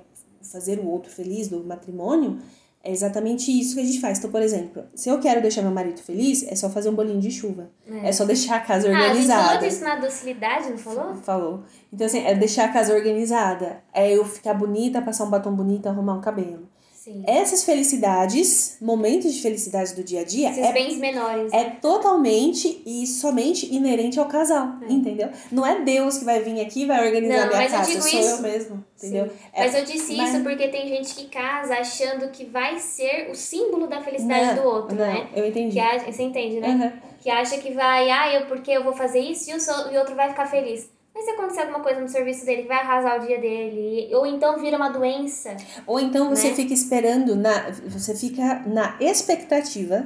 fazer 0.51 0.80
o 0.80 0.88
outro 0.88 1.11
feliz 1.11 1.47
do 1.47 1.64
matrimônio, 1.64 2.39
é 2.84 2.91
exatamente 2.91 3.49
isso 3.49 3.76
que 3.76 3.81
a 3.81 3.85
gente 3.85 4.01
faz. 4.01 4.19
Então, 4.19 4.30
por 4.30 4.41
exemplo, 4.41 4.84
se 4.93 5.07
eu 5.10 5.18
quero 5.19 5.41
deixar 5.41 5.61
meu 5.61 5.72
marido 5.72 6.01
feliz, 6.01 6.43
é 6.43 6.53
só 6.53 6.69
fazer 6.69 6.89
um 6.89 6.93
bolinho 6.95 7.19
de 7.19 7.31
chuva. 7.31 7.69
É, 8.03 8.11
só 8.11 8.26
deixar 8.26 8.57
a 8.57 8.60
casa 8.60 8.89
Ah, 8.89 8.91
a 8.91 8.93
gente 8.95 9.07
organizada. 9.10 9.43
falou 9.43 9.60
disso 9.61 9.84
na 9.85 9.95
docilidade, 9.95 10.69
não 10.69 10.77
falou? 10.77 11.15
Falou. 11.15 11.64
Então, 11.91 12.05
assim, 12.05 12.19
é 12.26 12.35
deixar 12.35 12.65
a 12.65 12.73
casa 12.73 12.93
organizada. 12.93 13.81
É 13.93 14.11
eu 14.11 14.26
ficar 14.26 14.53
bonita, 14.53 15.01
passar 15.01 15.23
um 15.23 15.30
batom 15.30 15.55
bonito, 15.55 15.88
arrumar 15.88 16.15
um 16.15 16.22
cabelo. 16.22 16.68
Sim. 17.04 17.22
Essas 17.28 17.66
felicidades, 17.66 18.78
momentos 18.82 19.34
de 19.34 19.42
felicidade 19.42 19.94
do 19.94 20.02
dia 20.06 20.22
a 20.22 20.24
dia, 20.24 20.50
Esses 20.52 20.64
é 20.66 20.72
bens 20.72 20.98
menores. 20.98 21.52
é 21.52 21.66
totalmente 21.66 22.82
e 22.86 23.06
somente 23.06 23.66
inerente 23.76 24.18
ao 24.22 24.26
casal, 24.26 24.76
entendeu? 24.88 25.30
Não 25.52 25.66
é 25.66 25.82
Deus 25.82 26.18
que 26.20 26.24
vai 26.24 26.42
vir 26.42 26.62
aqui 26.62 26.84
e 26.84 26.86
vai 26.86 27.06
organizar 27.06 27.42
Não, 27.42 27.48
minha 27.50 27.64
eu 27.66 27.70
casa, 27.72 27.92
digo 27.92 28.02
sou 28.02 28.20
isso. 28.22 28.30
eu 28.30 28.42
mesmo, 28.42 28.86
entendeu? 28.98 29.30
É- 29.52 29.64
Mas 29.66 29.76
eu 29.76 29.84
disse 29.84 30.16
mas- 30.16 30.34
isso 30.34 30.44
porque 30.44 30.70
tem 30.70 30.88
gente 30.88 31.14
que 31.14 31.26
casa 31.26 31.74
achando 31.74 32.30
que 32.30 32.46
vai 32.46 32.80
ser 32.80 33.30
o 33.30 33.36
símbolo 33.36 33.86
da 33.88 34.02
felicidade 34.02 34.56
Não, 34.56 34.64
do 34.64 34.70
outro, 34.70 34.96
não, 34.96 35.06
né? 35.06 35.28
eu 35.36 35.46
entendi. 35.46 35.74
Que 35.74 35.80
acha, 35.82 36.10
você 36.10 36.24
entende, 36.24 36.62
né? 36.62 36.68
Aham. 36.70 36.94
Que 37.22 37.30
acha 37.30 37.58
que 37.58 37.74
vai, 37.74 38.10
ah, 38.10 38.34
eu 38.34 38.46
porque 38.46 38.72
eu 38.72 38.82
vou 38.84 38.94
fazer 38.94 39.20
isso 39.20 39.50
e 39.50 39.54
o, 39.54 39.58
e 39.92 39.96
o 39.98 40.00
outro 40.00 40.16
vai 40.16 40.30
ficar 40.30 40.46
feliz. 40.46 40.90
Se 41.24 41.32
acontecer 41.32 41.62
alguma 41.62 41.80
coisa 41.80 42.02
no 42.02 42.08
serviço 42.10 42.45
dele, 42.45 42.68
vai 42.68 42.78
arrasar 42.78 43.22
o 43.22 43.26
dia 43.26 43.40
dele. 43.40 44.14
Ou 44.14 44.26
então 44.26 44.60
vira 44.60 44.76
uma 44.78 44.90
doença. 44.90 45.56
Ou 45.88 46.00
então 46.00 46.30
você 46.30 46.50
Né? 46.50 46.56
fica 46.56 46.74
esperando, 46.74 47.36
na, 47.36 47.70
você 47.88 48.14
fica 48.16 48.64
na 48.68 48.98
expectativa 49.00 50.06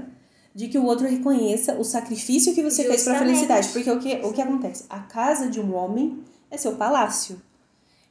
de 0.54 0.68
que 0.68 0.78
o 0.78 0.86
outro 0.86 1.08
reconheça 1.08 1.74
o 1.76 1.84
sacrifício 1.84 2.54
que 2.54 2.64
você 2.64 2.84
fez 2.84 3.04
para 3.04 3.14
Justamente. 3.14 3.48
felicidade. 3.48 3.68
Porque 3.70 3.92
o 3.92 4.00
que, 4.00 4.26
o 4.28 4.34
que 4.34 4.42
acontece? 4.42 4.86
A 4.90 5.00
casa 5.00 5.48
de 5.50 5.60
um 5.60 5.76
homem 5.76 6.24
é 6.50 6.58
seu 6.58 6.74
palácio. 6.76 7.42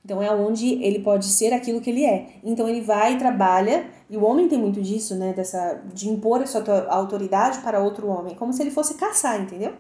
Então 0.05 0.23
é 0.23 0.31
onde 0.31 0.75
ele 0.85 1.01
pode 1.01 1.27
ser 1.27 1.53
aquilo 1.53 1.81
que 1.81 1.91
ele 1.91 2.05
é. 2.05 2.27
Então 2.45 2.69
ele 2.69 2.81
vai 2.81 3.15
e 3.15 3.19
trabalha, 3.19 3.87
e 4.09 4.17
o 4.17 4.25
homem 4.25 4.47
tem 4.49 4.57
muito 4.59 4.81
disso, 4.81 5.17
né? 5.17 5.33
Dessa, 5.33 5.83
de 5.93 6.09
impor 6.09 6.41
a 6.41 6.47
sua 6.47 6.63
autoridade 6.89 7.59
para 7.59 7.81
outro 7.81 8.07
homem, 8.07 8.37
como 8.37 8.53
se 8.53 8.63
ele 8.63 8.71
fosse 8.71 8.95
caçar, 8.95 9.41
entendeu? 9.41 9.73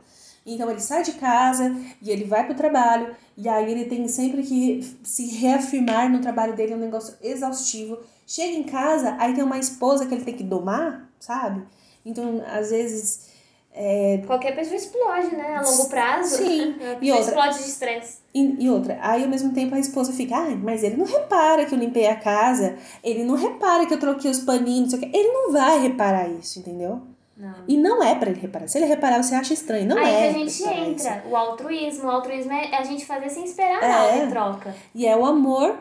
Então 0.46 0.70
ele 0.70 0.80
sai 0.80 1.02
de 1.02 1.12
casa 1.14 1.74
e 2.00 2.08
ele 2.08 2.24
vai 2.24 2.44
para 2.44 2.52
o 2.52 2.56
trabalho, 2.56 3.14
e 3.36 3.48
aí 3.48 3.70
ele 3.70 3.86
tem 3.86 4.06
sempre 4.06 4.44
que 4.44 4.96
se 5.02 5.26
reafirmar 5.26 6.08
no 6.08 6.20
trabalho 6.20 6.54
dele, 6.54 6.72
é 6.72 6.76
um 6.76 6.80
negócio 6.80 7.14
exaustivo. 7.20 7.98
Chega 8.24 8.56
em 8.56 8.62
casa, 8.62 9.16
aí 9.18 9.34
tem 9.34 9.42
uma 9.42 9.58
esposa 9.58 10.06
que 10.06 10.14
ele 10.14 10.24
tem 10.24 10.34
que 10.34 10.44
domar, 10.44 11.10
sabe? 11.18 11.64
Então, 12.04 12.42
às 12.46 12.70
vezes. 12.70 13.34
É... 13.72 14.22
Qualquer 14.26 14.54
pessoa 14.54 14.76
explode, 14.76 15.36
né? 15.36 15.56
A 15.56 15.62
longo 15.62 15.88
prazo. 15.88 16.36
Sim. 16.36 16.76
e 17.02 17.12
outra, 17.12 17.26
explode 17.26 17.58
de 17.58 17.68
estresse. 17.68 18.18
E, 18.32 18.64
e, 18.64 18.70
outra, 18.70 18.98
aí 19.02 19.24
ao 19.24 19.28
mesmo 19.28 19.52
tempo 19.52 19.74
a 19.74 19.78
esposa 19.78 20.12
fica, 20.12 20.36
ah, 20.36 20.56
mas 20.56 20.82
ele 20.82 20.96
não 20.96 21.04
repara 21.04 21.66
que 21.66 21.74
eu 21.74 21.78
limpei 21.78 22.06
a 22.06 22.16
casa, 22.16 22.76
ele 23.02 23.24
não 23.24 23.34
repara 23.34 23.84
que 23.84 23.92
eu 23.92 23.98
troquei 23.98 24.30
os 24.30 24.40
paninhos, 24.40 24.80
não 24.80 24.90
sei 24.90 24.98
o 24.98 25.02
que. 25.02 25.16
Ele 25.16 25.28
não 25.28 25.52
vai 25.52 25.80
reparar 25.80 26.28
isso, 26.28 26.58
entendeu? 26.58 27.02
Não. 27.36 27.54
E 27.68 27.76
não 27.76 28.02
é 28.02 28.14
para 28.14 28.30
ele 28.30 28.40
reparar. 28.40 28.66
Se 28.66 28.78
ele 28.78 28.86
reparar, 28.86 29.22
você 29.22 29.34
acha 29.34 29.52
estranho. 29.52 29.86
Não 29.86 29.98
Aí 29.98 30.08
é. 30.08 30.20
que 30.22 30.28
a 30.28 30.38
gente 30.38 30.62
entra. 30.64 31.18
Isso. 31.18 31.28
O 31.28 31.36
altruísmo. 31.36 32.08
O 32.08 32.10
altruísmo 32.10 32.52
é 32.52 32.76
a 32.76 32.82
gente 32.82 33.04
fazer 33.04 33.28
sem 33.28 33.44
esperar 33.44 33.82
é. 33.82 33.88
nada 33.88 34.16
em 34.16 34.30
troca. 34.30 34.74
E 34.94 35.06
é 35.06 35.14
o 35.14 35.24
amor 35.24 35.78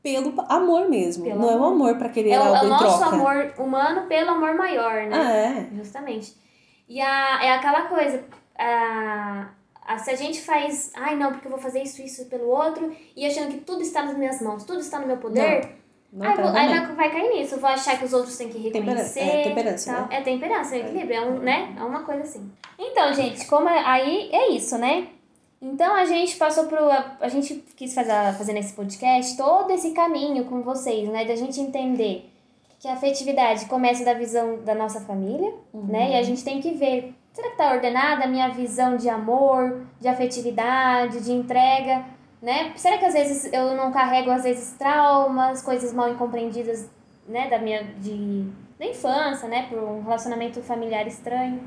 pelo 0.00 0.34
amor 0.48 0.88
mesmo. 0.88 1.24
Pelo 1.24 1.40
não 1.40 1.48
amor. 1.48 1.58
é 1.58 1.60
o 1.60 1.64
amor 1.64 1.98
para 1.98 2.10
querer 2.10 2.30
é 2.30 2.36
algo 2.36 2.54
é 2.54 2.62
o 2.62 2.68
nosso 2.68 2.98
troca. 2.98 3.16
amor 3.16 3.54
humano 3.58 4.06
pelo 4.06 4.30
amor 4.30 4.54
maior, 4.54 5.06
né? 5.06 5.16
Ah, 5.16 5.32
é. 5.32 5.68
Justamente. 5.76 6.36
E 6.88 7.00
a, 7.00 7.42
é 7.42 7.52
aquela 7.54 7.88
coisa. 7.88 8.22
A, 8.56 9.48
a, 9.84 9.98
se 9.98 10.10
a 10.10 10.16
gente 10.16 10.40
faz. 10.42 10.92
Ai, 10.94 11.16
não, 11.16 11.32
porque 11.32 11.46
eu 11.48 11.50
vou 11.50 11.60
fazer 11.60 11.82
isso, 11.82 12.00
isso 12.02 12.26
pelo 12.26 12.46
outro. 12.48 12.94
E 13.16 13.26
achando 13.26 13.48
que 13.48 13.60
tudo 13.60 13.82
está 13.82 14.04
nas 14.04 14.16
minhas 14.16 14.40
mãos, 14.40 14.62
tudo 14.64 14.78
está 14.78 15.00
no 15.00 15.08
meu 15.08 15.16
poder. 15.16 15.64
Não. 15.64 15.83
Não 16.14 16.24
aí, 16.26 16.36
tá 16.36 16.42
vou, 16.42 16.52
aí 16.52 16.68
também. 16.68 16.86
vai, 16.86 16.94
vai 16.94 17.10
cair 17.10 17.34
nisso. 17.34 17.58
Vou 17.58 17.68
achar 17.68 17.98
que 17.98 18.04
os 18.04 18.12
outros 18.12 18.36
têm 18.36 18.48
que 18.48 18.58
reconhecer. 18.58 19.20
é, 19.20 19.42
temperança, 19.42 19.92
tal. 19.92 20.02
né? 20.02 20.08
É 20.16 20.20
temperança, 20.20 20.76
é 20.76 20.78
equilíbrio, 20.80 21.16
é 21.16 21.20
um, 21.26 21.38
né? 21.40 21.74
É 21.76 21.82
uma 21.82 22.04
coisa 22.04 22.22
assim. 22.22 22.48
Então, 22.78 23.12
gente, 23.12 23.44
como 23.46 23.68
é- 23.68 23.84
aí 23.84 24.28
é 24.32 24.50
isso, 24.52 24.78
né? 24.78 25.08
Então 25.60 25.94
a 25.94 26.04
gente 26.04 26.36
passou 26.36 26.64
pro. 26.66 26.78
A, 26.90 27.16
a 27.20 27.28
gente 27.28 27.54
quis 27.76 27.94
fazer, 27.94 28.12
fazer 28.38 28.52
nesse 28.52 28.74
podcast 28.74 29.36
todo 29.36 29.70
esse 29.72 29.90
caminho 29.92 30.44
com 30.44 30.62
vocês, 30.62 31.08
né? 31.08 31.24
Da 31.24 31.34
gente 31.34 31.58
entender 31.60 32.30
que 32.78 32.86
a 32.86 32.92
afetividade 32.92 33.64
começa 33.66 34.04
da 34.04 34.12
visão 34.14 34.58
da 34.62 34.74
nossa 34.74 35.00
família, 35.00 35.52
né? 35.72 36.12
E 36.12 36.16
a 36.16 36.22
gente 36.22 36.44
tem 36.44 36.60
que 36.60 36.72
ver. 36.72 37.14
Será 37.32 37.50
que 37.50 37.56
tá 37.56 37.72
ordenada 37.72 38.24
a 38.24 38.28
minha 38.28 38.48
visão 38.50 38.96
de 38.96 39.08
amor, 39.08 39.86
de 40.00 40.06
afetividade, 40.06 41.20
de 41.24 41.32
entrega? 41.32 42.04
Né? 42.44 42.74
Será 42.76 42.98
que 42.98 43.06
às 43.06 43.14
vezes 43.14 43.50
eu 43.54 43.74
não 43.74 43.90
carrego 43.90 44.30
às 44.30 44.42
vezes 44.42 44.72
traumas, 44.76 45.62
coisas 45.62 45.94
mal 45.94 46.10
incompreendidas, 46.10 46.90
né, 47.26 47.48
da 47.48 47.58
minha 47.58 47.82
de 47.82 48.46
da 48.78 48.84
infância, 48.84 49.48
né, 49.48 49.66
por 49.70 49.78
um 49.78 50.02
relacionamento 50.02 50.60
familiar 50.60 51.06
estranho. 51.06 51.58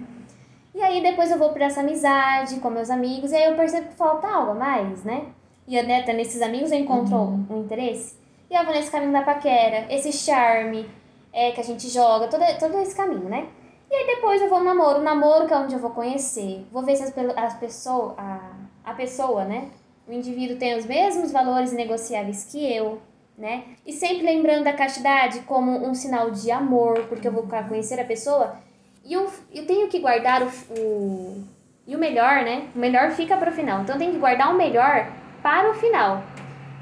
E 0.76 0.82
aí 0.82 1.02
depois 1.02 1.32
eu 1.32 1.40
vou 1.40 1.50
para 1.50 1.66
essa 1.66 1.80
amizade 1.80 2.60
com 2.60 2.70
meus 2.70 2.92
amigos, 2.92 3.32
e 3.32 3.36
aí 3.36 3.46
eu 3.46 3.56
percebo 3.56 3.88
que 3.88 3.96
falta 3.96 4.28
algo 4.28 4.52
a 4.52 4.54
mais, 4.54 5.04
né? 5.04 5.26
E 5.68 5.82
né, 5.82 6.02
até 6.02 6.14
nesses 6.14 6.42
amigos 6.42 6.72
eu 6.72 6.78
encontro 6.78 7.18
um 7.50 7.62
interesse. 7.62 8.16
E 8.48 8.54
eu 8.54 8.64
vou 8.64 8.74
nesse 8.74 8.92
caminho 8.92 9.12
da 9.12 9.24
paquera, 9.24 9.88
esse 9.90 10.14
charme 10.14 10.88
é, 11.34 11.52
que 11.52 11.60
a 11.60 11.64
gente 11.64 11.90
joga, 11.90 12.28
todo, 12.28 12.44
todo 12.60 12.80
esse 12.82 12.96
caminho, 12.96 13.28
né? 13.28 13.48
E 13.90 13.96
aí 13.96 14.06
depois 14.06 14.40
eu 14.42 14.50
vou 14.50 14.60
no 14.60 14.66
namoro, 14.66 15.00
o 15.00 15.04
namoro 15.04 15.48
que 15.48 15.54
é 15.54 15.58
onde 15.58 15.74
eu 15.74 15.80
vou 15.80 15.92
conhecer, 15.92 16.68
vou 16.72 16.84
ver 16.84 16.96
se 16.98 17.04
as, 17.04 17.14
as 17.36 17.54
pessoas, 17.56 18.14
a, 18.18 18.52
a 18.84 18.94
pessoa, 18.94 19.46
né? 19.46 19.72
O 20.08 20.14
indivíduo 20.14 20.58
tem 20.58 20.78
os 20.78 20.86
mesmos 20.86 21.32
valores 21.32 21.74
negociáveis 21.74 22.46
que 22.46 22.66
eu, 22.72 23.02
né? 23.38 23.66
E 23.86 23.92
sempre 23.92 24.26
lembrando 24.26 24.64
da 24.64 24.74
castidade 24.74 25.42
como 25.42 25.86
um 25.86 25.94
sinal 25.94 26.32
de 26.32 26.50
amor, 26.50 27.06
porque 27.08 27.28
eu 27.28 27.32
vou 27.32 27.48
conhecer 27.68 28.00
a 28.00 28.06
pessoa 28.06 28.58
e 29.08 29.14
eu, 29.14 29.32
eu 29.54 29.66
tenho 29.66 29.88
que 29.88 30.00
guardar 30.00 30.44
o, 30.44 30.50
o. 30.78 31.44
E 31.88 31.96
o 31.96 32.00
melhor, 32.00 32.44
né? 32.44 32.68
O 32.76 32.80
melhor 32.80 33.12
fica 33.12 33.38
para 33.38 33.50
o 33.50 33.54
final. 33.54 33.82
Então 33.82 33.98
tenho 33.98 34.12
que 34.12 34.20
guardar 34.20 34.54
o 34.54 34.58
melhor 34.58 35.10
para 35.42 35.72
o 35.72 35.74
final. 35.74 36.22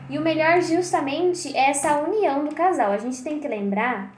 E 0.10 0.18
o 0.18 0.22
melhor, 0.22 0.60
justamente, 0.60 1.56
é 1.56 1.70
essa 1.70 2.00
união 2.00 2.44
do 2.44 2.56
casal. 2.56 2.92
A 2.92 2.98
gente 2.98 3.24
tem 3.24 3.40
que 3.40 3.48
lembrar 3.48 4.12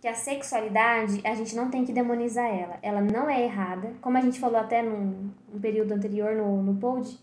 que 0.00 0.06
a 0.06 0.14
sexualidade, 0.14 1.20
a 1.24 1.34
gente 1.34 1.56
não 1.56 1.68
tem 1.68 1.84
que 1.84 1.92
demonizar 1.92 2.46
ela. 2.46 2.78
Ela 2.80 3.00
não 3.00 3.28
é 3.28 3.42
errada. 3.42 3.92
Como 4.00 4.16
a 4.16 4.20
gente 4.20 4.38
falou 4.38 4.60
até 4.60 4.80
num, 4.80 5.28
num 5.52 5.60
período 5.60 5.92
anterior 5.92 6.36
no, 6.36 6.62
no 6.62 6.76
pod, 6.76 7.18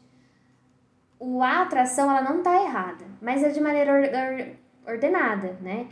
o, 1.25 1.41
a 1.41 1.61
atração 1.63 2.09
ela 2.09 2.21
não 2.21 2.43
tá 2.43 2.61
errada, 2.61 3.05
mas 3.21 3.43
é 3.43 3.49
de 3.49 3.59
maneira 3.59 3.91
or, 3.91 4.03
or- 4.03 4.93
ordenada, 4.93 5.57
né? 5.61 5.87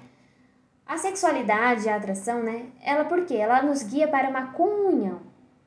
A 0.86 0.98
sexualidade, 0.98 1.90
a 1.90 1.96
atração, 1.96 2.44
né? 2.44 2.68
Ela 2.84 3.06
por 3.06 3.26
quê? 3.26 3.36
Ela 3.36 3.64
nos 3.64 3.82
guia 3.84 4.08
para 4.08 4.30
uma 4.30 4.48
comunhão. 4.52 5.22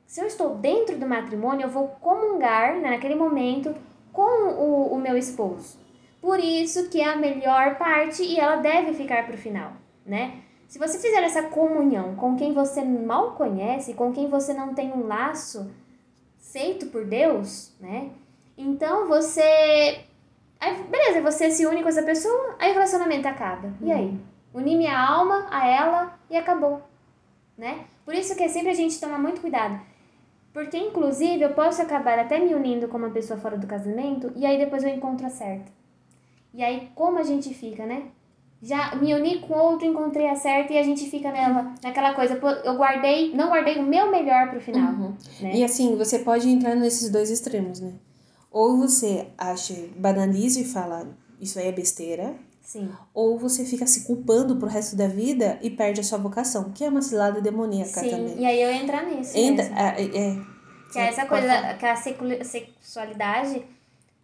Se 0.07 0.21
eu 0.21 0.27
estou 0.27 0.55
dentro 0.57 0.97
do 0.99 1.07
matrimônio, 1.07 1.65
eu 1.65 1.71
vou 1.71 1.89
comungar 2.01 2.77
né, 2.77 2.91
naquele 2.91 3.17
momento 3.17 3.75
com 4.13 4.45
o, 4.51 4.95
o 4.95 4.99
meu 5.01 5.17
esposo. 5.17 5.79
Por 6.21 6.39
isso 6.39 6.89
que 6.89 7.01
é 7.01 7.09
a 7.13 7.17
melhor 7.17 7.77
parte 7.77 8.23
e 8.23 8.39
ela 8.39 8.57
deve 8.57 8.93
ficar 8.95 9.25
para 9.27 9.35
o 9.35 9.39
final, 9.39 9.73
né? 10.05 10.43
Se 10.69 10.79
você 10.79 10.99
fizer 10.99 11.23
essa 11.23 11.45
comunhão 11.45 12.15
com 12.17 12.37
quem 12.37 12.53
você 12.53 12.85
mal 12.85 13.33
conhece, 13.33 13.95
com 13.95 14.13
quem 14.13 14.29
você 14.29 14.53
não 14.53 14.75
tem 14.75 14.93
um 14.93 15.07
laço 15.07 15.71
feito 16.39 16.87
por 16.87 17.05
Deus, 17.05 17.75
né? 17.81 18.11
Então 18.57 19.07
você. 19.07 20.01
Aí, 20.59 20.83
beleza, 20.85 21.21
você 21.21 21.51
se 21.51 21.67
une 21.67 21.83
com 21.83 21.89
essa 21.89 22.03
pessoa, 22.03 22.57
aí 22.59 22.71
o 22.71 22.75
relacionamento 22.75 23.29
acaba. 23.29 23.73
E 23.81 23.93
aí? 23.93 24.19
Uni 24.55 24.77
minha 24.77 24.99
alma 24.99 25.47
a 25.51 25.69
ela 25.69 26.19
e 26.31 26.37
acabou. 26.37 26.81
Né? 27.59 27.85
Por 28.05 28.15
isso 28.15 28.35
que 28.35 28.43
é 28.43 28.49
sempre 28.49 28.71
a 28.71 28.75
gente 28.75 29.01
tomar 29.01 29.19
muito 29.19 29.41
cuidado. 29.41 29.79
Porque, 30.53 30.79
inclusive, 30.79 31.43
eu 31.43 31.53
posso 31.53 31.83
acabar 31.83 32.19
até 32.19 32.39
me 32.39 32.55
unindo 32.55 32.89
com 32.89 32.97
uma 32.97 33.11
pessoa 33.11 33.39
fora 33.39 33.59
do 33.59 33.67
casamento 33.67 34.33
e 34.35 34.47
aí 34.47 34.57
depois 34.57 34.83
eu 34.83 34.89
encontro 34.89 35.27
a 35.27 35.31
certa. 35.31 35.71
E 36.55 36.65
aí, 36.65 36.89
como 36.95 37.19
a 37.19 37.23
gente 37.23 37.53
fica, 37.53 37.85
né? 37.85 38.05
Já 38.63 38.95
me 38.97 39.13
uni 39.13 39.41
com 39.41 39.53
outro, 39.53 39.87
encontrei 39.87 40.27
a 40.29 40.35
certa 40.35 40.73
e 40.73 40.79
a 40.79 40.83
gente 40.83 41.11
fica 41.11 41.31
nela, 41.31 41.75
naquela 41.83 42.15
coisa, 42.15 42.37
pô, 42.37 42.49
eu 42.49 42.75
guardei, 42.75 43.35
não 43.35 43.51
guardei 43.51 43.79
o 43.79 43.83
meu 43.83 44.11
melhor 44.11 44.49
pro 44.49 44.59
final. 44.59 44.93
Né? 45.43 45.57
E 45.57 45.63
assim, 45.63 45.95
você 45.95 46.21
pode 46.21 46.49
entrar 46.49 46.75
nesses 46.75 47.11
dois 47.11 47.31
extremos, 47.31 47.81
né? 47.81 47.93
Ou 48.57 48.79
você 48.79 49.29
acha, 49.37 49.75
banaliza 49.97 50.59
e 50.61 50.65
fala, 50.65 51.07
isso 51.39 51.59
aí 51.59 51.69
é 51.69 51.73
besteira, 51.73 52.35
Sim. 52.63 52.89
ou 53.13 53.39
você 53.39 53.67
fica 53.67 53.87
se 53.87 54.07
culpando 54.07 54.57
pro 54.57 54.67
resto 54.67 54.97
da 54.97 55.07
vida 55.07 55.59
e 55.61 55.69
perde 55.69 56.01
a 56.01 56.03
sua 56.03 56.17
vocação, 56.17 56.73
que 56.73 56.83
é 56.83 56.89
uma 56.89 57.03
cilada 57.03 57.39
demoníaca 57.43 58.01
Sim, 58.01 58.09
também. 58.09 58.39
e 58.39 58.47
aí 58.47 58.63
eu 58.63 58.71
entrar 58.71 59.03
nisso. 59.05 59.37
Entra, 59.37 59.63
mesmo. 59.65 59.79
é, 59.79 60.03
é, 60.05 60.41
Que 60.91 60.99
é 60.99 61.09
essa 61.09 61.27
coisa, 61.27 61.75
que 61.75 61.85
a 61.85 61.97
secu- 61.97 62.45
sexualidade, 62.45 63.63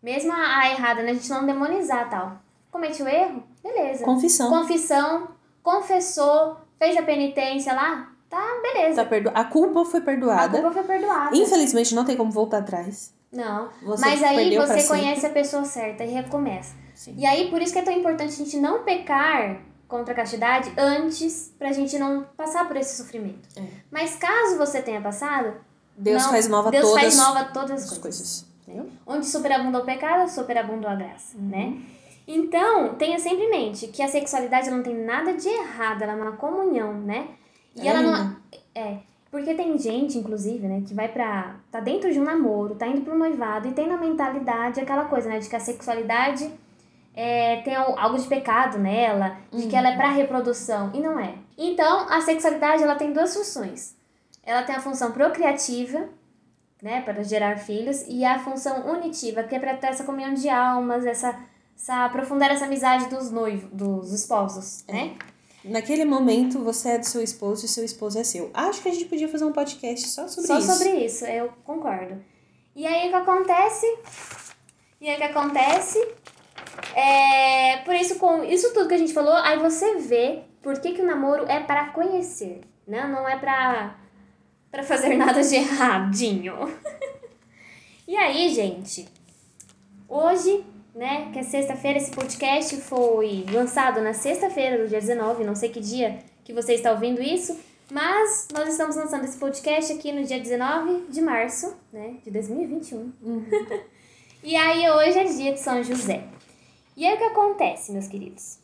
mesmo 0.03 0.33
a, 0.33 0.61
a 0.61 0.71
errada, 0.71 1.03
né? 1.03 1.11
A 1.11 1.15
gente 1.15 1.29
não 1.29 1.45
demonizar 1.45 2.09
tal. 2.09 2.39
Comete 2.71 3.03
o 3.03 3.07
erro? 3.09 3.43
Beleza. 3.63 4.03
Confissão. 4.03 4.49
Confissão, 4.49 5.29
confessou, 5.63 6.57
fez 6.79 6.97
a 6.97 7.03
penitência 7.03 7.75
lá, 7.75 8.11
tá, 8.31 8.43
beleza. 8.63 9.03
Tá 9.05 9.11
perdo... 9.11 9.31
A 9.35 9.45
culpa 9.45 9.85
foi 9.85 10.01
a 10.01 10.03
perdoada. 10.03 10.59
culpa 10.63 10.73
foi 10.73 10.85
perdoada. 10.85 11.37
Infelizmente 11.37 11.95
não 11.95 12.07
tem 12.07 12.17
como 12.17 12.31
voltar 12.31 12.61
atrás. 12.61 13.13
Não. 13.33 13.71
Você 13.83 14.05
Mas 14.05 14.23
aí 14.23 14.55
você 14.57 14.81
sempre. 14.81 14.89
conhece 14.89 15.27
a 15.27 15.31
pessoa 15.31 15.65
certa 15.65 16.05
e 16.05 16.09
recomeça. 16.13 16.75
Sim. 16.95 17.15
E 17.17 17.25
aí, 17.27 17.49
por 17.51 17.63
isso 17.63 17.73
que 17.73 17.79
é 17.79 17.83
tão 17.83 17.93
importante 17.95 18.33
a 18.35 18.37
gente 18.45 18.57
não 18.59 18.83
pecar 18.85 19.61
contra 19.89 20.13
a 20.13 20.17
castidade 20.17 20.73
antes 20.77 21.53
pra 21.59 21.73
gente 21.73 21.99
não 21.99 22.25
passar 22.37 22.67
por 22.69 22.77
esse 22.77 22.97
sofrimento. 22.97 23.49
É. 23.57 23.63
Mas 23.91 24.17
caso 24.17 24.57
você 24.59 24.83
tenha 24.83 25.01
passado, 25.01 25.55
Deus 25.97 26.23
não- 26.23 26.31
faz 26.31 26.49
nova 26.49 26.71
Deus 26.71 26.85
todas 26.85 27.01
faz 27.03 27.17
nova 27.17 27.45
todas 27.47 27.71
as 27.73 27.93
as 27.93 27.99
coisas. 27.99 28.03
coisas. 28.03 28.47
Entendeu? 28.63 28.89
Onde 29.07 29.27
superabunda 29.27 29.79
o 29.81 29.85
pecado, 29.85 30.29
superabunda 30.31 30.91
a 30.91 30.95
graça, 30.95 31.37
Uhum. 31.37 31.49
né? 31.49 31.77
Então, 32.27 32.95
tenha 32.95 33.19
sempre 33.19 33.45
em 33.45 33.51
mente 33.51 33.89
que 33.89 34.03
a 34.03 34.09
sexualidade 34.09 34.71
não 34.71 34.83
tem 34.83 34.95
nada 35.05 35.35
de 35.35 35.49
errado, 35.49 36.03
ela 36.03 36.13
é 36.13 36.17
uma 36.17 36.33
comunhão, 36.33 36.93
né? 36.95 37.29
E 37.75 37.81
É 37.83 37.91
ela 37.91 38.01
não 38.03 38.15
linda. 38.23 38.37
é, 38.75 38.99
porque 39.33 39.55
tem 39.55 39.77
gente, 39.79 40.19
inclusive, 40.19 40.69
né, 40.69 40.83
que 40.87 40.93
vai 40.95 41.09
pra. 41.09 41.57
tá 41.71 41.81
dentro 41.81 42.13
de 42.13 42.21
um 42.21 42.25
namoro, 42.25 42.75
tá 42.77 42.87
indo 42.87 43.01
pro 43.01 43.19
noivado 43.19 43.67
e 43.67 43.73
tem 43.73 43.89
na 43.89 43.97
mentalidade 43.97 44.79
aquela 44.79 45.07
coisa, 45.07 45.29
né, 45.31 45.39
de 45.41 45.49
que 45.49 45.57
a 45.57 45.61
sexualidade 45.61 46.49
é, 47.15 47.63
tem 47.63 47.75
al- 47.75 47.99
algo 47.99 48.19
de 48.19 48.29
pecado 48.29 48.79
nela, 48.79 49.37
de 49.51 49.67
que 49.67 49.75
ela 49.75 49.89
é 49.93 49.97
pra 49.97 50.11
reprodução, 50.11 50.91
e 50.95 51.01
não 51.01 51.19
é. 51.19 51.35
Então, 51.59 52.07
a 52.11 52.21
sexualidade 52.21 52.83
ela 52.83 52.95
tem 52.95 53.13
duas 53.13 53.35
funções. 53.35 53.97
Ela 54.45 54.63
tem 54.65 54.75
a 54.75 54.81
função 54.81 55.13
procriativa, 55.13 56.09
né, 56.83 57.01
para 57.01 57.23
gerar 57.23 57.57
filhos, 57.59 58.05
e 58.09 58.25
a 58.25 58.39
função 58.39 58.87
unitiva, 58.93 59.43
que 59.45 59.55
é 59.55 59.59
para 59.59 59.77
ter 59.77 59.87
essa 59.89 60.05
comunhão 60.05 60.35
de 60.35 60.49
almas, 60.49 61.07
essa, 61.07 61.35
essa 61.75 62.05
aprofundar 62.05 62.51
essa 62.51 62.67
amizade 62.67 63.07
dos 63.09 63.31
noivos, 63.31 63.71
dos 63.73 64.13
esposos, 64.13 64.85
né? 64.89 65.15
Naquele 65.65 66.05
momento, 66.05 66.59
você 66.59 66.91
é 66.91 66.99
do 66.99 67.07
seu 67.07 67.23
esposo 67.23 67.65
e 67.65 67.69
seu 67.69 67.85
esposo 67.85 68.19
é 68.19 68.25
seu. 68.25 68.51
Acho 68.53 68.83
que 68.83 68.89
a 68.89 68.93
gente 68.93 69.05
podia 69.05 69.29
fazer 69.29 69.45
um 69.45 69.53
podcast 69.53 70.09
só 70.09 70.27
sobre 70.27 70.49
Só 70.49 70.59
isso. 70.59 70.73
sobre 70.73 71.05
isso, 71.05 71.25
eu 71.25 71.53
concordo. 71.65 72.23
E 72.75 72.87
aí 72.87 73.07
o 73.09 73.11
que 73.11 73.17
acontece? 73.17 73.87
E 75.01 75.09
aí 75.09 75.15
o 75.15 75.19
que 75.19 75.25
acontece? 75.25 75.99
É, 76.97 77.79
por 77.79 77.95
isso, 77.95 78.17
com 78.17 78.43
isso 78.43 78.73
tudo 78.73 78.89
que 78.89 78.95
a 78.95 78.99
gente 78.99 79.13
falou, 79.13 79.35
aí 79.35 79.59
você 79.59 79.97
vê 79.97 80.43
por 80.63 80.81
que, 80.81 80.93
que 80.93 81.03
o 81.03 81.07
namoro 81.07 81.45
é 81.47 81.61
para 81.61 81.91
conhecer, 81.91 82.61
né? 82.87 83.07
Não 83.07 83.29
é 83.29 83.39
para, 83.39 83.97
para 84.71 84.83
fazer 84.83 85.15
nada 85.17 85.43
de 85.43 85.55
erradinho. 85.55 86.77
e 88.07 88.17
aí, 88.17 88.49
gente, 88.49 89.09
hoje, 90.09 90.65
né, 90.95 91.31
que 91.33 91.39
é 91.39 91.43
sexta-feira, 91.43 91.99
esse 91.99 92.11
podcast 92.11 92.77
foi 92.77 93.45
lançado 93.51 94.01
na 94.01 94.13
sexta-feira 94.13 94.83
do 94.83 94.89
dia 94.89 95.01
19, 95.01 95.45
não 95.45 95.55
sei 95.55 95.71
que 95.71 95.81
dia 95.81 96.19
que 96.45 96.53
você 96.53 96.75
está 96.75 96.93
ouvindo 96.93 97.23
isso, 97.23 97.59
mas 97.91 98.49
nós 98.53 98.69
estamos 98.69 98.97
lançando 98.97 99.25
esse 99.25 99.39
podcast 99.39 99.93
aqui 99.93 100.13
no 100.13 100.25
dia 100.25 100.39
19 100.39 101.07
de 101.09 101.21
março, 101.21 101.75
né, 101.93 102.17
de 102.25 102.31
2021. 102.31 103.13
Uhum. 103.23 103.45
e 104.43 104.57
aí 104.57 104.91
hoje 104.91 105.19
é 105.19 105.25
dia 105.25 105.53
de 105.53 105.61
São 105.61 105.83
José. 105.83 106.25
E 106.97 107.07
aí 107.07 107.15
o 107.15 107.19
que 107.19 107.25
acontece, 107.25 107.93
meus 107.93 108.07
queridos? 108.07 108.59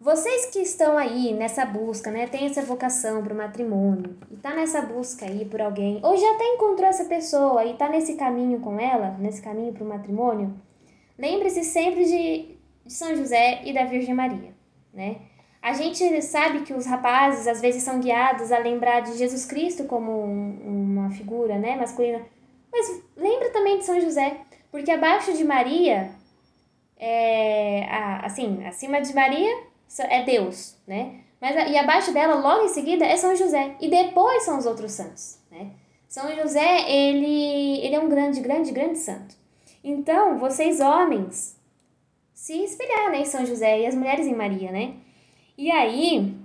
Vocês 0.00 0.46
que 0.46 0.58
estão 0.58 0.98
aí 0.98 1.32
nessa 1.32 1.64
busca, 1.64 2.10
né, 2.10 2.26
tem 2.26 2.46
essa 2.46 2.60
vocação 2.62 3.22
para 3.22 3.32
o 3.32 3.36
matrimônio 3.36 4.16
e 4.30 4.36
tá 4.36 4.54
nessa 4.54 4.82
busca 4.82 5.24
aí 5.24 5.44
por 5.44 5.60
alguém, 5.60 6.00
ou 6.02 6.16
já 6.16 6.34
até 6.34 6.44
encontrou 6.54 6.88
essa 6.88 7.04
pessoa 7.06 7.64
e 7.64 7.74
tá 7.74 7.88
nesse 7.88 8.14
caminho 8.14 8.60
com 8.60 8.78
ela, 8.78 9.16
nesse 9.18 9.40
caminho 9.40 9.72
para 9.72 9.84
o 9.84 9.88
matrimônio, 9.88 10.54
lembre-se 11.18 11.64
sempre 11.64 12.04
de, 12.04 12.56
de 12.84 12.92
São 12.92 13.14
José 13.16 13.62
e 13.64 13.72
da 13.72 13.84
Virgem 13.84 14.14
Maria, 14.14 14.54
né? 14.92 15.16
A 15.62 15.72
gente 15.72 16.22
sabe 16.22 16.60
que 16.60 16.72
os 16.72 16.86
rapazes 16.86 17.48
às 17.48 17.60
vezes 17.60 17.82
são 17.82 17.98
guiados 17.98 18.52
a 18.52 18.58
lembrar 18.58 19.00
de 19.00 19.18
Jesus 19.18 19.44
Cristo 19.44 19.84
como 19.84 20.12
um, 20.12 20.60
uma 20.64 21.10
figura, 21.10 21.58
né, 21.58 21.74
masculina, 21.76 22.24
mas 22.72 23.02
lembra 23.16 23.50
também 23.50 23.78
de 23.78 23.84
São 23.84 24.00
José, 24.00 24.36
porque 24.70 24.90
abaixo 24.90 25.32
de 25.32 25.42
Maria, 25.42 26.10
é, 26.96 27.84
a, 27.90 28.26
assim, 28.26 28.64
acima 28.64 29.00
de 29.00 29.14
Maria 29.14 29.50
é 30.08 30.22
Deus, 30.22 30.76
né? 30.86 31.20
Mas, 31.40 31.70
e 31.70 31.76
abaixo 31.76 32.12
dela, 32.12 32.34
logo 32.36 32.64
em 32.64 32.68
seguida, 32.68 33.04
é 33.04 33.16
São 33.16 33.34
José. 33.36 33.76
E 33.80 33.88
depois 33.88 34.42
são 34.44 34.58
os 34.58 34.66
outros 34.66 34.92
santos, 34.92 35.38
né? 35.50 35.70
São 36.08 36.34
José, 36.34 36.90
ele, 36.90 37.78
ele 37.84 37.94
é 37.94 38.00
um 38.00 38.08
grande, 38.08 38.40
grande, 38.40 38.72
grande 38.72 38.98
santo. 38.98 39.34
Então, 39.88 40.36
vocês 40.36 40.80
homens, 40.80 41.56
se 42.34 42.60
espelhar 42.64 43.08
né, 43.12 43.20
em 43.20 43.24
São 43.24 43.46
José 43.46 43.82
e 43.82 43.86
as 43.86 43.94
mulheres 43.94 44.26
em 44.26 44.34
Maria, 44.34 44.72
né? 44.72 44.96
E 45.56 45.70
aí, 45.70 46.36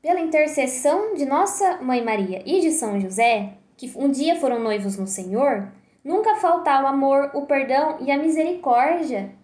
pela 0.00 0.20
intercessão 0.20 1.12
de 1.12 1.26
Nossa 1.26 1.82
Mãe 1.82 2.02
Maria 2.02 2.42
e 2.46 2.62
de 2.62 2.70
São 2.70 2.98
José, 2.98 3.58
que 3.76 3.92
um 3.94 4.10
dia 4.10 4.40
foram 4.40 4.58
noivos 4.58 4.96
no 4.96 5.06
Senhor, 5.06 5.70
nunca 6.02 6.36
faltar 6.36 6.82
o 6.82 6.86
amor, 6.86 7.30
o 7.34 7.44
perdão 7.44 7.98
e 8.00 8.10
a 8.10 8.16
misericórdia 8.16 9.34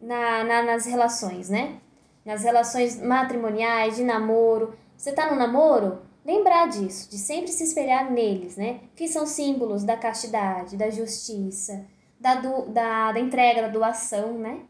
na, 0.00 0.44
na, 0.44 0.62
nas 0.62 0.86
relações, 0.86 1.50
né? 1.50 1.80
Nas 2.24 2.44
relações 2.44 3.02
matrimoniais, 3.02 3.96
de 3.96 4.04
namoro. 4.04 4.76
Você 4.96 5.10
tá 5.10 5.28
no 5.28 5.36
namoro? 5.36 6.02
Lembrar 6.24 6.68
disso, 6.68 7.10
de 7.10 7.16
sempre 7.16 7.50
se 7.50 7.64
espelhar 7.64 8.10
neles, 8.10 8.56
né? 8.56 8.80
Que 8.94 9.08
são 9.08 9.26
símbolos 9.26 9.84
da 9.84 9.96
castidade, 9.96 10.76
da 10.76 10.90
justiça, 10.90 11.86
da, 12.18 12.34
do, 12.34 12.66
da, 12.66 13.12
da 13.12 13.20
entrega, 13.20 13.62
da 13.62 13.68
doação, 13.68 14.34
né? 14.34 14.60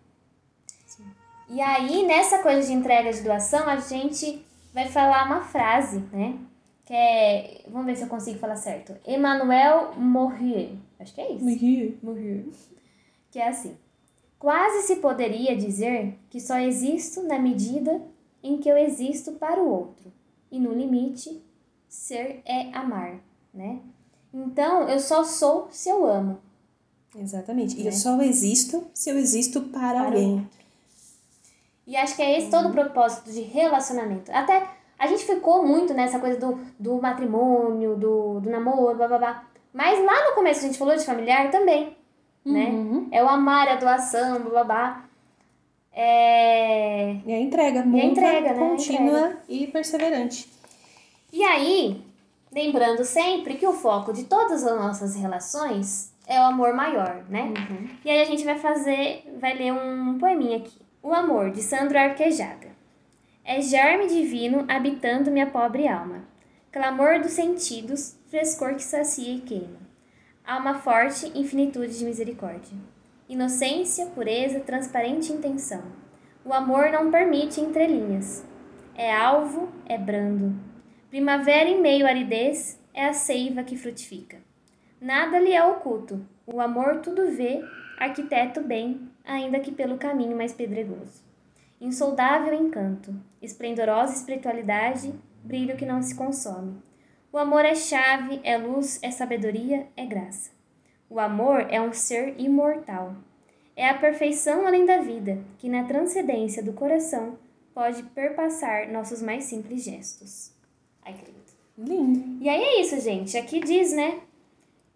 Sim. 0.86 1.04
E 1.48 1.60
aí, 1.60 2.06
nessa 2.06 2.38
coisa 2.38 2.66
de 2.66 2.72
entrega 2.72 3.12
de 3.12 3.22
doação, 3.22 3.68
a 3.68 3.76
gente 3.76 4.44
vai 4.72 4.88
falar 4.88 5.26
uma 5.26 5.42
frase, 5.42 5.98
né? 6.12 6.38
Que 6.84 6.94
é. 6.94 7.62
Vamos 7.68 7.86
ver 7.86 7.96
se 7.96 8.02
eu 8.04 8.08
consigo 8.08 8.38
falar 8.38 8.56
certo. 8.56 8.96
Emmanuel 9.06 9.94
Morrier. 9.96 10.70
Acho 10.98 11.14
que 11.14 11.20
é 11.20 11.32
isso. 11.32 11.44
Morrier. 11.44 11.94
Morrier. 12.02 12.44
Que 13.30 13.38
é 13.38 13.48
assim. 13.48 13.76
Quase 14.38 14.86
se 14.86 14.96
poderia 14.96 15.54
dizer 15.56 16.18
que 16.30 16.40
só 16.40 16.58
existo 16.58 17.22
na 17.22 17.38
medida 17.38 18.00
em 18.42 18.56
que 18.58 18.68
eu 18.68 18.76
existo 18.76 19.32
para 19.32 19.62
o 19.62 19.68
outro, 19.68 20.10
e 20.50 20.58
no 20.58 20.72
limite, 20.72 21.42
ser 21.88 22.42
é 22.44 22.70
amar, 22.72 23.20
né? 23.52 23.80
Então, 24.32 24.88
eu 24.88 24.98
só 24.98 25.24
sou 25.24 25.68
se 25.70 25.88
eu 25.88 26.06
amo. 26.06 26.38
Exatamente. 27.16 27.76
E 27.76 27.80
eu 27.80 27.86
né? 27.86 27.92
só 27.92 28.20
existo 28.22 28.86
se 28.94 29.10
eu 29.10 29.18
existo 29.18 29.62
para, 29.62 29.94
para 29.94 30.04
alguém. 30.04 30.48
E 31.86 31.96
acho 31.96 32.14
que 32.14 32.22
é 32.22 32.38
esse 32.38 32.50
todo 32.50 32.68
o 32.68 32.72
propósito 32.72 33.32
de 33.32 33.40
relacionamento. 33.40 34.30
Até 34.32 34.68
a 34.96 35.06
gente 35.08 35.24
ficou 35.24 35.66
muito 35.66 35.92
nessa 35.92 36.20
coisa 36.20 36.38
do, 36.38 36.60
do 36.78 37.00
matrimônio, 37.02 37.96
do, 37.96 38.40
do 38.40 38.48
namoro, 38.50 38.96
blá 38.96 39.08
blá 39.08 39.18
blá. 39.18 39.50
Mas 39.72 39.98
lá 40.04 40.28
no 40.28 40.34
começo 40.36 40.60
a 40.60 40.62
gente 40.68 40.78
falou 40.78 40.96
de 40.96 41.04
familiar 41.04 41.50
também 41.50 41.96
né? 42.44 42.66
Uhum. 42.66 43.08
É 43.10 43.22
o 43.22 43.28
amar, 43.28 43.68
a 43.68 43.76
doação, 43.76 44.40
blá 44.40 44.50
blá 44.50 44.64
blá. 44.64 45.04
É... 45.92 47.16
E 47.26 47.32
a 47.32 47.40
entrega, 47.40 47.80
a 47.80 47.84
entrega, 47.84 48.52
né? 48.52 48.58
contínua 48.58 49.18
entrega. 49.18 49.42
e 49.48 49.66
perseverante. 49.66 50.48
E 51.32 51.42
aí, 51.42 52.04
lembrando 52.52 53.04
sempre 53.04 53.54
que 53.54 53.66
o 53.66 53.72
foco 53.72 54.12
de 54.12 54.24
todas 54.24 54.64
as 54.64 54.78
nossas 54.78 55.14
relações 55.14 56.12
é 56.26 56.38
o 56.40 56.44
amor 56.44 56.74
maior, 56.74 57.24
né? 57.28 57.42
Uhum. 57.42 57.88
E 58.04 58.10
aí 58.10 58.22
a 58.22 58.24
gente 58.24 58.44
vai 58.44 58.58
fazer, 58.58 59.24
vai 59.40 59.54
ler 59.54 59.72
um 59.72 60.18
poeminha 60.18 60.58
aqui. 60.58 60.78
O 61.02 61.12
amor, 61.12 61.50
de 61.50 61.62
Sandro 61.62 61.98
Arquejada. 61.98 62.68
É 63.44 63.60
germe 63.60 64.06
divino 64.06 64.64
habitando 64.68 65.30
minha 65.30 65.46
pobre 65.46 65.88
alma. 65.88 66.24
Clamor 66.70 67.20
dos 67.20 67.32
sentidos, 67.32 68.16
frescor 68.28 68.74
que 68.74 68.82
sacia 68.82 69.34
e 69.34 69.40
queima 69.40 69.90
uma 70.58 70.74
forte 70.74 71.30
infinitude 71.38 71.98
de 71.98 72.04
misericórdia. 72.04 72.76
Inocência, 73.30 74.06
pureza, 74.06 74.60
transparente 74.60 75.32
intenção. 75.32 75.82
O 76.44 76.52
amor 76.52 76.90
não 76.90 77.10
permite 77.10 77.60
entrelinhas. 77.60 78.44
É 78.94 79.14
alvo, 79.14 79.72
é 79.86 79.96
brando. 79.96 80.54
Primavera 81.08 81.70
em 81.70 81.80
meio 81.80 82.04
à 82.04 82.10
aridez 82.10 82.78
é 82.92 83.06
a 83.06 83.14
seiva 83.14 83.62
que 83.62 83.76
frutifica. 83.76 84.38
Nada 85.00 85.38
lhe 85.38 85.52
é 85.52 85.64
oculto. 85.64 86.26
O 86.46 86.60
amor 86.60 86.96
tudo 86.96 87.30
vê, 87.30 87.64
arquiteto 87.96 88.60
bem, 88.60 89.08
ainda 89.24 89.60
que 89.60 89.72
pelo 89.72 89.96
caminho 89.96 90.36
mais 90.36 90.52
pedregoso. 90.52 91.24
Insoldável 91.80 92.52
encanto, 92.52 93.14
esplendorosa 93.40 94.12
espiritualidade, 94.12 95.14
brilho 95.42 95.76
que 95.76 95.86
não 95.86 96.02
se 96.02 96.14
consome 96.14 96.82
o 97.32 97.38
amor 97.38 97.64
é 97.64 97.76
chave, 97.76 98.40
é 98.42 98.58
luz, 98.58 98.98
é 99.04 99.10
sabedoria, 99.12 99.86
é 99.96 100.04
graça. 100.04 100.50
O 101.10 101.18
amor 101.18 101.66
é 101.68 101.80
um 101.80 101.92
ser 101.92 102.36
imortal. 102.38 103.16
É 103.76 103.88
a 103.88 103.98
perfeição 103.98 104.64
além 104.64 104.86
da 104.86 104.98
vida, 104.98 105.38
que 105.58 105.68
na 105.68 105.82
transcendência 105.82 106.62
do 106.62 106.72
coração 106.72 107.36
pode 107.74 108.04
perpassar 108.04 108.88
nossos 108.92 109.20
mais 109.20 109.44
simples 109.44 109.82
gestos. 109.82 110.52
Ai, 111.04 111.14
que 111.14 111.24
lindo. 111.82 112.38
E 112.40 112.48
aí 112.48 112.62
é 112.62 112.80
isso, 112.80 113.00
gente. 113.00 113.36
Aqui 113.36 113.58
diz, 113.58 113.92
né? 113.92 114.20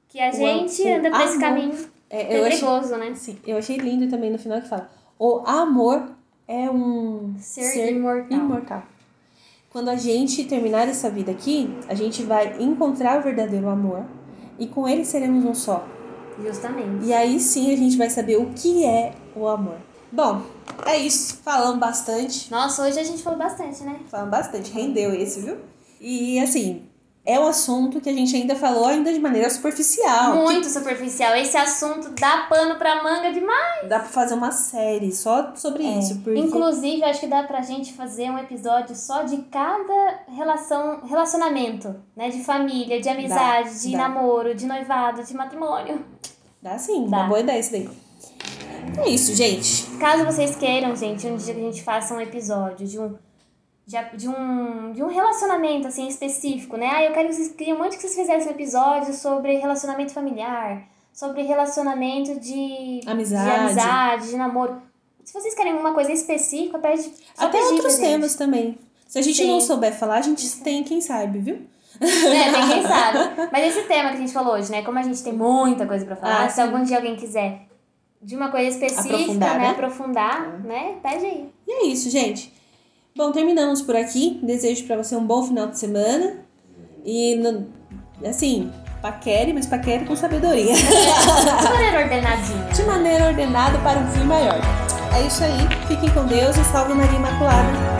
Que 0.08 0.20
a 0.20 0.30
o 0.30 0.32
gente 0.32 0.88
anda 0.88 1.10
por 1.10 1.20
esse 1.22 1.40
caminho 1.40 1.74
é, 2.08 2.24
perigoso, 2.24 2.94
achei, 2.94 3.10
né? 3.10 3.14
Sim, 3.14 3.38
eu 3.46 3.56
achei 3.56 3.76
lindo 3.76 4.08
também 4.08 4.30
no 4.30 4.38
final 4.38 4.60
que 4.60 4.68
fala: 4.68 4.90
o 5.18 5.42
amor 5.46 6.10
é 6.46 6.70
um 6.70 7.34
ser, 7.38 7.62
ser 7.62 7.92
imortal. 7.92 8.38
imortal. 8.38 8.82
Quando 9.70 9.88
a 9.88 9.96
gente 9.96 10.44
terminar 10.44 10.86
essa 10.86 11.10
vida 11.10 11.32
aqui, 11.32 11.68
a 11.88 11.94
gente 11.94 12.22
vai 12.22 12.62
encontrar 12.62 13.18
o 13.18 13.22
verdadeiro 13.22 13.68
amor 13.68 14.04
e 14.56 14.68
com 14.68 14.86
ele 14.86 15.04
seremos 15.04 15.44
um 15.44 15.54
só. 15.54 15.84
Justamente. 16.42 17.04
E 17.04 17.12
aí 17.12 17.38
sim 17.38 17.72
a 17.72 17.76
gente 17.76 17.96
vai 17.96 18.10
saber 18.10 18.36
o 18.36 18.50
que 18.50 18.84
é 18.84 19.14
o 19.34 19.46
amor. 19.46 19.76
Bom, 20.10 20.42
é 20.86 20.96
isso. 20.96 21.38
Falamos 21.42 21.78
bastante. 21.78 22.50
Nossa, 22.50 22.82
hoje 22.82 22.98
a 22.98 23.04
gente 23.04 23.22
falou 23.22 23.38
bastante, 23.38 23.82
né? 23.82 24.00
Falamos 24.08 24.30
bastante. 24.30 24.72
Rendeu 24.72 25.12
esse, 25.12 25.40
viu? 25.40 25.56
E 26.00 26.38
assim, 26.38 26.82
é 27.26 27.40
um 27.40 27.46
assunto 27.46 28.02
que 28.02 28.08
a 28.10 28.12
gente 28.12 28.36
ainda 28.36 28.54
falou 28.54 28.86
ainda 28.86 29.10
de 29.10 29.18
maneira 29.18 29.48
superficial. 29.48 30.34
Muito 30.34 30.66
que... 30.66 30.70
superficial. 30.70 31.34
Esse 31.34 31.56
assunto 31.56 32.10
dá 32.10 32.46
pano 32.48 32.76
pra 32.76 33.02
manga 33.02 33.32
demais. 33.32 33.88
Dá 33.88 33.98
pra 33.98 34.08
fazer 34.08 34.34
uma 34.34 34.52
série 34.52 35.10
só 35.10 35.54
sobre 35.54 35.84
é. 35.84 35.98
isso. 35.98 36.20
Porque... 36.20 36.38
Inclusive, 36.38 37.02
acho 37.02 37.20
que 37.20 37.26
dá 37.26 37.42
pra 37.42 37.62
gente 37.62 37.94
fazer 37.94 38.30
um 38.30 38.38
episódio 38.38 38.94
só 38.94 39.22
de 39.22 39.38
cada 39.44 40.20
relação, 40.28 41.00
relacionamento, 41.06 41.96
né? 42.14 42.28
De 42.28 42.44
família, 42.44 43.00
de 43.00 43.08
amizade, 43.08 43.70
dá, 43.70 43.78
de 43.78 43.92
dá. 43.92 43.98
namoro, 43.98 44.54
de 44.54 44.66
noivado, 44.66 45.24
de 45.24 45.34
matrimônio. 45.34 46.04
Dá 46.60 46.76
sim, 46.76 47.06
dá. 47.08 47.18
uma 47.18 47.28
boa 47.28 47.40
ideia 47.40 47.58
isso 47.58 47.72
daí. 47.72 47.88
É 48.98 49.08
isso, 49.08 49.34
gente. 49.34 49.86
Caso 49.98 50.26
vocês 50.26 50.56
queiram, 50.56 50.94
gente, 50.94 51.26
um 51.26 51.36
dia 51.36 51.54
que 51.54 51.60
a 51.60 51.64
gente 51.64 51.82
faça 51.82 52.14
um 52.14 52.20
episódio 52.20 52.86
de 52.86 52.98
um 52.98 53.16
de, 53.86 53.96
de, 54.16 54.28
um, 54.28 54.92
de 54.92 55.02
um 55.02 55.08
relacionamento 55.08 55.86
assim 55.86 56.08
específico, 56.08 56.76
né? 56.76 56.90
Ah, 56.90 57.04
eu 57.04 57.12
quero 57.12 57.28
que 57.28 57.34
vocês 57.34 57.52
queria 57.52 57.74
muito 57.74 57.96
que 57.96 58.02
vocês 58.02 58.14
fizessem 58.14 58.48
um 58.48 58.54
episódio 58.54 59.12
sobre 59.12 59.56
relacionamento 59.56 60.12
familiar, 60.12 60.82
sobre 61.12 61.42
relacionamento 61.42 62.40
de 62.40 63.00
amizade, 63.06 63.50
de, 63.50 63.56
amizade, 63.56 64.28
de 64.28 64.36
namoro. 64.36 64.80
Se 65.24 65.32
vocês 65.32 65.54
querem 65.54 65.74
uma 65.74 65.92
coisa 65.92 66.12
específica, 66.12 66.78
pede 66.78 67.10
Até 67.36 67.62
outros 67.62 67.96
temas 67.96 68.34
também. 68.34 68.78
Se 69.06 69.18
a 69.18 69.22
gente 69.22 69.36
Sim. 69.36 69.48
não 69.48 69.60
souber 69.60 69.92
falar, 69.94 70.16
a 70.16 70.22
gente 70.22 70.48
tem 70.60 70.82
quem 70.82 71.00
sabe, 71.00 71.38
viu? 71.38 71.60
É, 72.00 72.52
tem 72.52 72.68
quem 72.68 72.82
sabe. 72.88 73.18
Mas 73.52 73.76
esse 73.76 73.86
tema 73.86 74.10
que 74.10 74.16
a 74.16 74.20
gente 74.20 74.32
falou 74.32 74.54
hoje, 74.54 74.70
né? 74.70 74.82
Como 74.82 74.98
a 74.98 75.02
gente 75.02 75.22
tem 75.22 75.32
muita 75.32 75.86
coisa 75.86 76.04
para 76.04 76.16
falar, 76.16 76.44
ah, 76.44 76.48
se 76.48 76.56
sim. 76.56 76.62
algum 76.62 76.82
dia 76.82 76.96
alguém 76.96 77.16
quiser 77.16 77.68
de 78.20 78.34
uma 78.34 78.50
coisa 78.50 78.68
específica, 78.68 79.14
Aprofundar, 79.14 79.54
né? 79.54 79.60
né? 79.60 79.70
Aprofundar, 79.70 80.60
né? 80.64 80.96
Pede 81.02 81.26
aí. 81.26 81.48
E 81.66 81.72
é 81.72 81.86
isso, 81.86 82.10
gente. 82.10 82.52
Bom, 83.16 83.30
terminamos 83.30 83.80
por 83.80 83.94
aqui. 83.94 84.40
Desejo 84.42 84.84
pra 84.86 84.96
você 84.96 85.14
um 85.14 85.24
bom 85.24 85.44
final 85.44 85.68
de 85.68 85.78
semana. 85.78 86.38
E, 87.04 87.36
no- 87.36 87.68
assim, 88.28 88.72
paquere, 89.00 89.52
mas 89.52 89.66
paquere 89.66 90.04
com 90.04 90.16
sabedoria. 90.16 90.74
De 90.74 91.68
maneira 91.72 92.00
ordenadinha. 92.02 92.64
De 92.74 92.82
maneira 92.82 93.26
ordenada 93.28 93.78
para 93.78 94.00
um 94.00 94.06
fim 94.10 94.24
maior. 94.24 94.58
É 95.16 95.26
isso 95.28 95.44
aí. 95.44 95.52
Fiquem 95.86 96.10
com 96.10 96.24
Deus 96.26 96.56
e 96.56 96.64
salve 96.64 96.92
Maria 96.92 97.16
Imaculada. 97.16 97.93